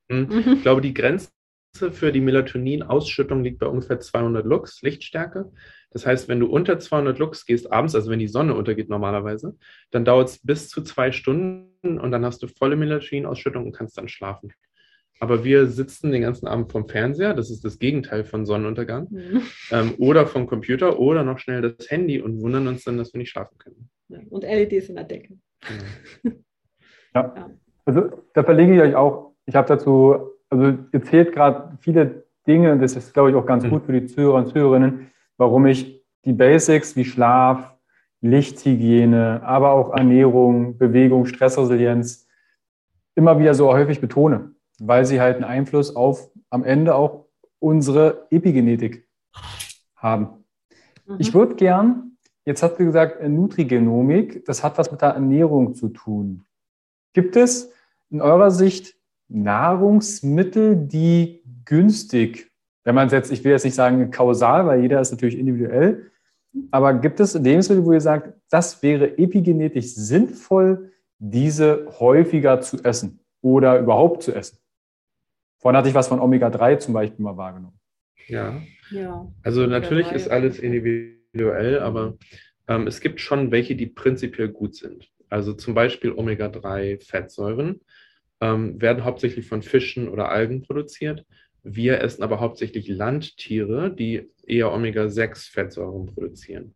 Hm. 0.10 0.28
mhm. 0.28 0.54
ich 0.54 0.62
glaube, 0.62 0.82
die 0.82 0.94
Grenze 0.94 1.30
für 1.76 2.12
die 2.12 2.22
Melatonin-Ausschüttung 2.22 3.44
liegt 3.44 3.60
bei 3.60 3.68
ungefähr 3.68 4.00
200 4.00 4.46
Lux 4.46 4.82
Lichtstärke. 4.82 5.52
Das 5.92 6.06
heißt, 6.06 6.28
wenn 6.28 6.40
du 6.40 6.48
unter 6.48 6.80
200 6.80 7.18
Lux 7.20 7.46
gehst 7.46 7.72
abends, 7.72 7.96
also 7.96 8.12
wenn 8.12 8.20
die 8.20 8.28
Sonne 8.28 8.56
untergeht 8.56 8.90
normalerweise, 8.90 9.58
dann 9.92 10.06
dauert 10.06 10.30
es 10.30 10.40
bis 10.40 10.70
zu 10.70 10.84
zwei 10.84 11.12
Stunden 11.12 12.00
und 12.00 12.12
dann 12.12 12.26
hast 12.26 12.44
du 12.44 12.48
volle 12.48 12.76
Melatonin-Ausschüttung 12.76 13.66
und 13.66 13.72
kannst 13.72 13.98
dann 13.98 14.08
schlafen. 14.08 14.54
Aber 15.20 15.44
wir 15.44 15.68
sitzen 15.68 16.12
den 16.12 16.22
ganzen 16.22 16.48
Abend 16.48 16.72
vom 16.72 16.88
Fernseher, 16.88 17.34
das 17.34 17.50
ist 17.50 17.64
das 17.64 17.80
Gegenteil 17.80 18.26
von 18.26 18.46
Sonnenuntergang, 18.46 19.08
mhm. 19.10 19.42
ähm, 19.72 19.94
oder 19.98 20.28
vom 20.28 20.48
Computer 20.48 21.00
oder 21.00 21.24
noch 21.24 21.40
schnell 21.40 21.62
das 21.62 21.90
Handy 21.90 22.20
und 22.20 22.42
wundern 22.42 22.68
uns 22.68 22.84
dann, 22.84 22.98
dass 22.98 23.14
wir 23.14 23.20
nicht 23.20 23.30
schlafen 23.30 23.58
können. 23.58 23.90
Ja, 24.10 24.20
und 24.30 24.44
LEDs 24.44 24.90
in 24.90 24.96
der 24.96 25.06
Decke. 25.06 25.38
Genau. 25.62 26.36
Ja. 27.16 27.32
ja. 27.36 27.52
Also 27.86 28.10
da 28.34 28.44
verlinke 28.44 28.76
ich 28.76 28.82
euch 28.82 28.96
auch, 28.96 29.34
ich 29.46 29.56
habe 29.56 29.68
dazu, 29.68 30.32
also 30.50 30.78
ihr 30.92 31.04
zählt 31.04 31.34
gerade 31.34 31.78
viele 31.80 32.24
Dinge, 32.48 32.78
das 32.78 32.96
ist, 32.96 33.14
glaube 33.14 33.30
ich, 33.30 33.36
auch 33.36 33.46
ganz 33.46 33.64
mhm. 33.64 33.70
gut 33.72 33.86
für 33.86 34.00
die 34.00 34.06
Zuhörer 34.06 34.36
und 34.36 34.48
Zuhörerinnen, 34.48 35.12
warum 35.38 35.66
ich 35.66 36.04
die 36.26 36.34
Basics 36.34 36.96
wie 36.96 37.06
Schlaf, 37.06 37.74
Lichthygiene, 38.22 39.42
aber 39.44 39.72
auch 39.72 39.94
Ernährung, 39.94 40.78
Bewegung, 40.78 41.26
Stressresilienz 41.26 42.28
immer 43.16 43.38
wieder 43.40 43.54
so 43.54 43.72
häufig 43.72 44.00
betone, 44.00 44.52
weil 44.80 45.06
sie 45.06 45.20
halt 45.20 45.36
einen 45.36 45.44
Einfluss 45.44 45.96
auf 45.96 46.32
am 46.50 46.64
Ende 46.64 46.96
auch 46.96 47.26
unsere 47.60 48.28
Epigenetik 48.30 49.08
haben. 49.96 50.46
Mhm. 51.06 51.16
Ich 51.20 51.34
würde 51.34 51.56
gern, 51.56 52.18
jetzt 52.46 52.64
hast 52.64 52.78
du 52.78 52.86
gesagt, 52.86 53.22
Nutrigenomik, 53.28 54.46
das 54.46 54.64
hat 54.64 54.78
was 54.78 54.92
mit 54.92 55.02
der 55.02 55.10
Ernährung 55.10 55.74
zu 55.74 55.90
tun. 55.90 56.46
Gibt 57.14 57.36
es 57.36 57.72
in 58.10 58.22
eurer 58.22 58.52
Sicht 58.52 58.96
Nahrungsmittel, 59.30 60.76
die 60.76 61.44
günstig, 61.66 62.52
wenn 62.84 62.96
man 62.96 63.08
es 63.08 63.14
jetzt, 63.14 63.32
ich 63.32 63.44
will 63.44 63.52
jetzt 63.52 63.64
nicht 63.64 63.76
sagen 63.76 64.12
kausal, 64.12 64.66
weil 64.66 64.82
jeder 64.82 65.00
ist 65.00 65.12
natürlich 65.12 65.38
individuell, 65.38 66.12
aber 66.72 66.94
gibt 66.94 67.20
es 67.20 67.34
Lebensmittel, 67.34 67.86
wo 67.86 67.94
ihr 67.94 68.02
sagt, 68.02 68.34
das 68.50 68.84
wäre 68.84 69.18
epigenetisch 69.18 69.96
sinnvoll, 69.96 70.92
diese 71.18 71.88
häufiger 72.00 72.62
zu 72.62 72.84
essen 72.84 73.20
oder 73.42 73.80
überhaupt 73.80 74.24
zu 74.24 74.34
essen? 74.34 74.58
Vorhin 75.58 75.78
hatte 75.78 75.90
ich 75.90 75.96
was 75.96 76.10
von 76.10 76.20
Omega-3 76.20 76.78
zum 76.78 76.94
Beispiel 76.94 77.24
mal 77.24 77.38
wahrgenommen. 77.38 77.80
Ja. 78.28 78.62
ja. 78.92 79.28
Also 79.42 79.66
natürlich 79.66 80.12
ist 80.12 80.30
alles 80.30 80.60
individuell, 80.60 81.80
aber 81.80 82.18
ähm, 82.68 82.88
es 82.88 83.00
gibt 83.00 83.20
schon 83.20 83.52
welche, 83.52 83.76
die 83.76 83.88
prinzipiell 83.88 84.50
gut 84.50 84.76
sind. 84.76 85.10
Also 85.34 85.54
zum 85.54 85.74
Beispiel 85.74 86.12
Omega-3-Fettsäuren 86.12 87.82
ähm, 88.40 88.80
werden 88.80 89.04
hauptsächlich 89.04 89.48
von 89.48 89.64
Fischen 89.64 90.08
oder 90.08 90.30
Algen 90.30 90.62
produziert. 90.62 91.26
Wir 91.64 92.02
essen 92.02 92.22
aber 92.22 92.40
hauptsächlich 92.40 92.88
Landtiere, 92.88 93.92
die 93.92 94.30
eher 94.46 94.72
Omega-6-Fettsäuren 94.72 96.06
produzieren. 96.06 96.76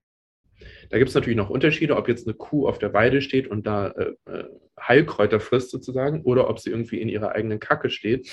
Da 0.90 0.98
gibt 0.98 1.10
es 1.10 1.14
natürlich 1.14 1.38
noch 1.38 1.52
Unterschiede, 1.52 1.96
ob 1.96 2.08
jetzt 2.08 2.28
eine 2.28 2.36
Kuh 2.36 2.68
auf 2.68 2.80
der 2.80 2.96
Weide 2.96 3.22
steht 3.22 3.48
und 3.48 3.68
da 3.68 3.90
äh, 3.90 4.16
äh, 4.26 4.46
Heilkräuter 4.82 5.40
frisst 5.40 5.70
sozusagen 5.70 6.24
oder 6.24 6.50
ob 6.50 6.58
sie 6.58 6.72
irgendwie 6.72 7.00
in 7.00 7.10
ihrer 7.10 7.34
eigenen 7.34 7.60
Kacke 7.60 7.92
steht 7.92 8.28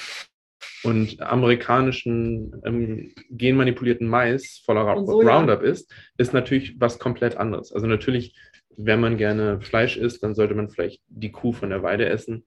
und 0.84 1.20
amerikanischen 1.20 2.62
ähm, 2.64 3.14
genmanipulierten 3.30 4.06
Mais 4.06 4.62
voller 4.64 4.82
Roundup 4.82 5.62
ist, 5.62 5.92
ist 6.18 6.32
natürlich 6.32 6.78
was 6.78 6.98
komplett 6.98 7.36
anderes. 7.36 7.72
Also 7.72 7.86
natürlich, 7.86 8.34
wenn 8.76 9.00
man 9.00 9.16
gerne 9.16 9.60
Fleisch 9.60 9.96
isst, 9.96 10.22
dann 10.22 10.34
sollte 10.34 10.54
man 10.54 10.68
vielleicht 10.68 11.02
die 11.08 11.32
Kuh 11.32 11.52
von 11.52 11.70
der 11.70 11.82
Weide 11.82 12.06
essen. 12.06 12.46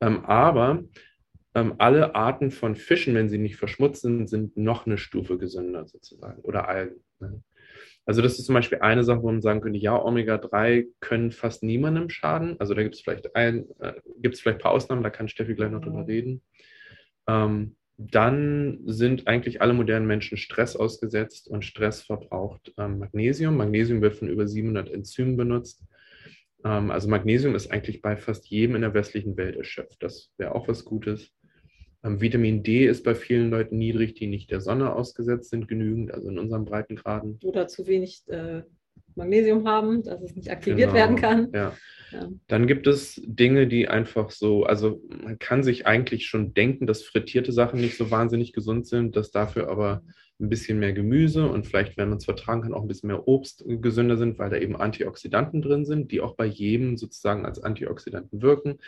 Ähm, 0.00 0.24
aber 0.24 0.82
ähm, 1.54 1.74
alle 1.78 2.14
Arten 2.14 2.50
von 2.50 2.76
Fischen, 2.76 3.14
wenn 3.14 3.28
sie 3.28 3.38
nicht 3.38 3.56
verschmutzt 3.56 4.02
sind, 4.02 4.28
sind 4.28 4.56
noch 4.56 4.86
eine 4.86 4.98
Stufe 4.98 5.38
gesünder 5.38 5.86
sozusagen 5.86 6.40
oder 6.42 6.68
Algen. 6.68 7.02
Ne? 7.18 7.42
Also 8.06 8.22
das 8.22 8.38
ist 8.38 8.46
zum 8.46 8.54
Beispiel 8.54 8.78
eine 8.80 9.04
Sache, 9.04 9.22
wo 9.22 9.26
man 9.26 9.42
sagen 9.42 9.60
könnte, 9.60 9.78
ja, 9.78 9.96
Omega-3 9.96 10.86
können 11.00 11.32
fast 11.32 11.62
niemandem 11.62 12.08
schaden. 12.08 12.56
Also 12.58 12.74
da 12.74 12.82
gibt 12.82 12.94
es 12.94 13.00
vielleicht 13.02 13.36
ein, 13.36 13.66
äh, 13.78 13.92
gibt 14.18 14.34
es 14.34 14.40
vielleicht 14.40 14.58
ein 14.58 14.62
paar 14.62 14.72
Ausnahmen, 14.72 15.02
da 15.02 15.10
kann 15.10 15.28
Steffi 15.28 15.54
gleich 15.54 15.70
noch 15.70 15.82
drüber 15.82 16.06
reden. 16.06 16.42
Ähm, 17.28 17.76
dann 18.02 18.78
sind 18.86 19.26
eigentlich 19.26 19.60
alle 19.60 19.74
modernen 19.74 20.06
Menschen 20.06 20.38
Stress 20.38 20.74
ausgesetzt 20.74 21.48
und 21.48 21.66
Stress 21.66 22.00
verbraucht 22.00 22.72
ähm, 22.78 22.98
Magnesium. 22.98 23.58
Magnesium 23.58 24.00
wird 24.00 24.16
von 24.16 24.28
über 24.28 24.48
700 24.48 24.88
Enzymen 24.88 25.36
benutzt. 25.36 25.84
Ähm, 26.64 26.90
also 26.90 27.08
Magnesium 27.08 27.54
ist 27.54 27.70
eigentlich 27.70 28.00
bei 28.00 28.16
fast 28.16 28.46
jedem 28.46 28.74
in 28.74 28.80
der 28.80 28.94
westlichen 28.94 29.36
Welt 29.36 29.56
erschöpft. 29.56 30.02
Das 30.02 30.32
wäre 30.38 30.54
auch 30.54 30.66
was 30.66 30.86
Gutes. 30.86 31.30
Ähm, 32.02 32.22
Vitamin 32.22 32.62
D 32.62 32.86
ist 32.86 33.04
bei 33.04 33.14
vielen 33.14 33.50
Leuten 33.50 33.76
niedrig, 33.76 34.14
die 34.14 34.28
nicht 34.28 34.50
der 34.50 34.62
Sonne 34.62 34.94
ausgesetzt 34.94 35.50
sind, 35.50 35.68
genügend, 35.68 36.10
also 36.10 36.30
in 36.30 36.38
unseren 36.38 36.64
Breitengraden. 36.64 37.38
Oder 37.42 37.68
zu 37.68 37.86
wenig 37.86 38.22
äh, 38.28 38.62
Magnesium 39.14 39.66
haben, 39.66 40.02
dass 40.02 40.22
es 40.22 40.34
nicht 40.34 40.50
aktiviert 40.50 40.92
genau, 40.92 40.94
werden 40.94 41.16
kann. 41.16 41.48
Ja. 41.52 41.72
ja. 42.12 42.28
Dann 42.48 42.66
gibt 42.66 42.86
es 42.86 43.20
Dinge, 43.24 43.66
die 43.66 43.88
einfach 43.88 44.30
so, 44.30 44.64
also 44.64 45.02
man 45.22 45.38
kann 45.38 45.62
sich 45.62 45.86
eigentlich 45.86 46.26
schon 46.26 46.54
denken, 46.54 46.86
dass 46.86 47.02
frittierte 47.02 47.52
Sachen 47.52 47.80
nicht 47.80 47.96
so 47.96 48.10
wahnsinnig 48.10 48.52
gesund 48.52 48.86
sind, 48.86 49.16
dass 49.16 49.30
dafür 49.30 49.68
aber 49.68 50.02
ein 50.40 50.48
bisschen 50.48 50.78
mehr 50.78 50.92
Gemüse 50.92 51.46
und 51.46 51.66
vielleicht, 51.66 51.96
wenn 51.96 52.08
man 52.08 52.18
es 52.18 52.24
vertragen 52.24 52.62
kann, 52.62 52.72
auch 52.72 52.82
ein 52.82 52.88
bisschen 52.88 53.08
mehr 53.08 53.28
Obst 53.28 53.64
gesünder 53.66 54.16
sind, 54.16 54.38
weil 54.38 54.50
da 54.50 54.56
eben 54.56 54.74
Antioxidanten 54.76 55.60
drin 55.60 55.84
sind, 55.84 56.10
die 56.12 56.20
auch 56.20 56.34
bei 56.34 56.46
jedem 56.46 56.96
sozusagen 56.96 57.44
als 57.44 57.62
Antioxidanten 57.62 58.40
wirken. 58.40 58.78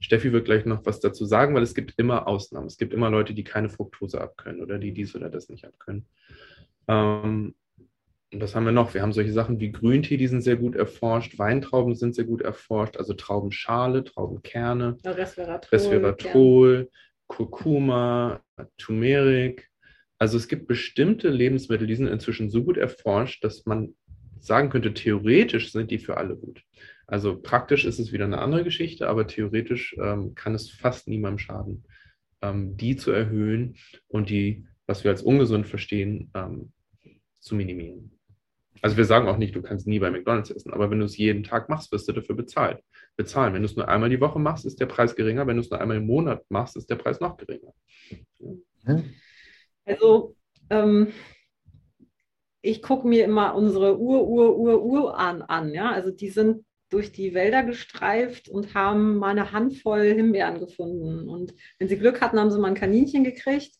Steffi 0.00 0.32
wird 0.32 0.46
gleich 0.46 0.64
noch 0.64 0.84
was 0.84 1.00
dazu 1.00 1.24
sagen, 1.24 1.54
weil 1.54 1.62
es 1.62 1.74
gibt 1.74 1.94
immer 1.96 2.26
Ausnahmen. 2.26 2.66
Es 2.66 2.78
gibt 2.78 2.92
immer 2.92 3.10
Leute, 3.10 3.34
die 3.34 3.44
keine 3.44 3.68
Fructose 3.68 4.20
abkönnen 4.20 4.60
oder 4.60 4.78
die 4.78 4.92
dies 4.92 5.14
oder 5.14 5.30
das 5.30 5.48
nicht 5.48 5.64
abkönnen. 5.64 6.06
Ähm, 6.88 7.54
was 8.34 8.54
haben 8.54 8.64
wir 8.64 8.72
noch? 8.72 8.94
Wir 8.94 9.02
haben 9.02 9.12
solche 9.12 9.32
Sachen 9.32 9.60
wie 9.60 9.72
Grüntee, 9.72 10.16
die 10.16 10.26
sind 10.26 10.42
sehr 10.42 10.56
gut 10.56 10.74
erforscht, 10.74 11.38
Weintrauben 11.38 11.94
sind 11.94 12.14
sehr 12.14 12.24
gut 12.24 12.40
erforscht, 12.40 12.96
also 12.96 13.14
Traubenschale, 13.14 14.04
Traubenkerne, 14.04 14.96
Resveratrol, 15.04 15.68
Resveratrol 15.70 16.90
Kurkuma, 17.26 18.42
Turmerik. 18.78 19.68
Also 20.18 20.36
es 20.36 20.48
gibt 20.48 20.66
bestimmte 20.68 21.30
Lebensmittel, 21.30 21.86
die 21.86 21.96
sind 21.96 22.06
inzwischen 22.06 22.50
so 22.50 22.62
gut 22.62 22.76
erforscht, 22.76 23.42
dass 23.42 23.66
man 23.66 23.94
sagen 24.38 24.70
könnte, 24.70 24.92
theoretisch 24.94 25.72
sind 25.72 25.90
die 25.90 25.98
für 25.98 26.16
alle 26.16 26.36
gut. 26.36 26.62
Also 27.06 27.40
praktisch 27.40 27.84
ist 27.84 27.98
es 27.98 28.12
wieder 28.12 28.24
eine 28.24 28.38
andere 28.38 28.64
Geschichte, 28.64 29.08
aber 29.08 29.26
theoretisch 29.26 29.96
ähm, 30.02 30.34
kann 30.34 30.54
es 30.54 30.70
fast 30.70 31.08
niemandem 31.08 31.38
schaden, 31.38 31.84
ähm, 32.40 32.76
die 32.76 32.96
zu 32.96 33.12
erhöhen 33.12 33.76
und 34.08 34.30
die, 34.30 34.66
was 34.86 35.04
wir 35.04 35.10
als 35.10 35.22
ungesund 35.22 35.66
verstehen, 35.66 36.30
ähm, 36.34 36.72
zu 37.40 37.54
minimieren. 37.54 38.18
Also 38.80 38.96
wir 38.96 39.04
sagen 39.04 39.28
auch 39.28 39.36
nicht, 39.36 39.54
du 39.54 39.62
kannst 39.62 39.86
nie 39.86 39.98
bei 39.98 40.10
McDonald's 40.10 40.50
essen, 40.50 40.72
aber 40.72 40.90
wenn 40.90 40.98
du 40.98 41.04
es 41.04 41.16
jeden 41.16 41.44
Tag 41.44 41.68
machst, 41.68 41.92
wirst 41.92 42.08
du 42.08 42.12
dafür 42.12 42.34
bezahlt. 42.34 42.82
Bezahlen. 43.16 43.52
Wenn 43.52 43.62
du 43.62 43.66
es 43.66 43.76
nur 43.76 43.88
einmal 43.88 44.08
die 44.08 44.20
Woche 44.20 44.38
machst, 44.38 44.64
ist 44.64 44.80
der 44.80 44.86
Preis 44.86 45.14
geringer. 45.14 45.46
Wenn 45.46 45.56
du 45.56 45.62
es 45.62 45.70
nur 45.70 45.80
einmal 45.80 45.98
im 45.98 46.06
Monat 46.06 46.44
machst, 46.48 46.76
ist 46.76 46.88
der 46.88 46.96
Preis 46.96 47.20
noch 47.20 47.36
geringer. 47.36 47.74
Also 49.84 50.34
ähm, 50.70 51.08
ich 52.62 52.80
gucke 52.80 53.06
mir 53.06 53.24
immer 53.24 53.54
unsere 53.54 53.98
Ur, 53.98 54.26
Ur, 54.26 54.56
Ur, 54.56 54.82
Ur 54.82 55.18
an, 55.18 55.42
an. 55.42 55.74
Ja? 55.74 55.92
Also 55.92 56.10
die 56.10 56.30
sind 56.30 56.64
durch 56.88 57.12
die 57.12 57.34
Wälder 57.34 57.62
gestreift 57.62 58.48
und 58.48 58.74
haben 58.74 59.16
mal 59.16 59.30
eine 59.30 59.52
Handvoll 59.52 60.12
Himbeeren 60.14 60.60
gefunden. 60.60 61.28
Und 61.28 61.54
wenn 61.78 61.88
sie 61.88 61.98
Glück 61.98 62.20
hatten, 62.20 62.38
haben 62.38 62.50
sie 62.50 62.58
mal 62.58 62.68
ein 62.68 62.74
Kaninchen 62.74 63.24
gekriegt 63.24 63.72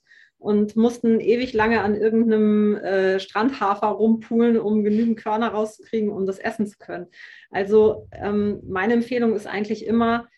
und 0.42 0.76
mussten 0.76 1.20
ewig 1.20 1.52
lange 1.52 1.82
an 1.82 1.94
irgendeinem 1.94 2.76
äh, 2.76 3.20
Strandhafer 3.20 3.86
rumpulen, 3.86 4.58
um 4.58 4.82
genügend 4.82 5.18
Körner 5.18 5.48
rauszukriegen, 5.48 6.10
um 6.10 6.26
das 6.26 6.38
essen 6.38 6.66
zu 6.66 6.78
können. 6.78 7.06
Also 7.50 8.08
ähm, 8.12 8.60
meine 8.66 8.94
Empfehlung 8.94 9.34
ist 9.34 9.46
eigentlich 9.46 9.86
immer 9.86 10.28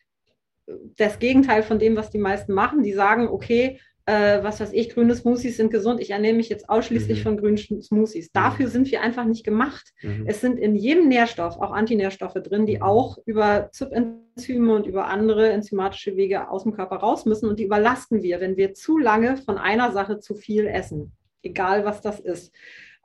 das 0.66 1.18
Gegenteil 1.18 1.62
von 1.62 1.78
dem, 1.78 1.96
was 1.96 2.10
die 2.10 2.18
meisten 2.18 2.52
machen. 2.52 2.82
Die 2.82 2.92
sagen, 2.92 3.28
okay, 3.28 3.80
äh, 4.06 4.42
was 4.42 4.60
weiß 4.60 4.72
ich, 4.72 4.90
grüne 4.90 5.14
Smoothies 5.14 5.56
sind 5.56 5.70
gesund. 5.70 6.00
Ich 6.00 6.10
ernehme 6.10 6.36
mich 6.36 6.50
jetzt 6.50 6.68
ausschließlich 6.68 7.20
mhm. 7.20 7.22
von 7.22 7.36
grünen 7.38 7.82
Smoothies. 7.82 8.32
Dafür 8.32 8.66
mhm. 8.66 8.70
sind 8.70 8.90
wir 8.90 9.00
einfach 9.00 9.24
nicht 9.24 9.44
gemacht. 9.44 9.92
Mhm. 10.02 10.24
Es 10.26 10.40
sind 10.40 10.58
in 10.58 10.74
jedem 10.74 11.08
Nährstoff 11.08 11.56
auch 11.56 11.72
Antinährstoffe 11.72 12.34
drin, 12.34 12.66
die 12.66 12.76
mhm. 12.76 12.82
auch 12.82 13.18
über 13.24 13.70
ZYP-Enzyme 13.72 14.74
und 14.74 14.86
über 14.86 15.06
andere 15.06 15.50
enzymatische 15.50 16.16
Wege 16.16 16.50
aus 16.50 16.64
dem 16.64 16.72
Körper 16.72 16.96
raus 16.96 17.24
müssen. 17.24 17.48
Und 17.48 17.58
die 17.58 17.64
überlasten 17.64 18.22
wir, 18.22 18.40
wenn 18.40 18.56
wir 18.56 18.74
zu 18.74 18.98
lange 18.98 19.38
von 19.38 19.56
einer 19.56 19.90
Sache 19.92 20.18
zu 20.18 20.34
viel 20.34 20.66
essen. 20.66 21.12
Egal, 21.42 21.84
was 21.86 22.02
das 22.02 22.20
ist. 22.20 22.52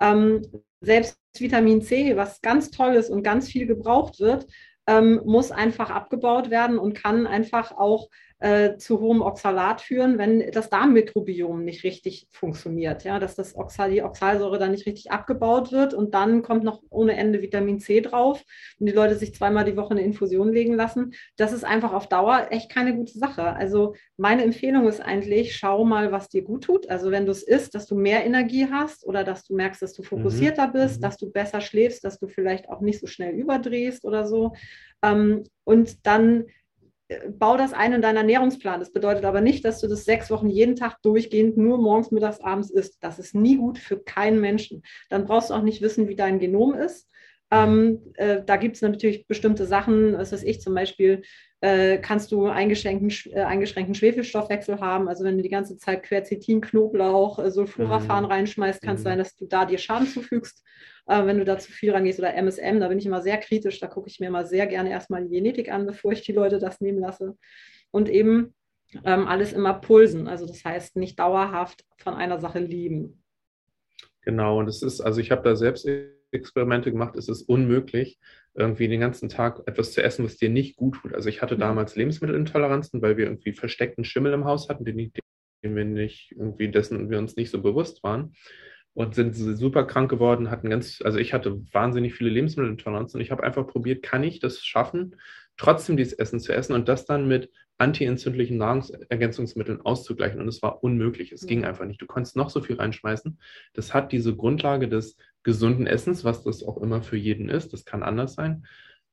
Ähm, 0.01 0.41
selbst 0.81 1.17
Vitamin 1.37 1.81
C, 1.81 2.17
was 2.17 2.41
ganz 2.41 2.71
toll 2.71 2.95
ist 2.95 3.09
und 3.09 3.23
ganz 3.23 3.47
viel 3.47 3.67
gebraucht 3.67 4.19
wird, 4.19 4.47
ähm, 4.87 5.21
muss 5.23 5.51
einfach 5.51 5.91
abgebaut 5.91 6.49
werden 6.49 6.79
und 6.79 6.93
kann 6.93 7.27
einfach 7.27 7.71
auch 7.71 8.09
äh, 8.39 8.77
zu 8.77 9.01
hohem 9.01 9.21
Oxalat 9.21 9.81
führen, 9.81 10.17
wenn 10.17 10.51
das 10.51 10.69
Darmmikrobiom 10.69 11.65
nicht 11.65 11.83
richtig 11.83 12.27
funktioniert, 12.31 13.03
ja, 13.03 13.19
dass 13.19 13.35
das 13.35 13.55
Oxal, 13.55 13.91
die 13.91 14.01
Oxalsäure 14.01 14.57
dann 14.57 14.71
nicht 14.71 14.85
richtig 14.85 15.11
abgebaut 15.11 15.73
wird 15.73 15.93
und 15.93 16.13
dann 16.13 16.41
kommt 16.41 16.63
noch 16.63 16.81
ohne 16.89 17.17
Ende 17.17 17.41
Vitamin 17.41 17.79
C 17.79 17.99
drauf 17.99 18.41
und 18.79 18.85
die 18.87 18.93
Leute 18.93 19.15
sich 19.15 19.35
zweimal 19.35 19.65
die 19.65 19.75
Woche 19.75 19.91
eine 19.91 20.03
Infusion 20.03 20.53
legen 20.53 20.75
lassen. 20.75 21.11
Das 21.35 21.51
ist 21.51 21.65
einfach 21.65 21.91
auf 21.91 22.07
Dauer 22.07 22.47
echt 22.49 22.71
keine 22.71 22.95
gute 22.95 23.17
Sache. 23.17 23.43
Also 23.43 23.95
meine 24.15 24.43
Empfehlung 24.43 24.87
ist 24.87 25.01
eigentlich, 25.01 25.57
schau 25.57 25.83
mal, 25.83 26.13
was 26.13 26.29
dir 26.29 26.43
gut 26.43 26.63
tut. 26.63 26.89
Also 26.89 27.11
wenn 27.11 27.25
du 27.25 27.33
es 27.33 27.43
isst, 27.43 27.75
dass 27.75 27.87
du 27.87 27.95
mehr 27.95 28.25
Energie 28.25 28.67
hast 28.71 29.05
oder 29.05 29.25
dass 29.25 29.43
du 29.43 29.55
merkst, 29.55 29.81
dass 29.81 29.93
du 29.93 30.03
fokussierter 30.03 30.67
mhm. 30.67 30.71
bist, 30.71 30.97
mhm. 30.97 31.01
dass 31.01 31.17
du 31.17 31.29
besser 31.29 31.59
schläfst, 31.59 32.05
dass 32.05 32.19
du 32.19 32.27
vielleicht 32.27 32.69
auch 32.69 32.79
nicht 32.79 33.01
so 33.01 33.07
schnell 33.07 33.33
überdrehst 33.33 34.05
oder 34.05 34.25
so. 34.25 34.53
Ähm, 35.03 35.43
und 35.65 36.05
dann 36.05 36.45
bau 37.39 37.57
das 37.57 37.73
ein 37.73 37.93
in 37.93 38.01
deinen 38.01 38.17
Ernährungsplan. 38.17 38.79
Das 38.79 38.91
bedeutet 38.91 39.25
aber 39.25 39.41
nicht, 39.41 39.65
dass 39.65 39.81
du 39.81 39.87
das 39.87 40.05
sechs 40.05 40.29
Wochen 40.29 40.49
jeden 40.49 40.75
Tag 40.75 41.01
durchgehend 41.01 41.57
nur 41.57 41.77
morgens, 41.77 42.11
mittags, 42.11 42.39
abends 42.41 42.69
isst. 42.69 43.03
Das 43.03 43.19
ist 43.19 43.33
nie 43.33 43.57
gut 43.57 43.77
für 43.77 43.99
keinen 43.99 44.39
Menschen. 44.39 44.83
Dann 45.09 45.25
brauchst 45.25 45.49
du 45.49 45.55
auch 45.55 45.63
nicht 45.63 45.81
wissen, 45.81 46.07
wie 46.07 46.15
dein 46.15 46.39
Genom 46.39 46.73
ist. 46.73 47.09
Ähm, 47.51 48.13
äh, 48.15 48.41
da 48.45 48.57
gibt 48.57 48.75
es 48.75 48.81
natürlich 48.81 49.25
bestimmte 49.25 49.65
Sachen, 49.65 50.17
was 50.17 50.31
weiß 50.31 50.43
ich, 50.43 50.61
zum 50.61 50.75
Beispiel 50.75 51.23
äh, 51.61 51.97
kannst 51.97 52.31
du 52.31 52.45
eingeschränkten, 52.45 53.11
äh, 53.33 53.41
eingeschränkten 53.41 53.95
Schwefelstoffwechsel 53.95 54.79
haben. 54.79 55.09
Also 55.09 55.23
wenn 55.23 55.37
du 55.37 55.43
die 55.43 55.49
ganze 55.49 55.77
Zeit 55.77 56.03
Quercetin, 56.03 56.61
Knoblauch, 56.61 57.39
äh, 57.39 57.49
Sulforaphan 57.49 58.25
mhm. 58.25 58.31
reinschmeißt, 58.31 58.81
kann 58.81 58.95
es 58.95 59.01
mhm. 59.01 59.05
sein, 59.05 59.17
dass 59.17 59.35
du 59.35 59.45
da 59.47 59.65
dir 59.65 59.79
Schaden 59.79 60.07
zufügst. 60.07 60.63
äh, 61.07 61.25
wenn 61.25 61.39
du 61.39 61.45
da 61.45 61.57
zu 61.57 61.71
viel 61.71 61.91
rangehst 61.91 62.19
oder 62.19 62.35
MSM, 62.35 62.79
da 62.79 62.87
bin 62.87 62.99
ich 62.99 63.05
immer 63.05 63.21
sehr 63.21 63.37
kritisch, 63.37 63.79
da 63.79 63.87
gucke 63.87 64.09
ich 64.09 64.19
mir 64.19 64.27
immer 64.27 64.45
sehr 64.45 64.67
gerne 64.67 64.91
erstmal 64.91 65.23
die 65.23 65.35
Genetik 65.35 65.71
an, 65.71 65.85
bevor 65.87 66.11
ich 66.11 66.21
die 66.21 66.33
Leute 66.33 66.59
das 66.59 66.81
nehmen 66.81 66.99
lasse. 66.99 67.35
Und 67.91 68.09
eben 68.09 68.53
ähm, 69.03 69.27
alles 69.27 69.53
immer 69.53 69.73
pulsen, 69.73 70.27
also 70.27 70.45
das 70.45 70.63
heißt 70.63 70.95
nicht 70.95 71.19
dauerhaft 71.19 71.83
von 71.97 72.13
einer 72.13 72.39
Sache 72.39 72.59
lieben. 72.59 73.23
Genau, 74.21 74.59
und 74.59 74.67
es 74.67 74.83
ist, 74.83 75.01
also 75.01 75.19
ich 75.19 75.31
habe 75.31 75.41
da 75.41 75.55
selbst 75.55 75.87
Experimente 76.31 76.91
gemacht, 76.91 77.15
es 77.15 77.29
ist 77.29 77.43
unmöglich, 77.43 78.19
irgendwie 78.53 78.87
den 78.87 78.99
ganzen 78.99 79.29
Tag 79.29 79.61
etwas 79.65 79.93
zu 79.93 80.03
essen, 80.03 80.25
was 80.25 80.37
dir 80.37 80.49
nicht 80.49 80.75
gut 80.75 80.95
tut. 80.95 81.13
Also 81.13 81.29
ich 81.29 81.41
hatte 81.41 81.57
damals 81.57 81.95
Lebensmittelintoleranzen, 81.95 83.01
weil 83.01 83.17
wir 83.17 83.25
irgendwie 83.25 83.53
versteckten 83.53 84.03
Schimmel 84.03 84.33
im 84.33 84.45
Haus 84.45 84.69
hatten, 84.69 84.85
den, 84.85 84.97
den 84.97 85.75
wir 85.75 85.85
nicht 85.85 86.31
irgendwie 86.31 86.69
dessen 86.69 87.09
wir 87.09 87.19
uns 87.19 87.35
nicht 87.35 87.49
so 87.49 87.61
bewusst 87.61 88.03
waren 88.03 88.33
und 88.93 89.15
sind 89.15 89.33
super 89.33 89.85
krank 89.85 90.09
geworden, 90.09 90.51
hatten 90.51 90.69
ganz, 90.69 91.01
also 91.03 91.19
ich 91.19 91.33
hatte 91.33 91.61
wahnsinnig 91.71 92.15
viele 92.15 92.29
Lebensmittelintoleranzen 92.31 93.19
und 93.19 93.23
ich 93.23 93.31
habe 93.31 93.43
einfach 93.43 93.67
probiert, 93.67 94.03
kann 94.03 94.23
ich 94.23 94.39
das 94.39 94.65
schaffen, 94.65 95.15
trotzdem 95.57 95.97
dieses 95.97 96.13
Essen 96.13 96.39
zu 96.39 96.53
essen 96.53 96.73
und 96.73 96.87
das 96.87 97.05
dann 97.05 97.27
mit 97.27 97.49
antientzündlichen 97.79 98.57
Nahrungsergänzungsmitteln 98.57 99.81
auszugleichen. 99.81 100.41
Und 100.41 100.47
es 100.47 100.61
war 100.61 100.83
unmöglich. 100.83 101.31
Es 101.31 101.45
ging 101.45 101.63
einfach 101.63 101.85
nicht. 101.85 102.01
Du 102.01 102.05
konntest 102.05 102.35
noch 102.35 102.49
so 102.49 102.61
viel 102.61 102.75
reinschmeißen. 102.75 103.39
Das 103.73 103.93
hat 103.93 104.11
diese 104.11 104.35
Grundlage 104.35 104.89
des 104.89 105.15
gesunden 105.43 105.87
Essens, 105.87 106.23
was 106.23 106.43
das 106.43 106.63
auch 106.63 106.81
immer 106.81 107.01
für 107.01 107.17
jeden 107.17 107.49
ist, 107.49 107.73
das 107.73 107.85
kann 107.85 108.03
anders 108.03 108.33
sein, 108.35 108.65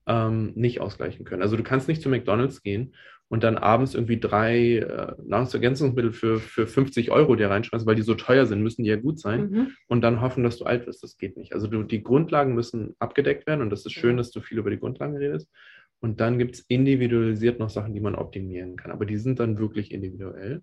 ähm, 0.07 0.53
nicht 0.55 0.81
ausgleichen 0.81 1.25
können. 1.25 1.43
Also 1.43 1.57
du 1.57 1.63
kannst 1.63 1.89
nicht 1.89 2.03
zu 2.03 2.09
McDonalds 2.09 2.63
gehen 2.63 2.95
und 3.29 3.43
dann 3.43 3.59
abends 3.59 3.95
irgendwie 3.95 4.21
drei 4.21 4.77
äh, 4.77 5.15
Nahrungsergänzungsmittel 5.25 6.13
für, 6.13 6.39
für 6.39 6.67
50 6.67 7.11
Euro 7.11 7.35
dir 7.35 7.51
reinschmeißen, 7.51 7.87
weil 7.87 7.97
die 7.97 8.03
so 8.03 8.15
teuer 8.15 8.47
sind, 8.47 8.63
müssen 8.63 8.85
die 8.85 8.91
ja 8.91 8.97
gut 8.97 9.19
sein 9.19 9.51
mhm. 9.51 9.71
und 9.89 10.03
dann 10.03 10.21
hoffen, 10.21 10.45
dass 10.45 10.59
du 10.59 10.65
alt 10.65 10.87
wirst. 10.87 11.03
Das 11.03 11.17
geht 11.17 11.37
nicht. 11.37 11.53
Also 11.53 11.67
du, 11.67 11.83
die 11.83 12.03
Grundlagen 12.03 12.55
müssen 12.55 12.95
abgedeckt 12.99 13.47
werden 13.47 13.63
und 13.63 13.71
das 13.71 13.85
ist 13.85 13.93
schön, 13.93 14.17
dass 14.17 14.31
du 14.31 14.41
viel 14.41 14.59
über 14.59 14.71
die 14.71 14.79
Grundlagen 14.79 15.17
redest. 15.17 15.51
Und 15.99 16.21
dann 16.21 16.39
gibt 16.39 16.57
es 16.57 16.61
individualisiert 16.69 17.59
noch 17.59 17.71
Sachen, 17.71 17.95
die 17.95 18.01
man 18.01 18.15
optimieren 18.15 18.77
kann. 18.77 18.93
Aber 18.93 19.07
die 19.07 19.17
sind 19.17 19.41
dann 19.41 19.59
wirklich 19.59 19.93
individuell. 19.93 20.63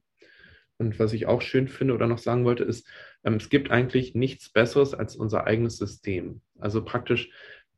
Und 0.77 0.99
was 0.99 1.13
ich 1.13 1.25
auch 1.25 1.41
schön 1.41 1.67
finde 1.67 1.93
oder 1.93 2.07
noch 2.07 2.17
sagen 2.17 2.45
wollte, 2.45 2.63
ist, 2.63 2.87
es 3.23 3.49
gibt 3.49 3.71
eigentlich 3.71 4.15
nichts 4.15 4.49
Besseres 4.49 4.93
als 4.93 5.15
unser 5.15 5.47
eigenes 5.47 5.77
System. 5.77 6.41
Also 6.59 6.83
praktisch 6.83 7.29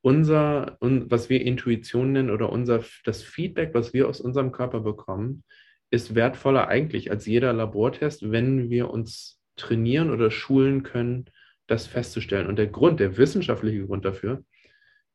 unser, 0.02 0.78
un, 0.82 1.10
was 1.10 1.30
wir 1.30 1.42
Intuition 1.42 2.12
nennen 2.12 2.30
oder 2.30 2.52
unser, 2.52 2.84
das 3.06 3.24
Feedback, 3.24 3.74
was 3.74 3.94
wir 3.94 4.08
aus 4.08 4.22
unserem 4.22 4.52
Körper 4.52 4.82
bekommen, 4.82 5.44
ist 5.92 6.16
wertvoller 6.16 6.68
eigentlich 6.68 7.12
als 7.12 7.26
jeder 7.26 7.54
Labortest, 7.54 8.32
wenn 8.32 8.70
wir 8.70 8.90
uns 8.90 9.40
trainieren 9.56 10.12
oder 10.12 10.32
schulen 10.32 10.84
können, 10.84 11.26
das 11.68 11.88
festzustellen. 11.88 12.48
Und 12.48 12.58
der 12.58 12.68
Grund, 12.68 13.00
der 13.00 13.18
wissenschaftliche 13.18 13.86
Grund 13.86 14.06
dafür, 14.06 14.44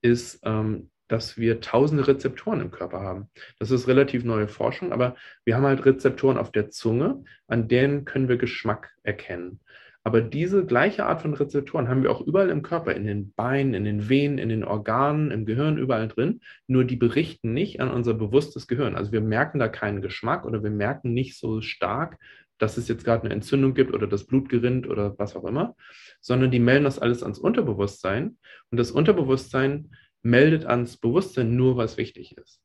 ist, 0.03 0.41
ähm, 0.45 0.91
dass 1.09 1.37
wir 1.37 1.61
tausende 1.61 2.07
Rezeptoren 2.07 2.61
im 2.61 2.71
Körper 2.71 3.01
haben. 3.01 3.31
Das 3.59 3.71
ist 3.71 3.89
relativ 3.89 4.25
neue 4.25 4.49
Forschung, 4.49 4.93
aber 4.93 5.17
wir 5.45 5.57
haben 5.57 5.67
halt 5.67 5.85
Rezeptoren 5.85 6.39
auf 6.39 6.53
der 6.53 6.71
Zunge, 6.71 7.25
an 7.49 7.69
denen 7.69 8.05
können 8.05 8.29
wir 8.29 8.37
Geschmack 8.37 8.93
erkennen. 9.03 9.61
Aber 10.03 10.23
diese 10.23 10.65
gleiche 10.65 11.05
Art 11.05 11.21
von 11.21 11.35
Rezeptoren 11.35 11.89
haben 11.89 12.03
wir 12.03 12.11
auch 12.11 12.23
überall 12.23 12.49
im 12.49 12.63
Körper, 12.63 12.95
in 12.95 13.05
den 13.05 13.33
Beinen, 13.35 13.75
in 13.75 13.85
den 13.85 14.09
Venen, 14.09 14.39
in 14.39 14.49
den 14.49 14.65
Organen, 14.65 15.31
im 15.31 15.45
Gehirn, 15.45 15.77
überall 15.77 16.09
drin. 16.09 16.41
Nur 16.67 16.85
die 16.85 16.97
berichten 16.97 17.53
nicht 17.53 17.81
an 17.81 17.91
unser 17.91 18.15
bewusstes 18.15 18.67
Gehirn. 18.67 18.97
Also 18.97 19.13
wir 19.13 19.21
merken 19.21 19.59
da 19.59 19.69
keinen 19.69 20.01
Geschmack 20.01 20.47
oder 20.47 20.63
wir 20.63 20.71
merken 20.71 21.13
nicht 21.13 21.39
so 21.39 21.61
stark, 21.61 22.19
dass 22.57 22.77
es 22.77 22.89
jetzt 22.89 23.05
gerade 23.05 23.25
eine 23.25 23.35
Entzündung 23.35 23.75
gibt 23.75 23.93
oder 23.93 24.07
das 24.07 24.27
Blut 24.27 24.49
gerinnt 24.49 24.89
oder 24.89 25.19
was 25.19 25.37
auch 25.37 25.45
immer, 25.45 25.75
sondern 26.21 26.51
die 26.51 26.61
melden 26.61 26.85
das 26.85 26.99
alles 26.99 27.23
ans 27.23 27.39
Unterbewusstsein. 27.39 28.39
Und 28.71 28.79
das 28.79 28.91
Unterbewusstsein 28.91 29.91
meldet 30.23 30.65
ans 30.67 30.97
Bewusstsein 30.97 31.57
nur, 31.57 31.77
was 31.77 31.97
wichtig 31.97 32.37
ist. 32.37 32.63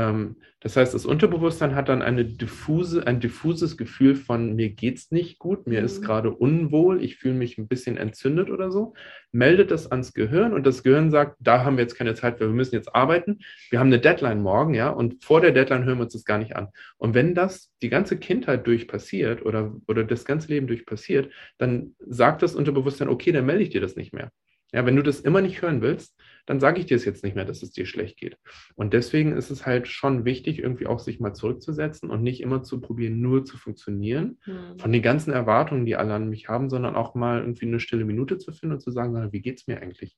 Ähm, 0.00 0.36
das 0.60 0.76
heißt, 0.76 0.92
das 0.92 1.06
Unterbewusstsein 1.06 1.74
hat 1.74 1.88
dann 1.88 2.02
eine 2.02 2.24
diffuse, 2.24 3.06
ein 3.06 3.20
diffuses 3.20 3.76
Gefühl 3.76 4.14
von, 4.14 4.54
mir 4.54 4.70
geht 4.70 4.98
es 4.98 5.10
nicht 5.10 5.38
gut, 5.38 5.66
mir 5.66 5.80
mhm. 5.80 5.86
ist 5.86 6.02
gerade 6.02 6.30
unwohl, 6.30 7.02
ich 7.02 7.16
fühle 7.16 7.34
mich 7.34 7.56
ein 7.56 7.66
bisschen 7.66 7.96
entzündet 7.96 8.50
oder 8.50 8.70
so, 8.70 8.94
meldet 9.32 9.70
das 9.70 9.90
ans 9.90 10.12
Gehirn 10.12 10.52
und 10.52 10.66
das 10.66 10.82
Gehirn 10.82 11.10
sagt, 11.10 11.36
da 11.40 11.64
haben 11.64 11.76
wir 11.76 11.82
jetzt 11.82 11.96
keine 11.96 12.14
Zeit, 12.14 12.40
wir 12.40 12.48
müssen 12.48 12.74
jetzt 12.74 12.94
arbeiten, 12.94 13.38
wir 13.70 13.78
haben 13.78 13.86
eine 13.86 14.00
Deadline 14.00 14.42
morgen, 14.42 14.74
ja, 14.74 14.90
und 14.90 15.24
vor 15.24 15.40
der 15.40 15.52
Deadline 15.52 15.84
hören 15.84 15.98
wir 15.98 16.04
uns 16.04 16.12
das 16.12 16.24
gar 16.24 16.38
nicht 16.38 16.56
an. 16.56 16.68
Und 16.98 17.14
wenn 17.14 17.34
das 17.34 17.72
die 17.82 17.88
ganze 17.88 18.18
Kindheit 18.18 18.66
durch 18.66 18.86
passiert 18.86 19.44
oder, 19.44 19.74
oder 19.88 20.04
das 20.04 20.24
ganze 20.24 20.48
Leben 20.48 20.66
durch 20.66 20.84
passiert, 20.84 21.30
dann 21.58 21.94
sagt 22.00 22.42
das 22.42 22.54
Unterbewusstsein, 22.54 23.08
okay, 23.08 23.32
dann 23.32 23.46
melde 23.46 23.62
ich 23.62 23.70
dir 23.70 23.80
das 23.80 23.96
nicht 23.96 24.12
mehr. 24.12 24.30
Ja, 24.72 24.86
wenn 24.86 24.96
du 24.96 25.02
das 25.02 25.20
immer 25.20 25.40
nicht 25.40 25.62
hören 25.62 25.80
willst, 25.82 26.14
dann 26.46 26.60
sage 26.60 26.80
ich 26.80 26.86
dir 26.86 26.96
es 26.96 27.04
jetzt 27.04 27.24
nicht 27.24 27.36
mehr, 27.36 27.44
dass 27.44 27.62
es 27.62 27.72
dir 27.72 27.86
schlecht 27.86 28.16
geht. 28.16 28.38
Und 28.74 28.92
deswegen 28.92 29.32
ist 29.32 29.50
es 29.50 29.66
halt 29.66 29.88
schon 29.88 30.24
wichtig, 30.24 30.58
irgendwie 30.58 30.86
auch 30.86 30.98
sich 30.98 31.20
mal 31.20 31.34
zurückzusetzen 31.34 32.10
und 32.10 32.22
nicht 32.22 32.40
immer 32.40 32.62
zu 32.62 32.80
probieren, 32.80 33.20
nur 33.20 33.44
zu 33.44 33.56
funktionieren, 33.58 34.38
mhm. 34.46 34.78
von 34.78 34.92
den 34.92 35.02
ganzen 35.02 35.32
Erwartungen, 35.32 35.86
die 35.86 35.96
alle 35.96 36.14
an 36.14 36.28
mich 36.28 36.48
haben, 36.48 36.70
sondern 36.70 36.96
auch 36.96 37.14
mal 37.14 37.40
irgendwie 37.40 37.66
eine 37.66 37.80
stille 37.80 38.04
Minute 38.04 38.38
zu 38.38 38.52
finden 38.52 38.74
und 38.74 38.80
zu 38.80 38.90
sagen, 38.90 39.32
wie 39.32 39.40
geht 39.40 39.58
es 39.60 39.66
mir 39.66 39.80
eigentlich? 39.80 40.16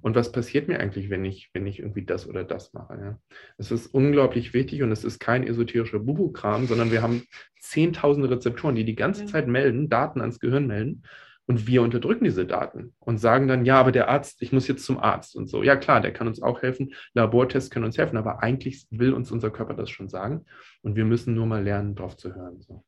Und 0.00 0.14
was 0.16 0.32
passiert 0.32 0.68
mir 0.68 0.80
eigentlich, 0.80 1.10
wenn 1.10 1.24
ich, 1.24 1.50
wenn 1.52 1.66
ich 1.66 1.78
irgendwie 1.78 2.04
das 2.04 2.28
oder 2.28 2.44
das 2.44 2.72
mache? 2.72 2.94
Ja? 3.00 3.18
Es 3.58 3.70
ist 3.70 3.86
unglaublich 3.86 4.54
wichtig 4.54 4.82
und 4.82 4.92
es 4.92 5.04
ist 5.04 5.18
kein 5.18 5.46
esoterischer 5.46 5.98
Bubu-Kram, 5.98 6.66
sondern 6.66 6.90
wir 6.90 7.02
haben 7.02 7.22
zehntausende 7.60 8.30
Rezeptoren, 8.30 8.74
die 8.74 8.84
die 8.84 8.94
ganze 8.94 9.22
ja. 9.22 9.28
Zeit 9.28 9.48
melden, 9.48 9.88
Daten 9.88 10.20
ans 10.20 10.38
Gehirn 10.38 10.66
melden. 10.66 11.02
Und 11.46 11.66
wir 11.66 11.82
unterdrücken 11.82 12.24
diese 12.24 12.46
Daten 12.46 12.94
und 13.00 13.18
sagen 13.18 13.48
dann, 13.48 13.66
ja, 13.66 13.78
aber 13.78 13.92
der 13.92 14.08
Arzt, 14.08 14.40
ich 14.40 14.52
muss 14.52 14.66
jetzt 14.66 14.84
zum 14.84 14.98
Arzt 14.98 15.36
und 15.36 15.46
so. 15.46 15.62
Ja, 15.62 15.76
klar, 15.76 16.00
der 16.00 16.12
kann 16.12 16.26
uns 16.26 16.42
auch 16.42 16.62
helfen. 16.62 16.94
Labortests 17.12 17.70
können 17.70 17.84
uns 17.84 17.98
helfen, 17.98 18.16
aber 18.16 18.42
eigentlich 18.42 18.86
will 18.90 19.12
uns 19.12 19.30
unser 19.30 19.50
Körper 19.50 19.74
das 19.74 19.90
schon 19.90 20.08
sagen. 20.08 20.46
Und 20.82 20.96
wir 20.96 21.04
müssen 21.04 21.34
nur 21.34 21.44
mal 21.44 21.62
lernen, 21.62 21.94
drauf 21.94 22.16
zu 22.16 22.34
hören. 22.34 22.62
So. 22.62 22.82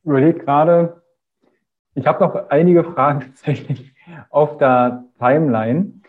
Ich 0.00 0.04
überlege 0.04 0.40
gerade, 0.40 1.02
ich 1.94 2.06
habe 2.06 2.24
noch 2.24 2.48
einige 2.50 2.82
Fragen 2.82 3.20
tatsächlich 3.26 3.94
auf 4.30 4.58
der 4.58 5.04
Timeline. 5.20 6.00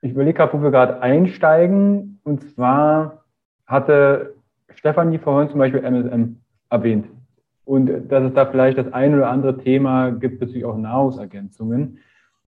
Ich 0.00 0.12
überlege 0.12 0.38
gerade, 0.38 0.54
wo 0.54 0.62
wir 0.62 0.70
gerade 0.70 1.02
einsteigen. 1.02 2.20
Und 2.24 2.48
zwar 2.54 3.26
hatte 3.66 4.34
Stefanie 4.70 5.18
vorhin 5.18 5.50
zum 5.50 5.58
Beispiel 5.58 5.84
MSM 5.84 6.40
erwähnt 6.70 7.17
und 7.68 8.08
dass 8.10 8.24
es 8.24 8.32
da 8.32 8.46
vielleicht 8.46 8.78
das 8.78 8.94
ein 8.94 9.14
oder 9.14 9.28
andere 9.28 9.58
Thema 9.58 10.10
gibt 10.10 10.40
bezüglich 10.40 10.64
auch 10.64 10.78
Nahrungsergänzungen. 10.78 11.98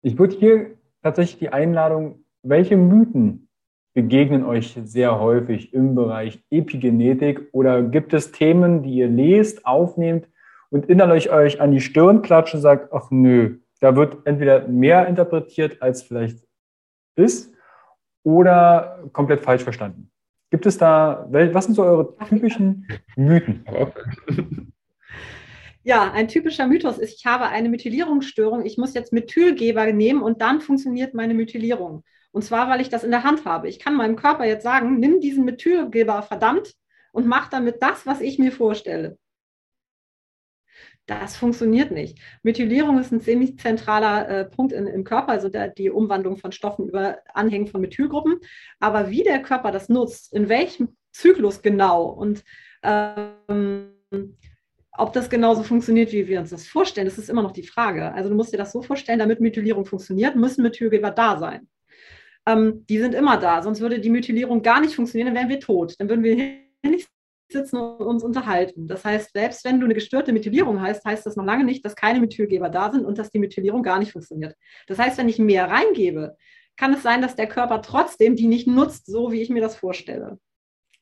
Ich 0.02 0.18
würde 0.18 0.36
hier 0.36 0.66
tatsächlich 1.02 1.38
die 1.38 1.48
Einladung, 1.48 2.22
welche 2.42 2.76
Mythen 2.76 3.48
begegnen 3.94 4.44
euch 4.44 4.78
sehr 4.84 5.18
häufig 5.18 5.72
im 5.72 5.94
Bereich 5.94 6.44
Epigenetik 6.50 7.48
oder 7.52 7.82
gibt 7.82 8.12
es 8.12 8.30
Themen, 8.30 8.82
die 8.82 8.96
ihr 8.96 9.08
lest, 9.08 9.64
aufnehmt 9.64 10.28
und 10.68 10.84
innerlich 10.84 11.30
euch 11.30 11.62
an 11.62 11.72
die 11.72 11.80
Stirn 11.80 12.20
klatscht 12.20 12.54
und 12.54 12.60
sagt, 12.60 12.92
ach 12.92 13.10
nö, 13.10 13.56
da 13.80 13.96
wird 13.96 14.18
entweder 14.26 14.68
mehr 14.68 15.08
interpretiert, 15.08 15.80
als 15.80 16.02
vielleicht 16.02 16.46
ist 17.14 17.54
oder 18.22 19.02
komplett 19.14 19.40
falsch 19.40 19.62
verstanden. 19.62 20.10
Gibt 20.50 20.66
es 20.66 20.76
da, 20.76 21.26
was 21.30 21.64
sind 21.64 21.74
so 21.74 21.84
eure 21.84 22.14
typischen 22.28 22.86
Mythen? 23.16 23.64
Ja, 25.82 26.11
ein 26.11 26.26
typischer 26.26 26.66
Mythos 26.66 26.98
ist, 26.98 27.14
ich 27.18 27.26
habe 27.26 27.46
eine 27.46 27.68
Methylierungsstörung, 27.68 28.64
ich 28.64 28.76
muss 28.76 28.94
jetzt 28.94 29.12
Methylgeber 29.12 29.92
nehmen 29.92 30.20
und 30.20 30.40
dann 30.40 30.61
funktioniert 30.61 31.14
meine 31.14 31.32
Methylierung. 31.32 32.02
Und 32.32 32.42
zwar, 32.42 32.68
weil 32.68 32.80
ich 32.80 32.88
das 32.88 33.04
in 33.04 33.12
der 33.12 33.22
Hand 33.22 33.44
habe. 33.44 33.68
Ich 33.68 33.78
kann 33.78 33.94
meinem 33.94 34.16
Körper 34.16 34.44
jetzt 34.44 34.64
sagen, 34.64 34.98
nimm 34.98 35.20
diesen 35.20 35.44
Methylgeber 35.44 36.22
verdammt 36.22 36.74
und 37.12 37.26
mach 37.26 37.48
damit 37.48 37.82
das, 37.82 38.04
was 38.04 38.20
ich 38.20 38.38
mir 38.38 38.50
vorstelle. 38.50 39.16
Das 41.07 41.36
funktioniert 41.36 41.92
nicht. 41.92 42.18
Methylierung 42.42 42.98
ist 42.98 43.12
ein 43.12 43.20
ziemlich 43.20 43.57
zentraler 43.59 44.28
äh, 44.28 44.44
Punkt 44.44 44.72
in, 44.72 44.88
im 44.88 45.04
Körper, 45.04 45.30
also 45.30 45.48
der, 45.48 45.68
die 45.68 45.90
Umwandlung 45.90 46.36
von 46.36 46.50
Stoffen 46.50 46.88
über 46.88 47.18
Anhängen 47.33 47.68
von 47.68 47.80
Methylgruppen. 47.80 48.41
Aber 48.80 49.08
wie 49.11 49.22
der 49.22 49.41
Körper 49.41 49.70
das 49.70 49.88
nutzt, 49.88 50.33
in 50.34 50.49
welchem 50.49 50.96
Zyklus 51.12 51.62
genau 51.62 52.07
und 52.07 52.42
ähm, 52.83 53.92
ob 54.98 55.12
das 55.12 55.30
genauso 55.30 55.62
funktioniert, 55.62 56.12
wie 56.12 56.26
wir 56.26 56.40
uns 56.40 56.50
das 56.50 56.66
vorstellen, 56.66 57.06
das 57.06 57.18
ist 57.18 57.30
immer 57.30 57.42
noch 57.42 57.52
die 57.52 57.66
Frage. 57.66 58.12
Also 58.12 58.28
du 58.30 58.34
musst 58.34 58.52
dir 58.52 58.58
das 58.58 58.72
so 58.72 58.82
vorstellen, 58.82 59.18
damit 59.18 59.40
Methylierung 59.40 59.84
funktioniert, 59.84 60.36
müssen 60.36 60.62
Methylgeber 60.62 61.10
da 61.10 61.38
sein. 61.38 61.68
Ähm, 62.46 62.86
die 62.88 62.98
sind 62.98 63.14
immer 63.14 63.36
da, 63.38 63.62
sonst 63.62 63.80
würde 63.80 64.00
die 64.00 64.10
Methylierung 64.10 64.62
gar 64.62 64.80
nicht 64.80 64.94
funktionieren, 64.94 65.26
dann 65.26 65.36
wären 65.36 65.48
wir 65.48 65.60
tot. 65.60 65.94
Dann 65.98 66.08
würden 66.08 66.22
wir 66.22 66.36
nicht 66.82 67.08
sitzen 67.48 67.76
und 67.76 68.06
uns 68.06 68.24
unterhalten. 68.24 68.88
Das 68.88 69.04
heißt, 69.04 69.32
selbst 69.32 69.64
wenn 69.64 69.80
du 69.80 69.86
eine 69.86 69.94
gestörte 69.94 70.32
Methylierung 70.32 70.80
hast, 70.80 71.04
heißt 71.04 71.26
das 71.26 71.36
noch 71.36 71.44
lange 71.44 71.64
nicht, 71.64 71.84
dass 71.84 71.94
keine 71.94 72.20
Methylgeber 72.20 72.68
da 72.68 72.90
sind 72.90 73.04
und 73.04 73.18
dass 73.18 73.30
die 73.30 73.38
Methylierung 73.38 73.82
gar 73.82 73.98
nicht 73.98 74.12
funktioniert. 74.12 74.54
Das 74.86 74.98
heißt, 74.98 75.18
wenn 75.18 75.28
ich 75.28 75.38
mehr 75.38 75.68
reingebe, 75.68 76.36
kann 76.76 76.92
es 76.92 77.02
sein, 77.02 77.22
dass 77.22 77.36
der 77.36 77.46
Körper 77.46 77.82
trotzdem 77.82 78.36
die 78.36 78.48
nicht 78.48 78.66
nutzt, 78.66 79.06
so 79.06 79.32
wie 79.32 79.40
ich 79.40 79.50
mir 79.50 79.62
das 79.62 79.76
vorstelle. 79.76 80.38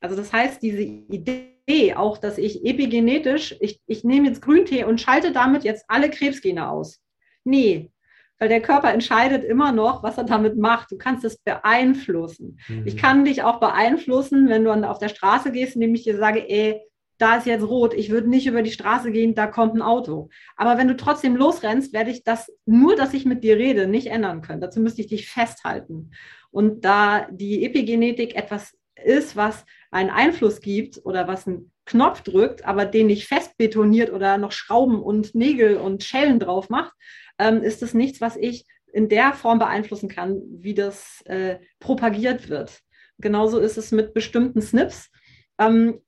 Also 0.00 0.16
das 0.16 0.32
heißt, 0.32 0.62
diese 0.62 0.82
Idee, 0.82 1.53
sehe 1.69 1.99
auch, 1.99 2.19
dass 2.19 2.39
ich 2.39 2.65
epigenetisch, 2.65 3.57
ich, 3.61 3.81
ich 3.86 4.05
nehme 4.05 4.28
jetzt 4.28 4.43
Grüntee 4.43 4.85
und 4.85 5.01
schalte 5.01 5.32
damit 5.32 5.65
jetzt 5.65 5.85
alle 5.89 6.11
Krebsgene 6.11 6.69
aus. 6.69 7.01
Nee, 7.45 7.91
weil 8.39 8.49
der 8.49 8.61
Körper 8.61 8.93
entscheidet 8.93 9.45
immer 9.45 9.73
noch, 9.73 10.03
was 10.03 10.19
er 10.19 10.24
damit 10.24 10.57
macht. 10.57 10.91
Du 10.91 10.99
kannst 10.99 11.24
es 11.24 11.39
beeinflussen. 11.39 12.59
Mhm. 12.69 12.86
Ich 12.86 12.97
kann 12.97 13.24
dich 13.24 13.43
auch 13.43 13.61
beeinflussen, 13.61 14.49
wenn 14.49 14.65
du 14.65 14.73
auf 14.73 14.99
der 14.99 15.09
Straße 15.09 15.53
gehst, 15.53 15.77
indem 15.77 15.95
ich 15.95 16.05
dir 16.05 16.19
sage, 16.19 16.49
ey, 16.49 16.81
da 17.19 17.36
ist 17.36 17.47
jetzt 17.47 17.62
rot, 17.62 17.95
ich 17.95 18.11
würde 18.11 18.28
nicht 18.28 18.47
über 18.47 18.62
die 18.62 18.73
Straße 18.73 19.12
gehen, 19.12 19.36
da 19.36 19.47
kommt 19.47 19.77
ein 19.77 19.82
Auto. 19.82 20.28
Aber 20.57 20.78
wenn 20.78 20.89
du 20.89 20.97
trotzdem 20.97 21.36
losrennst, 21.36 21.93
werde 21.93 22.11
ich 22.11 22.24
das, 22.24 22.53
nur 22.66 22.97
dass 22.97 23.15
ich 23.15 23.24
mit 23.24 23.45
dir 23.45 23.57
rede, 23.57 23.86
nicht 23.86 24.09
ändern 24.09 24.43
können. 24.43 24.61
Dazu 24.61 24.81
müsste 24.81 25.01
ich 25.01 25.07
dich 25.07 25.28
festhalten. 25.28 26.11
Und 26.51 26.85
da 26.85 27.28
die 27.31 27.65
Epigenetik 27.65 28.35
etwas 28.35 28.77
ist, 29.02 29.36
was 29.36 29.64
einen 29.90 30.10
Einfluss 30.10 30.60
gibt 30.60 31.04
oder 31.04 31.26
was 31.28 31.46
einen 31.46 31.72
Knopf 31.86 32.22
drückt, 32.22 32.64
aber 32.64 32.86
den 32.86 33.08
nicht 33.08 33.26
fest 33.26 33.56
betoniert 33.56 34.10
oder 34.12 34.38
noch 34.38 34.52
Schrauben 34.52 35.02
und 35.02 35.34
Nägel 35.34 35.76
und 35.76 36.02
Schellen 36.02 36.38
drauf 36.38 36.70
macht, 36.70 36.92
ähm, 37.38 37.62
ist 37.62 37.82
es 37.82 37.94
nichts, 37.94 38.20
was 38.20 38.36
ich 38.36 38.66
in 38.92 39.08
der 39.08 39.32
Form 39.32 39.58
beeinflussen 39.58 40.08
kann, 40.08 40.40
wie 40.48 40.74
das 40.74 41.20
äh, 41.26 41.58
propagiert 41.80 42.48
wird. 42.48 42.80
Genauso 43.18 43.58
ist 43.58 43.76
es 43.76 43.92
mit 43.92 44.14
bestimmten 44.14 44.62
Snips. 44.62 45.10
Ähm, 45.58 46.00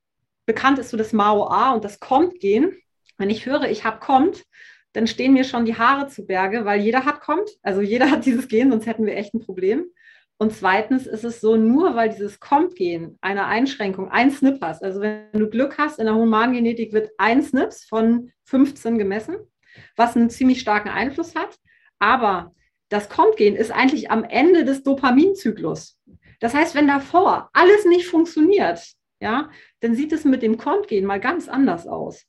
bekannt 0.47 0.79
ist 0.79 0.91
so 0.91 0.97
das 0.97 1.13
MAO-A 1.13 1.73
und 1.75 1.85
das 1.85 2.01
Kommt-Gen. 2.01 2.77
Wenn 3.19 3.31
ich 3.31 3.47
höre, 3.47 3.65
ich 3.65 3.85
habe 3.85 3.99
Kommt, 3.99 4.45
dann 4.93 5.07
stehen 5.07 5.35
mir 5.35 5.45
schon 5.45 5.67
die 5.67 5.77
Haare 5.77 6.09
zu 6.09 6.27
Berge, 6.27 6.65
weil 6.65 6.81
jeder 6.81 7.05
hat 7.05 7.21
Kommt. 7.21 7.51
Also 7.63 7.81
jeder 7.81 8.11
hat 8.11 8.25
dieses 8.27 8.49
Gen, 8.49 8.71
sonst 8.71 8.87
hätten 8.87 9.05
wir 9.05 9.17
echt 9.17 9.35
ein 9.35 9.41
Problem. 9.41 9.87
Und 10.39 10.53
zweitens 10.53 11.07
ist 11.07 11.25
es 11.25 11.41
so, 11.41 11.57
nur 11.57 11.97
weil 11.97 12.11
dieses 12.11 12.41
Kommt-Gen 12.41 13.17
eine 13.23 13.47
Einschränkung, 13.47 14.11
ein 14.11 14.31
SNP 14.31 14.61
hast, 14.61 14.83
also 14.83 15.01
wenn 15.01 15.33
du 15.33 15.49
Glück 15.49 15.79
hast, 15.79 15.99
in 15.99 16.05
der 16.05 16.15
Humangenetik 16.15 16.93
wird 16.93 17.11
ein 17.17 17.43
SNPs 17.43 17.87
von 17.87 18.33
15 18.45 18.99
gemessen, 18.99 19.37
was 19.97 20.15
einen 20.15 20.29
ziemlich 20.29 20.61
starken 20.61 20.91
Einfluss 20.91 21.35
hat. 21.35 21.57
Aber 21.99 22.55
das 22.91 23.09
Kommt-Gen 23.09 23.57
ist 23.57 23.71
eigentlich 23.71 24.11
am 24.11 24.25
Ende 24.25 24.65
des 24.65 24.83
Dopaminzyklus. 24.83 25.99
Das 26.41 26.55
heißt, 26.55 26.75
wenn 26.75 26.87
davor 26.87 27.49
alles 27.55 27.87
nicht 27.87 28.07
funktioniert, 28.07 28.81
ja, 29.21 29.51
dann 29.81 29.95
sieht 29.95 30.13
es 30.13 30.25
mit 30.25 30.43
dem 30.43 30.59
Kommt-Gen 30.59 31.07
mal 31.07 31.21
ganz 31.21 31.49
anders 31.49 31.87
aus. 31.87 32.27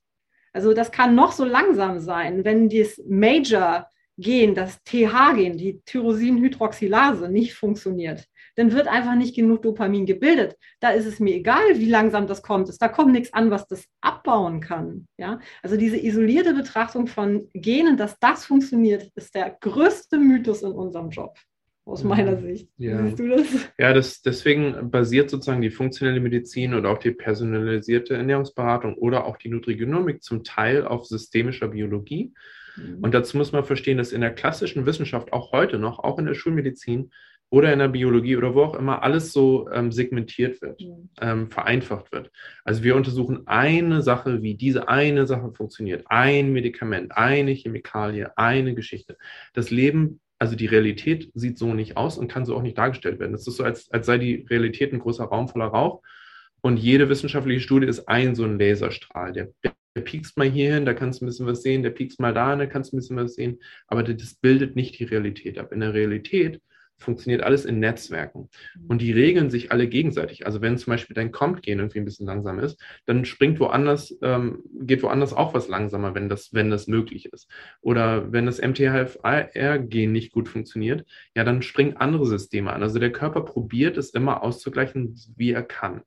Also 0.54 0.74
das 0.74 0.92
kann 0.92 1.14
noch 1.14 1.34
so 1.34 1.44
langsam 1.44 2.00
sein, 2.00 2.46
wenn 2.46 2.70
das 2.70 3.02
Major 3.06 3.88
Gen, 4.18 4.56
das 4.56 4.82
TH-Gen, 4.84 5.58
die 5.58 5.82
Tyrosinhydroxylase, 5.86 7.30
nicht 7.30 7.54
funktioniert, 7.54 8.28
dann 8.56 8.72
wird 8.72 8.88
einfach 8.88 9.16
nicht 9.16 9.36
genug 9.36 9.62
Dopamin 9.62 10.08
gebildet. 10.08 10.56
Da 10.80 10.90
ist 10.90 11.06
es 11.06 11.20
mir 11.20 11.36
egal, 11.36 11.78
wie 11.78 11.90
langsam 11.90 12.26
das 12.26 12.42
kommt. 12.42 12.70
Da 12.82 12.88
kommt 12.88 13.12
nichts 13.12 13.32
an, 13.34 13.52
was 13.52 13.68
das 13.68 13.86
abbauen 14.02 14.60
kann. 14.60 15.08
Ja? 15.18 15.40
Also 15.62 15.78
diese 15.78 15.98
isolierte 15.98 16.56
Betrachtung 16.56 17.06
von 17.06 17.48
Genen, 17.54 17.98
dass 17.98 18.18
das 18.20 18.46
funktioniert, 18.46 19.12
ist 19.16 19.36
der 19.36 19.56
größte 19.62 20.18
Mythos 20.18 20.64
in 20.64 20.72
unserem 20.72 21.12
Job 21.12 21.38
aus 21.86 22.04
meiner 22.04 22.38
Sicht. 22.38 22.70
Ja. 22.78 23.04
Siehst 23.04 23.20
du 23.20 23.30
das? 23.30 23.48
Ja, 23.78 23.94
das, 23.94 24.22
deswegen 24.22 24.92
basiert 24.92 25.30
sozusagen 25.30 25.62
die 25.62 25.70
funktionelle 25.70 26.20
Medizin 26.20 26.74
oder 26.74 26.90
auch 26.90 26.98
die 26.98 27.12
personalisierte 27.12 28.16
Ernährungsberatung 28.16 28.96
oder 28.96 29.26
auch 29.26 29.38
die 29.38 29.50
Nutrigenomik 29.50 30.24
zum 30.24 30.44
Teil 30.44 30.86
auf 30.86 31.06
systemischer 31.06 31.70
Biologie. 31.70 32.34
Mhm. 32.78 33.00
Und 33.02 33.14
dazu 33.14 33.38
muss 33.38 33.52
man 33.52 33.64
verstehen, 33.64 33.98
dass 33.98 34.12
in 34.12 34.22
der 34.22 34.34
klassischen 34.34 34.86
Wissenschaft 34.86 35.34
auch 35.34 35.52
heute 35.52 35.80
noch, 35.80 36.00
auch 36.00 36.20
in 36.20 36.26
der 36.26 36.34
Schulmedizin 36.34 37.12
oder 37.50 37.72
in 37.72 37.80
der 37.80 37.88
Biologie 37.88 38.36
oder 38.36 38.56
wo 38.56 38.64
auch 38.64 38.76
immer, 38.76 39.04
alles 39.04 39.32
so 39.32 39.70
ähm, 39.72 39.92
segmentiert 39.92 40.62
wird, 40.62 40.82
mhm. 40.82 41.10
ähm, 41.22 41.50
vereinfacht 41.50 42.12
wird. 42.12 42.32
Also 42.64 42.84
wir 42.84 42.96
untersuchen 42.96 43.48
eine 43.48 44.02
Sache, 44.02 44.42
wie 44.42 44.56
diese 44.56 44.90
eine 44.90 45.26
Sache 45.28 45.52
funktioniert. 45.54 46.04
Ein 46.08 46.52
Medikament, 46.52 47.12
eine 47.16 47.52
Chemikalie, 47.52 48.38
eine 48.38 48.76
Geschichte. 48.76 49.18
Das 49.54 49.72
Leben 49.72 50.20
also 50.40 50.56
die 50.56 50.68
Realität 50.68 51.32
sieht 51.34 51.58
so 51.58 51.74
nicht 51.74 51.98
aus 51.98 52.18
und 52.18 52.28
kann 52.28 52.46
so 52.46 52.56
auch 52.56 52.62
nicht 52.62 52.78
dargestellt 52.78 53.20
werden. 53.20 53.34
Es 53.34 53.48
ist 53.48 53.56
so, 53.56 53.64
als, 53.64 53.92
als 53.92 54.06
sei 54.06 54.18
die 54.18 54.46
Realität 54.50 54.94
ein 54.94 55.00
großer 55.00 55.26
Raum 55.26 55.48
voller 55.48 55.66
Rauch 55.66 56.04
und 56.62 56.78
jede 56.78 57.10
wissenschaftliche 57.10 57.60
Studie 57.60 57.88
ist 57.88 58.08
ein 58.08 58.36
so 58.36 58.44
ein 58.44 58.60
Laserstrahl. 58.60 59.34
Der, 59.34 59.50
der 59.98 60.04
piekst 60.04 60.38
mal 60.38 60.50
hier 60.50 60.76
hin, 60.76 60.86
da 60.86 60.94
kannst 60.94 61.20
du 61.20 61.26
ein 61.26 61.28
bisschen 61.28 61.48
was 61.48 61.64
sehen, 61.64 61.82
der 61.82 61.90
piekst 61.90 62.20
mal 62.20 62.34
da, 62.34 62.56
da 62.56 62.68
kannst 62.68 62.92
du 62.92 62.96
ein 62.96 63.00
bisschen 63.00 63.18
was 63.18 63.34
sehen, 63.34 63.60
aber 63.88 64.04
das 64.04 64.36
bildet 64.36 64.76
nicht 64.76 65.00
die 65.00 65.06
Realität 65.06 65.58
ab. 65.58 65.72
In 65.72 65.80
der 65.80 65.94
Realität 65.96 66.62
funktioniert 67.00 67.42
alles 67.44 67.66
in 67.66 67.80
Netzwerken 67.80 68.50
und 68.88 69.02
die 69.02 69.12
regeln 69.12 69.50
sich 69.50 69.72
alle 69.72 69.88
gegenseitig. 69.88 70.46
Also 70.46 70.62
wenn 70.62 70.78
zum 70.78 70.92
Beispiel 70.92 71.14
dein 71.16 71.32
Comp-Gen 71.32 71.80
irgendwie 71.80 72.00
ein 72.00 72.06
bisschen 72.06 72.28
langsam 72.28 72.60
ist, 72.60 72.80
dann 73.06 73.26
springt 73.26 73.60
woanders, 73.60 74.16
ähm, 74.22 74.64
geht 74.82 75.04
woanders 75.04 75.34
auch 75.34 75.54
was 75.54 75.68
langsamer, 75.68 76.16
wenn 76.16 76.30
das, 76.30 76.54
wenn 76.54 76.70
das 76.70 76.88
möglich 76.88 77.32
ist. 77.32 77.50
Oder 77.82 78.32
wenn 78.32 78.46
das 78.46 78.60
MTHFR-Gen 78.60 80.12
nicht 80.12 80.32
gut 80.32 80.48
funktioniert, 80.48 81.06
ja, 81.36 81.44
dann 81.44 81.62
springen 81.62 81.98
andere 81.98 82.26
Systeme 82.26 82.74
an. 82.74 82.84
Also 82.84 83.00
der 83.00 83.12
Körper 83.12 83.42
probiert 83.42 83.98
es 83.98 84.12
immer 84.12 84.44
auszugleichen, 84.44 85.16
wie 85.36 85.52
er 85.52 85.64
kann. 85.64 86.02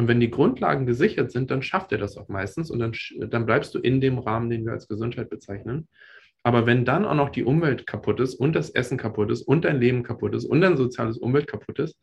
Und 0.00 0.08
wenn 0.08 0.18
die 0.18 0.30
Grundlagen 0.30 0.86
gesichert 0.86 1.30
sind, 1.30 1.50
dann 1.50 1.62
schafft 1.62 1.92
er 1.92 1.98
das 1.98 2.16
auch 2.16 2.30
meistens 2.30 2.70
und 2.70 2.78
dann, 2.78 2.94
dann 3.28 3.44
bleibst 3.44 3.74
du 3.74 3.78
in 3.78 4.00
dem 4.00 4.18
Rahmen, 4.18 4.48
den 4.48 4.64
wir 4.64 4.72
als 4.72 4.88
Gesundheit 4.88 5.28
bezeichnen. 5.28 5.88
Aber 6.42 6.64
wenn 6.64 6.86
dann 6.86 7.04
auch 7.04 7.14
noch 7.14 7.28
die 7.28 7.44
Umwelt 7.44 7.86
kaputt 7.86 8.18
ist 8.18 8.34
und 8.34 8.54
das 8.54 8.70
Essen 8.70 8.96
kaputt 8.96 9.30
ist 9.30 9.42
und 9.42 9.66
dein 9.66 9.78
Leben 9.78 10.02
kaputt 10.02 10.34
ist 10.34 10.46
und 10.46 10.62
dein 10.62 10.78
soziales 10.78 11.18
Umwelt 11.18 11.48
kaputt 11.48 11.80
ist, 11.80 12.00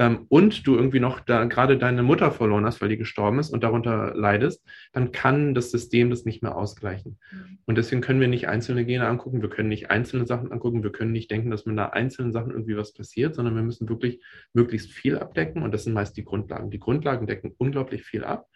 ähm, 0.00 0.24
und 0.30 0.66
du 0.66 0.76
irgendwie 0.76 0.98
noch 0.98 1.20
da 1.20 1.44
gerade 1.44 1.76
deine 1.76 2.02
Mutter 2.02 2.32
verloren 2.32 2.64
hast, 2.64 2.80
weil 2.80 2.88
die 2.88 2.96
gestorben 2.96 3.38
ist 3.38 3.50
und 3.50 3.62
darunter 3.62 4.14
leidest, 4.14 4.66
dann 4.92 5.12
kann 5.12 5.54
das 5.54 5.70
System 5.70 6.08
das 6.08 6.24
nicht 6.24 6.42
mehr 6.42 6.56
ausgleichen. 6.56 7.18
Mhm. 7.30 7.58
Und 7.66 7.76
deswegen 7.76 8.00
können 8.00 8.18
wir 8.18 8.26
nicht 8.26 8.48
einzelne 8.48 8.86
Gene 8.86 9.06
angucken, 9.06 9.42
wir 9.42 9.50
können 9.50 9.68
nicht 9.68 9.90
einzelne 9.90 10.26
Sachen 10.26 10.52
angucken, 10.52 10.82
wir 10.82 10.90
können 10.90 11.12
nicht 11.12 11.30
denken, 11.30 11.50
dass 11.50 11.66
mit 11.66 11.76
da 11.76 11.90
einzelnen 11.90 12.32
Sachen 12.32 12.50
irgendwie 12.50 12.78
was 12.78 12.94
passiert, 12.94 13.34
sondern 13.34 13.54
wir 13.54 13.62
müssen 13.62 13.90
wirklich 13.90 14.22
möglichst 14.54 14.90
viel 14.90 15.18
abdecken 15.18 15.62
und 15.62 15.72
das 15.72 15.84
sind 15.84 15.92
meist 15.92 16.16
die 16.16 16.24
Grundlagen. 16.24 16.70
Die 16.70 16.80
Grundlagen 16.80 17.26
decken 17.26 17.54
unglaublich 17.58 18.02
viel 18.02 18.24
ab. 18.24 18.46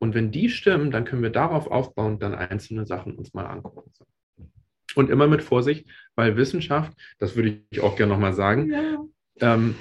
Und 0.00 0.14
wenn 0.14 0.32
die 0.32 0.48
stimmen, 0.48 0.90
dann 0.90 1.04
können 1.04 1.22
wir 1.22 1.30
darauf 1.30 1.70
aufbauen, 1.70 2.18
dann 2.18 2.34
einzelne 2.34 2.84
Sachen 2.84 3.14
uns 3.14 3.32
mal 3.32 3.46
angucken. 3.46 3.92
Und 4.96 5.08
immer 5.08 5.28
mit 5.28 5.42
Vorsicht, 5.42 5.88
weil 6.16 6.36
Wissenschaft, 6.36 6.92
das 7.20 7.36
würde 7.36 7.60
ich 7.70 7.80
auch 7.80 7.94
gerne 7.94 8.12
nochmal 8.12 8.32
sagen, 8.32 8.72
ja. 8.72 9.54
ähm, 9.54 9.76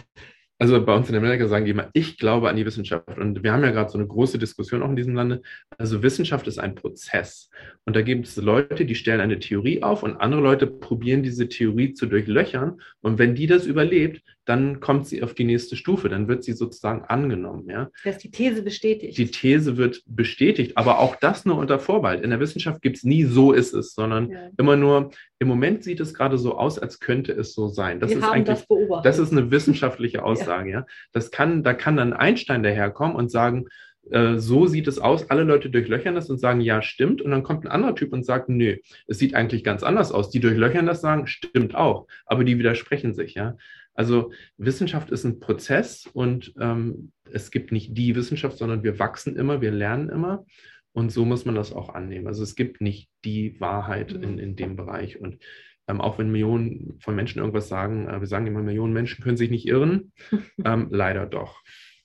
also 0.59 0.83
bei 0.83 0.93
uns 0.93 1.09
in 1.09 1.15
Amerika 1.15 1.47
sagen 1.47 1.63
die 1.63 1.71
immer, 1.71 1.89
ich 1.93 2.17
glaube 2.17 2.49
an 2.49 2.57
die 2.57 2.65
Wissenschaft. 2.65 3.17
Und 3.17 3.43
wir 3.43 3.53
haben 3.53 3.63
ja 3.63 3.71
gerade 3.71 3.89
so 3.89 3.97
eine 3.97 4.07
große 4.07 4.37
Diskussion 4.37 4.83
auch 4.83 4.89
in 4.89 4.97
diesem 4.97 5.15
Lande. 5.15 5.41
Also 5.77 6.03
Wissenschaft 6.03 6.47
ist 6.47 6.59
ein 6.59 6.75
Prozess. 6.75 7.49
Und 7.85 7.95
da 7.95 8.01
gibt 8.01 8.27
es 8.27 8.35
Leute, 8.35 8.85
die 8.85 8.95
stellen 8.95 9.21
eine 9.21 9.39
Theorie 9.39 9.81
auf 9.81 10.03
und 10.03 10.17
andere 10.17 10.41
Leute 10.41 10.67
probieren 10.67 11.23
diese 11.23 11.47
Theorie 11.47 11.93
zu 11.93 12.07
durchlöchern. 12.07 12.81
Und 12.99 13.17
wenn 13.19 13.35
die 13.35 13.47
das 13.47 13.65
überlebt, 13.65 14.21
dann 14.49 14.79
kommt 14.79 15.05
sie 15.05 15.21
auf 15.21 15.35
die 15.35 15.43
nächste 15.43 15.75
Stufe, 15.75 16.09
dann 16.09 16.27
wird 16.27 16.43
sie 16.43 16.53
sozusagen 16.53 17.03
angenommen. 17.05 17.69
Ja? 17.69 17.91
Dass 18.03 18.17
die 18.17 18.31
These 18.31 18.63
bestätigt. 18.63 19.15
Die 19.15 19.27
These 19.27 19.77
wird 19.77 20.01
bestätigt, 20.07 20.75
aber 20.75 20.97
auch 20.99 21.15
das 21.15 21.45
nur 21.45 21.57
unter 21.57 21.77
Vorbehalt. 21.77 22.23
In 22.23 22.31
der 22.31 22.39
Wissenschaft 22.39 22.81
gibt 22.81 22.97
es 22.97 23.03
nie 23.03 23.25
so 23.25 23.53
ist 23.53 23.73
es, 23.73 23.93
sondern 23.93 24.31
ja. 24.31 24.49
immer 24.57 24.75
nur, 24.75 25.11
im 25.37 25.47
Moment 25.47 25.83
sieht 25.83 25.99
es 25.99 26.15
gerade 26.15 26.39
so 26.39 26.57
aus, 26.57 26.79
als 26.79 26.99
könnte 26.99 27.31
es 27.31 27.53
so 27.53 27.67
sein. 27.67 27.99
Das 27.99 28.09
Wir 28.09 28.17
ist 28.17 28.23
eigentlich, 28.23 28.57
das, 28.57 28.67
beobachtet. 28.67 29.05
das 29.05 29.19
ist 29.19 29.31
eine 29.31 29.51
wissenschaftliche 29.51 30.23
Aussage. 30.25 30.71
ja. 30.71 30.79
ja. 30.79 30.85
Das 31.11 31.29
kann, 31.29 31.63
da 31.63 31.75
kann 31.75 31.97
dann 31.97 32.13
Einstein 32.13 32.63
daherkommen 32.63 33.15
und 33.15 33.29
sagen, 33.29 33.67
äh, 34.09 34.37
so 34.37 34.65
sieht 34.65 34.87
es 34.87 34.99
aus. 34.99 35.29
Alle 35.29 35.43
Leute 35.43 35.69
durchlöchern 35.69 36.15
das 36.15 36.29
und 36.29 36.39
sagen, 36.39 36.61
ja, 36.61 36.81
stimmt. 36.81 37.21
Und 37.21 37.31
dann 37.31 37.43
kommt 37.43 37.65
ein 37.65 37.71
anderer 37.71 37.95
Typ 37.95 38.13
und 38.13 38.25
sagt, 38.25 38.49
nö, 38.49 38.77
es 39.07 39.19
sieht 39.19 39.35
eigentlich 39.35 39.63
ganz 39.63 39.83
anders 39.83 40.11
aus. 40.11 40.29
Die 40.29 40.39
durchlöchern 40.39 40.85
das, 40.85 41.01
sagen, 41.01 41.27
stimmt 41.27 41.75
auch. 41.75 42.07
Aber 42.25 42.43
die 42.43 42.57
widersprechen 42.57 43.13
sich, 43.13 43.35
ja. 43.35 43.55
Also 43.99 44.31
Wissenschaft 44.55 45.11
ist 45.11 45.25
ein 45.25 45.41
Prozess 45.41 46.07
und 46.13 46.53
ähm, 46.57 47.11
es 47.33 47.51
gibt 47.51 47.73
nicht 47.73 47.97
die 47.97 48.15
Wissenschaft, 48.15 48.57
sondern 48.57 48.81
wir 48.81 48.97
wachsen 48.97 49.35
immer, 49.35 49.59
wir 49.59 49.71
lernen 49.71 50.07
immer. 50.07 50.45
Und 50.93 51.11
so 51.11 51.25
muss 51.25 51.43
man 51.43 51.53
das 51.53 51.73
auch 51.73 51.89
annehmen. 51.89 52.25
Also 52.25 52.41
es 52.41 52.55
gibt 52.55 52.79
nicht 52.79 53.09
die 53.25 53.59
Wahrheit 53.59 54.13
in, 54.13 54.39
in 54.39 54.55
dem 54.55 54.77
Bereich. 54.77 55.19
Und 55.19 55.43
ähm, 55.89 55.99
auch 55.99 56.17
wenn 56.17 56.31
Millionen 56.31 56.97
von 57.01 57.13
Menschen 57.13 57.39
irgendwas 57.39 57.67
sagen, 57.67 58.07
äh, 58.07 58.21
wir 58.21 58.27
sagen 58.27 58.47
immer, 58.47 58.61
Millionen 58.61 58.93
Menschen 58.93 59.21
können 59.21 59.35
sich 59.35 59.49
nicht 59.49 59.67
irren, 59.67 60.13
ähm, 60.63 60.87
leider 60.91 61.25
doch. 61.25 61.61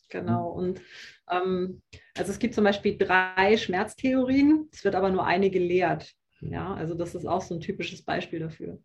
Genau. 0.08 0.48
Und 0.48 0.82
ähm, 1.30 1.80
also 2.16 2.32
es 2.32 2.40
gibt 2.40 2.54
zum 2.54 2.64
Beispiel 2.64 2.98
drei 2.98 3.56
Schmerztheorien, 3.56 4.68
es 4.72 4.82
wird 4.82 4.96
aber 4.96 5.10
nur 5.10 5.24
eine 5.24 5.48
gelehrt. 5.48 6.12
Ja, 6.40 6.74
also 6.74 6.94
das 6.96 7.14
ist 7.14 7.24
auch 7.24 7.40
so 7.40 7.54
ein 7.54 7.60
typisches 7.60 8.02
Beispiel 8.02 8.40
dafür. 8.40 8.80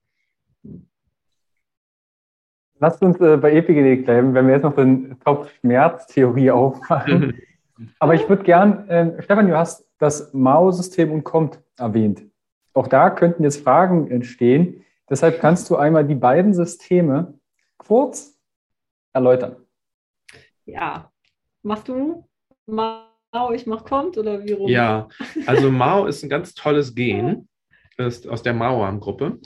Lasst 2.79 3.01
uns 3.01 3.19
äh, 3.19 3.37
bei 3.37 3.53
Epigenetik 3.53 4.05
bleiben, 4.05 4.33
wenn 4.33 4.47
wir 4.47 4.55
jetzt 4.55 4.63
noch 4.63 4.75
so 4.75 4.81
eine 4.81 5.17
Top-Schmerztheorie 5.19 6.51
aufmachen. 6.51 7.41
Aber 7.99 8.13
ich 8.13 8.27
würde 8.27 8.43
gern, 8.43 8.87
äh, 8.89 9.21
Stefan, 9.21 9.47
du 9.47 9.57
hast 9.57 9.85
das 9.99 10.33
Mao-System 10.33 11.11
und 11.11 11.23
Compt 11.23 11.59
erwähnt. 11.77 12.23
Auch 12.73 12.87
da 12.87 13.09
könnten 13.09 13.43
jetzt 13.43 13.63
Fragen 13.63 14.09
entstehen. 14.09 14.85
Deshalb 15.09 15.39
kannst 15.39 15.69
du 15.69 15.75
einmal 15.75 16.05
die 16.05 16.15
beiden 16.15 16.53
Systeme 16.53 17.33
kurz 17.77 18.39
erläutern. 19.11 19.57
Ja, 20.65 21.11
machst 21.63 21.87
du 21.87 22.25
mal 22.65 23.09
ich 23.53 23.67
mach 23.67 23.85
kommt 23.85 24.17
oder 24.17 24.43
wie 24.43 24.53
rum? 24.53 24.69
Ja, 24.69 25.07
also 25.45 25.69
Mao 25.69 26.07
ist 26.07 26.23
ein 26.23 26.29
ganz 26.29 26.55
tolles 26.55 26.95
Gen 26.95 27.47
ist 28.07 28.27
aus 28.27 28.43
der 28.43 28.53
Mauern-Gruppe. 28.53 29.39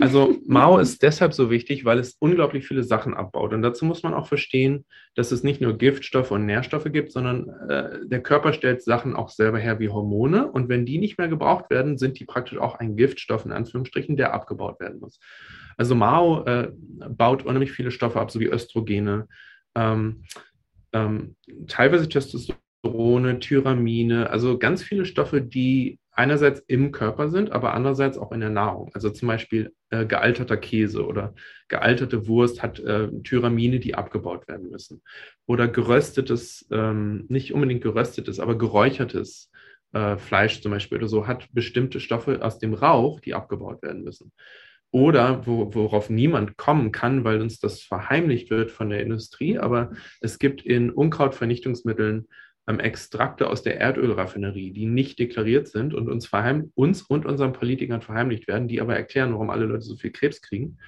Also 0.00 0.36
Mao 0.46 0.78
ist 0.78 1.02
deshalb 1.02 1.32
so 1.32 1.50
wichtig, 1.50 1.84
weil 1.84 1.98
es 1.98 2.16
unglaublich 2.18 2.66
viele 2.66 2.82
Sachen 2.82 3.14
abbaut. 3.14 3.52
Und 3.52 3.62
dazu 3.62 3.84
muss 3.84 4.02
man 4.02 4.14
auch 4.14 4.26
verstehen, 4.26 4.84
dass 5.14 5.32
es 5.32 5.42
nicht 5.42 5.60
nur 5.60 5.78
Giftstoffe 5.78 6.30
und 6.30 6.46
Nährstoffe 6.46 6.90
gibt, 6.92 7.12
sondern 7.12 7.48
äh, 7.68 8.06
der 8.06 8.22
Körper 8.22 8.52
stellt 8.52 8.82
Sachen 8.82 9.14
auch 9.14 9.28
selber 9.28 9.58
her 9.58 9.78
wie 9.78 9.88
Hormone. 9.88 10.50
Und 10.50 10.68
wenn 10.68 10.86
die 10.86 10.98
nicht 10.98 11.18
mehr 11.18 11.28
gebraucht 11.28 11.70
werden, 11.70 11.96
sind 11.96 12.18
die 12.18 12.24
praktisch 12.24 12.58
auch 12.58 12.76
ein 12.76 12.96
Giftstoff 12.96 13.44
in 13.44 13.52
Anführungsstrichen, 13.52 14.16
der 14.16 14.34
abgebaut 14.34 14.80
werden 14.80 15.00
muss. 15.00 15.20
Also 15.76 15.94
Mao 15.94 16.44
äh, 16.44 16.72
baut 17.08 17.44
unheimlich 17.44 17.72
viele 17.72 17.90
Stoffe 17.90 18.20
ab, 18.20 18.30
so 18.30 18.40
wie 18.40 18.50
Östrogene, 18.50 19.28
ähm, 19.76 20.24
ähm, 20.92 21.36
teilweise 21.66 22.08
Testosterone, 22.08 23.40
Tyramine, 23.40 24.30
also 24.30 24.58
ganz 24.58 24.82
viele 24.82 25.04
Stoffe, 25.04 25.42
die 25.42 25.98
einerseits 26.14 26.60
im 26.66 26.92
Körper 26.92 27.28
sind, 27.28 27.52
aber 27.52 27.74
andererseits 27.74 28.16
auch 28.18 28.32
in 28.32 28.40
der 28.40 28.50
Nahrung. 28.50 28.90
Also 28.94 29.10
zum 29.10 29.28
Beispiel 29.28 29.72
äh, 29.90 30.06
gealterter 30.06 30.56
Käse 30.56 31.06
oder 31.06 31.34
gealterte 31.68 32.26
Wurst 32.28 32.62
hat 32.62 32.78
äh, 32.80 33.08
Tyramine, 33.22 33.80
die 33.80 33.94
abgebaut 33.94 34.48
werden 34.48 34.70
müssen. 34.70 35.02
Oder 35.46 35.68
geröstetes, 35.68 36.66
ähm, 36.70 37.26
nicht 37.28 37.52
unbedingt 37.52 37.82
geröstetes, 37.82 38.40
aber 38.40 38.56
geräuchertes 38.56 39.50
äh, 39.92 40.16
Fleisch 40.16 40.60
zum 40.62 40.72
Beispiel 40.72 40.98
oder 40.98 41.08
so 41.08 41.26
hat 41.26 41.48
bestimmte 41.52 42.00
Stoffe 42.00 42.42
aus 42.42 42.58
dem 42.58 42.74
Rauch, 42.74 43.20
die 43.20 43.34
abgebaut 43.34 43.82
werden 43.82 44.04
müssen. 44.04 44.32
Oder 44.92 45.44
wo, 45.44 45.74
worauf 45.74 46.08
niemand 46.08 46.56
kommen 46.56 46.92
kann, 46.92 47.24
weil 47.24 47.40
uns 47.40 47.58
das 47.58 47.82
verheimlicht 47.82 48.50
wird 48.50 48.70
von 48.70 48.90
der 48.90 49.00
Industrie, 49.00 49.58
aber 49.58 49.90
es 50.20 50.38
gibt 50.38 50.62
in 50.62 50.90
Unkrautvernichtungsmitteln 50.90 52.28
Extrakte 52.66 53.48
aus 53.48 53.62
der 53.62 53.78
Erdölraffinerie, 53.78 54.72
die 54.72 54.86
nicht 54.86 55.18
deklariert 55.18 55.68
sind 55.68 55.94
und 55.94 56.08
uns, 56.08 56.26
verheim 56.26 56.72
uns 56.74 57.02
und 57.02 57.26
unseren 57.26 57.52
Politikern 57.52 58.02
verheimlicht 58.02 58.48
werden, 58.48 58.68
die 58.68 58.80
aber 58.80 58.96
erklären, 58.96 59.32
warum 59.32 59.50
alle 59.50 59.66
Leute 59.66 59.82
so 59.82 59.96
viel 59.96 60.12
Krebs 60.12 60.40
kriegen. 60.40 60.78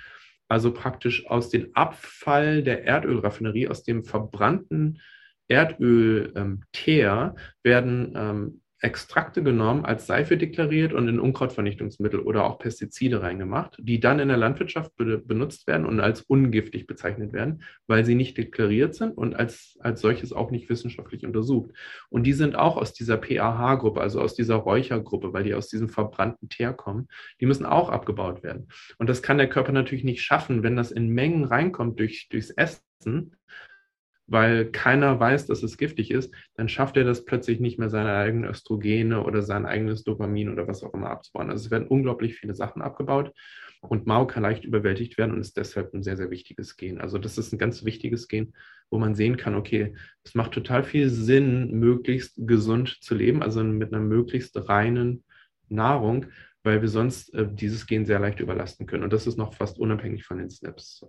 Also 0.48 0.72
praktisch 0.72 1.26
aus 1.26 1.50
dem 1.50 1.70
Abfall 1.74 2.62
der 2.62 2.84
Erdölraffinerie, 2.84 3.68
aus 3.68 3.82
dem 3.82 4.04
verbrannten 4.04 5.00
Erdölteer 5.48 7.34
ähm, 7.34 7.40
werden 7.62 8.12
ähm, 8.16 8.60
Extrakte 8.80 9.42
genommen, 9.42 9.86
als 9.86 10.06
Seife 10.06 10.36
deklariert 10.36 10.92
und 10.92 11.08
in 11.08 11.18
Unkrautvernichtungsmittel 11.18 12.20
oder 12.20 12.44
auch 12.44 12.58
Pestizide 12.58 13.22
reingemacht, 13.22 13.76
die 13.80 14.00
dann 14.00 14.18
in 14.18 14.28
der 14.28 14.36
Landwirtschaft 14.36 14.94
be 14.96 15.16
benutzt 15.16 15.66
werden 15.66 15.86
und 15.86 15.98
als 15.98 16.20
ungiftig 16.22 16.86
bezeichnet 16.86 17.32
werden, 17.32 17.62
weil 17.86 18.04
sie 18.04 18.14
nicht 18.14 18.36
deklariert 18.36 18.94
sind 18.94 19.16
und 19.16 19.34
als, 19.34 19.78
als 19.80 20.02
solches 20.02 20.34
auch 20.34 20.50
nicht 20.50 20.68
wissenschaftlich 20.68 21.24
untersucht. 21.24 21.70
Und 22.10 22.24
die 22.24 22.34
sind 22.34 22.54
auch 22.54 22.76
aus 22.76 22.92
dieser 22.92 23.16
PAH-Gruppe, 23.16 24.00
also 24.00 24.20
aus 24.20 24.34
dieser 24.34 24.56
Räuchergruppe, 24.56 25.32
weil 25.32 25.44
die 25.44 25.54
aus 25.54 25.68
diesem 25.68 25.88
verbrannten 25.88 26.50
Teer 26.50 26.74
kommen. 26.74 27.08
Die 27.40 27.46
müssen 27.46 27.64
auch 27.64 27.88
abgebaut 27.88 28.42
werden. 28.42 28.68
Und 28.98 29.08
das 29.08 29.22
kann 29.22 29.38
der 29.38 29.48
Körper 29.48 29.72
natürlich 29.72 30.04
nicht 30.04 30.22
schaffen, 30.22 30.62
wenn 30.62 30.76
das 30.76 30.90
in 30.90 31.08
Mengen 31.08 31.44
reinkommt 31.44 31.98
durch, 31.98 32.28
durchs 32.28 32.50
Essen 32.50 33.36
weil 34.26 34.70
keiner 34.70 35.18
weiß, 35.20 35.46
dass 35.46 35.62
es 35.62 35.78
giftig 35.78 36.10
ist, 36.10 36.34
dann 36.54 36.68
schafft 36.68 36.96
er 36.96 37.04
das 37.04 37.24
plötzlich 37.24 37.60
nicht 37.60 37.78
mehr, 37.78 37.90
seine 37.90 38.12
eigenen 38.14 38.50
Östrogene 38.50 39.22
oder 39.22 39.42
sein 39.42 39.66
eigenes 39.66 40.04
Dopamin 40.04 40.50
oder 40.50 40.66
was 40.66 40.82
auch 40.82 40.94
immer 40.94 41.10
abzubauen. 41.10 41.50
Also 41.50 41.66
es 41.66 41.70
werden 41.70 41.88
unglaublich 41.88 42.36
viele 42.36 42.54
Sachen 42.54 42.82
abgebaut 42.82 43.32
und 43.82 44.06
Mao 44.06 44.26
kann 44.26 44.42
leicht 44.42 44.64
überwältigt 44.64 45.18
werden 45.18 45.32
und 45.32 45.40
ist 45.40 45.56
deshalb 45.56 45.94
ein 45.94 46.02
sehr, 46.02 46.16
sehr 46.16 46.30
wichtiges 46.30 46.76
Gen. 46.76 47.00
Also 47.00 47.18
das 47.18 47.38
ist 47.38 47.52
ein 47.52 47.58
ganz 47.58 47.84
wichtiges 47.84 48.28
Gen, 48.28 48.52
wo 48.90 48.98
man 48.98 49.14
sehen 49.14 49.36
kann, 49.36 49.54
okay, 49.54 49.94
es 50.24 50.34
macht 50.34 50.52
total 50.52 50.82
viel 50.84 51.08
Sinn, 51.08 51.78
möglichst 51.78 52.34
gesund 52.36 52.98
zu 53.00 53.14
leben, 53.14 53.42
also 53.42 53.62
mit 53.62 53.92
einer 53.92 54.02
möglichst 54.02 54.56
reinen 54.68 55.24
Nahrung, 55.68 56.26
weil 56.62 56.82
wir 56.82 56.88
sonst 56.88 57.32
äh, 57.34 57.46
dieses 57.50 57.86
Gen 57.86 58.06
sehr 58.06 58.18
leicht 58.18 58.40
überlasten 58.40 58.86
können. 58.86 59.04
Und 59.04 59.12
das 59.12 59.26
ist 59.26 59.38
noch 59.38 59.54
fast 59.54 59.78
unabhängig 59.78 60.24
von 60.24 60.38
den 60.38 60.48
SNPs. 60.50 61.06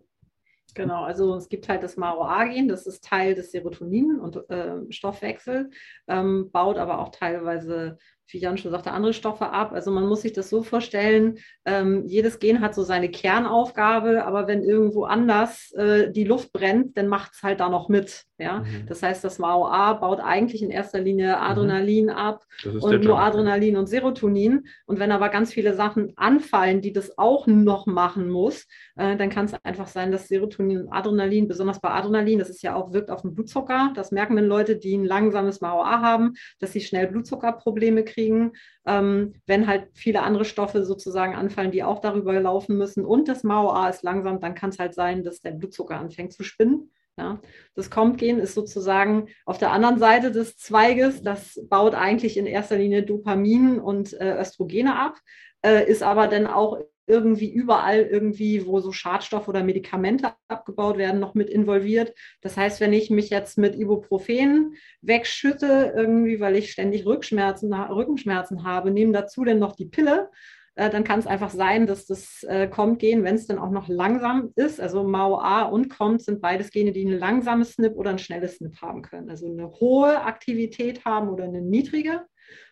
Genau, 0.77 1.05
also 1.05 1.35
es 1.35 1.49
gibt 1.49 1.67
halt 1.69 1.81
das 1.81 1.97
MAO-A-Gen, 1.97 2.67
das 2.67 2.85
ist 2.85 3.03
Teil 3.03 3.33
des 3.33 3.51
Serotonin- 3.51 4.19
und 4.19 4.47
äh, 4.51 4.75
Stoffwechsel, 4.91 5.71
ähm, 6.07 6.51
baut 6.51 6.77
aber 6.77 6.99
auch 6.99 7.09
teilweise 7.09 7.97
wie 8.29 8.39
Jan 8.39 8.57
schon 8.57 8.71
sagte, 8.71 8.91
andere 8.91 9.13
Stoffe 9.13 9.49
ab. 9.49 9.71
Also 9.73 9.91
man 9.91 10.05
muss 10.05 10.21
sich 10.21 10.33
das 10.33 10.49
so 10.49 10.63
vorstellen, 10.63 11.39
ähm, 11.65 12.03
jedes 12.05 12.39
Gen 12.39 12.61
hat 12.61 12.75
so 12.75 12.83
seine 12.83 13.09
Kernaufgabe, 13.09 14.25
aber 14.25 14.47
wenn 14.47 14.63
irgendwo 14.63 15.05
anders 15.05 15.71
äh, 15.73 16.11
die 16.11 16.23
Luft 16.23 16.51
brennt, 16.51 16.97
dann 16.97 17.07
macht 17.07 17.33
es 17.33 17.43
halt 17.43 17.59
da 17.59 17.69
noch 17.69 17.89
mit. 17.89 18.25
Ja? 18.37 18.59
Mhm. 18.59 18.85
Das 18.87 19.01
heißt, 19.01 19.23
das 19.23 19.39
MAOA 19.39 19.93
baut 19.93 20.19
eigentlich 20.19 20.61
in 20.61 20.69
erster 20.69 20.99
Linie 20.99 21.35
mhm. 21.35 21.41
Adrenalin 21.41 22.05
mhm. 22.05 22.11
ab 22.11 22.43
und 22.63 23.03
nur 23.03 23.19
Adrenalin 23.19 23.77
und 23.77 23.87
Serotonin. 23.87 24.67
Und 24.85 24.99
wenn 24.99 25.11
aber 25.11 25.29
ganz 25.29 25.53
viele 25.53 25.73
Sachen 25.73 26.13
anfallen, 26.17 26.81
die 26.81 26.93
das 26.93 27.17
auch 27.17 27.47
noch 27.47 27.85
machen 27.85 28.29
muss, 28.29 28.67
äh, 28.95 29.15
dann 29.15 29.29
kann 29.29 29.45
es 29.45 29.53
einfach 29.63 29.87
sein, 29.87 30.11
dass 30.11 30.27
Serotonin 30.27 30.81
und 30.81 30.91
Adrenalin, 30.91 31.47
besonders 31.47 31.79
bei 31.79 31.89
Adrenalin, 31.89 32.39
das 32.39 32.49
ist 32.49 32.61
ja 32.61 32.75
auch, 32.75 32.93
wirkt 32.93 33.09
auf 33.09 33.21
den 33.21 33.33
Blutzucker. 33.33 33.91
Das 33.95 34.11
merken 34.11 34.35
dann 34.35 34.47
Leute, 34.47 34.75
die 34.75 34.97
ein 34.97 35.05
langsames 35.05 35.61
MAOA 35.61 36.01
haben, 36.01 36.33
dass 36.59 36.73
sie 36.73 36.81
schnell 36.81 37.07
Blutzuckerprobleme 37.07 38.03
kriegen 38.03 38.16
kriegen, 38.17 38.53
ähm, 38.87 39.33
wenn 39.45 39.67
halt 39.67 39.89
viele 39.93 40.23
andere 40.23 40.43
Stoffe 40.43 40.83
sozusagen 40.83 41.35
anfallen, 41.35 41.71
die 41.71 41.83
auch 41.83 41.99
darüber 41.99 42.39
laufen 42.39 42.77
müssen 42.77 43.05
und 43.05 43.27
das 43.27 43.43
MAOA 43.43 43.89
ist 43.89 44.01
langsam, 44.01 44.39
dann 44.39 44.55
kann 44.55 44.71
es 44.71 44.79
halt 44.79 44.95
sein, 44.95 45.23
dass 45.23 45.41
der 45.41 45.51
Blutzucker 45.51 45.97
anfängt 45.99 46.33
zu 46.33 46.43
spinnen. 46.43 46.91
Ja, 47.19 47.41
das 47.73 47.89
Comtgen 47.89 48.39
ist 48.39 48.53
sozusagen 48.53 49.27
auf 49.45 49.57
der 49.57 49.71
anderen 49.71 49.97
Seite 49.97 50.31
des 50.31 50.55
Zweiges. 50.55 51.23
Das 51.23 51.59
baut 51.67 51.95
eigentlich 51.95 52.37
in 52.37 52.45
erster 52.45 52.77
Linie 52.77 53.01
Dopamin 53.01 53.79
und 53.79 54.13
äh, 54.13 54.39
Östrogene 54.39 54.95
ab, 54.95 55.17
äh, 55.63 55.89
ist 55.89 56.03
aber 56.03 56.27
dann 56.27 56.45
auch 56.45 56.79
irgendwie 57.07 57.51
überall 57.51 58.01
irgendwie, 58.01 58.65
wo 58.65 58.79
so 58.79 58.91
Schadstoffe 58.91 59.47
oder 59.47 59.63
Medikamente 59.63 60.33
abgebaut 60.47 60.97
werden, 60.97 61.19
noch 61.19 61.33
mit 61.33 61.49
involviert. 61.49 62.13
Das 62.41 62.57
heißt, 62.57 62.79
wenn 62.81 62.93
ich 62.93 63.09
mich 63.09 63.29
jetzt 63.29 63.57
mit 63.57 63.75
Ibuprofen 63.75 64.75
wegschütte, 65.01 65.93
irgendwie, 65.95 66.39
weil 66.39 66.55
ich 66.55 66.71
ständig 66.71 67.05
Rückschmerzen, 67.05 67.73
Rückenschmerzen 67.73 68.63
habe, 68.63 68.91
nehme 68.91 69.13
dazu 69.13 69.43
dann 69.43 69.59
noch 69.59 69.75
die 69.75 69.85
Pille, 69.85 70.29
äh, 70.77 70.91
dann 70.91 71.03
kann 71.03 71.19
es 71.19 71.27
einfach 71.27 71.49
sein, 71.49 71.87
dass 71.87 72.05
das 72.05 72.43
äh, 72.43 72.67
kommt 72.67 72.99
gehen, 72.99 73.23
wenn 73.23 73.35
es 73.35 73.47
dann 73.47 73.57
auch 73.57 73.71
noch 73.71 73.87
langsam 73.87 74.51
ist. 74.55 74.79
Also 74.79 75.03
MAO-A 75.03 75.63
und 75.63 75.89
kommt 75.89 76.21
sind 76.21 76.39
beides 76.39 76.69
Gene, 76.69 76.91
die 76.91 77.05
eine 77.05 77.17
langsame 77.17 77.65
SNP 77.65 77.95
oder 77.95 78.11
ein 78.11 78.19
schnelles 78.19 78.57
SNP 78.57 78.79
haben 78.81 79.01
können. 79.01 79.29
Also 79.29 79.47
eine 79.47 79.71
hohe 79.71 80.21
Aktivität 80.21 81.03
haben 81.03 81.29
oder 81.29 81.45
eine 81.45 81.61
niedrige. 81.61 82.21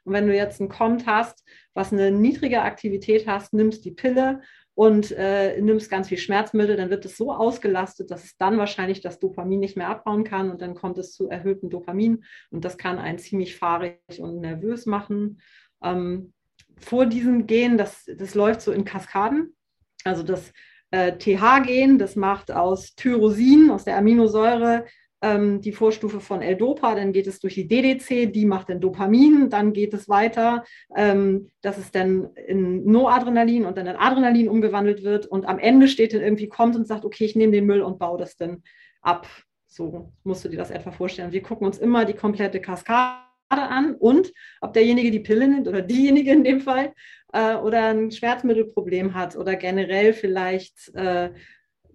Und 0.04 0.14
wenn 0.14 0.28
du 0.28 0.36
jetzt 0.36 0.62
ein 0.62 0.70
Kommt 0.70 1.06
hast, 1.06 1.44
was 1.74 1.92
eine 1.92 2.12
niedrige 2.12 2.62
Aktivität 2.62 3.28
hast, 3.28 3.54
nimmst 3.54 3.86
die 3.86 3.92
Pille 3.92 4.42
und 4.76 5.12
äh, 5.12 5.60
nimmst 5.62 5.90
ganz 5.90 6.10
viel 6.10 6.18
Schmerzmittel, 6.18 6.76
dann 6.76 6.90
wird 6.90 7.06
es 7.06 7.18
so 7.18 7.32
ausgelastet, 7.32 8.12
dass 8.12 8.24
es 8.24 8.38
dann 8.38 8.58
wahrscheinlich 8.58 9.02
das 9.02 9.20
Dopamin 9.20 9.60
nicht 9.60 9.78
mehr 9.78 9.90
abbauen 9.90 10.24
kann 10.24 10.52
und 10.52 10.62
dann 10.62 10.76
kommt 10.76 10.98
es 10.98 11.14
zu 11.14 11.30
erhöhtem 11.30 11.70
Dopamin 11.70 12.24
und 12.52 12.66
das 12.66 12.78
kann 12.78 13.00
einen 13.00 13.18
ziemlich 13.18 13.56
fahrig 13.56 14.00
und 14.20 14.42
nervös 14.42 14.86
machen. 14.86 15.42
Ähm, 15.82 16.34
vor 16.78 17.06
diesem 17.06 17.48
Gen, 17.48 17.78
das, 17.78 18.06
das 18.18 18.36
läuft 18.36 18.62
so 18.62 18.72
in 18.72 18.84
Kaskaden. 18.84 19.56
Also 20.04 20.24
das 20.24 20.52
äh, 20.92 21.18
TH-Gen, 21.18 21.98
das 21.98 22.16
macht 22.16 22.52
aus 22.52 22.96
Tyrosin, 22.96 23.70
aus 23.72 23.86
der 23.86 23.98
Aminosäure, 23.98 24.86
ähm, 25.22 25.62
die 25.62 25.72
Vorstufe 25.72 26.20
von 26.20 26.42
L-Dopa, 26.42 26.96
dann 26.96 27.14
geht 27.14 27.28
es 27.28 27.40
durch 27.40 27.56
die 27.56 27.68
DDC, 27.68 28.32
die 28.32 28.46
macht 28.46 28.70
dann 28.70 28.82
Dopamin, 28.82 29.50
dann 29.50 29.74
geht 29.74 29.94
es 29.94 30.10
weiter, 30.10 30.64
ähm, 30.96 31.50
dass 31.62 31.78
es 31.78 31.92
dann 31.92 32.34
in 32.48 32.86
Noadrenalin 32.86 33.66
und 33.66 33.78
dann 33.78 33.88
in 33.88 33.96
Adrenalin 33.96 34.50
umgewandelt 34.50 35.04
wird 35.04 35.26
und 35.26 35.46
am 35.46 35.60
Ende 35.60 35.88
steht 35.88 36.14
dann 36.14 36.22
irgendwie, 36.22 36.48
kommt 36.48 36.76
und 36.76 36.88
sagt, 36.88 37.06
okay, 37.06 37.26
ich 37.26 37.36
nehme 37.36 37.54
den 37.54 37.66
Müll 37.66 37.82
und 37.82 38.00
baue 38.00 38.18
das 38.18 38.36
dann 38.38 38.64
ab. 39.02 39.28
So 39.68 40.12
musst 40.24 40.46
du 40.46 40.50
dir 40.50 40.58
das 40.58 40.72
etwa 40.72 40.92
vorstellen. 40.92 41.32
Wir 41.32 41.42
gucken 41.42 41.68
uns 41.68 41.78
immer 41.78 42.06
die 42.06 42.14
komplette 42.14 42.62
Kaskade 42.62 43.26
an 43.50 43.96
und 43.96 44.32
ob 44.62 44.74
derjenige 44.74 45.12
die 45.12 45.20
Pille 45.20 45.48
nimmt 45.48 45.68
oder 45.68 45.82
diejenige 45.82 46.32
in 46.32 46.44
dem 46.44 46.62
Fall 46.62 46.94
äh, 47.34 47.56
oder 47.56 47.90
ein 47.90 48.12
Schmerzmittelproblem 48.12 49.14
hat 49.14 49.36
oder 49.36 49.56
generell 49.56 50.14
vielleicht 50.14 50.94
äh, 50.96 51.32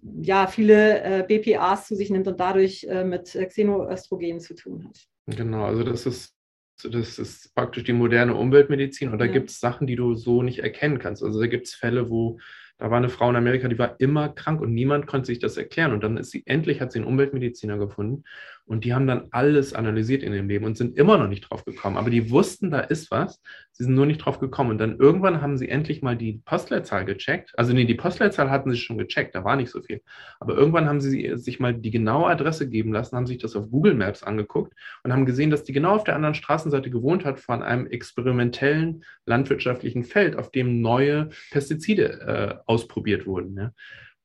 ja, 0.03 0.47
viele 0.47 1.03
äh, 1.03 1.25
BPAs 1.27 1.87
zu 1.87 1.97
sich 1.97 2.11
nimmt 2.11 2.27
und 2.27 2.41
dadurch 2.41 2.85
äh, 2.85 3.05
mit 3.05 3.33
Xenoöstrogen 3.33 4.41
zu 4.41 4.55
tun 4.55 4.85
hat. 4.85 4.99
Genau, 5.27 5.65
also 5.65 5.85
das 5.85 6.07
ist, 6.07 6.35
das 6.83 7.19
ist 7.19 7.55
praktisch 7.55 7.85
die 7.85 7.93
moderne 7.93 8.35
Umweltmedizin 8.35 9.11
und 9.11 9.19
da 9.19 9.27
ja. 9.27 9.33
gibt 9.33 9.51
es 9.51 9.61
Sachen, 9.61 9.87
die 9.87 9.97
du 9.97 10.15
so 10.15 10.43
nicht 10.43 10.61
erkennen 10.61 10.99
kannst. 10.99 11.23
Also 11.23 11.41
da 11.41 11.47
gibt 11.47 11.67
es 11.67 11.75
Fälle, 11.75 12.11
wo 12.11 12.39
Da 12.79 12.91
war 12.91 12.97
eine 12.97 13.11
Frau 13.11 13.29
in 13.29 13.37
Amerika, 13.37 13.69
die 13.69 13.79
war 13.79 13.97
immer 13.99 14.31
krank 14.31 14.63
und 14.63 14.73
niemand 14.73 15.07
konnte 15.07 15.27
sich 15.27 15.39
das 15.39 15.59
erklären. 15.59 15.93
Und 15.93 16.03
dann 16.03 16.17
ist 16.17 16.31
sie, 16.31 16.43
endlich 16.47 16.81
hat 16.81 16.93
sie 16.93 17.01
einen 17.01 17.09
Umweltmediziner 17.09 17.77
gefunden 17.77 18.25
und 18.67 18.85
die 18.85 18.95
haben 18.95 19.07
dann 19.07 19.27
alles 19.31 19.75
analysiert 19.75 20.23
in 20.23 20.33
ihrem 20.33 20.49
Leben 20.49 20.65
und 20.65 20.77
sind 20.77 20.97
immer 20.97 21.19
noch 21.19 21.29
nicht 21.29 21.43
drauf 21.43 21.65
gekommen. 21.65 21.97
Aber 21.97 22.11
die 22.11 22.31
wussten, 22.31 22.71
da 22.71 22.81
ist 22.81 23.11
was. 23.11 23.43
Sie 23.73 23.85
sind 23.85 23.95
nur 23.95 24.07
nicht 24.07 24.19
drauf 24.19 24.39
gekommen. 24.39 24.71
Und 24.71 24.79
dann 24.79 24.99
irgendwann 24.99 25.43
haben 25.43 25.59
sie 25.59 25.69
endlich 25.69 26.03
mal 26.03 26.17
die 26.17 26.41
Postleitzahl 26.45 27.05
gecheckt. 27.05 27.53
Also 27.57 27.73
nee, 27.73 27.85
die 27.85 27.95
Postleitzahl 27.95 28.51
hatten 28.51 28.71
sie 28.71 28.77
schon 28.77 28.99
gecheckt, 28.99 29.35
da 29.35 29.45
war 29.45 29.57
nicht 29.57 29.71
so 29.71 29.83
viel. 29.83 30.03
Aber 30.39 30.55
irgendwann 30.55 30.89
haben 30.89 31.01
sie 31.01 31.37
sich 31.37 31.59
mal 31.59 31.75
die 31.75 31.91
genaue 31.91 32.29
Adresse 32.29 32.69
geben 32.69 32.93
lassen, 32.93 33.17
haben 33.17 33.27
sich 33.27 33.39
das 33.39 33.57
auf 33.57 33.71
Google 33.71 33.95
Maps 33.95 34.23
angeguckt 34.23 34.73
und 35.03 35.13
haben 35.13 35.27
gesehen, 35.27 35.51
dass 35.51 35.65
die 35.65 35.73
genau 35.73 35.95
auf 35.95 36.05
der 36.05 36.15
anderen 36.15 36.35
Straßenseite 36.35 36.91
gewohnt 36.91 37.25
hat 37.25 37.41
von 37.41 37.63
einem 37.63 37.87
experimentellen 37.87 39.05
landwirtschaftlichen 39.27 40.05
Feld, 40.05 40.37
auf 40.37 40.51
dem 40.51 40.81
neue 40.81 41.31
Pestizide 41.51 42.21
äh, 42.21 42.55
ausprobiert 42.67 43.27
wurden. 43.27 43.57
Ja. 43.57 43.73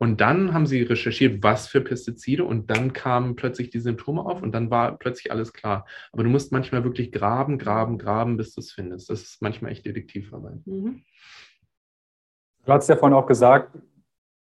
Und 0.06 0.22
dann 0.22 0.54
haben 0.54 0.68
sie 0.68 0.84
recherchiert, 0.84 1.42
was 1.42 1.66
für 1.66 1.82
Pestizide 1.82 2.44
und 2.44 2.70
dann 2.70 2.94
kamen 2.94 3.36
plötzlich 3.36 3.72
die 3.72 3.80
Symptome 3.80 4.24
auf 4.24 4.44
und 4.44 4.52
dann 4.52 4.70
war 4.70 5.00
plötzlich 5.00 5.32
alles 5.32 5.52
klar. 5.52 5.88
Aber 6.12 6.22
du 6.22 6.30
musst 6.30 6.52
manchmal 6.52 6.84
wirklich 6.84 7.12
graben, 7.12 7.58
graben, 7.58 7.98
graben, 7.98 8.38
bis 8.38 8.54
du 8.54 8.62
es 8.62 8.72
findest. 8.72 9.10
Das 9.10 9.24
ist 9.24 9.42
manchmal 9.42 9.72
echt 9.72 9.84
Detektivarbeit. 9.84 10.60
Mhm. 10.68 11.02
Du 12.66 12.72
hast 12.72 12.88
ja 12.88 12.98
vorhin 12.98 13.18
auch 13.18 13.26
gesagt, 13.26 13.80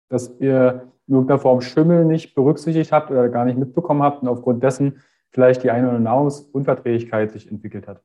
dass 0.09 0.37
ihr 0.41 0.91
in 1.07 1.13
irgendeiner 1.13 1.39
Form 1.39 1.61
Schimmel 1.61 2.03
nicht 2.03 2.35
berücksichtigt 2.35 2.91
habt 2.91 3.09
oder 3.09 3.29
gar 3.29 3.45
nicht 3.45 3.57
mitbekommen 3.57 4.03
habt 4.03 4.21
und 4.21 4.27
aufgrund 4.27 4.61
dessen 4.61 5.01
vielleicht 5.29 5.63
die 5.63 5.71
eine 5.71 5.87
oder 5.87 5.95
andere 5.95 6.03
Nahrungsunverträglichkeit 6.03 7.31
sich 7.31 7.49
entwickelt 7.49 7.87
hat. 7.87 8.03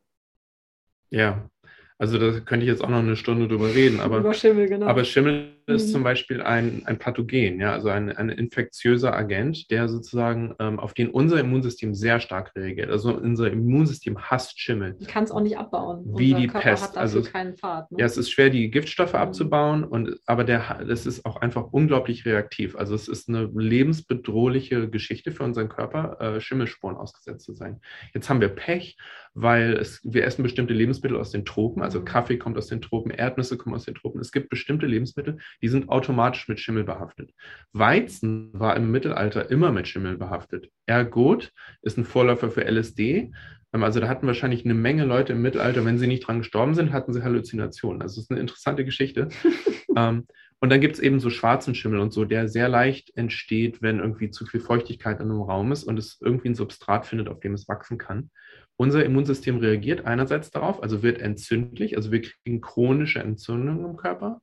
Ja, 1.11 1.51
also 1.99 2.19
da 2.19 2.39
könnte 2.39 2.67
ich 2.67 2.71
jetzt 2.71 2.85
auch 2.85 2.89
noch 2.89 2.99
eine 2.99 3.17
Stunde 3.17 3.49
drüber 3.49 3.75
reden. 3.75 3.99
Aber, 3.99 4.19
Über 4.19 4.33
Schimmel, 4.33 4.69
genau. 4.69 4.87
aber 4.87 5.03
Schimmel 5.03 5.58
ist 5.69 5.89
mhm. 5.89 5.93
zum 5.93 6.03
Beispiel 6.03 6.43
ein, 6.43 6.83
ein 6.87 6.99
Pathogen, 6.99 7.61
ja, 7.61 7.73
also 7.73 7.89
ein, 7.89 8.11
ein 8.17 8.29
infektiöser 8.31 9.15
Agent, 9.15 9.71
der 9.71 9.89
sozusagen, 9.89 10.55
ähm, 10.59 10.79
auf 10.81 10.95
den 10.95 11.11
unser 11.11 11.41
Immunsystem 11.41 11.95
sehr 11.95 12.21
stark 12.21 12.55
reagiert. 12.57 12.91
Also 12.91 13.17
unser 13.17 13.51
Immunsystem 13.51 14.19
hasst 14.19 14.61
Schimmel. 14.61 14.97
Ich 15.01 15.09
kann 15.09 15.25
es 15.25 15.31
auch 15.31 15.41
nicht 15.41 15.59
abbauen. 15.59 16.05
Wie 16.17 16.33
unser 16.33 16.41
die 16.41 16.47
Körper 16.49 16.69
Pest. 16.69 16.97
also 16.97 17.23
keinen 17.23 17.57
Pfad. 17.57 17.91
Ne? 17.93 17.99
Ja, 18.01 18.07
es 18.07 18.17
ist 18.17 18.31
schwer, 18.31 18.51
die 18.51 18.71
Giftstoffe 18.71 19.13
mhm. 19.13 19.21
abzubauen, 19.21 19.85
und, 19.85 20.19
aber 20.27 20.45
der, 20.45 20.85
das 20.87 21.07
ist 21.07 21.25
auch 21.25 21.37
einfach 21.37 21.73
unglaublich 21.73 22.25
reaktiv. 22.25 22.77
Also 22.77 22.95
es 22.95 23.09
ist 23.09 23.29
eine 23.29 23.51
lebensbedrohliche 23.55 24.89
Geschichte 24.89 25.33
für 25.33 25.45
unseren 25.45 25.69
Körper, 25.69 26.21
äh, 26.21 26.41
Schimmelsporen 26.41 26.97
ausgesetzt 26.97 27.45
zu 27.45 27.55
sein. 27.55 27.81
Jetzt 28.15 28.29
haben 28.29 28.41
wir 28.41 28.49
Pech 28.49 28.97
weil 29.41 29.75
es, 29.75 30.01
wir 30.05 30.25
essen 30.25 30.43
bestimmte 30.43 30.75
Lebensmittel 30.75 31.17
aus 31.17 31.31
den 31.31 31.45
Tropen, 31.45 31.83
also 31.83 32.01
mhm. 32.01 32.05
Kaffee 32.05 32.39
kommt 32.39 32.59
aus 32.59 32.67
den 32.67 32.81
Tropen, 32.81 33.11
Erdnüsse 33.11 33.57
kommen 33.57 33.75
aus 33.75 33.85
den 33.85 33.95
Tropen. 33.95 34.21
Es 34.21 34.33
gibt 34.33 34.49
bestimmte 34.49 34.87
Lebensmittel, 34.87 35.39
die 35.63 35.69
sind 35.69 35.89
automatisch 35.89 36.49
mit 36.49 36.61
Schimmel 36.61 36.85
behaftet. 36.85 37.33
Weizen 37.73 38.51
war 38.53 38.77
im 38.77 38.91
Mittelalter 38.91 39.51
immer 39.51 39.73
mit 39.73 39.89
Schimmel 39.89 40.17
behaftet. 40.17 40.71
Ergot 40.87 41.53
ist 41.83 41.99
ein 41.99 42.05
Vorläufer 42.05 42.51
für 42.51 42.65
LSD. 42.65 43.33
Ähm, 43.73 43.83
also 43.83 44.01
da 44.01 44.09
hatten 44.09 44.27
wahrscheinlich 44.27 44.65
eine 44.65 44.75
Menge 44.75 45.05
Leute 45.05 45.33
im 45.33 45.43
Mittelalter, 45.43 45.85
wenn 45.85 45.99
sie 45.99 46.07
nicht 46.07 46.27
dran 46.27 46.39
gestorben 46.39 46.75
sind, 46.75 46.93
hatten 46.93 47.13
sie 47.13 47.23
Halluzinationen. 47.23 48.03
Also 48.03 48.17
das 48.17 48.25
ist 48.25 48.31
eine 48.31 48.41
interessante 48.41 48.85
Geschichte. 48.85 49.29
ähm, 49.97 50.27
und 50.61 50.71
dann 50.71 50.81
gibt 50.81 50.95
es 50.95 51.01
eben 51.01 51.21
so 51.21 51.31
schwarzen 51.31 51.75
Schimmel 51.75 52.01
und 52.01 52.13
so, 52.13 52.25
der 52.25 52.49
sehr 52.49 52.69
leicht 52.69 53.17
entsteht, 53.17 53.81
wenn 53.81 54.01
irgendwie 54.01 54.31
zu 54.31 54.45
viel 54.45 54.61
Feuchtigkeit 54.61 55.21
in 55.21 55.31
einem 55.31 55.43
Raum 55.43 55.71
ist 55.71 55.85
und 55.85 55.99
es 55.99 56.19
irgendwie 56.21 56.49
ein 56.49 56.57
Substrat 56.57 57.07
findet, 57.07 57.29
auf 57.29 57.39
dem 57.41 57.55
es 57.55 57.69
wachsen 57.69 57.97
kann. 57.97 58.31
Unser 58.77 59.05
Immunsystem 59.05 59.59
reagiert 59.59 60.05
einerseits 60.05 60.51
darauf, 60.51 60.83
also 60.83 61.03
wird 61.03 61.21
entzündlich, 61.21 61.97
also 61.97 62.11
wir 62.11 62.23
kriegen 62.23 62.61
chronische 62.61 63.21
Entzündungen 63.21 63.85
im 63.85 63.97
Körper. 63.97 64.41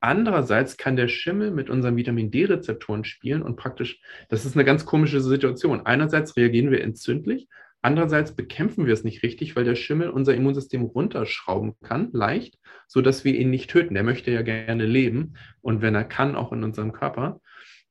Andererseits 0.00 0.76
kann 0.76 0.96
der 0.96 1.08
Schimmel 1.08 1.50
mit 1.50 1.70
unseren 1.70 1.96
Vitamin 1.96 2.30
D-Rezeptoren 2.30 3.04
spielen 3.04 3.42
und 3.42 3.56
praktisch, 3.56 4.00
das 4.28 4.44
ist 4.44 4.54
eine 4.54 4.64
ganz 4.64 4.84
komische 4.84 5.20
Situation. 5.20 5.86
Einerseits 5.86 6.36
reagieren 6.36 6.70
wir 6.70 6.82
entzündlich, 6.82 7.48
andererseits 7.82 8.36
bekämpfen 8.36 8.86
wir 8.86 8.92
es 8.92 9.04
nicht 9.04 9.22
richtig, 9.22 9.56
weil 9.56 9.64
der 9.64 9.74
Schimmel 9.74 10.10
unser 10.10 10.34
Immunsystem 10.34 10.82
runterschrauben 10.82 11.74
kann, 11.82 12.10
leicht, 12.12 12.58
sodass 12.86 13.24
wir 13.24 13.34
ihn 13.34 13.50
nicht 13.50 13.70
töten. 13.70 13.94
Der 13.94 14.04
möchte 14.04 14.30
ja 14.30 14.42
gerne 14.42 14.84
leben 14.84 15.34
und 15.62 15.82
wenn 15.82 15.94
er 15.94 16.04
kann, 16.04 16.36
auch 16.36 16.52
in 16.52 16.62
unserem 16.62 16.92
Körper. 16.92 17.40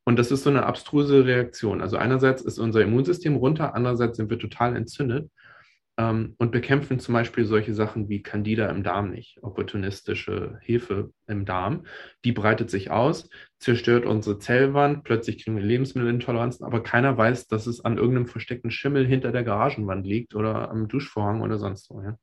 Und 0.04 0.18
das 0.18 0.30
ist 0.30 0.44
so 0.44 0.50
eine 0.50 0.64
abstruse 0.64 1.26
Reaktion. 1.26 1.80
Also 1.80 1.96
einerseits 1.96 2.40
ist 2.40 2.58
unser 2.58 2.82
Immunsystem 2.82 3.34
runter, 3.34 3.74
andererseits 3.74 4.16
sind 4.16 4.30
wir 4.30 4.38
total 4.38 4.76
entzündet 4.76 5.28
ähm, 5.98 6.34
und 6.38 6.52
bekämpfen 6.52 6.98
zum 6.98 7.14
Beispiel 7.14 7.44
solche 7.46 7.74
Sachen 7.74 8.08
wie 8.08 8.22
Candida 8.22 8.68
im 8.68 8.82
Darm 8.82 9.10
nicht, 9.10 9.38
opportunistische 9.42 10.58
Hefe 10.60 11.10
im 11.26 11.44
Darm. 11.44 11.84
Die 12.24 12.32
breitet 12.32 12.70
sich 12.70 12.90
aus, 12.90 13.28
zerstört 13.58 14.04
unsere 14.04 14.38
Zellwand, 14.38 15.04
plötzlich 15.04 15.42
kriegen 15.42 15.56
wir 15.56 15.64
Lebensmittelintoleranzen, 15.64 16.66
aber 16.66 16.82
keiner 16.82 17.16
weiß, 17.16 17.46
dass 17.48 17.66
es 17.66 17.84
an 17.84 17.96
irgendeinem 17.96 18.26
versteckten 18.26 18.70
Schimmel 18.70 19.06
hinter 19.06 19.32
der 19.32 19.44
Garagenwand 19.44 20.06
liegt 20.06 20.34
oder 20.34 20.70
am 20.70 20.88
Duschvorhang 20.88 21.40
oder 21.40 21.58
sonst 21.58 21.90
wo. 21.90 22.02
Ja. 22.02 22.18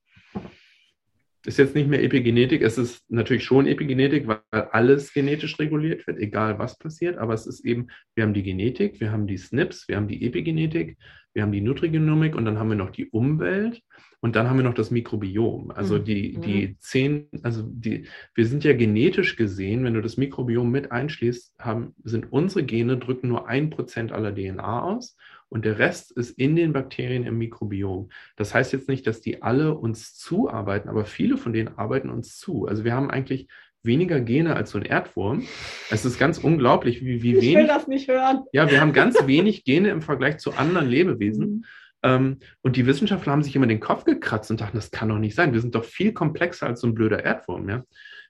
Ist 1.45 1.59
jetzt 1.59 1.75
nicht 1.75 1.89
mehr 1.89 2.01
Epigenetik, 2.01 2.61
es 2.61 2.77
ist 2.77 3.03
natürlich 3.11 3.43
schon 3.43 3.67
Epigenetik, 3.67 4.27
weil 4.27 4.39
alles 4.51 5.13
genetisch 5.13 5.59
reguliert 5.59 6.07
wird, 6.07 6.17
egal 6.17 6.57
was 6.57 6.77
passiert, 6.77 7.17
aber 7.17 7.33
es 7.33 7.45
ist 7.45 7.65
eben, 7.65 7.87
wir 8.15 8.23
haben 8.23 8.33
die 8.33 8.43
Genetik, 8.43 9.01
wir 9.01 9.11
haben 9.11 9.27
die 9.27 9.37
SNPs, 9.37 9.89
wir 9.89 9.97
haben 9.97 10.07
die 10.07 10.25
Epigenetik, 10.25 10.97
wir 11.33 11.43
haben 11.43 11.51
die 11.51 11.61
Nutrigenomik 11.61 12.35
und 12.35 12.45
dann 12.45 12.59
haben 12.59 12.69
wir 12.69 12.77
noch 12.77 12.91
die 12.91 13.09
Umwelt 13.09 13.81
und 14.21 14.37
dann 14.37 14.49
haben 14.49 14.57
wir 14.57 14.63
noch 14.63 14.73
das 14.73 14.89
Mikrobiom. 14.89 15.71
Also 15.71 15.99
mhm. 15.99 16.03
die, 16.05 16.39
die 16.39 16.67
mhm. 16.67 16.75
zehn, 16.79 17.27
also 17.41 17.63
die, 17.63 18.07
wir 18.35 18.45
sind 18.45 18.63
ja 18.63 18.73
genetisch 18.73 19.35
gesehen, 19.35 19.83
wenn 19.83 19.95
du 19.95 20.01
das 20.01 20.15
Mikrobiom 20.15 20.71
mit 20.71 20.93
einschließt, 20.93 21.55
haben, 21.59 21.93
sind 22.03 22.31
unsere 22.31 22.63
Gene 22.63 22.97
drücken 22.97 23.27
nur 23.27 23.49
ein 23.49 23.69
Prozent 23.69 24.13
aller 24.13 24.33
DNA 24.33 24.83
aus 24.83 25.17
und 25.53 25.65
der 25.65 25.77
Rest 25.77 26.11
ist 26.11 26.31
in 26.31 26.55
den 26.55 26.73
Bakterien 26.73 27.25
im 27.25 27.37
Mikrobiom. 27.37 28.09
Das 28.37 28.55
heißt 28.55 28.73
jetzt 28.73 28.89
nicht, 28.89 29.05
dass 29.05 29.21
die 29.21 29.43
alle 29.43 29.75
uns 29.75 30.15
zuarbeiten, 30.15 30.89
aber 30.89 31.05
viele 31.05 31.37
von 31.37 31.53
denen 31.53 31.77
arbeiten 31.77 32.09
uns 32.09 32.39
zu. 32.39 32.65
Also 32.65 32.83
wir 32.83 32.95
haben 32.95 33.11
eigentlich 33.11 33.47
weniger 33.83 34.19
Gene 34.19 34.55
als 34.55 34.71
so 34.71 34.79
ein 34.79 34.83
Erdwurm. 34.83 35.43
Es 35.91 36.05
ist 36.05 36.17
ganz 36.17 36.39
unglaublich, 36.39 37.05
wie, 37.05 37.21
wie 37.21 37.35
ich 37.35 37.41
wenig. 37.43 37.49
Ich 37.49 37.55
will 37.57 37.67
das 37.67 37.87
nicht 37.87 38.07
hören. 38.07 38.45
Ja, 38.51 38.71
wir 38.71 38.81
haben 38.81 38.93
ganz 38.93 39.27
wenig 39.27 39.63
Gene 39.63 39.89
im 39.89 40.01
Vergleich 40.01 40.39
zu 40.39 40.53
anderen 40.53 40.87
Lebewesen. 40.87 41.47
Mhm. 41.47 41.65
Ähm, 42.01 42.39
und 42.63 42.75
die 42.75 42.87
Wissenschaftler 42.87 43.31
haben 43.31 43.43
sich 43.43 43.55
immer 43.55 43.67
den 43.67 43.79
Kopf 43.79 44.05
gekratzt 44.05 44.49
und 44.49 44.59
dachten, 44.59 44.77
das 44.77 44.89
kann 44.89 45.09
doch 45.09 45.19
nicht 45.19 45.35
sein. 45.35 45.53
Wir 45.53 45.61
sind 45.61 45.75
doch 45.75 45.85
viel 45.85 46.13
komplexer 46.13 46.65
als 46.65 46.81
so 46.81 46.87
ein 46.87 46.95
blöder 46.95 47.23
Erdwurm. 47.23 47.69
Ja? 47.69 47.83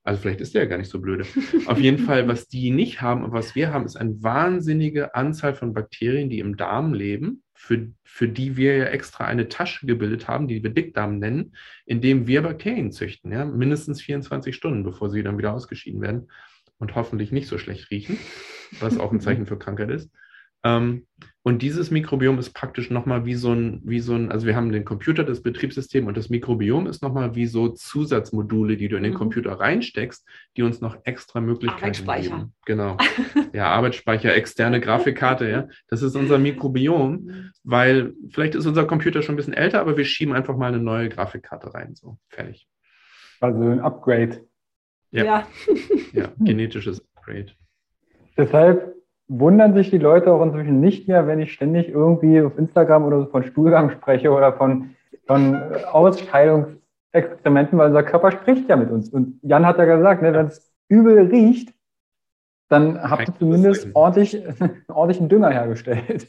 Also 0.03 0.21
vielleicht 0.21 0.41
ist 0.41 0.53
der 0.53 0.63
ja 0.63 0.69
gar 0.69 0.77
nicht 0.77 0.89
so 0.89 0.99
blöde. 0.99 1.25
Auf 1.65 1.79
jeden 1.79 1.99
Fall, 1.99 2.27
was 2.27 2.47
die 2.47 2.71
nicht 2.71 3.01
haben 3.01 3.23
und 3.23 3.31
was 3.31 3.55
wir 3.55 3.71
haben, 3.71 3.85
ist 3.85 3.95
eine 3.95 4.21
wahnsinnige 4.21 5.15
Anzahl 5.15 5.53
von 5.53 5.73
Bakterien, 5.73 6.29
die 6.29 6.39
im 6.39 6.57
Darm 6.57 6.93
leben, 6.93 7.43
für, 7.53 7.87
für 8.03 8.27
die 8.27 8.57
wir 8.57 8.75
ja 8.75 8.85
extra 8.85 9.23
eine 9.23 9.47
Tasche 9.47 9.85
gebildet 9.87 10.27
haben, 10.27 10.49
die 10.49 10.61
wir 10.61 10.71
Dickdarm 10.71 11.19
nennen, 11.19 11.55
in 11.85 12.01
dem 12.01 12.27
wir 12.27 12.41
Bakterien 12.41 12.91
züchten, 12.91 13.31
ja, 13.31 13.45
mindestens 13.45 14.01
24 14.01 14.53
Stunden, 14.53 14.83
bevor 14.83 15.09
sie 15.09 15.23
dann 15.23 15.37
wieder 15.37 15.53
ausgeschieden 15.53 16.01
werden 16.01 16.29
und 16.77 16.95
hoffentlich 16.95 17.31
nicht 17.31 17.47
so 17.47 17.57
schlecht 17.57 17.89
riechen, 17.89 18.17
was 18.81 18.97
auch 18.97 19.13
ein 19.13 19.21
Zeichen 19.21 19.45
für 19.47 19.57
Krankheit 19.57 19.91
ist. 19.91 20.11
Ähm, 20.63 21.05
und 21.45 21.61
dieses 21.61 21.91
Mikrobiom 21.91 22.39
ist 22.39 22.53
praktisch 22.53 22.89
nochmal 22.89 23.25
wie 23.25 23.35
so 23.35 23.51
ein, 23.51 23.81
wie 23.83 23.99
so 23.99 24.15
ein, 24.15 24.31
also 24.31 24.47
wir 24.47 24.55
haben 24.55 24.71
den 24.71 24.85
Computer, 24.85 25.25
das 25.25 25.41
Betriebssystem 25.41 26.07
und 26.07 26.15
das 26.15 26.29
Mikrobiom 26.29 26.87
ist 26.87 27.03
nochmal 27.03 27.35
wie 27.35 27.47
so 27.47 27.67
Zusatzmodule, 27.67 28.77
die 28.77 28.87
du 28.87 28.95
in 28.95 29.03
den 29.03 29.11
mhm. 29.11 29.17
Computer 29.17 29.59
reinsteckst, 29.59 30.25
die 30.55 30.63
uns 30.63 30.79
noch 30.79 30.97
extra 31.03 31.41
Möglichkeiten 31.41 31.83
Arbeitsspeicher. 31.83 32.37
geben. 32.37 32.53
Genau. 32.65 32.97
Ja, 33.51 33.67
Arbeitsspeicher, 33.69 34.35
externe 34.35 34.81
Grafikkarte, 34.81 35.47
ja. 35.47 35.67
Das 35.87 36.01
ist 36.01 36.15
unser 36.15 36.39
Mikrobiom, 36.39 37.51
weil 37.63 38.13
vielleicht 38.31 38.55
ist 38.55 38.65
unser 38.65 38.85
Computer 38.85 39.21
schon 39.21 39.33
ein 39.33 39.35
bisschen 39.35 39.53
älter, 39.53 39.79
aber 39.79 39.95
wir 39.95 40.05
schieben 40.05 40.33
einfach 40.33 40.57
mal 40.57 40.69
eine 40.69 40.79
neue 40.79 41.07
Grafikkarte 41.09 41.71
rein. 41.71 41.93
So, 41.93 42.17
fertig. 42.29 42.67
Also 43.41 43.61
ein 43.61 43.79
Upgrade. 43.79 44.47
Ja. 45.11 45.23
Ja, 45.23 45.47
ja 46.13 46.31
genetisches 46.39 47.05
Upgrade. 47.15 47.51
Deshalb 48.35 48.95
wundern 49.27 49.73
sich 49.73 49.89
die 49.89 49.97
Leute 49.97 50.31
auch 50.31 50.43
inzwischen 50.43 50.79
nicht 50.79 51.07
mehr, 51.07 51.27
wenn 51.27 51.39
ich 51.39 51.53
ständig 51.53 51.89
irgendwie 51.89 52.41
auf 52.41 52.57
Instagram 52.57 53.05
oder 53.05 53.19
so 53.21 53.25
von 53.27 53.43
Stuhlgang 53.43 53.91
spreche 53.91 54.31
oder 54.31 54.53
von, 54.53 54.95
von 55.25 55.55
Ausscheidungsexkrementen, 55.91 57.77
weil 57.77 57.87
unser 57.87 58.03
Körper 58.03 58.31
spricht 58.31 58.69
ja 58.69 58.75
mit 58.75 58.91
uns. 58.91 59.09
Und 59.09 59.39
Jan 59.41 59.65
hat 59.65 59.77
ja 59.77 59.85
gesagt, 59.85 60.21
ne, 60.21 60.33
wenn 60.33 60.47
es 60.47 60.73
übel 60.89 61.27
riecht, 61.27 61.73
dann 62.69 63.01
habt 63.09 63.29
ihr 63.29 63.35
zumindest 63.35 63.87
ordentlich, 63.93 64.41
ordentlichen 64.87 65.29
Dünger 65.29 65.49
hergestellt. 65.51 66.27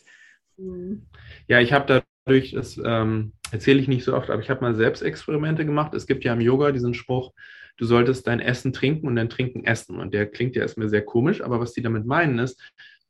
Ja, 1.48 1.60
ich 1.60 1.72
habe 1.72 2.02
dadurch, 2.26 2.52
das 2.52 2.80
ähm, 2.84 3.32
erzähle 3.50 3.80
ich 3.80 3.88
nicht 3.88 4.04
so 4.04 4.14
oft, 4.14 4.30
aber 4.30 4.40
ich 4.40 4.50
habe 4.50 4.60
mal 4.60 4.74
selbst 4.74 5.02
Experimente 5.02 5.64
gemacht. 5.64 5.94
Es 5.94 6.06
gibt 6.06 6.22
ja 6.24 6.32
im 6.32 6.40
Yoga 6.40 6.70
diesen 6.70 6.94
Spruch, 6.94 7.32
du 7.76 7.84
solltest 7.84 8.26
dein 8.26 8.40
Essen 8.40 8.72
trinken 8.72 9.06
und 9.06 9.16
dein 9.16 9.28
Trinken 9.28 9.64
essen. 9.64 9.98
Und 9.98 10.14
der 10.14 10.26
klingt 10.26 10.56
ja 10.56 10.62
erstmal 10.62 10.88
sehr 10.88 11.04
komisch, 11.04 11.42
aber 11.42 11.60
was 11.60 11.72
die 11.72 11.82
damit 11.82 12.06
meinen 12.06 12.38
ist, 12.38 12.60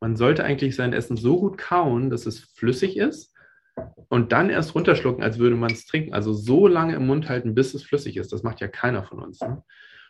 man 0.01 0.16
sollte 0.16 0.45
eigentlich 0.45 0.77
sein 0.77 0.93
Essen 0.93 1.16
so 1.16 1.41
gut 1.41 1.59
kauen, 1.59 2.11
dass 2.11 2.27
es 2.27 2.41
flüssig 2.41 2.97
ist 2.97 3.32
und 4.09 4.32
dann 4.32 4.51
erst 4.51 4.74
runterschlucken, 4.74 5.23
als 5.23 5.39
würde 5.39 5.57
man 5.57 5.73
es 5.73 5.86
trinken. 5.86 6.15
Also 6.15 6.32
so 6.32 6.66
lange 6.66 6.95
im 6.95 7.07
Mund 7.07 7.28
halten, 7.28 7.55
bis 7.55 7.74
es 7.74 7.85
flüssig 7.85 8.16
ist. 8.16 8.32
Das 8.32 8.43
macht 8.43 8.61
ja 8.61 8.69
keiner 8.69 9.05
von 9.05 9.20
uns. 9.20 9.41
Ne? 9.41 9.62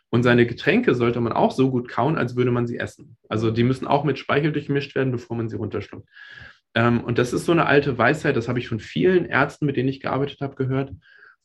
Und 0.09 0.23
seine 0.23 0.45
Getränke 0.45 0.95
sollte 0.95 1.19
man 1.21 1.33
auch 1.33 1.51
so 1.51 1.71
gut 1.71 1.89
kauen, 1.89 2.17
als 2.17 2.35
würde 2.35 2.51
man 2.51 2.67
sie 2.67 2.77
essen. 2.77 3.17
Also 3.29 3.51
die 3.51 3.63
müssen 3.63 3.87
auch 3.87 4.03
mit 4.03 4.19
Speichel 4.19 4.51
durchmischt 4.51 4.95
werden, 4.95 5.11
bevor 5.11 5.37
man 5.37 5.49
sie 5.49 5.57
runterschluckt. 5.57 6.07
Ähm, 6.75 7.03
und 7.03 7.17
das 7.17 7.33
ist 7.33 7.45
so 7.45 7.51
eine 7.51 7.65
alte 7.65 7.97
Weisheit, 7.97 8.35
das 8.35 8.47
habe 8.47 8.59
ich 8.59 8.67
von 8.67 8.79
vielen 8.79 9.25
Ärzten, 9.25 9.65
mit 9.65 9.77
denen 9.77 9.89
ich 9.89 10.01
gearbeitet 10.01 10.41
habe, 10.41 10.55
gehört 10.55 10.91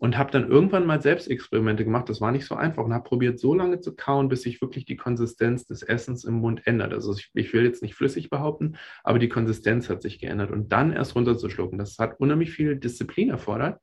und 0.01 0.17
habe 0.17 0.31
dann 0.31 0.49
irgendwann 0.49 0.87
mal 0.87 1.03
Selbstexperimente 1.03 1.85
gemacht. 1.85 2.09
Das 2.09 2.23
war 2.23 2.33
nicht 2.33 2.47
so 2.47 2.55
einfach 2.55 2.83
und 2.83 2.95
habe 2.95 3.07
probiert, 3.07 3.39
so 3.39 3.53
lange 3.53 3.81
zu 3.81 3.95
kauen, 3.95 4.31
bis 4.31 4.43
sich 4.43 4.63
wirklich 4.63 4.87
die 4.87 4.97
Konsistenz 4.97 5.67
des 5.67 5.83
Essens 5.83 6.25
im 6.25 6.37
Mund 6.37 6.63
ändert. 6.65 6.95
Also 6.95 7.13
ich, 7.13 7.29
ich, 7.35 7.53
will 7.53 7.65
jetzt 7.65 7.83
nicht 7.83 7.95
flüssig 7.95 8.31
behaupten, 8.31 8.77
aber 9.05 9.19
die 9.19 9.29
Konsistenz 9.29 9.91
hat 9.91 10.01
sich 10.01 10.19
geändert 10.19 10.51
und 10.53 10.73
dann 10.73 10.91
erst 10.91 11.15
runterzuschlucken. 11.15 11.79
Das 11.79 11.99
hat 11.99 12.19
unheimlich 12.19 12.51
viel 12.51 12.77
Disziplin 12.77 13.29
erfordert 13.29 13.79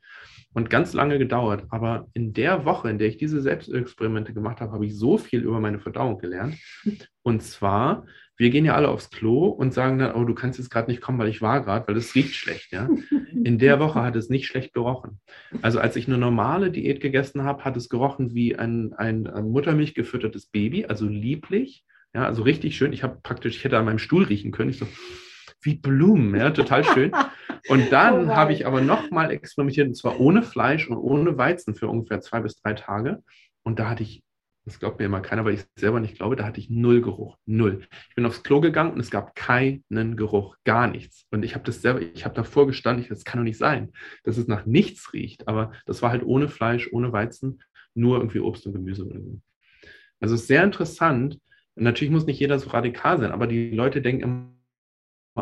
und 0.53 0.71
ganz 0.71 0.93
lange 0.93 1.19
gedauert. 1.19 1.65
Aber 1.69 2.07
in 2.15 2.33
der 2.33 2.65
Woche, 2.65 2.89
in 2.89 2.97
der 2.97 3.09
ich 3.09 3.17
diese 3.17 3.39
Selbstexperimente 3.39 4.33
gemacht 4.33 4.59
habe, 4.59 4.71
habe 4.71 4.87
ich 4.87 4.97
so 4.97 5.19
viel 5.19 5.41
über 5.41 5.59
meine 5.59 5.79
Verdauung 5.79 6.17
gelernt. 6.17 6.57
Und 7.21 7.43
zwar 7.43 8.05
wir 8.37 8.51
gehen 8.51 8.65
ja 8.65 8.75
alle 8.75 8.89
aufs 8.89 9.09
Klo 9.09 9.47
und 9.47 9.73
sagen 9.73 9.97
dann, 9.97 10.13
oh, 10.13 10.23
du 10.23 10.35
kannst 10.35 10.59
jetzt 10.59 10.69
gerade 10.69 10.89
nicht 10.89 11.01
kommen, 11.01 11.17
weil 11.17 11.27
ich 11.27 11.41
war 11.41 11.61
gerade, 11.61 11.87
weil 11.87 11.97
es 11.97 12.13
riecht 12.13 12.35
schlecht. 12.35 12.71
Ja? 12.71 12.87
In 13.43 13.57
der 13.57 13.79
Woche 13.79 14.03
hat 14.03 14.15
es 14.15 14.29
nicht 14.29 14.45
schlecht 14.45 14.73
gerochen. 14.73 15.19
Also 15.63 15.79
als 15.79 15.95
ich 15.95 16.07
eine 16.07 16.19
normale 16.19 16.69
Diät 16.69 17.01
gegessen 17.01 17.43
habe, 17.43 17.65
hat 17.65 17.75
es 17.75 17.89
gerochen 17.89 18.35
wie 18.35 18.55
ein, 18.55 18.93
ein, 18.93 19.23
Muttermilch 19.23 19.95
gefüttertes 19.95 20.45
Baby, 20.45 20.85
also 20.85 21.07
lieblich, 21.07 21.83
ja, 22.13 22.25
also 22.25 22.43
richtig 22.43 22.77
schön. 22.77 22.93
Ich 22.93 23.03
habe 23.03 23.19
praktisch, 23.21 23.57
ich 23.57 23.63
hätte 23.63 23.77
an 23.77 23.85
meinem 23.85 23.99
Stuhl 23.99 24.23
riechen 24.23 24.51
können. 24.51 24.69
Ich 24.69 24.77
so, 24.77 24.87
wie 25.61 25.75
Blumen, 25.75 26.35
ja, 26.35 26.51
total 26.51 26.83
schön. 26.83 27.11
Und 27.69 27.87
dann 27.91 28.29
oh 28.29 28.35
habe 28.35 28.53
ich 28.53 28.67
aber 28.67 28.81
nochmal 28.81 29.31
experimentiert, 29.31 29.87
und 29.87 29.95
zwar 29.95 30.19
ohne 30.19 30.43
Fleisch 30.43 30.87
und 30.87 30.97
ohne 30.97 31.37
Weizen 31.37 31.73
für 31.73 31.87
ungefähr 31.87 32.21
zwei 32.21 32.41
bis 32.41 32.61
drei 32.61 32.73
Tage. 32.73 33.23
Und 33.63 33.79
da 33.79 33.89
hatte 33.89 34.03
ich 34.03 34.21
das 34.67 34.79
glaubt 34.79 34.99
mir 34.99 35.05
immer 35.05 35.21
keiner, 35.21 35.45
weil 35.45 35.53
ich 35.53 35.63
selber 35.77 36.01
nicht 36.01 36.17
glaube, 36.17 36.35
da 36.35 36.43
hatte 36.43 36.59
ich 36.59 36.69
null 36.69 36.99
Geruch. 36.99 37.37
Null. 37.45 37.87
Ich 38.09 38.15
bin 38.15 38.25
aufs 38.25 38.43
Klo 38.43 38.59
gegangen 38.59 38.91
und 38.91 38.99
es 38.99 39.09
gab 39.09 39.33
keinen 39.33 40.17
Geruch, 40.17 40.57
gar 40.65 40.87
nichts. 40.87 41.25
Und 41.31 41.43
ich 41.43 41.55
habe 41.55 41.63
das 41.63 41.81
selber, 41.81 42.01
ich 42.01 42.25
habe 42.25 42.35
davor 42.35 42.67
gestanden, 42.67 43.01
ich, 43.01 43.07
das 43.07 43.23
kann 43.23 43.39
doch 43.39 43.45
nicht 43.45 43.57
sein, 43.57 43.93
dass 44.25 44.37
es 44.37 44.49
nach 44.49 44.65
nichts 44.65 45.13
riecht. 45.13 45.47
Aber 45.47 45.71
das 45.85 46.01
war 46.01 46.09
halt 46.09 46.23
ohne 46.25 46.49
Fleisch, 46.49 46.91
ohne 46.91 47.13
Weizen, 47.13 47.63
nur 47.93 48.17
irgendwie 48.17 48.41
Obst 48.41 48.67
und 48.67 48.73
Gemüse. 48.73 49.09
Also 50.19 50.35
es 50.35 50.41
ist 50.41 50.47
sehr 50.47 50.65
interessant. 50.65 51.39
Und 51.75 51.83
natürlich 51.83 52.11
muss 52.11 52.25
nicht 52.25 52.41
jeder 52.41 52.59
so 52.59 52.69
radikal 52.71 53.19
sein, 53.19 53.31
aber 53.31 53.47
die 53.47 53.71
Leute 53.71 54.01
denken 54.01 54.23
immer, 54.23 54.56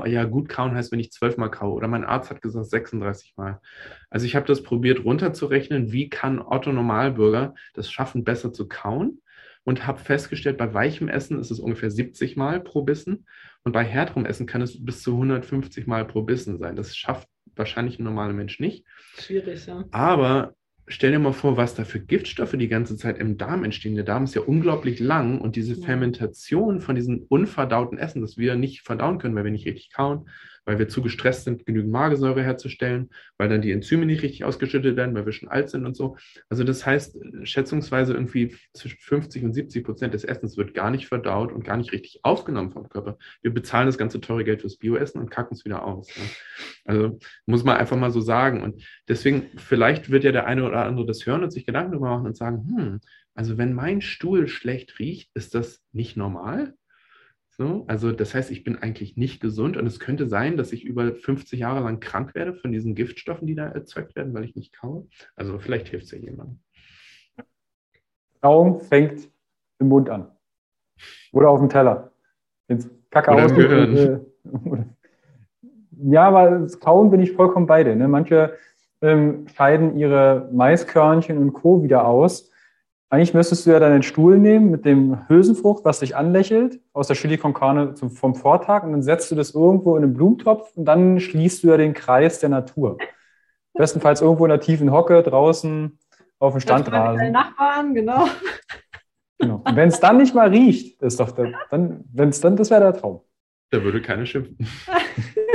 ja, 0.06 0.24
gut 0.26 0.50
kauen 0.50 0.76
heißt, 0.76 0.92
wenn 0.92 1.00
ich 1.00 1.12
zwölfmal 1.12 1.50
kaue. 1.52 1.74
Oder 1.74 1.88
mein 1.88 2.04
Arzt 2.04 2.30
hat 2.30 2.42
gesagt 2.42 2.68
36 2.68 3.36
Mal. 3.38 3.62
Also 4.10 4.26
ich 4.26 4.36
habe 4.36 4.46
das 4.46 4.64
probiert 4.64 5.04
runterzurechnen, 5.04 5.92
wie 5.92 6.10
kann 6.10 6.40
Otto 6.40 6.72
Normalbürger 6.72 7.56
das 7.74 7.92
schaffen, 7.92 8.24
besser 8.24 8.54
zu 8.54 8.68
kauen. 8.68 9.22
Und 9.64 9.88
habe 9.88 9.98
festgestellt, 9.98 10.58
bei 10.58 10.74
weichem 10.76 11.08
Essen 11.08 11.40
ist 11.40 11.50
es 11.50 11.60
ungefähr 11.60 11.90
70 11.90 12.36
Mal 12.36 12.60
pro 12.60 12.84
Bissen. 12.84 13.26
Und 13.64 13.72
bei 13.72 13.84
härterem 13.84 14.26
Essen 14.26 14.46
kann 14.46 14.62
es 14.62 14.84
bis 14.84 15.02
zu 15.02 15.14
150 15.14 15.88
Mal 15.88 16.06
pro 16.06 16.22
Bissen 16.22 16.60
sein. 16.60 16.76
Das 16.76 16.96
schafft 16.96 17.28
wahrscheinlich 17.56 17.98
ein 17.98 18.04
normaler 18.04 18.34
Mensch 18.34 18.60
nicht. 18.60 18.86
Schwierig, 19.18 19.66
ja. 19.66 19.86
Aber 19.92 20.54
stell 20.88 21.12
dir 21.12 21.20
mal 21.20 21.34
vor, 21.34 21.58
was 21.58 21.76
da 21.76 21.84
für 21.84 22.00
Giftstoffe 22.00 22.56
die 22.58 22.68
ganze 22.68 22.98
Zeit 22.98 23.18
im 23.18 23.38
Darm 23.38 23.64
entstehen. 23.64 23.96
Der 23.96 24.04
Darm 24.04 24.26
ist 24.26 24.36
ja 24.36 24.42
unglaublich 24.42 25.00
lang 25.00 25.42
und 25.42 25.56
diese 25.56 25.76
Fermentation 25.76 26.82
von 26.82 26.96
diesen 26.96 27.24
unverdauten 27.24 27.98
Essen, 27.98 28.22
das 28.22 28.38
wir 28.38 28.56
nicht 28.56 28.82
verdauen 28.82 29.18
können, 29.18 29.36
weil 29.36 29.46
wir 29.46 29.52
nicht 29.52 29.66
richtig 29.66 29.92
kauen, 29.92 30.30
weil 30.66 30.80
wir 30.80 30.88
zu 30.88 31.02
gestresst 31.02 31.46
sind, 31.46 31.66
genügend 31.66 31.92
Magensäure 31.92 32.44
herzustellen, 32.44 33.10
weil 33.38 33.50
dann 33.50 33.62
die 33.62 33.72
Enzyme 33.72 34.06
nicht 34.06 34.24
richtig 34.24 34.44
ausgeschüttet 34.44 34.96
werden, 34.96 35.16
weil 35.16 35.26
wir 35.26 35.32
schon 35.32 35.50
alt 35.50 35.70
sind 35.70 35.86
und 35.86 35.96
so. 35.96 36.18
Also 36.50 36.64
das 36.64 36.86
heißt, 36.86 37.18
schätzungsweise 37.44 38.14
irgendwie 38.14 38.56
zwischen 38.74 39.00
50 39.00 39.44
und 39.44 39.54
70 39.54 39.84
Prozent 39.84 40.14
des 40.14 40.24
Essens 40.24 40.58
wird 40.58 40.74
gar 40.74 40.92
nicht 40.92 41.08
verdaut 41.08 41.52
und 41.52 41.64
gar 41.64 41.78
nicht 41.78 41.92
richtig 41.92 42.20
aufgenommen 42.24 42.72
vom 42.72 42.90
Körper. 42.90 43.18
Wir 43.42 43.54
bezahlen 43.54 43.86
das 43.86 43.98
ganze 43.98 44.20
teure 44.20 44.44
Geld 44.44 44.62
fürs 44.62 44.78
Bioessen 44.78 45.22
und 45.22 45.30
kacken 45.30 45.56
es 45.56 45.66
wieder 45.66 45.86
aus. 45.86 46.10
Ja. 46.16 46.24
Also 46.86 47.20
muss 47.46 47.64
man 47.64 47.78
einfach 47.78 47.98
mal 47.98 48.12
so 48.12 48.22
sagen. 48.22 48.62
Und 48.62 48.84
deswegen, 49.08 49.50
vielleicht 49.58 50.10
wird 50.10 50.24
ja 50.24 50.32
der 50.32 50.46
eine 50.46 50.66
oder 50.66 50.86
andere 50.86 51.06
das 51.06 51.26
hören 51.26 51.44
und 51.44 51.52
sich 51.52 51.66
Gedanken 51.66 51.92
darüber 51.92 52.10
machen 52.10 52.28
und 52.28 52.38
sagen, 52.38 52.66
hm, 52.68 53.00
also 53.36 53.58
wenn 53.58 53.74
mein 53.74 54.02
Stuhl 54.02 54.48
schlecht 54.48 54.98
riecht, 54.98 55.30
ist 55.34 55.56
das 55.56 55.84
nicht 55.92 56.16
normal? 56.16 56.74
So, 57.58 57.86
also 57.88 58.12
das 58.12 58.36
heißt, 58.36 58.52
ich 58.52 58.66
bin 58.66 58.78
eigentlich 58.78 59.16
nicht 59.16 59.40
gesund 59.40 59.78
und 59.78 59.88
es 59.88 60.02
könnte 60.02 60.28
sein, 60.28 60.58
dass 60.58 60.74
ich 60.74 60.84
über 60.84 61.14
50 61.14 61.58
Jahre 61.58 61.80
lang 61.80 62.02
krank 62.02 62.36
werde 62.36 62.54
von 62.54 62.74
diesen 62.74 62.96
Giftstoffen, 62.96 63.48
die 63.48 63.56
da 63.56 63.68
erzeugt 63.68 64.16
werden, 64.18 64.34
weil 64.34 64.44
ich 64.44 64.56
nicht 64.56 64.74
kaue. 64.74 65.08
Also 65.38 65.58
vielleicht 65.60 65.88
hilft 65.88 66.06
es 66.06 66.12
ja 66.12 66.18
jemandem. 66.18 66.60
Kauen 68.42 68.82
fängt 68.82 69.30
im 69.80 69.88
Mund 69.88 70.10
an. 70.10 70.28
Oder 71.32 71.50
auf 71.50 71.60
dem 71.60 71.70
Teller. 71.70 72.12
Ins 72.68 72.90
Kacke 73.10 73.32
Oder 73.32 73.46
im 73.46 73.56
Gehirn. 73.56 74.96
ja, 76.12 76.28
aber 76.28 76.60
das 76.60 76.80
Kauen 76.82 77.10
bin 77.10 77.22
ich 77.22 77.32
vollkommen 77.32 77.68
bei 77.68 77.86
dir. 77.86 77.96
Ne? 77.96 78.10
Manche 78.10 78.58
ähm, 79.02 79.48
scheiden 79.48 79.98
ihre 79.98 80.50
Maiskörnchen 80.52 81.38
und 81.38 81.54
Co. 81.54 81.84
wieder 81.84 82.06
aus 82.06 82.52
eigentlich 83.10 83.34
müsstest 83.34 83.66
du 83.66 83.72
ja 83.72 83.80
deinen 83.80 84.04
Stuhl 84.04 84.38
nehmen 84.38 84.72
mit 84.72 84.86
dem 84.86 85.28
Hülsenfrucht, 85.30 85.86
was 85.86 86.00
dich 86.00 86.16
anlächelt, 86.16 86.80
aus 86.92 87.08
der 87.08 87.16
Chili 87.16 87.38
con 87.38 87.54
Carne 87.54 87.94
zum, 87.94 88.10
vom 88.10 88.36
Vortag 88.36 88.84
und 88.84 88.92
dann 88.92 89.04
setzt 89.04 89.32
du 89.32 89.36
das 89.36 89.54
irgendwo 89.54 89.96
in 89.96 90.04
einen 90.04 90.14
Blumentopf 90.14 90.76
und 90.76 90.86
dann 90.86 91.20
schließt 91.20 91.64
du 91.64 91.68
ja 91.68 91.78
den 91.78 91.94
Kreis 91.94 92.40
der 92.40 92.50
Natur. 92.50 92.98
Bestenfalls 93.74 94.22
irgendwo 94.22 94.46
in 94.46 94.50
der 94.50 94.60
tiefen 94.60 94.92
Hocke 94.92 95.22
draußen 95.22 96.00
auf 96.40 96.54
dem 96.54 96.62
Standrasen. 96.62 97.32
Nachbarn, 97.32 97.94
genau. 97.94 98.26
genau. 99.38 99.64
Wenn 99.72 99.90
es 99.90 100.00
dann 100.00 100.18
nicht 100.18 100.34
mal 100.34 100.50
riecht, 100.50 101.02
ist 101.02 101.20
doch 101.20 101.32
der, 101.32 101.54
dann, 101.70 102.04
wenn 102.12 102.30
es 102.30 102.42
dann, 102.42 102.56
das 102.56 102.70
wäre 102.72 102.82
der 102.82 102.94
Traum. 102.94 103.22
Da 103.72 103.84
würde 103.84 104.02
keiner 104.02 104.26
schimpfen. 104.26 104.58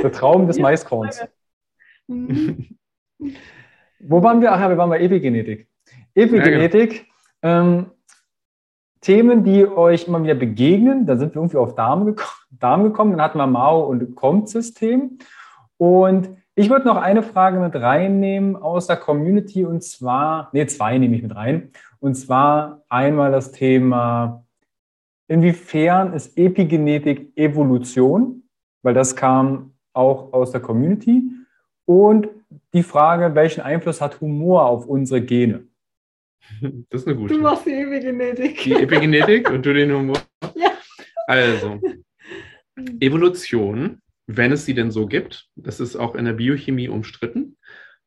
Der 0.02 0.12
Traum 0.12 0.47
des 0.47 0.59
Maiskorns. 0.59 1.22
Mhm. 2.09 2.77
Wo 4.01 4.20
waren 4.20 4.40
wir? 4.40 4.51
Ach 4.51 4.59
ja, 4.59 4.68
wir 4.68 4.77
waren 4.77 4.90
bei 4.90 4.98
Epigenetik. 4.98 5.68
Epigenetik. 6.12 7.06
Ähm, 7.43 7.91
Themen, 9.01 9.45
die 9.45 9.67
euch 9.67 10.07
immer 10.07 10.23
wieder 10.23 10.35
begegnen. 10.35 11.07
Da 11.07 11.17
sind 11.17 11.35
wir 11.35 11.41
irgendwie 11.41 11.57
auf 11.57 11.75
Darm, 11.75 12.05
geko 12.05 12.25
Darm 12.51 12.85
gekommen. 12.85 13.12
Dann 13.12 13.23
hatten 13.23 13.39
wir 13.39 13.47
Mao 13.47 13.85
und 13.85 14.15
Comp-System. 14.15 15.19
Und 15.79 16.31
ich 16.55 16.69
würde 16.69 16.87
noch 16.87 16.97
eine 16.97 17.23
Frage 17.23 17.59
mit 17.59 17.75
reinnehmen 17.75 18.57
aus 18.57 18.87
der 18.87 18.99
Community 18.99 19.65
und 19.65 19.83
zwar, 19.83 20.51
nee, 20.53 20.67
zwei 20.67 20.99
nehme 20.99 21.17
ich 21.17 21.23
mit 21.23 21.35
rein. 21.35 21.71
Und 22.01 22.15
zwar 22.15 22.83
einmal 22.91 23.31
das 23.31 23.53
Thema, 23.53 24.45
inwiefern 25.27 26.12
ist 26.12 26.37
Epigenetik 26.37 27.33
Evolution? 27.37 28.43
Weil 28.83 28.93
das 28.93 29.17
kam 29.17 29.73
auch 29.95 30.35
aus 30.35 30.51
der 30.51 30.61
Community. 30.61 31.23
Und 31.87 32.29
die 32.75 32.83
Frage, 32.83 33.35
welchen 33.35 33.62
Einfluss 33.62 34.03
hat 34.03 34.21
Humor 34.21 34.67
auf 34.67 34.87
unsere 34.87 35.23
Gene? 35.23 35.70
Das 36.91 37.03
ist 37.03 37.07
eine 37.07 37.17
gute. 37.17 37.35
Du 37.35 37.41
machst 37.41 37.67
die 37.67 37.73
Epigenetik. 37.73 38.62
Die 38.62 38.73
Epigenetik 38.75 39.51
und 39.51 39.65
du 39.65 39.73
den 39.73 39.93
Humor. 39.93 40.21
Ja. 40.55 40.73
Also, 41.27 41.81
Evolution, 43.01 44.01
wenn 44.27 44.53
es 44.53 44.65
sie 44.65 44.75
denn 44.75 44.91
so 44.91 45.07
gibt, 45.07 45.49
das 45.57 45.81
ist 45.81 45.97
auch 45.97 46.15
in 46.15 46.25
der 46.25 46.33
Biochemie 46.33 46.89
umstritten, 46.89 47.57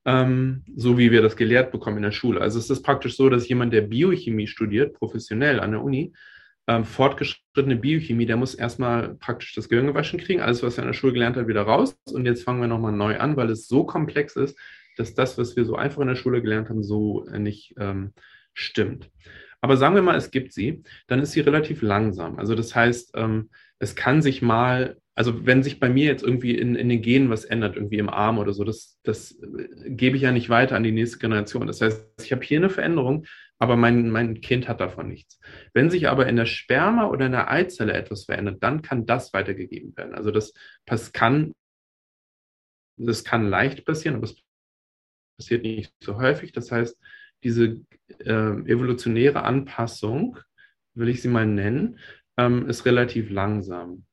ähm, 0.05 0.63
so 0.75 0.97
wie 0.97 1.11
wir 1.11 1.21
das 1.21 1.35
gelehrt 1.35 1.71
bekommen 1.71 1.97
in 1.97 2.03
der 2.03 2.11
Schule. 2.11 2.41
Also 2.41 2.59
es 2.59 2.69
ist 2.69 2.83
praktisch 2.83 3.15
so, 3.15 3.29
dass 3.29 3.47
jemand, 3.47 3.73
der 3.73 3.81
Biochemie 3.81 4.47
studiert, 4.47 4.93
professionell 4.93 5.59
an 5.59 5.71
der 5.71 5.83
Uni, 5.83 6.13
ähm, 6.67 6.85
fortgeschrittene 6.85 7.75
Biochemie, 7.75 8.25
der 8.25 8.37
muss 8.37 8.55
erstmal 8.55 9.15
praktisch 9.15 9.53
das 9.53 9.67
Gehirn 9.67 9.87
gewaschen 9.87 10.19
kriegen, 10.19 10.41
alles, 10.41 10.63
was 10.63 10.77
er 10.77 10.83
in 10.83 10.89
der 10.89 10.93
Schule 10.93 11.13
gelernt 11.13 11.35
hat, 11.35 11.47
wieder 11.47 11.63
raus. 11.63 11.97
Und 12.11 12.25
jetzt 12.25 12.43
fangen 12.43 12.61
wir 12.61 12.67
nochmal 12.67 12.93
neu 12.93 13.17
an, 13.19 13.35
weil 13.35 13.49
es 13.49 13.67
so 13.67 13.83
komplex 13.83 14.35
ist, 14.35 14.57
dass 14.97 15.13
das, 15.13 15.37
was 15.37 15.55
wir 15.55 15.65
so 15.65 15.75
einfach 15.75 16.01
in 16.01 16.07
der 16.07 16.15
Schule 16.15 16.41
gelernt 16.41 16.69
haben, 16.69 16.83
so 16.83 17.25
äh, 17.27 17.39
nicht 17.39 17.75
ähm, 17.77 18.13
stimmt. 18.53 19.09
Aber 19.61 19.77
sagen 19.77 19.95
wir 19.95 20.01
mal, 20.01 20.17
es 20.17 20.29
gibt 20.29 20.51
sie, 20.51 20.83
dann 21.07 21.21
ist 21.21 21.31
sie 21.31 21.39
relativ 21.39 21.81
langsam. 21.81 22.37
Also 22.37 22.53
das 22.53 22.75
heißt, 22.75 23.11
ähm, 23.15 23.49
es 23.79 23.95
kann 23.95 24.21
sich 24.21 24.41
mal, 24.41 24.97
also 25.15 25.45
wenn 25.45 25.63
sich 25.63 25.79
bei 25.79 25.87
mir 25.87 26.05
jetzt 26.05 26.21
irgendwie 26.21 26.57
in, 26.57 26.75
in 26.75 26.89
den 26.89 27.01
Genen 27.01 27.29
was 27.29 27.45
ändert, 27.45 27.77
irgendwie 27.77 27.97
im 27.97 28.09
Arm 28.09 28.39
oder 28.39 28.51
so, 28.51 28.65
das, 28.65 28.99
das 29.03 29.31
äh, 29.31 29.89
gebe 29.89 30.17
ich 30.17 30.23
ja 30.23 30.33
nicht 30.33 30.49
weiter 30.49 30.75
an 30.75 30.83
die 30.83 30.91
nächste 30.91 31.17
Generation. 31.17 31.67
Das 31.67 31.79
heißt, 31.79 32.23
ich 32.23 32.31
habe 32.33 32.43
hier 32.43 32.57
eine 32.59 32.69
Veränderung, 32.69 33.25
aber 33.57 33.77
mein, 33.77 34.09
mein 34.09 34.41
Kind 34.41 34.67
hat 34.67 34.81
davon 34.81 35.07
nichts. 35.07 35.39
Wenn 35.73 35.89
sich 35.89 36.09
aber 36.09 36.27
in 36.27 36.35
der 36.35 36.45
Sperma 36.45 37.07
oder 37.07 37.25
in 37.25 37.31
der 37.31 37.49
Eizelle 37.49 37.93
etwas 37.93 38.25
verändert, 38.25 38.61
dann 38.61 38.81
kann 38.81 39.05
das 39.05 39.33
weitergegeben 39.33 39.95
werden. 39.95 40.13
Also 40.13 40.31
das, 40.31 40.53
das 40.85 41.13
kann, 41.13 41.53
das 42.97 43.23
kann 43.23 43.47
leicht 43.47 43.85
passieren, 43.85 44.17
aber 44.17 44.25
es 44.25 44.35
passiert 45.37 45.63
nicht 45.63 45.93
so 46.03 46.17
häufig. 46.17 46.51
Das 46.51 46.71
heißt, 46.71 46.97
diese 47.43 47.81
äh, 48.19 48.29
evolutionäre 48.29 49.43
Anpassung, 49.43 50.37
will 50.93 51.09
ich 51.09 51.21
sie 51.21 51.27
mal 51.27 51.45
nennen, 51.45 51.99
ähm, 52.37 52.67
ist 52.67 52.85
relativ 52.85 53.29
langsam. 53.29 54.05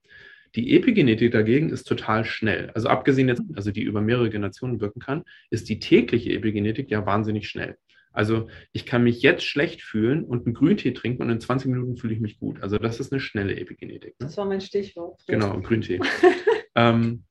Die 0.57 0.77
Epigenetik 0.77 1.31
dagegen 1.31 1.71
ist 1.71 1.85
total 1.85 2.25
schnell. 2.25 2.71
Also 2.71 2.89
abgesehen 2.89 3.29
jetzt, 3.29 3.43
also 3.55 3.71
die 3.71 3.83
über 3.83 4.01
mehrere 4.01 4.31
Generationen 4.31 4.81
wirken 4.81 5.01
kann, 5.01 5.23
ist 5.51 5.69
die 5.69 5.79
tägliche 5.79 6.33
Epigenetik 6.33 6.91
ja 6.91 7.07
wahnsinnig 7.07 7.49
schnell. 7.49 7.77
Also 8.13 8.49
ich 8.73 8.87
kann 8.87 9.05
mich 9.05 9.23
jetzt 9.23 9.45
schlecht 9.45 9.83
fühlen 9.83 10.25
und 10.25 10.47
einen 10.47 10.55
Grüntee 10.55 10.93
trinken 10.93 11.23
und 11.23 11.31
in 11.31 11.41
20 11.41 11.71
Minuten 11.71 11.97
fühle 11.97 12.15
ich 12.15 12.21
mich 12.21 12.41
gut. 12.41 12.61
Also 12.63 12.79
das 12.79 12.99
ist 12.99 13.13
eine 13.13 13.21
schnelle 13.21 13.57
Epigenetik. 13.57 14.19
Ne? 14.19 14.27
Das 14.27 14.37
war 14.37 14.47
mein 14.47 14.61
Stichwort. 14.61 15.23
Genau, 15.29 15.61
Grüntee. 15.61 16.01
ähm, 16.75 17.25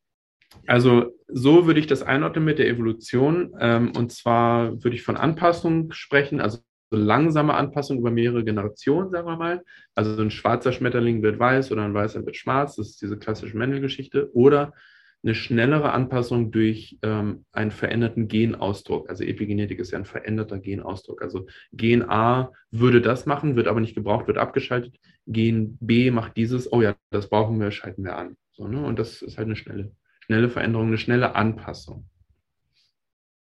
also 0.68 1.16
so 1.28 1.68
würde 1.68 1.80
ich 1.80 1.88
das 1.88 2.04
einordnen 2.04 2.46
mit 2.46 2.60
der 2.60 2.68
Evolution. 2.68 3.54
Ähm, 3.60 3.92
und 3.96 4.12
zwar 4.12 4.84
würde 4.84 4.96
ich 4.96 5.04
von 5.04 5.18
Anpassung 5.18 5.92
sprechen, 5.92 6.42
also 6.42 6.60
langsame 6.92 7.54
Anpassung 7.54 8.00
über 8.00 8.12
mehrere 8.12 8.44
Generationen, 8.44 9.12
sagen 9.12 9.28
wir 9.28 9.38
mal. 9.38 9.64
Also 9.96 10.22
ein 10.22 10.32
schwarzer 10.32 10.72
Schmetterling 10.72 11.22
wird 11.22 11.40
weiß 11.40 11.72
oder 11.72 11.84
ein 11.84 11.94
weißer 11.94 12.26
wird 12.26 12.36
schwarz. 12.36 12.76
Das 12.76 12.90
ist 12.90 13.02
diese 13.02 13.18
klassische 13.18 13.58
Mendel-Geschichte. 13.58 14.32
Oder 14.34 14.74
eine 15.22 15.36
schnellere 15.36 15.92
Anpassung 15.92 16.52
durch 16.52 16.98
ähm, 17.02 17.46
einen 17.52 17.72
veränderten 17.72 18.28
Genausdruck. 18.28 19.10
Also 19.10 19.24
Epigenetik 19.24 19.80
ist 19.80 19.92
ja 19.92 20.00
ein 20.00 20.06
veränderter 20.06 20.60
Genausdruck. 20.60 21.22
Also 21.22 21.48
Gen 21.74 22.10
A 22.10 22.52
würde 22.72 23.02
das 23.02 23.26
machen, 23.26 23.56
wird 23.56 23.68
aber 23.68 23.82
nicht 23.82 23.96
gebraucht, 23.96 24.28
wird 24.28 24.38
abgeschaltet. 24.38 24.96
Gen 25.28 25.78
B 25.82 26.10
macht 26.12 26.38
dieses, 26.38 26.72
oh 26.72 26.82
ja, 26.82 26.96
das 27.12 27.30
brauchen 27.30 27.60
wir, 27.60 27.72
schalten 27.72 28.04
wir 28.04 28.16
an. 28.16 28.38
So, 28.52 28.68
ne? 28.68 28.84
Und 28.84 28.98
das 28.98 29.22
ist 29.22 29.38
halt 29.38 29.48
eine 29.48 29.56
schnelle, 29.56 29.92
schnelle 30.30 30.50
Veränderung, 30.52 30.90
eine 30.90 30.98
schnelle 31.00 31.34
Anpassung. 31.34 32.06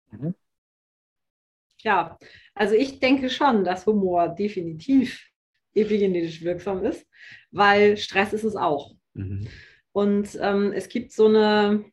Mhm. 0.09 0.33
Ja, 1.81 2.17
also 2.55 2.73
ich 2.73 2.99
denke 2.99 3.29
schon, 3.29 3.63
dass 3.63 3.85
Humor 3.85 4.29
definitiv 4.29 5.23
epigenetisch 5.75 6.41
wirksam 6.41 6.83
ist, 6.83 7.05
weil 7.51 7.95
Stress 7.95 8.33
ist 8.33 8.43
es 8.43 8.55
auch. 8.55 8.95
Mhm. 9.13 9.47
Und 9.91 10.35
ähm, 10.41 10.73
es 10.73 10.89
gibt 10.89 11.11
so 11.11 11.27
eine, 11.27 11.85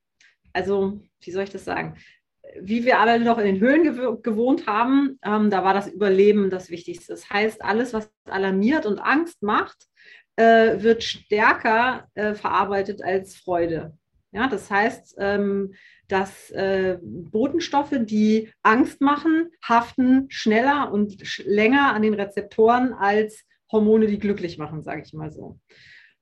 also 0.55 0.99
wie 1.21 1.31
soll 1.31 1.45
ich 1.45 1.51
das 1.51 1.67
sagen? 1.67 1.99
Wie 2.59 2.87
wir 2.87 2.99
alle 2.99 3.23
noch 3.23 3.37
in 3.37 3.45
den 3.45 3.61
Höhlen 3.61 3.83
gew 3.83 4.17
gewohnt 4.23 4.67
haben, 4.67 5.19
ähm, 5.23 5.51
da 5.51 5.63
war 5.63 5.75
das 5.75 5.89
Überleben 5.89 6.49
das 6.49 6.71
Wichtigste. 6.71 7.13
Das 7.13 7.29
heißt, 7.29 7.63
alles, 7.63 7.93
was 7.93 8.11
alarmiert 8.25 8.87
und 8.87 8.99
Angst 8.99 9.43
macht, 9.43 9.77
äh, 10.37 10.83
wird 10.83 11.03
stärker 11.03 12.09
äh, 12.15 12.33
verarbeitet 12.33 13.03
als 13.03 13.37
Freude. 13.37 13.99
Ja, 14.37 14.49
das 14.49 14.71
heißt, 14.71 15.15
ähm, 15.19 15.73
dass 16.09 16.51
äh, 16.51 16.99
Botenstoffe, 17.01 17.95
die 18.01 18.53
Angst 18.63 19.01
machen, 19.01 19.51
haften 19.67 20.27
schneller 20.29 20.93
und 20.93 21.27
sch 21.27 21.43
länger 21.47 21.95
an 21.95 22.03
den 22.03 22.13
Rezeptoren 22.13 22.93
als 22.93 23.47
Hormone, 23.73 24.07
die 24.07 24.19
glücklich 24.19 24.59
machen, 24.59 24.83
sage 24.83 25.03
ich 25.07 25.15
mal 25.15 25.33
so. 25.33 25.59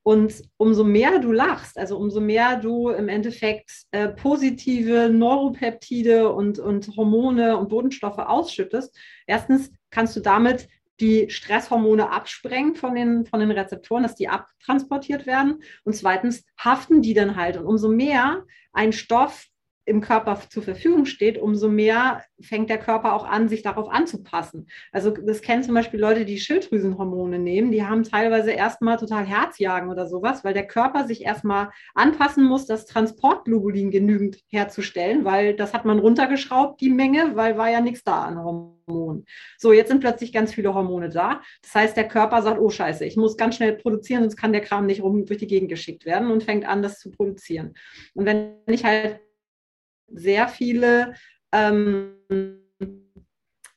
Und 0.05 0.45
umso 0.59 0.85
mehr 0.85 1.19
du 1.19 1.33
lachst, 1.33 1.77
also 1.77 1.99
umso 1.99 2.21
mehr 2.21 2.61
du 2.61 2.91
im 2.91 3.09
Endeffekt 3.09 3.73
äh, 3.91 4.11
positive 4.11 5.11
Neuropeptide 5.11 6.33
und, 6.33 6.61
und 6.61 6.97
Hormone 6.97 7.57
und 7.57 7.69
Bodenstoffe 7.69 8.19
ausschüttest, 8.19 8.97
erstens 9.27 9.73
kannst 9.91 10.15
du 10.15 10.21
damit 10.21 10.69
die 11.01 11.29
Stresshormone 11.29 12.11
absprengen 12.11 12.77
von 12.77 12.95
den, 12.95 13.27
von 13.27 13.41
den 13.41 13.51
Rezeptoren, 13.51 14.03
dass 14.03 14.15
die 14.15 14.29
abtransportiert 14.29 15.27
werden. 15.27 15.63
Und 15.85 15.95
zweitens 15.95 16.45
haften 16.59 17.03
die 17.03 17.15
dann 17.15 17.37
halt. 17.37 17.57
Und 17.57 17.67
umso 17.67 17.89
mehr 17.89 18.45
ein 18.73 18.93
Stoff 18.93 19.47
im 19.87 20.01
Körper 20.01 20.41
zur 20.49 20.63
Verfügung 20.63 21.05
steht, 21.05 21.39
umso 21.39 21.69
mehr 21.69 22.23
fängt 22.41 22.71
der 22.71 22.79
Körper 22.79 23.13
auch 23.13 23.27
an, 23.27 23.49
sich 23.49 23.63
darauf 23.63 23.89
anzupassen. 23.91 24.67
Also 24.93 25.11
das 25.11 25.43
kennen 25.43 25.63
zum 25.63 25.75
Beispiel 25.75 26.01
Leute, 26.01 26.25
die 26.25 26.39
Schilddrüsenhormone 26.39 27.39
nehmen, 27.39 27.71
die 27.71 27.85
haben 27.85 28.03
teilweise 28.03 28.53
erstmal 28.53 28.97
total 28.97 29.25
Herzjagen 29.25 29.91
oder 29.91 30.07
sowas, 30.07 30.45
weil 30.45 30.55
der 30.55 30.67
Körper 30.67 31.07
sich 31.07 31.25
erstmal 31.25 31.71
anpassen 31.95 32.45
muss, 32.45 32.67
das 32.67 32.87
Transportglobulin 32.87 33.91
genügend 33.91 34.39
herzustellen, 34.49 35.25
weil 35.25 35.55
das 35.55 35.75
hat 35.75 35.85
man 35.85 35.99
runtergeschraubt, 35.99 36.81
die 36.81 36.91
Menge, 36.91 37.33
weil 37.35 37.59
war 37.59 37.71
ja 37.71 37.81
nichts 37.81 38.05
da 38.05 38.23
an 38.23 38.43
Hormonen. 38.43 39.27
So, 39.59 39.73
jetzt 39.73 39.89
sind 39.89 40.01
plötzlich 40.01 40.33
ganz 40.33 40.55
viele 40.55 40.75
Hormone 40.75 41.11
da. 41.11 41.43
Das 41.63 41.75
heißt, 41.75 41.97
der 41.97 42.09
Körper 42.09 42.43
sagt, 42.43 42.61
oh 42.61 42.71
scheiße, 42.71 43.05
ich 43.05 43.17
muss 43.17 43.37
ganz 43.37 43.57
schnell 43.57 43.75
produzieren, 43.75 44.23
sonst 44.23 44.37
kann 44.37 44.53
der 44.53 44.63
Kram 44.63 44.87
nicht 44.87 45.03
rum 45.03 45.27
durch 45.27 45.39
die 45.39 45.47
Gegend 45.47 45.69
geschickt 45.69 46.07
werden 46.07 46.31
und 46.31 46.43
fängt 46.43 46.67
an, 46.67 46.83
das 46.83 46.99
zu 46.99 47.11
produzieren. 47.11 47.75
Und 48.15 48.27
wenn 48.27 48.55
ich 48.67 48.85
halt 48.85 49.21
sehr 50.09 50.49
viele 50.49 51.15
ähm, 51.53 52.17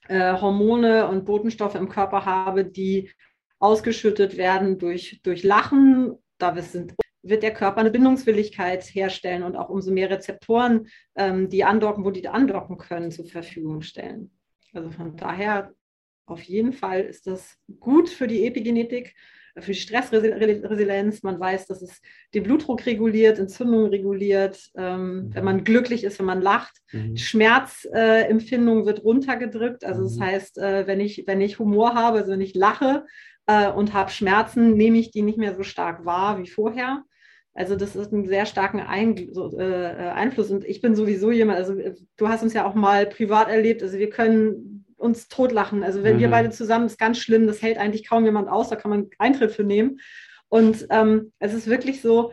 äh, 0.08 0.34
Hormone 0.34 1.08
und 1.08 1.26
Botenstoffe 1.26 1.76
im 1.76 1.90
Körper 1.90 2.26
habe, 2.26 2.66
die 2.66 3.12
ausgeschüttet 3.60 4.38
werden 4.38 4.78
durch, 4.78 5.20
durch 5.24 5.44
Lachen. 5.44 6.18
Da 6.38 6.56
sind, 6.62 6.94
wird 7.24 7.44
der 7.44 7.54
Körper 7.54 7.80
eine 7.80 7.91
Bindungswilligkeit 7.91 8.84
herstellen 8.84 9.44
und 9.44 9.56
auch 9.56 9.70
umso 9.70 9.91
mehr 9.91 10.10
Rezeptoren, 10.10 10.88
ähm, 11.16 11.49
die 11.49 11.64
andocken, 11.64 12.06
wo 12.06 12.12
die 12.12 12.28
andocken 12.28 12.78
können, 12.78 13.12
zur 13.12 13.26
Verfügung 13.26 13.82
stellen. 13.82 14.32
Also 14.74 14.91
von 14.91 15.16
daher 15.16 15.74
auf 16.26 16.41
jeden 16.44 16.74
Fall 16.74 17.02
ist 17.02 17.26
das 17.28 17.58
gut 17.80 18.10
für 18.10 18.28
die 18.28 18.45
Epigenetik 18.45 19.16
für 19.60 19.72
die 19.72 19.80
Stressresilienz. 19.80 21.24
Man 21.24 21.40
weiß, 21.40 21.68
dass 21.68 21.82
es 21.82 22.02
den 22.34 22.44
Blutdruck 22.44 22.86
reguliert, 22.86 23.40
Entzündungen 23.40 23.88
reguliert, 23.88 24.72
ähm, 24.76 25.16
mhm. 25.16 25.36
wenn 25.36 25.44
man 25.44 25.64
glücklich 25.64 26.04
ist, 26.04 26.20
wenn 26.20 26.26
man 26.26 26.42
lacht. 26.42 26.78
Mhm. 26.92 27.18
Schmerzempfindung 27.18 28.84
äh, 28.84 28.86
wird 28.86 29.04
runtergedrückt. 29.04 29.84
Also 29.84 30.04
das 30.04 30.18
mhm. 30.18 30.24
heißt, 30.24 30.58
äh, 30.58 30.88
wenn, 30.88 31.00
ich, 31.00 31.24
wenn 31.28 31.42
ich 31.42 31.60
Humor 31.60 31.96
habe, 31.96 32.20
also 32.20 32.32
wenn 32.32 32.42
ich 32.42 32.56
lache 32.56 33.06
äh, 33.48 33.70
und 33.70 33.94
habe 33.94 34.12
Schmerzen, 34.12 34.76
nehme 34.76 34.98
ich 34.98 35.12
die 35.12 35.22
nicht 35.22 35.38
mehr 35.38 35.56
so 35.56 35.64
stark 35.64 36.06
wahr 36.06 36.40
wie 36.40 36.48
vorher. 36.48 37.04
Also 37.54 37.76
das 37.76 37.96
ist 37.96 38.14
ein 38.14 38.28
sehr 38.28 38.46
starken 38.46 38.80
Ein 38.80 39.30
so, 39.32 39.58
äh, 39.58 39.64
Einfluss. 39.64 40.52
Und 40.52 40.64
ich 40.64 40.80
bin 40.80 40.96
sowieso 40.96 41.32
jemand, 41.32 41.58
also 41.58 41.74
äh, 41.74 41.96
du 42.16 42.30
hast 42.30 42.44
uns 42.44 42.54
ja 42.54 42.66
auch 42.66 42.76
mal 42.76 43.08
privat 43.08 43.50
erlebt, 43.50 43.82
also 43.82 43.98
wir 43.98 44.10
können 44.10 44.86
uns 45.08 45.28
totlachen. 45.28 45.84
Also 45.84 46.04
wenn 46.04 46.18
mhm. 46.18 46.20
wir 46.20 46.30
beide 46.30 46.52
zusammen, 46.52 46.86
ist 46.86 47.00
ganz 47.00 47.18
schlimm, 47.18 47.48
das 47.48 47.62
hält 47.62 47.78
eigentlich 47.78 48.08
kaum 48.08 48.26
jemand 48.26 48.50
aus, 48.50 48.70
da 48.70 48.76
kann 48.76 48.92
man 48.92 49.10
Eintritt 49.18 49.52
für 49.52 49.64
nehmen. 49.64 50.00
Und 50.50 50.88
ähm, 50.92 51.34
es 51.40 51.54
ist 51.54 51.68
wirklich 51.68 52.02
so, 52.02 52.32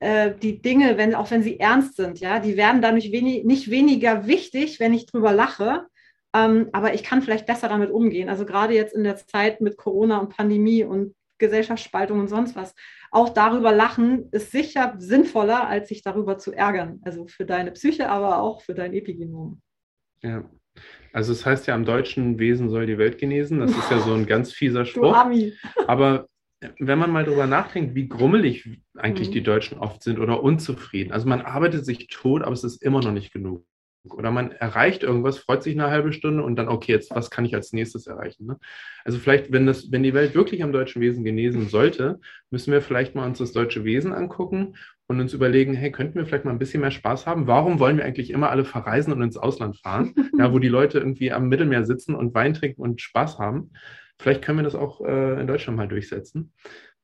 äh, 0.00 0.34
die 0.34 0.60
Dinge, 0.60 0.96
wenn, 0.96 1.14
auch 1.14 1.30
wenn 1.30 1.42
sie 1.42 1.58
ernst 1.58 1.96
sind, 1.96 2.20
ja, 2.20 2.40
die 2.40 2.56
werden 2.56 2.82
dadurch 2.82 3.12
wenig, 3.12 3.44
nicht 3.44 3.70
weniger 3.70 4.26
wichtig, 4.26 4.80
wenn 4.80 4.94
ich 4.94 5.06
drüber 5.06 5.32
lache. 5.32 5.86
Ähm, 6.34 6.68
aber 6.72 6.94
ich 6.94 7.02
kann 7.02 7.22
vielleicht 7.22 7.46
besser 7.46 7.68
damit 7.68 7.90
umgehen. 7.90 8.28
Also 8.28 8.46
gerade 8.46 8.74
jetzt 8.74 8.94
in 8.94 9.04
der 9.04 9.16
Zeit 9.16 9.60
mit 9.60 9.76
Corona 9.76 10.18
und 10.18 10.36
Pandemie 10.36 10.84
und 10.84 11.14
Gesellschaftsspaltung 11.38 12.20
und 12.20 12.28
sonst 12.28 12.54
was. 12.54 12.74
Auch 13.10 13.30
darüber 13.30 13.72
lachen 13.72 14.28
ist 14.30 14.52
sicher 14.52 14.94
sinnvoller, 14.98 15.66
als 15.66 15.88
sich 15.88 16.02
darüber 16.02 16.38
zu 16.38 16.52
ärgern. 16.52 17.00
Also 17.02 17.26
für 17.26 17.44
deine 17.44 17.72
Psyche, 17.72 18.08
aber 18.08 18.40
auch 18.40 18.62
für 18.62 18.74
dein 18.74 18.92
Epigenom. 18.92 19.60
Ja, 20.22 20.48
also 21.12 21.32
es 21.32 21.44
heißt 21.44 21.66
ja, 21.66 21.74
am 21.74 21.84
deutschen 21.84 22.38
Wesen 22.38 22.70
soll 22.70 22.86
die 22.86 22.98
Welt 22.98 23.18
genesen. 23.18 23.60
Das 23.60 23.70
ist 23.70 23.90
ja 23.90 23.98
so 24.00 24.14
ein 24.14 24.26
ganz 24.26 24.52
fieser 24.52 24.84
Spruch. 24.86 25.16
Aber 25.86 26.28
wenn 26.78 26.98
man 26.98 27.10
mal 27.10 27.24
darüber 27.24 27.46
nachdenkt, 27.46 27.94
wie 27.94 28.08
grummelig 28.08 28.68
eigentlich 28.96 29.28
mhm. 29.28 29.32
die 29.32 29.42
Deutschen 29.42 29.78
oft 29.78 30.02
sind 30.02 30.18
oder 30.18 30.42
unzufrieden. 30.42 31.12
Also 31.12 31.28
man 31.28 31.40
arbeitet 31.40 31.86
sich 31.86 32.08
tot, 32.08 32.42
aber 32.42 32.52
es 32.52 32.64
ist 32.64 32.82
immer 32.82 33.00
noch 33.00 33.12
nicht 33.12 33.32
genug. 33.32 33.64
Oder 34.08 34.30
man 34.30 34.52
erreicht 34.52 35.02
irgendwas, 35.02 35.38
freut 35.38 35.62
sich 35.62 35.74
eine 35.74 35.90
halbe 35.90 36.14
Stunde 36.14 36.42
und 36.42 36.56
dann, 36.56 36.68
okay, 36.68 36.92
jetzt 36.92 37.14
was 37.14 37.30
kann 37.30 37.44
ich 37.44 37.54
als 37.54 37.74
nächstes 37.74 38.06
erreichen? 38.06 38.46
Ne? 38.46 38.58
Also 39.04 39.18
vielleicht, 39.18 39.52
wenn, 39.52 39.66
das, 39.66 39.92
wenn 39.92 40.02
die 40.02 40.14
Welt 40.14 40.34
wirklich 40.34 40.62
am 40.62 40.72
deutschen 40.72 41.02
Wesen 41.02 41.22
genesen 41.22 41.68
sollte, 41.68 42.18
müssen 42.50 42.72
wir 42.72 42.80
vielleicht 42.80 43.14
mal 43.14 43.26
uns 43.26 43.38
das 43.38 43.52
deutsche 43.52 43.84
Wesen 43.84 44.14
angucken 44.14 44.74
und 45.10 45.20
uns 45.20 45.34
überlegen, 45.34 45.74
hey, 45.74 45.90
könnten 45.90 46.14
wir 46.14 46.24
vielleicht 46.24 46.44
mal 46.44 46.52
ein 46.52 46.60
bisschen 46.60 46.82
mehr 46.82 46.92
Spaß 46.92 47.26
haben? 47.26 47.48
Warum 47.48 47.80
wollen 47.80 47.96
wir 47.96 48.04
eigentlich 48.04 48.30
immer 48.30 48.48
alle 48.50 48.64
verreisen 48.64 49.12
und 49.12 49.20
ins 49.20 49.36
Ausland 49.36 49.76
fahren? 49.76 50.14
ja, 50.38 50.52
wo 50.52 50.60
die 50.60 50.68
Leute 50.68 51.00
irgendwie 51.00 51.32
am 51.32 51.48
Mittelmeer 51.48 51.84
sitzen 51.84 52.14
und 52.14 52.32
Wein 52.32 52.54
trinken 52.54 52.80
und 52.80 53.00
Spaß 53.00 53.40
haben. 53.40 53.72
Vielleicht 54.20 54.40
können 54.40 54.58
wir 54.58 54.62
das 54.62 54.76
auch 54.76 55.00
äh, 55.00 55.40
in 55.40 55.48
Deutschland 55.48 55.76
mal 55.76 55.88
durchsetzen. 55.88 56.52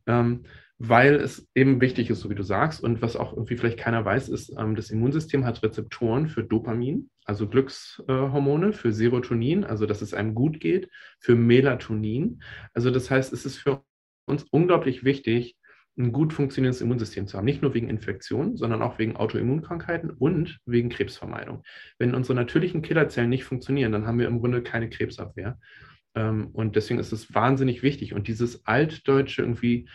Ähm, 0.06 0.44
weil 0.78 1.16
es 1.16 1.48
eben 1.56 1.80
wichtig 1.80 2.08
ist, 2.08 2.20
so 2.20 2.30
wie 2.30 2.36
du 2.36 2.44
sagst. 2.44 2.80
Und 2.80 3.02
was 3.02 3.16
auch 3.16 3.32
irgendwie 3.32 3.56
vielleicht 3.56 3.78
keiner 3.78 4.04
weiß, 4.04 4.28
ist, 4.28 4.54
ähm, 4.56 4.76
das 4.76 4.90
Immunsystem 4.90 5.44
hat 5.44 5.64
Rezeptoren 5.64 6.28
für 6.28 6.44
Dopamin, 6.44 7.10
also 7.24 7.48
Glückshormone, 7.48 8.72
für 8.72 8.92
Serotonin, 8.92 9.64
also 9.64 9.84
dass 9.84 10.00
es 10.00 10.14
einem 10.14 10.36
gut 10.36 10.60
geht, 10.60 10.88
für 11.18 11.34
Melatonin. 11.34 12.40
Also 12.72 12.92
das 12.92 13.10
heißt, 13.10 13.32
es 13.32 13.44
ist 13.44 13.56
für 13.56 13.82
uns 14.26 14.44
unglaublich 14.44 15.02
wichtig, 15.02 15.56
ein 15.98 16.12
gut 16.12 16.32
funktionierendes 16.32 16.82
Immunsystem 16.82 17.26
zu 17.26 17.38
haben. 17.38 17.46
Nicht 17.46 17.62
nur 17.62 17.74
wegen 17.74 17.88
Infektionen, 17.88 18.56
sondern 18.56 18.82
auch 18.82 18.98
wegen 18.98 19.16
Autoimmunkrankheiten 19.16 20.10
und 20.10 20.58
wegen 20.66 20.90
Krebsvermeidung. 20.90 21.62
Wenn 21.98 22.14
unsere 22.14 22.34
natürlichen 22.34 22.82
Killerzellen 22.82 23.30
nicht 23.30 23.44
funktionieren, 23.44 23.92
dann 23.92 24.06
haben 24.06 24.18
wir 24.18 24.28
im 24.28 24.40
Grunde 24.40 24.62
keine 24.62 24.90
Krebsabwehr. 24.90 25.58
Ähm, 26.14 26.48
und 26.52 26.76
deswegen 26.76 27.00
ist 27.00 27.12
es 27.12 27.34
wahnsinnig 27.34 27.82
wichtig. 27.82 28.12
Und 28.12 28.28
dieses 28.28 28.66
altdeutsche 28.66 29.42
irgendwie, 29.42 29.88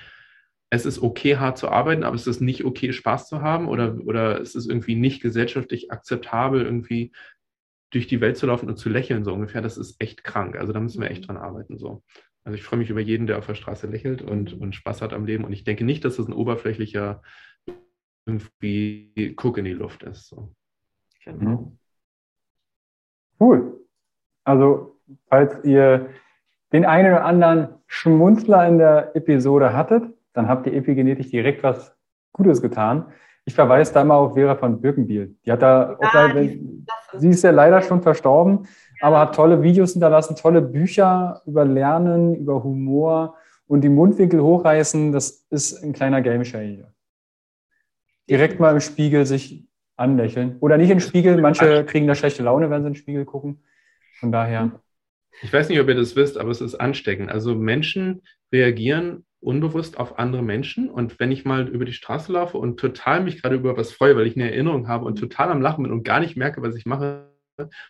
es 0.72 0.86
ist 0.86 1.02
okay, 1.02 1.38
hart 1.38 1.58
zu 1.58 1.70
arbeiten, 1.70 2.04
aber 2.04 2.16
es 2.16 2.28
ist 2.28 2.42
nicht 2.42 2.66
okay, 2.66 2.94
Spaß 2.94 3.28
zu 3.28 3.42
haben 3.42 3.68
oder, 3.68 3.98
oder 4.06 4.42
es 4.42 4.56
ist 4.56 4.68
irgendwie 4.68 4.96
nicht 4.96 5.22
gesellschaftlich 5.22 5.92
akzeptabel, 5.92 6.64
irgendwie 6.64 7.12
durch 7.92 8.08
die 8.08 8.22
Welt 8.22 8.38
zu 8.38 8.48
laufen 8.48 8.70
und 8.70 8.78
zu 8.78 8.90
lächeln, 8.90 9.26
so 9.26 9.34
ungefähr, 9.34 9.62
das 9.62 9.78
ist 9.78 9.98
echt 10.00 10.24
krank. 10.24 10.56
Also 10.56 10.72
da 10.74 10.80
müssen 10.80 11.02
wir 11.02 11.12
echt 11.12 11.28
dran 11.28 11.38
arbeiten. 11.38 11.78
So. 11.78 12.04
Also 12.44 12.56
ich 12.56 12.64
freue 12.64 12.80
mich 12.80 12.90
über 12.90 13.00
jeden, 13.00 13.28
der 13.28 13.38
auf 13.38 13.46
der 13.46 13.56
Straße 13.56 13.88
lächelt 13.88 14.22
und, 14.22 14.60
und 14.60 14.76
Spaß 14.76 15.02
hat 15.02 15.14
am 15.14 15.26
Leben. 15.26 15.44
Und 15.44 15.54
ich 15.54 15.64
denke 15.64 15.84
nicht, 15.84 16.04
dass 16.04 16.18
das 16.18 16.28
ein 16.28 16.34
oberflächlicher 16.34 17.22
irgendwie 18.26 19.34
Guck 19.36 19.58
in 19.58 19.66
die 19.66 19.74
Luft 19.74 20.04
ist. 20.04 20.28
So. 20.28 20.52
Genau. 21.24 21.74
Cool. 23.40 23.80
Also 24.44 24.98
falls 25.28 25.64
ihr 25.64 26.10
den 26.74 26.86
einen 26.86 27.14
oder 27.14 27.26
anderen 27.26 27.70
Schmunzler 27.88 28.68
in 28.68 28.78
der 28.78 29.16
Episode 29.16 29.74
hattet, 29.74 30.04
dann 30.34 30.48
habt 30.48 30.66
ihr 30.68 30.74
Epigenetik 30.74 31.30
direkt 31.30 31.64
was 31.64 31.96
Gutes 32.32 32.62
getan. 32.62 33.12
Ich 33.44 33.56
verweise 33.56 33.94
da 33.94 34.04
mal 34.04 34.16
auf 34.16 34.36
Vera 34.36 34.56
von 34.56 34.80
Birkenbiel. 34.80 35.36
Die 35.46 35.52
hat 35.52 35.62
da, 35.62 35.98
ja, 36.02 36.28
auch, 36.28 37.20
sie 37.20 37.30
ist 37.30 37.44
ja 37.44 37.52
leider 37.52 37.82
schon 37.82 38.02
verstorben. 38.02 38.68
Aber 39.02 39.20
hat 39.20 39.36
tolle 39.36 39.64
Videos 39.64 39.94
hinterlassen, 39.94 40.36
tolle 40.36 40.62
Bücher 40.62 41.42
über 41.46 41.66
Lernen, 41.66 42.36
über 42.36 42.64
Humor 42.64 43.36
und 43.68 43.82
die 43.82 43.90
Mundwinkel 43.90 44.42
hochreißen. 44.42 45.12
Das 45.12 45.48
ist 45.50 45.84
ein 45.84 45.94
kleiner 45.94 46.22
Game 46.22 46.44
Changer. 46.44 46.94
Direkt 48.30 48.60
mal 48.60 48.74
im 48.74 48.80
Spiegel 48.80 49.26
sich 49.26 49.68
anlächeln. 49.98 50.58
Oder 50.60 50.78
nicht 50.78 50.92
im 50.92 51.00
Spiegel. 51.00 51.40
Manche 51.42 51.84
kriegen 51.86 52.08
da 52.08 52.16
schlechte 52.16 52.44
Laune, 52.44 52.70
wenn 52.70 52.82
sie 52.82 52.88
in 52.88 52.94
den 52.94 53.00
Spiegel 53.00 53.26
gucken. 53.26 53.64
Von 54.20 54.32
daher. 54.32 54.80
Ich 55.42 55.52
weiß 55.52 55.70
nicht, 55.70 55.80
ob 55.80 55.88
ihr 55.88 55.96
das 55.96 56.16
wisst, 56.16 56.38
aber 56.38 56.52
es 56.52 56.62
ist 56.62 56.76
ansteckend. 56.76 57.32
Also 57.32 57.56
Menschen 57.56 58.22
reagieren 58.52 59.26
unbewusst 59.40 60.00
auf 60.00 60.20
andere 60.20 60.44
Menschen. 60.44 60.90
Und 60.90 61.20
wenn 61.20 61.32
ich 61.32 61.46
mal 61.46 61.68
über 61.68 61.86
die 61.86 61.94
Straße 61.94 62.32
laufe 62.32 62.60
und 62.60 62.80
total 62.80 63.24
mich 63.24 63.42
gerade 63.42 63.56
über 63.56 63.76
was 63.76 63.92
freue, 63.92 64.16
weil 64.16 64.28
ich 64.28 64.36
eine 64.36 64.52
Erinnerung 64.52 64.88
habe 64.88 65.06
und 65.06 65.18
total 65.18 65.50
am 65.50 65.62
Lachen 65.62 65.84
bin 65.84 65.92
und 65.92 66.04
gar 66.04 66.20
nicht 66.20 66.38
merke, 66.38 66.62
was 66.62 66.76
ich 66.76 66.86
mache, 66.86 67.31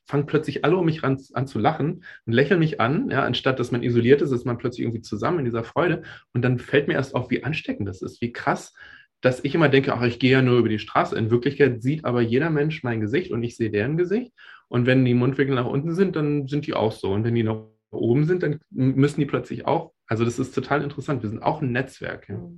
fangen 0.05 0.25
plötzlich 0.25 0.65
alle 0.65 0.77
um 0.77 0.85
mich 0.85 1.03
ran, 1.03 1.17
an 1.33 1.47
zu 1.47 1.59
lachen 1.59 2.03
und 2.25 2.33
lächeln 2.33 2.59
mich 2.59 2.79
an, 2.79 3.09
ja, 3.09 3.23
anstatt 3.23 3.59
dass 3.59 3.71
man 3.71 3.83
isoliert 3.83 4.21
ist, 4.21 4.31
ist 4.31 4.45
man 4.45 4.57
plötzlich 4.57 4.85
irgendwie 4.85 5.01
zusammen 5.01 5.39
in 5.39 5.45
dieser 5.45 5.63
Freude. 5.63 6.03
Und 6.33 6.41
dann 6.43 6.59
fällt 6.59 6.87
mir 6.87 6.95
erst 6.95 7.15
auf, 7.15 7.29
wie 7.29 7.43
ansteckend 7.43 7.87
das 7.87 8.01
ist, 8.01 8.21
wie 8.21 8.31
krass, 8.31 8.73
dass 9.21 9.43
ich 9.43 9.53
immer 9.55 9.69
denke, 9.69 9.93
ach, 9.93 10.01
ich 10.01 10.19
gehe 10.19 10.31
ja 10.31 10.41
nur 10.41 10.57
über 10.57 10.69
die 10.69 10.79
Straße. 10.79 11.17
In 11.17 11.29
Wirklichkeit 11.29 11.81
sieht 11.83 12.05
aber 12.05 12.21
jeder 12.21 12.49
Mensch 12.49 12.83
mein 12.83 12.99
Gesicht 12.99 13.31
und 13.31 13.43
ich 13.43 13.55
sehe 13.55 13.69
deren 13.69 13.97
Gesicht. 13.97 14.33
Und 14.67 14.87
wenn 14.87 15.05
die 15.05 15.13
Mundwinkel 15.13 15.55
nach 15.55 15.67
unten 15.67 15.93
sind, 15.93 16.15
dann 16.15 16.47
sind 16.47 16.65
die 16.65 16.73
auch 16.73 16.91
so. 16.91 17.11
Und 17.11 17.23
wenn 17.23 17.35
die 17.35 17.43
nach 17.43 17.65
oben 17.91 18.25
sind, 18.25 18.41
dann 18.41 18.59
müssen 18.71 19.19
die 19.19 19.25
plötzlich 19.25 19.67
auch. 19.67 19.93
Also 20.07 20.25
das 20.25 20.39
ist 20.39 20.55
total 20.55 20.81
interessant. 20.81 21.21
Wir 21.21 21.29
sind 21.29 21.43
auch 21.43 21.61
ein 21.61 21.71
Netzwerk. 21.71 22.29
Ja. 22.29 22.51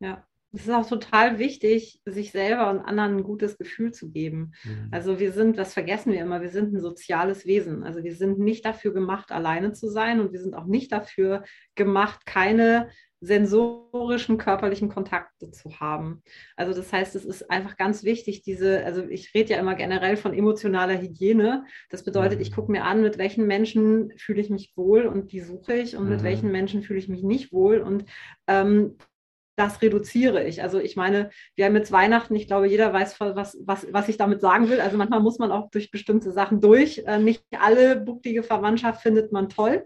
ja. 0.00 0.26
Es 0.52 0.62
ist 0.62 0.70
auch 0.70 0.88
total 0.88 1.38
wichtig, 1.38 2.00
sich 2.04 2.32
selber 2.32 2.70
und 2.70 2.80
anderen 2.80 3.18
ein 3.18 3.22
gutes 3.22 3.56
Gefühl 3.56 3.92
zu 3.92 4.10
geben. 4.10 4.52
Mhm. 4.64 4.88
Also 4.90 5.20
wir 5.20 5.32
sind, 5.32 5.58
das 5.58 5.74
vergessen 5.74 6.12
wir 6.12 6.20
immer, 6.20 6.42
wir 6.42 6.50
sind 6.50 6.72
ein 6.72 6.80
soziales 6.80 7.46
Wesen. 7.46 7.84
Also 7.84 8.02
wir 8.02 8.14
sind 8.14 8.38
nicht 8.38 8.64
dafür 8.64 8.92
gemacht, 8.92 9.30
alleine 9.30 9.72
zu 9.72 9.88
sein 9.88 10.20
und 10.20 10.32
wir 10.32 10.40
sind 10.40 10.54
auch 10.54 10.66
nicht 10.66 10.90
dafür 10.90 11.44
gemacht, 11.76 12.26
keine 12.26 12.88
sensorischen 13.20 14.38
körperlichen 14.38 14.88
Kontakte 14.88 15.50
zu 15.50 15.78
haben. 15.78 16.22
Also 16.56 16.72
das 16.72 16.90
heißt, 16.90 17.14
es 17.14 17.26
ist 17.26 17.50
einfach 17.50 17.76
ganz 17.76 18.02
wichtig, 18.02 18.42
diese, 18.42 18.82
also 18.84 19.02
ich 19.02 19.34
rede 19.34 19.50
ja 19.50 19.60
immer 19.60 19.74
generell 19.74 20.16
von 20.16 20.32
emotionaler 20.32 20.98
Hygiene. 20.98 21.66
Das 21.90 22.02
bedeutet, 22.02 22.40
ich 22.40 22.50
gucke 22.50 22.72
mir 22.72 22.84
an, 22.84 23.02
mit 23.02 23.18
welchen 23.18 23.46
Menschen 23.46 24.10
fühle 24.16 24.40
ich 24.40 24.48
mich 24.48 24.72
wohl 24.74 25.06
und 25.06 25.32
die 25.32 25.40
suche 25.40 25.74
ich 25.74 25.96
und 25.96 26.04
mhm. 26.04 26.10
mit 26.10 26.22
welchen 26.22 26.50
Menschen 26.50 26.82
fühle 26.82 26.98
ich 26.98 27.08
mich 27.08 27.22
nicht 27.22 27.52
wohl 27.52 27.80
und 27.80 28.06
ähm, 28.46 28.96
das 29.60 29.82
reduziere 29.82 30.44
ich. 30.44 30.62
Also 30.62 30.80
ich 30.80 30.96
meine, 30.96 31.30
wir 31.54 31.66
haben 31.66 31.76
jetzt 31.76 31.92
Weihnachten, 31.92 32.34
ich 32.34 32.46
glaube, 32.46 32.66
jeder 32.66 32.92
weiß, 32.92 33.20
was, 33.20 33.58
was, 33.60 33.86
was 33.92 34.08
ich 34.08 34.16
damit 34.16 34.40
sagen 34.40 34.70
will. 34.70 34.80
Also 34.80 34.96
manchmal 34.96 35.20
muss 35.20 35.38
man 35.38 35.52
auch 35.52 35.70
durch 35.70 35.90
bestimmte 35.90 36.32
Sachen 36.32 36.62
durch. 36.62 37.02
Äh, 37.06 37.18
nicht 37.18 37.44
alle 37.60 37.96
bucklige 37.96 38.42
Verwandtschaft 38.42 39.02
findet 39.02 39.32
man 39.32 39.50
toll. 39.50 39.84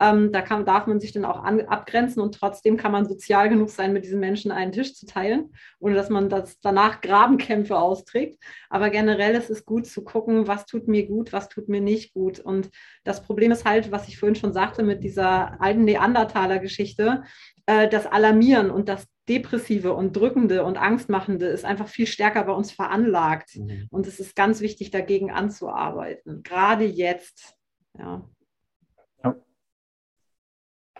Ähm, 0.00 0.32
da 0.32 0.42
kann, 0.42 0.64
darf 0.64 0.88
man 0.88 0.98
sich 0.98 1.12
dann 1.12 1.24
auch 1.24 1.44
an, 1.44 1.60
abgrenzen 1.60 2.20
und 2.20 2.34
trotzdem 2.34 2.76
kann 2.76 2.90
man 2.90 3.06
sozial 3.08 3.48
genug 3.48 3.70
sein, 3.70 3.92
mit 3.92 4.04
diesen 4.04 4.18
Menschen 4.18 4.50
einen 4.50 4.72
Tisch 4.72 4.96
zu 4.96 5.06
teilen, 5.06 5.52
ohne 5.78 5.94
dass 5.94 6.08
man 6.08 6.28
das 6.28 6.58
danach 6.58 7.00
Grabenkämpfe 7.00 7.78
austrägt. 7.78 8.42
Aber 8.68 8.90
generell 8.90 9.36
ist 9.36 9.50
es 9.50 9.64
gut 9.64 9.86
zu 9.86 10.02
gucken, 10.02 10.48
was 10.48 10.66
tut 10.66 10.88
mir 10.88 11.06
gut, 11.06 11.32
was 11.32 11.48
tut 11.48 11.68
mir 11.68 11.80
nicht 11.80 12.14
gut. 12.14 12.40
Und 12.40 12.70
das 13.04 13.22
Problem 13.22 13.52
ist 13.52 13.64
halt, 13.64 13.92
was 13.92 14.08
ich 14.08 14.18
vorhin 14.18 14.34
schon 14.34 14.52
sagte 14.52 14.82
mit 14.82 15.04
dieser 15.04 15.60
alten 15.60 15.84
Neandertaler-Geschichte, 15.84 17.22
äh, 17.66 17.88
das 17.88 18.06
Alarmieren 18.06 18.72
und 18.72 18.88
das 18.88 19.06
Depressive 19.28 19.92
und 19.92 20.16
Drückende 20.16 20.64
und 20.64 20.76
Angstmachende 20.76 21.46
ist 21.46 21.64
einfach 21.64 21.88
viel 21.88 22.06
stärker 22.06 22.44
bei 22.44 22.52
uns 22.52 22.72
veranlagt. 22.72 23.56
Mhm. 23.56 23.86
Und 23.90 24.06
es 24.06 24.18
ist 24.18 24.34
ganz 24.34 24.60
wichtig, 24.60 24.90
dagegen 24.90 25.30
anzuarbeiten, 25.30 26.42
gerade 26.42 26.84
jetzt. 26.84 27.56
Ja. 27.98 28.28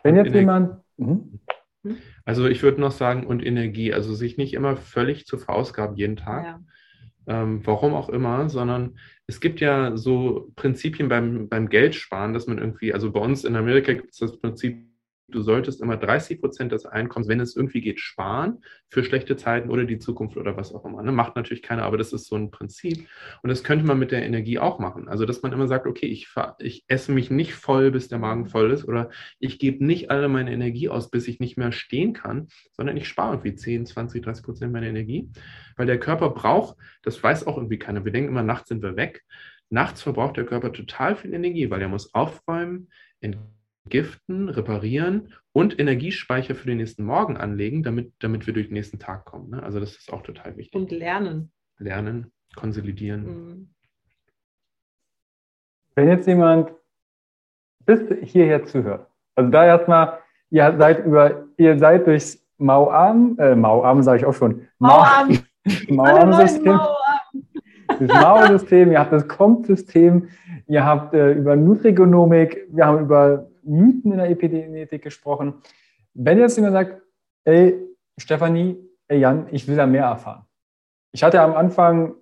Wenn 0.03 0.17
jetzt 0.17 0.35
jemand. 0.35 0.83
Mhm. 0.97 1.41
Also 2.25 2.47
ich 2.47 2.63
würde 2.63 2.81
noch 2.81 2.93
sagen, 2.93 3.27
und 3.27 3.45
Energie, 3.45 3.93
also 3.93 4.15
sich 4.15 4.37
nicht 4.37 4.55
immer 4.55 4.77
völlig 4.77 5.27
zu 5.27 5.37
verausgaben 5.37 5.97
jeden 5.97 6.17
Tag. 6.17 6.45
Ja. 6.45 6.61
Ähm, 7.27 7.65
warum 7.65 7.95
auch 7.95 8.09
immer, 8.09 8.49
sondern 8.49 8.99
es 9.27 9.41
gibt 9.41 9.61
ja 9.61 9.97
so 9.97 10.53
Prinzipien 10.57 11.09
beim, 11.09 11.49
beim 11.49 11.69
Geldsparen, 11.69 12.35
dass 12.35 12.47
man 12.47 12.59
irgendwie, 12.59 12.93
also 12.93 13.13
bei 13.13 13.21
uns 13.21 13.45
in 13.45 13.57
Amerika 13.57 13.93
gibt 13.93 14.13
es 14.13 14.19
das 14.19 14.39
Prinzip 14.39 14.92
du 15.35 15.43
solltest 15.43 15.81
immer 15.81 15.97
30 15.97 16.41
Prozent 16.41 16.73
des 16.73 16.87
Einkommens, 16.87 17.29
wenn 17.29 17.41
es 17.41 17.57
irgendwie 17.57 17.81
geht, 17.81 18.01
sparen 18.01 18.63
für 18.89 19.03
schlechte 19.03 19.37
Zeiten 19.37 19.71
oder 19.71 19.85
die 19.85 19.99
Zukunft 19.99 20.37
oder 20.37 20.57
was 20.57 20.75
auch 20.75 20.85
immer. 20.85 21.03
Ne? 21.03 21.13
Macht 21.13 21.37
natürlich 21.37 21.63
keiner, 21.63 21.85
aber 21.85 21.99
das 21.99 22.13
ist 22.13 22.27
so 22.27 22.37
ein 22.37 22.51
Prinzip. 22.51 23.09
Und 23.43 23.49
das 23.49 23.65
könnte 23.65 23.85
man 23.85 23.99
mit 23.99 24.13
der 24.13 24.25
Energie 24.25 24.59
auch 24.59 24.79
machen. 24.79 25.09
Also, 25.09 25.27
dass 25.27 25.43
man 25.43 25.53
immer 25.53 25.67
sagt, 25.67 25.87
okay, 25.87 26.07
ich, 26.07 26.29
ich 26.59 26.85
esse 26.89 27.13
mich 27.13 27.31
nicht 27.31 27.55
voll, 27.55 27.91
bis 27.91 28.09
der 28.09 28.19
Magen 28.19 28.47
voll 28.47 28.71
ist 28.71 28.87
oder 28.87 29.11
ich 29.39 29.59
gebe 29.59 29.85
nicht 29.85 30.11
alle 30.11 30.29
meine 30.29 30.53
Energie 30.53 30.89
aus, 30.89 31.11
bis 31.11 31.27
ich 31.29 31.41
nicht 31.41 31.57
mehr 31.57 31.73
stehen 31.73 32.13
kann, 32.13 32.49
sondern 32.73 32.97
ich 32.97 33.09
spare 33.09 33.35
irgendwie 33.35 33.55
10, 33.55 33.87
20, 33.87 34.23
30 34.23 34.45
Prozent 34.45 34.73
meiner 34.73 34.87
Energie, 34.87 35.31
weil 35.77 35.87
der 35.87 35.99
Körper 35.99 36.31
braucht, 36.31 36.77
das 37.03 37.23
weiß 37.23 37.47
auch 37.47 37.57
irgendwie 37.57 37.79
keiner. 37.79 38.05
Wir 38.05 38.13
denken 38.13 38.31
immer, 38.31 38.43
nachts 38.43 38.69
sind 38.69 38.83
wir 38.83 38.97
weg. 38.97 39.23
Nachts 39.71 40.03
verbraucht 40.03 40.37
der 40.37 40.45
Körper 40.45 40.71
total 40.73 41.17
viel 41.17 41.33
Energie, 41.33 41.71
weil 41.71 41.81
er 41.81 41.89
muss 41.89 42.13
aufräumen, 42.13 42.91
entgiften, 43.85 44.49
reparieren 44.49 45.33
und 45.53 45.79
Energiespeicher 45.79 46.55
für 46.55 46.67
den 46.67 46.79
nächsten 46.79 47.05
Morgen 47.05 47.37
anlegen, 47.37 47.83
damit, 47.83 48.13
damit 48.21 48.47
wir 48.47 48.55
durch 48.55 48.69
den 48.69 48.75
nächsten 48.75 48.99
Tag 48.99 49.25
kommen. 49.25 49.51
Ne? 49.51 49.63
Also 49.63 49.81
das 49.81 49.97
ist 49.97 50.13
auch 50.13 50.23
total 50.23 50.57
wichtig. 50.57 50.75
Und 50.75 50.91
lernen. 50.91 51.51
Lernen, 51.79 52.33
konsolidieren. 52.55 53.25
Mhm. 53.25 53.69
Wenn 55.95 56.09
jetzt 56.09 56.27
jemand 56.27 56.71
bis 57.85 58.01
hierher 58.23 58.65
zuhört, 58.65 59.09
also 59.35 59.51
da 59.51 59.67
erstmal, 59.67 60.19
ihr 60.51 60.75
seid 60.79 61.05
über, 61.05 61.45
ihr 61.57 61.79
seid 61.79 62.07
durchs 62.07 62.43
Mauarm, 62.59 63.37
äh, 63.39 63.55
Mauarm 63.55 64.03
sage 64.03 64.21
ich 64.21 64.25
auch 64.25 64.35
schon, 64.35 64.67
Mauarm, 64.79 65.39
Mauarm-System, 65.89 66.81
das 67.89 68.23
Mauer-System, 68.23 68.93
ihr 68.93 68.99
habt 68.99 69.13
das 69.13 69.29
Comp-System, 69.29 70.29
ihr 70.67 70.85
habt 70.85 71.15
äh, 71.15 71.33
über 71.33 71.57
Nutrigenomik, 71.57 72.67
wir 72.71 72.87
haben 72.87 73.01
über 73.01 73.49
Mythen 73.63 74.13
in 74.13 74.19
der 74.19 74.31
Epigenetik 74.31 75.03
gesprochen. 75.03 75.55
Wenn 76.15 76.39
jetzt 76.39 76.57
jemand 76.57 76.75
sagt, 76.75 77.03
ey, 77.45 77.79
Stefanie, 78.19 78.77
ey 79.09 79.19
Jan, 79.19 79.47
ich 79.51 79.67
will 79.67 79.77
da 79.77 79.87
mehr 79.87 80.05
erfahren. 80.05 80.45
Ich 81.13 81.23
hatte 81.23 81.41
am 81.41 81.55
Anfang, 81.55 82.15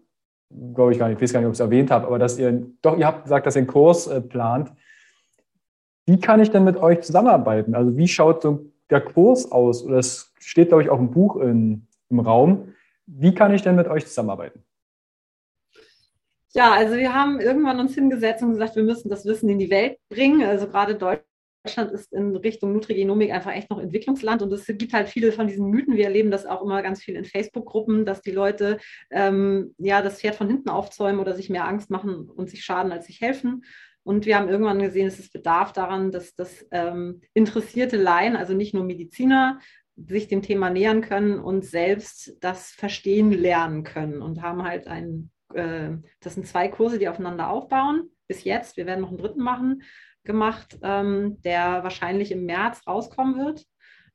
glaube 0.75 0.93
ich 0.93 0.99
gar 0.99 1.09
nicht, 1.09 1.17
ich 1.17 1.23
weiß 1.23 1.33
gar 1.33 1.41
nicht, 1.41 1.47
ob 1.47 1.53
ich 1.53 1.61
es 1.61 1.65
erwähnt 1.65 1.91
habe, 1.91 2.07
aber 2.07 2.19
dass 2.19 2.39
ihr, 2.39 2.67
doch, 2.83 2.97
ihr 2.97 3.07
habt 3.07 3.25
gesagt, 3.25 3.47
dass 3.47 3.57
ihr 3.57 3.61
einen 3.61 3.69
Kurs 3.69 4.07
äh, 4.07 4.21
plant. 4.21 4.73
Wie 6.07 6.21
kann 6.21 6.41
ich 6.41 6.51
denn 6.51 6.65
mit 6.65 6.77
euch 6.77 7.03
zusammenarbeiten? 7.03 7.75
Also 7.75 7.97
wie 7.97 8.09
schaut 8.09 8.43
so 8.43 8.67
der 8.91 9.01
Kurs 9.01 9.51
aus? 9.53 9.85
Oder 9.85 9.99
es 9.99 10.33
steht, 10.41 10.69
glaube 10.69 10.83
ich, 10.83 10.91
auch 10.91 10.99
ein 10.99 11.11
Buch 11.11 11.37
in, 11.37 11.87
im 12.09 12.21
Raum. 12.21 12.75
Wie 13.07 13.35
kann 13.35 13.55
ich 13.55 13.63
denn 13.63 13.77
mit 13.77 13.87
euch 13.87 14.07
zusammenarbeiten? 14.07 14.65
Ja, 16.53 16.73
also 16.73 16.97
wir 16.97 17.15
haben 17.15 17.39
irgendwann 17.39 17.79
uns 17.79 17.95
hingesetzt 17.95 18.43
und 18.43 18.53
gesagt, 18.53 18.75
wir 18.75 18.83
müssen 18.83 19.09
das 19.09 19.25
Wissen 19.25 19.49
in 19.49 19.61
die 19.61 19.71
Welt 19.71 19.99
bringen. 20.09 20.43
Also 20.43 20.67
gerade 20.67 20.97
Deutschland 20.97 21.30
Deutschland 21.63 21.93
ist 21.93 22.13
in 22.13 22.37
Richtung 22.37 22.73
Nutrigenomik 22.73 23.33
einfach 23.33 23.53
echt 23.53 23.71
noch 23.71 23.79
Entwicklungsland 23.79 24.41
und 24.43 24.53
es 24.53 24.67
gibt 24.67 24.93
halt 24.93 25.09
viele 25.09 25.31
von 25.31 25.47
diesen 25.47 25.69
Mythen. 25.69 25.97
Wir 25.97 26.07
erleben 26.07 26.31
das 26.31 26.47
auch 26.47 26.63
immer 26.63 26.83
ganz 26.83 27.03
viel 27.03 27.17
in 27.17 27.25
Facebook-Gruppen, 27.25 28.07
dass 28.07 28.23
die 28.23 28.31
Leute 28.31 28.79
ähm, 29.11 29.75
ja 29.79 30.01
das 30.01 30.21
Pferd 30.21 30.37
von 30.37 30.49
hinten 30.49 30.71
aufzäumen 30.71 31.21
oder 31.21 31.35
sich 31.35 31.51
mehr 31.51 31.69
Angst 31.69 31.91
machen 31.91 32.31
und 32.31 32.49
sich 32.49 32.65
schaden, 32.65 32.93
als 32.93 33.07
sich 33.07 33.21
helfen. 33.21 33.65
Und 34.03 34.25
wir 34.25 34.37
haben 34.37 34.49
irgendwann 34.49 34.81
gesehen, 34.81 35.07
es 35.07 35.19
ist 35.19 35.33
Bedarf 35.33 35.73
daran, 35.73 36.11
dass, 36.11 36.35
dass 36.35 36.67
ähm, 36.71 37.21
interessierte 37.35 37.99
Laien, 37.99 38.37
also 38.37 38.55
nicht 38.55 38.73
nur 38.73 38.85
Mediziner, 38.85 39.61
sich 39.97 40.29
dem 40.29 40.41
Thema 40.41 40.71
nähern 40.71 41.03
können 41.03 41.39
und 41.39 41.65
selbst 41.65 42.37
das 42.41 42.71
Verstehen 42.71 43.33
lernen 43.33 43.85
können 43.85 44.23
und 44.23 44.41
haben 44.41 44.65
halt 44.65 44.87
ein, 44.87 45.31
äh, 45.53 45.91
das 46.21 46.35
sind 46.35 46.47
zwei 46.47 46.69
Kurse, 46.69 46.99
die 46.99 47.09
aufeinander 47.09 47.51
aufbauen 47.51 48.11
bis 48.27 48.45
jetzt. 48.45 48.79
Wir 48.79 48.87
werden 48.87 49.03
noch 49.03 49.09
einen 49.09 49.19
dritten 49.19 49.43
machen 49.43 49.83
gemacht, 50.25 50.79
ähm, 50.83 51.41
der 51.43 51.83
wahrscheinlich 51.83 52.33
im 52.33 52.45
März 52.45 52.83
rauskommen 52.87 53.37
wird, 53.39 53.65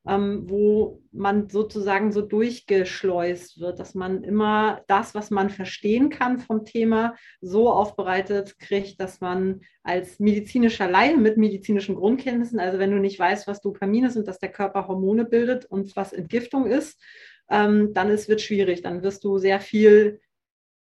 ähm, 0.08 0.44
wo 0.48 1.02
man 1.12 1.50
sozusagen 1.50 2.12
so 2.12 2.22
durchgeschleust 2.22 3.60
wird, 3.60 3.80
dass 3.80 3.96
man 3.96 4.24
immer 4.24 4.82
das, 4.88 5.16
was 5.16 5.32
man 5.32 5.50
verstehen 5.50 6.10
kann 6.10 6.40
vom 6.40 6.66
Thema, 6.66 7.16
so 7.42 7.72
aufbereitet 7.72 8.60
kriegt, 8.60 9.00
dass 9.00 9.20
man 9.20 9.62
als 9.84 10.20
medizinischer 10.20 10.90
Laie 10.90 11.18
mit 11.18 11.38
medizinischen 11.38 11.96
Grundkenntnissen, 11.96 12.60
also 12.60 12.78
wenn 12.78 12.92
du 12.92 12.98
nicht 12.98 13.20
weißt, 13.20 13.48
was 13.48 13.62
Dopamin 13.62 14.06
ist 14.06 14.16
und 14.16 14.28
dass 14.28 14.40
der 14.40 14.52
Körper 14.52 14.88
Hormone 14.88 15.26
bildet 15.26 15.66
und 15.66 15.96
was 15.96 16.14
Entgiftung 16.14 16.68
ist, 16.68 17.02
ähm, 17.50 17.94
dann 17.94 18.10
ist, 18.10 18.30
wird 18.30 18.42
schwierig. 18.42 18.82
Dann 18.82 19.04
wirst 19.04 19.24
du 19.24 19.38
sehr 19.38 19.60
viel 19.60 20.20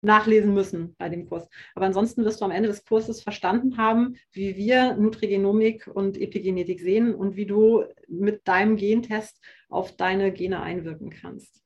nachlesen 0.05 0.55
müssen 0.55 0.94
bei 0.97 1.09
dem 1.09 1.28
Kurs. 1.28 1.48
Aber 1.74 1.86
ansonsten 1.86 2.24
wirst 2.24 2.40
du 2.40 2.44
am 2.44 2.51
Ende 2.51 2.68
des 2.68 2.85
Kurses 2.85 3.22
verstanden 3.22 3.76
haben, 3.76 4.16
wie 4.32 4.56
wir 4.56 4.94
Nutrigenomik 4.94 5.86
und 5.86 6.20
Epigenetik 6.20 6.81
sehen 6.81 7.14
und 7.14 7.36
wie 7.36 7.47
du 7.47 7.85
mit 8.09 8.47
deinem 8.47 8.76
Gentest 8.76 9.40
auf 9.68 9.97
deine 9.97 10.32
Gene 10.32 10.60
einwirken 10.60 11.10
kannst. 11.10 11.62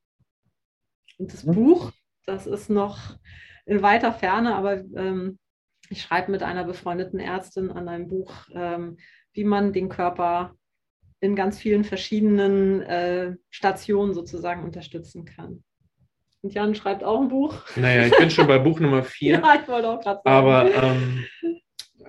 Und 1.19 1.33
das 1.33 1.45
mhm. 1.45 1.55
Buch, 1.55 1.93
das 2.27 2.47
ist 2.47 2.71
noch 2.71 3.17
in 3.67 3.83
weiter 3.83 4.13
Ferne, 4.13 4.55
aber 4.55 4.79
ähm, 4.95 5.39
ich 5.91 6.03
schreibe 6.03 6.31
mit 6.31 6.43
einer 6.43 6.65
befreundeten 6.65 7.19
Ärztin 7.19 7.71
an 7.71 7.89
einem 7.89 8.09
Buch, 8.09 8.33
ähm, 8.53 8.99
wie 9.33 9.45
man 9.45 9.73
den 9.73 9.89
Körper 9.89 10.55
in 11.21 11.35
ganz 11.35 11.59
vielen 11.59 11.85
verschiedenen 11.85 12.83
äh, 12.83 13.37
Stationen 13.51 14.15
sozusagen 14.15 14.65
unterstützen 14.65 15.25
kann. 15.25 15.65
Und 16.43 16.55
Jan 16.55 16.75
schreibt 16.75 17.03
auch 17.03 17.21
ein 17.21 17.29
Buch. 17.29 17.55
Naja, 17.77 18.07
ich 18.07 18.17
bin 18.17 18.31
schon 18.31 18.47
bei 18.47 18.59
Buch 18.59 18.79
Nummer 18.81 19.03
vier. 19.05 19.41
ja, 19.41 19.61
ich 19.61 19.69
wollte 19.69 19.89
auch 19.89 20.01
gerade 20.01 20.21
sagen. 20.23 20.37
Aber 20.37 20.71
ähm, 20.73 21.25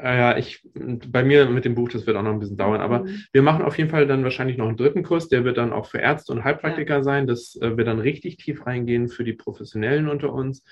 äh, 0.02 0.18
ja, 0.18 0.38
ich, 0.38 0.62
bei 0.74 1.24
mir 1.24 1.50
mit 1.50 1.66
dem 1.66 1.76
Buch, 1.76 1.90
das 1.90 2.06
wird 2.06 2.16
auch 2.16 2.24
noch 2.24 2.32
ein 2.32 2.40
bisschen 2.40 2.58
dauern. 2.58 2.82
Aber 2.82 3.00
mhm. 3.00 3.24
wir 3.32 3.42
machen 3.42 3.64
auf 3.64 3.78
jeden 3.78 3.90
Fall 3.90 4.08
dann 4.08 4.24
wahrscheinlich 4.24 4.58
noch 4.58 4.68
einen 4.68 4.78
dritten 4.78 5.04
Kurs, 5.04 5.30
der 5.30 5.44
wird 5.44 5.58
dann 5.58 5.74
auch 5.74 5.88
für 5.88 6.00
Ärzte 6.00 6.32
und 6.32 6.44
Heilpraktiker 6.44 6.98
ja. 6.98 7.04
sein. 7.04 7.28
Das 7.28 7.58
äh, 7.62 7.76
wird 7.76 7.88
dann 7.88 8.00
richtig 8.00 8.38
tief 8.38 8.66
reingehen 8.66 9.10
für 9.10 9.24
die 9.24 9.34
Professionellen 9.34 10.08
unter 10.08 10.32
uns, 10.32 10.64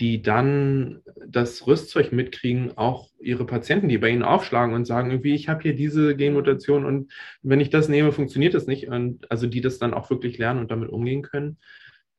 die 0.00 0.22
dann 0.22 1.02
das 1.26 1.66
Rüstzeug 1.66 2.12
mitkriegen, 2.12 2.76
auch 2.76 3.08
ihre 3.20 3.46
Patienten, 3.46 3.88
die 3.88 3.98
bei 3.98 4.08
ihnen 4.08 4.22
aufschlagen 4.22 4.74
und 4.74 4.86
sagen, 4.86 5.10
irgendwie, 5.10 5.34
ich 5.34 5.48
habe 5.48 5.62
hier 5.62 5.76
diese 5.76 6.16
Genmutation 6.16 6.84
und 6.84 7.12
wenn 7.42 7.60
ich 7.60 7.70
das 7.70 7.88
nehme, 7.88 8.10
funktioniert 8.10 8.54
das 8.54 8.66
nicht. 8.66 8.88
Und 8.88 9.30
also 9.30 9.46
die 9.46 9.60
das 9.60 9.78
dann 9.78 9.94
auch 9.94 10.10
wirklich 10.10 10.38
lernen 10.38 10.60
und 10.60 10.70
damit 10.70 10.88
umgehen 10.88 11.22
können. 11.22 11.58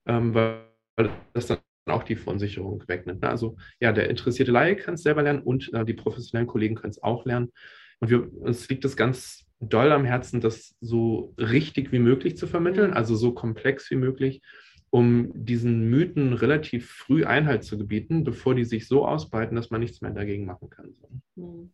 Ähm, 0.05 0.33
weil 0.33 0.72
weil 0.95 1.09
das 1.33 1.47
dann 1.47 1.59
auch 1.85 2.03
die 2.03 2.15
Verunsicherung 2.15 2.83
wegnimmt. 2.87 3.21
Ne? 3.21 3.29
Also 3.29 3.57
ja, 3.79 3.91
der 3.91 4.09
interessierte 4.09 4.51
Laie 4.51 4.75
kann 4.75 4.93
es 4.93 5.03
selber 5.03 5.23
lernen 5.23 5.41
und 5.41 5.73
äh, 5.73 5.83
die 5.85 5.93
professionellen 5.93 6.47
Kollegen 6.47 6.75
können 6.75 6.91
es 6.91 7.03
auch 7.03 7.25
lernen. 7.25 7.51
Und 7.99 8.09
wir, 8.09 8.41
uns 8.41 8.67
liegt 8.69 8.85
es 8.85 8.95
ganz 8.95 9.45
doll 9.59 9.91
am 9.91 10.05
Herzen, 10.05 10.41
das 10.41 10.75
so 10.81 11.33
richtig 11.37 11.91
wie 11.91 11.99
möglich 11.99 12.37
zu 12.37 12.47
vermitteln, 12.47 12.91
mhm. 12.91 12.97
also 12.97 13.15
so 13.15 13.33
komplex 13.33 13.89
wie 13.91 13.95
möglich, 13.95 14.41
um 14.89 15.31
diesen 15.33 15.89
Mythen 15.89 16.33
relativ 16.33 16.91
früh 16.91 17.25
Einhalt 17.25 17.63
zu 17.63 17.77
gebieten, 17.77 18.23
bevor 18.23 18.55
die 18.55 18.65
sich 18.65 18.87
so 18.87 19.07
ausbreiten, 19.07 19.55
dass 19.55 19.71
man 19.71 19.81
nichts 19.81 20.01
mehr 20.01 20.11
dagegen 20.11 20.45
machen 20.45 20.69
kann. 20.69 20.93
Mhm. 21.35 21.71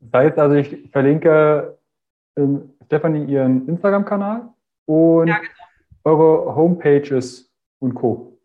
Das 0.00 0.22
heißt 0.24 0.38
also, 0.38 0.56
ich 0.56 0.90
verlinke 0.90 1.78
ähm, 2.36 2.70
Stefanie 2.86 3.30
ihren 3.30 3.68
Instagram-Kanal 3.68 4.48
und 4.86 5.28
ja, 5.28 5.38
genau. 5.38 5.52
eure 6.04 6.56
Homepages 6.56 7.51
und 7.82 7.94
Co. 7.94 8.38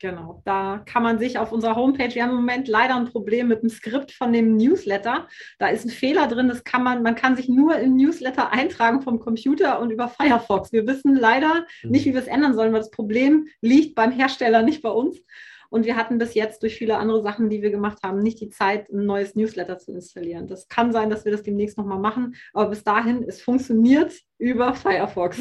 Genau, 0.00 0.42
da 0.44 0.82
kann 0.84 1.04
man 1.04 1.20
sich 1.20 1.38
auf 1.38 1.52
unserer 1.52 1.76
Homepage, 1.76 2.12
wir 2.12 2.24
haben 2.24 2.30
im 2.30 2.36
Moment 2.36 2.66
leider 2.66 2.96
ein 2.96 3.04
Problem 3.04 3.46
mit 3.46 3.62
dem 3.62 3.68
Skript 3.68 4.10
von 4.10 4.32
dem 4.32 4.56
Newsletter. 4.56 5.28
Da 5.60 5.68
ist 5.68 5.84
ein 5.84 5.90
Fehler 5.90 6.26
drin, 6.26 6.48
das 6.48 6.64
kann 6.64 6.82
man, 6.82 7.04
man 7.04 7.14
kann 7.14 7.36
sich 7.36 7.48
nur 7.48 7.76
im 7.76 7.96
Newsletter 7.96 8.50
eintragen 8.50 9.00
vom 9.00 9.20
Computer 9.20 9.78
und 9.78 9.92
über 9.92 10.08
Firefox. 10.08 10.72
Wir 10.72 10.88
wissen 10.88 11.14
leider 11.14 11.66
nicht, 11.84 12.04
wie 12.04 12.14
wir 12.14 12.20
es 12.20 12.26
ändern 12.26 12.54
sollen, 12.54 12.72
weil 12.72 12.80
das 12.80 12.90
Problem 12.90 13.46
liegt 13.60 13.94
beim 13.94 14.10
Hersteller, 14.10 14.62
nicht 14.62 14.82
bei 14.82 14.90
uns. 14.90 15.22
Und 15.70 15.86
wir 15.86 15.94
hatten 15.94 16.18
bis 16.18 16.34
jetzt 16.34 16.64
durch 16.64 16.74
viele 16.74 16.98
andere 16.98 17.22
Sachen, 17.22 17.48
die 17.48 17.62
wir 17.62 17.70
gemacht 17.70 17.98
haben, 18.02 18.18
nicht 18.18 18.40
die 18.40 18.50
Zeit, 18.50 18.90
ein 18.90 19.06
neues 19.06 19.36
Newsletter 19.36 19.78
zu 19.78 19.92
installieren. 19.92 20.48
Das 20.48 20.66
kann 20.66 20.92
sein, 20.92 21.10
dass 21.10 21.24
wir 21.24 21.30
das 21.30 21.44
demnächst 21.44 21.78
nochmal 21.78 22.00
machen, 22.00 22.34
aber 22.52 22.70
bis 22.70 22.82
dahin, 22.82 23.22
es 23.22 23.40
funktioniert 23.40 24.12
über 24.38 24.74
Firefox. 24.74 25.38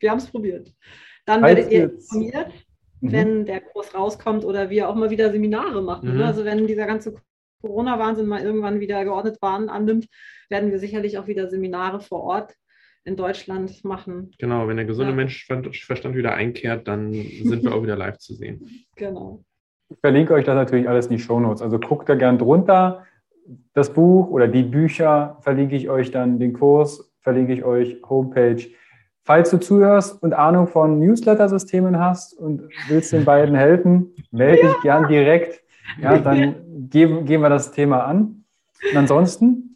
Wir 0.00 0.10
haben 0.10 0.18
es 0.18 0.26
probiert. 0.26 0.74
Dann 1.24 1.42
werdet 1.42 1.70
ihr 1.70 1.84
informiert, 1.84 2.48
mhm. 3.00 3.12
wenn 3.12 3.46
der 3.46 3.60
Kurs 3.60 3.94
rauskommt 3.94 4.44
oder 4.44 4.70
wir 4.70 4.88
auch 4.88 4.94
mal 4.94 5.10
wieder 5.10 5.30
Seminare 5.30 5.82
machen. 5.82 6.08
Ne? 6.08 6.14
Mhm. 6.14 6.22
Also 6.22 6.44
wenn 6.44 6.66
dieser 6.66 6.86
ganze 6.86 7.14
Corona-Wahnsinn 7.62 8.26
mal 8.26 8.42
irgendwann 8.42 8.80
wieder 8.80 9.04
geordnet 9.04 9.40
Bahn 9.40 9.68
annimmt, 9.68 10.08
werden 10.48 10.70
wir 10.70 10.78
sicherlich 10.78 11.18
auch 11.18 11.26
wieder 11.26 11.48
Seminare 11.48 12.00
vor 12.00 12.22
Ort 12.22 12.56
in 13.04 13.16
Deutschland 13.16 13.84
machen. 13.84 14.32
Genau, 14.38 14.68
wenn 14.68 14.76
der 14.76 14.86
gesunde 14.86 15.10
ja. 15.10 15.16
Menschenverstand 15.16 16.14
wieder 16.14 16.34
einkehrt, 16.34 16.86
dann 16.86 17.12
sind 17.12 17.64
wir 17.64 17.74
auch 17.74 17.82
wieder 17.82 17.96
live 17.96 18.18
zu 18.18 18.34
sehen. 18.34 18.86
Genau. 18.96 19.42
Ich 19.90 19.98
verlinke 20.00 20.32
euch 20.32 20.44
das 20.44 20.54
natürlich 20.54 20.88
alles 20.88 21.06
in 21.06 21.16
die 21.16 21.22
Shownotes. 21.22 21.60
Also 21.60 21.78
guckt 21.78 22.08
da 22.08 22.14
gern 22.14 22.38
drunter. 22.38 23.04
Das 23.74 23.92
Buch 23.92 24.28
oder 24.30 24.48
die 24.48 24.62
Bücher 24.62 25.36
verlinke 25.40 25.76
ich 25.76 25.90
euch 25.90 26.10
dann, 26.10 26.38
den 26.38 26.54
Kurs 26.54 27.12
verlinke 27.20 27.52
ich 27.52 27.64
euch, 27.64 28.00
Homepage. 28.08 28.62
Falls 29.24 29.50
du 29.50 29.58
zuhörst 29.58 30.20
und 30.22 30.34
Ahnung 30.34 30.66
von 30.66 30.98
Newsletter-Systemen 30.98 31.98
hast 31.98 32.34
und 32.34 32.68
willst 32.88 33.12
den 33.12 33.24
beiden 33.24 33.54
helfen, 33.54 34.14
melde 34.32 34.62
dich 34.62 34.80
gern 34.82 35.06
direkt. 35.06 35.62
Ja, 36.00 36.18
dann 36.18 36.88
gehen, 36.90 37.24
gehen 37.24 37.40
wir 37.40 37.48
das 37.48 37.70
Thema 37.70 38.04
an. 38.04 38.44
Und 38.90 38.96
ansonsten 38.96 39.74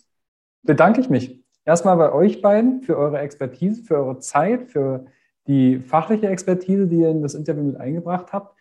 bedanke 0.63 1.01
ich 1.01 1.11
mich 1.11 1.45
erstmal 1.65 1.97
bei 1.97 2.13
euch 2.13 2.43
beiden 2.43 2.83
für 2.83 2.97
eure 2.97 3.21
Expertise, 3.21 3.83
für 3.83 3.97
eure 3.97 4.19
Zeit, 4.19 4.65
für 4.65 5.07
die 5.47 5.79
fachliche 5.79 6.29
Expertise, 6.29 6.89
die 6.89 7.01
ihr 7.01 7.11
in 7.11 7.23
das 7.23 7.35
Interview 7.35 7.63
mit 7.63 7.77
eingebracht 7.77 8.33
habt. 8.33 8.57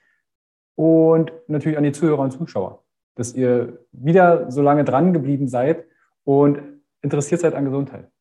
Und 0.76 1.32
natürlich 1.48 1.78
an 1.78 1.84
die 1.84 1.94
Zuhörer 1.94 2.20
und 2.20 2.32
Zuschauer, 2.32 2.84
dass 3.16 3.34
ihr 3.34 3.80
wieder 3.92 4.52
so 4.52 4.62
lange 4.62 4.84
dran 4.84 5.14
geblieben 5.14 5.48
seid 5.48 5.86
und 6.26 6.60
interessiert 7.02 7.42
seid 7.42 7.56
an 7.56 7.66
Gesundheit. 7.66 8.12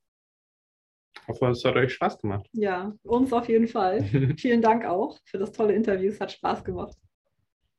Ich 1.22 1.28
hoffe, 1.28 1.46
es 1.48 1.64
hat 1.64 1.76
euch 1.76 1.92
Spaß 1.94 2.18
gemacht. 2.18 2.46
Ja, 2.52 2.92
uns 3.02 3.32
auf 3.32 3.48
jeden 3.48 3.66
Fall. 3.66 4.02
Vielen 4.38 4.60
Dank 4.60 4.84
auch 4.84 5.18
für 5.24 5.38
das 5.38 5.52
tolle 5.52 5.72
Interview. 5.72 6.10
Es 6.10 6.20
hat 6.20 6.32
Spaß 6.32 6.64
gemacht. 6.64 6.96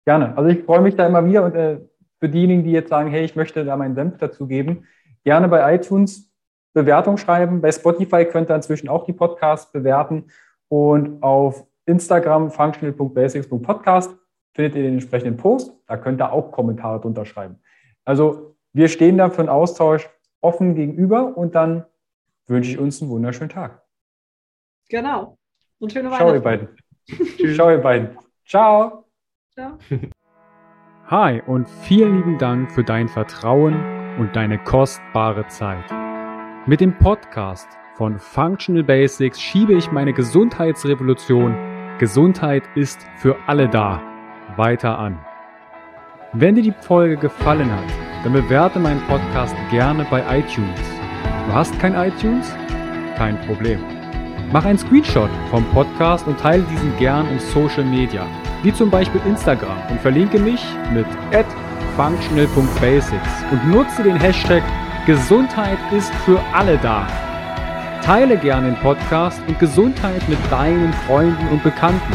Gerne. 0.05 0.37
Also 0.37 0.49
ich 0.49 0.63
freue 0.63 0.81
mich 0.81 0.95
da 0.95 1.07
immer 1.07 1.25
wieder 1.25 1.45
und 1.45 1.55
äh, 1.55 1.79
für 2.19 2.29
diejenigen, 2.29 2.63
die 2.63 2.71
jetzt 2.71 2.89
sagen, 2.89 3.09
hey, 3.09 3.23
ich 3.23 3.35
möchte 3.35 3.65
da 3.65 3.75
meinen 3.77 3.95
Senf 3.95 4.17
dazu 4.17 4.47
geben, 4.47 4.85
gerne 5.23 5.47
bei 5.47 5.75
iTunes 5.75 6.31
Bewertung 6.73 7.17
schreiben. 7.17 7.61
Bei 7.61 7.71
Spotify 7.71 8.25
könnt 8.25 8.49
ihr 8.49 8.55
inzwischen 8.55 8.89
auch 8.89 9.05
die 9.05 9.13
Podcasts 9.13 9.71
bewerten 9.71 10.25
und 10.67 11.21
auf 11.23 11.65
Instagram 11.85 12.51
functional.basics.podcast 12.51 14.15
findet 14.53 14.75
ihr 14.75 14.83
den 14.83 14.93
entsprechenden 14.93 15.37
Post. 15.37 15.73
Da 15.87 15.97
könnt 15.97 16.21
ihr 16.21 16.31
auch 16.31 16.51
Kommentare 16.51 16.99
drunter 16.99 17.25
schreiben. 17.25 17.59
Also 18.03 18.55
wir 18.73 18.87
stehen 18.87 19.17
da 19.17 19.29
für 19.29 19.39
einen 19.39 19.49
Austausch 19.49 20.09
offen 20.41 20.75
gegenüber 20.75 21.37
und 21.37 21.55
dann 21.55 21.85
wünsche 22.47 22.71
ich 22.71 22.79
uns 22.79 23.01
einen 23.01 23.11
wunderschönen 23.11 23.49
Tag. 23.49 23.83
Genau. 24.89 25.37
Und 25.79 25.91
schöne 25.91 26.11
Weihnachten. 26.11 26.25
Ciao, 26.25 26.33
ihr 26.33 26.41
beiden. 26.41 27.55
Ciao, 27.55 27.71
ihr 27.71 27.77
beiden. 27.77 28.17
Ciao. 28.45 29.05
Ciao. 29.53 29.77
Hi 31.07 31.41
und 31.45 31.69
vielen 31.69 32.17
lieben 32.17 32.37
Dank 32.37 32.71
für 32.71 32.83
dein 32.83 33.07
Vertrauen 33.07 33.75
und 34.17 34.35
deine 34.35 34.57
kostbare 34.63 35.45
Zeit. 35.47 35.85
Mit 36.67 36.81
dem 36.81 36.97
Podcast 36.97 37.67
von 37.95 38.17
Functional 38.17 38.83
Basics 38.83 39.39
schiebe 39.39 39.73
ich 39.73 39.91
meine 39.91 40.13
Gesundheitsrevolution 40.13 41.55
Gesundheit 41.99 42.63
ist 42.75 43.05
für 43.17 43.37
alle 43.47 43.69
da 43.69 44.01
weiter 44.57 44.97
an. 44.99 45.17
Wenn 46.33 46.55
dir 46.55 46.63
die 46.63 46.73
Folge 46.73 47.15
gefallen 47.15 47.71
hat, 47.71 47.85
dann 48.23 48.33
bewerte 48.33 48.79
meinen 48.79 49.01
Podcast 49.07 49.55
gerne 49.71 50.05
bei 50.09 50.39
iTunes 50.39 50.94
Du 51.45 51.53
hast 51.53 51.77
kein 51.79 51.93
iTunes? 51.93 52.51
Kein 53.17 53.39
Problem. 53.41 53.79
Mach 54.51 54.65
einen 54.65 54.79
Screenshot 54.79 55.29
vom 55.51 55.63
Podcast 55.65 56.25
und 56.27 56.39
teile 56.39 56.63
diesen 56.63 56.97
gern 56.97 57.27
in 57.29 57.39
Social 57.39 57.83
Media, 57.83 58.25
wie 58.63 58.73
zum 58.73 58.89
Beispiel 58.89 59.21
Instagram 59.25 59.77
und 59.89 59.99
verlinke 60.01 60.39
mich 60.39 60.63
mit 60.91 61.05
functional.basics 61.95 63.43
und 63.51 63.69
nutze 63.69 64.03
den 64.03 64.15
Hashtag 64.15 64.63
Gesundheit 65.05 65.77
ist 65.91 66.13
für 66.25 66.39
alle 66.51 66.77
da. 66.79 67.07
Teile 68.03 68.37
gern 68.37 68.65
den 68.65 68.75
Podcast 68.77 69.39
und 69.47 69.59
Gesundheit 69.59 70.27
mit 70.27 70.39
deinen 70.49 70.93
Freunden 71.05 71.47
und 71.49 71.63
Bekannten. 71.63 72.13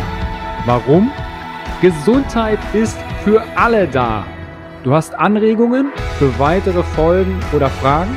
Warum? 0.66 1.10
Gesundheit 1.80 2.58
ist 2.72 2.98
für 3.22 3.42
alle 3.54 3.86
da. 3.86 4.26
Du 4.82 4.92
hast 4.92 5.14
Anregungen 5.14 5.92
für 6.18 6.36
weitere 6.38 6.82
Folgen 6.82 7.38
oder 7.52 7.68
Fragen? 7.68 8.16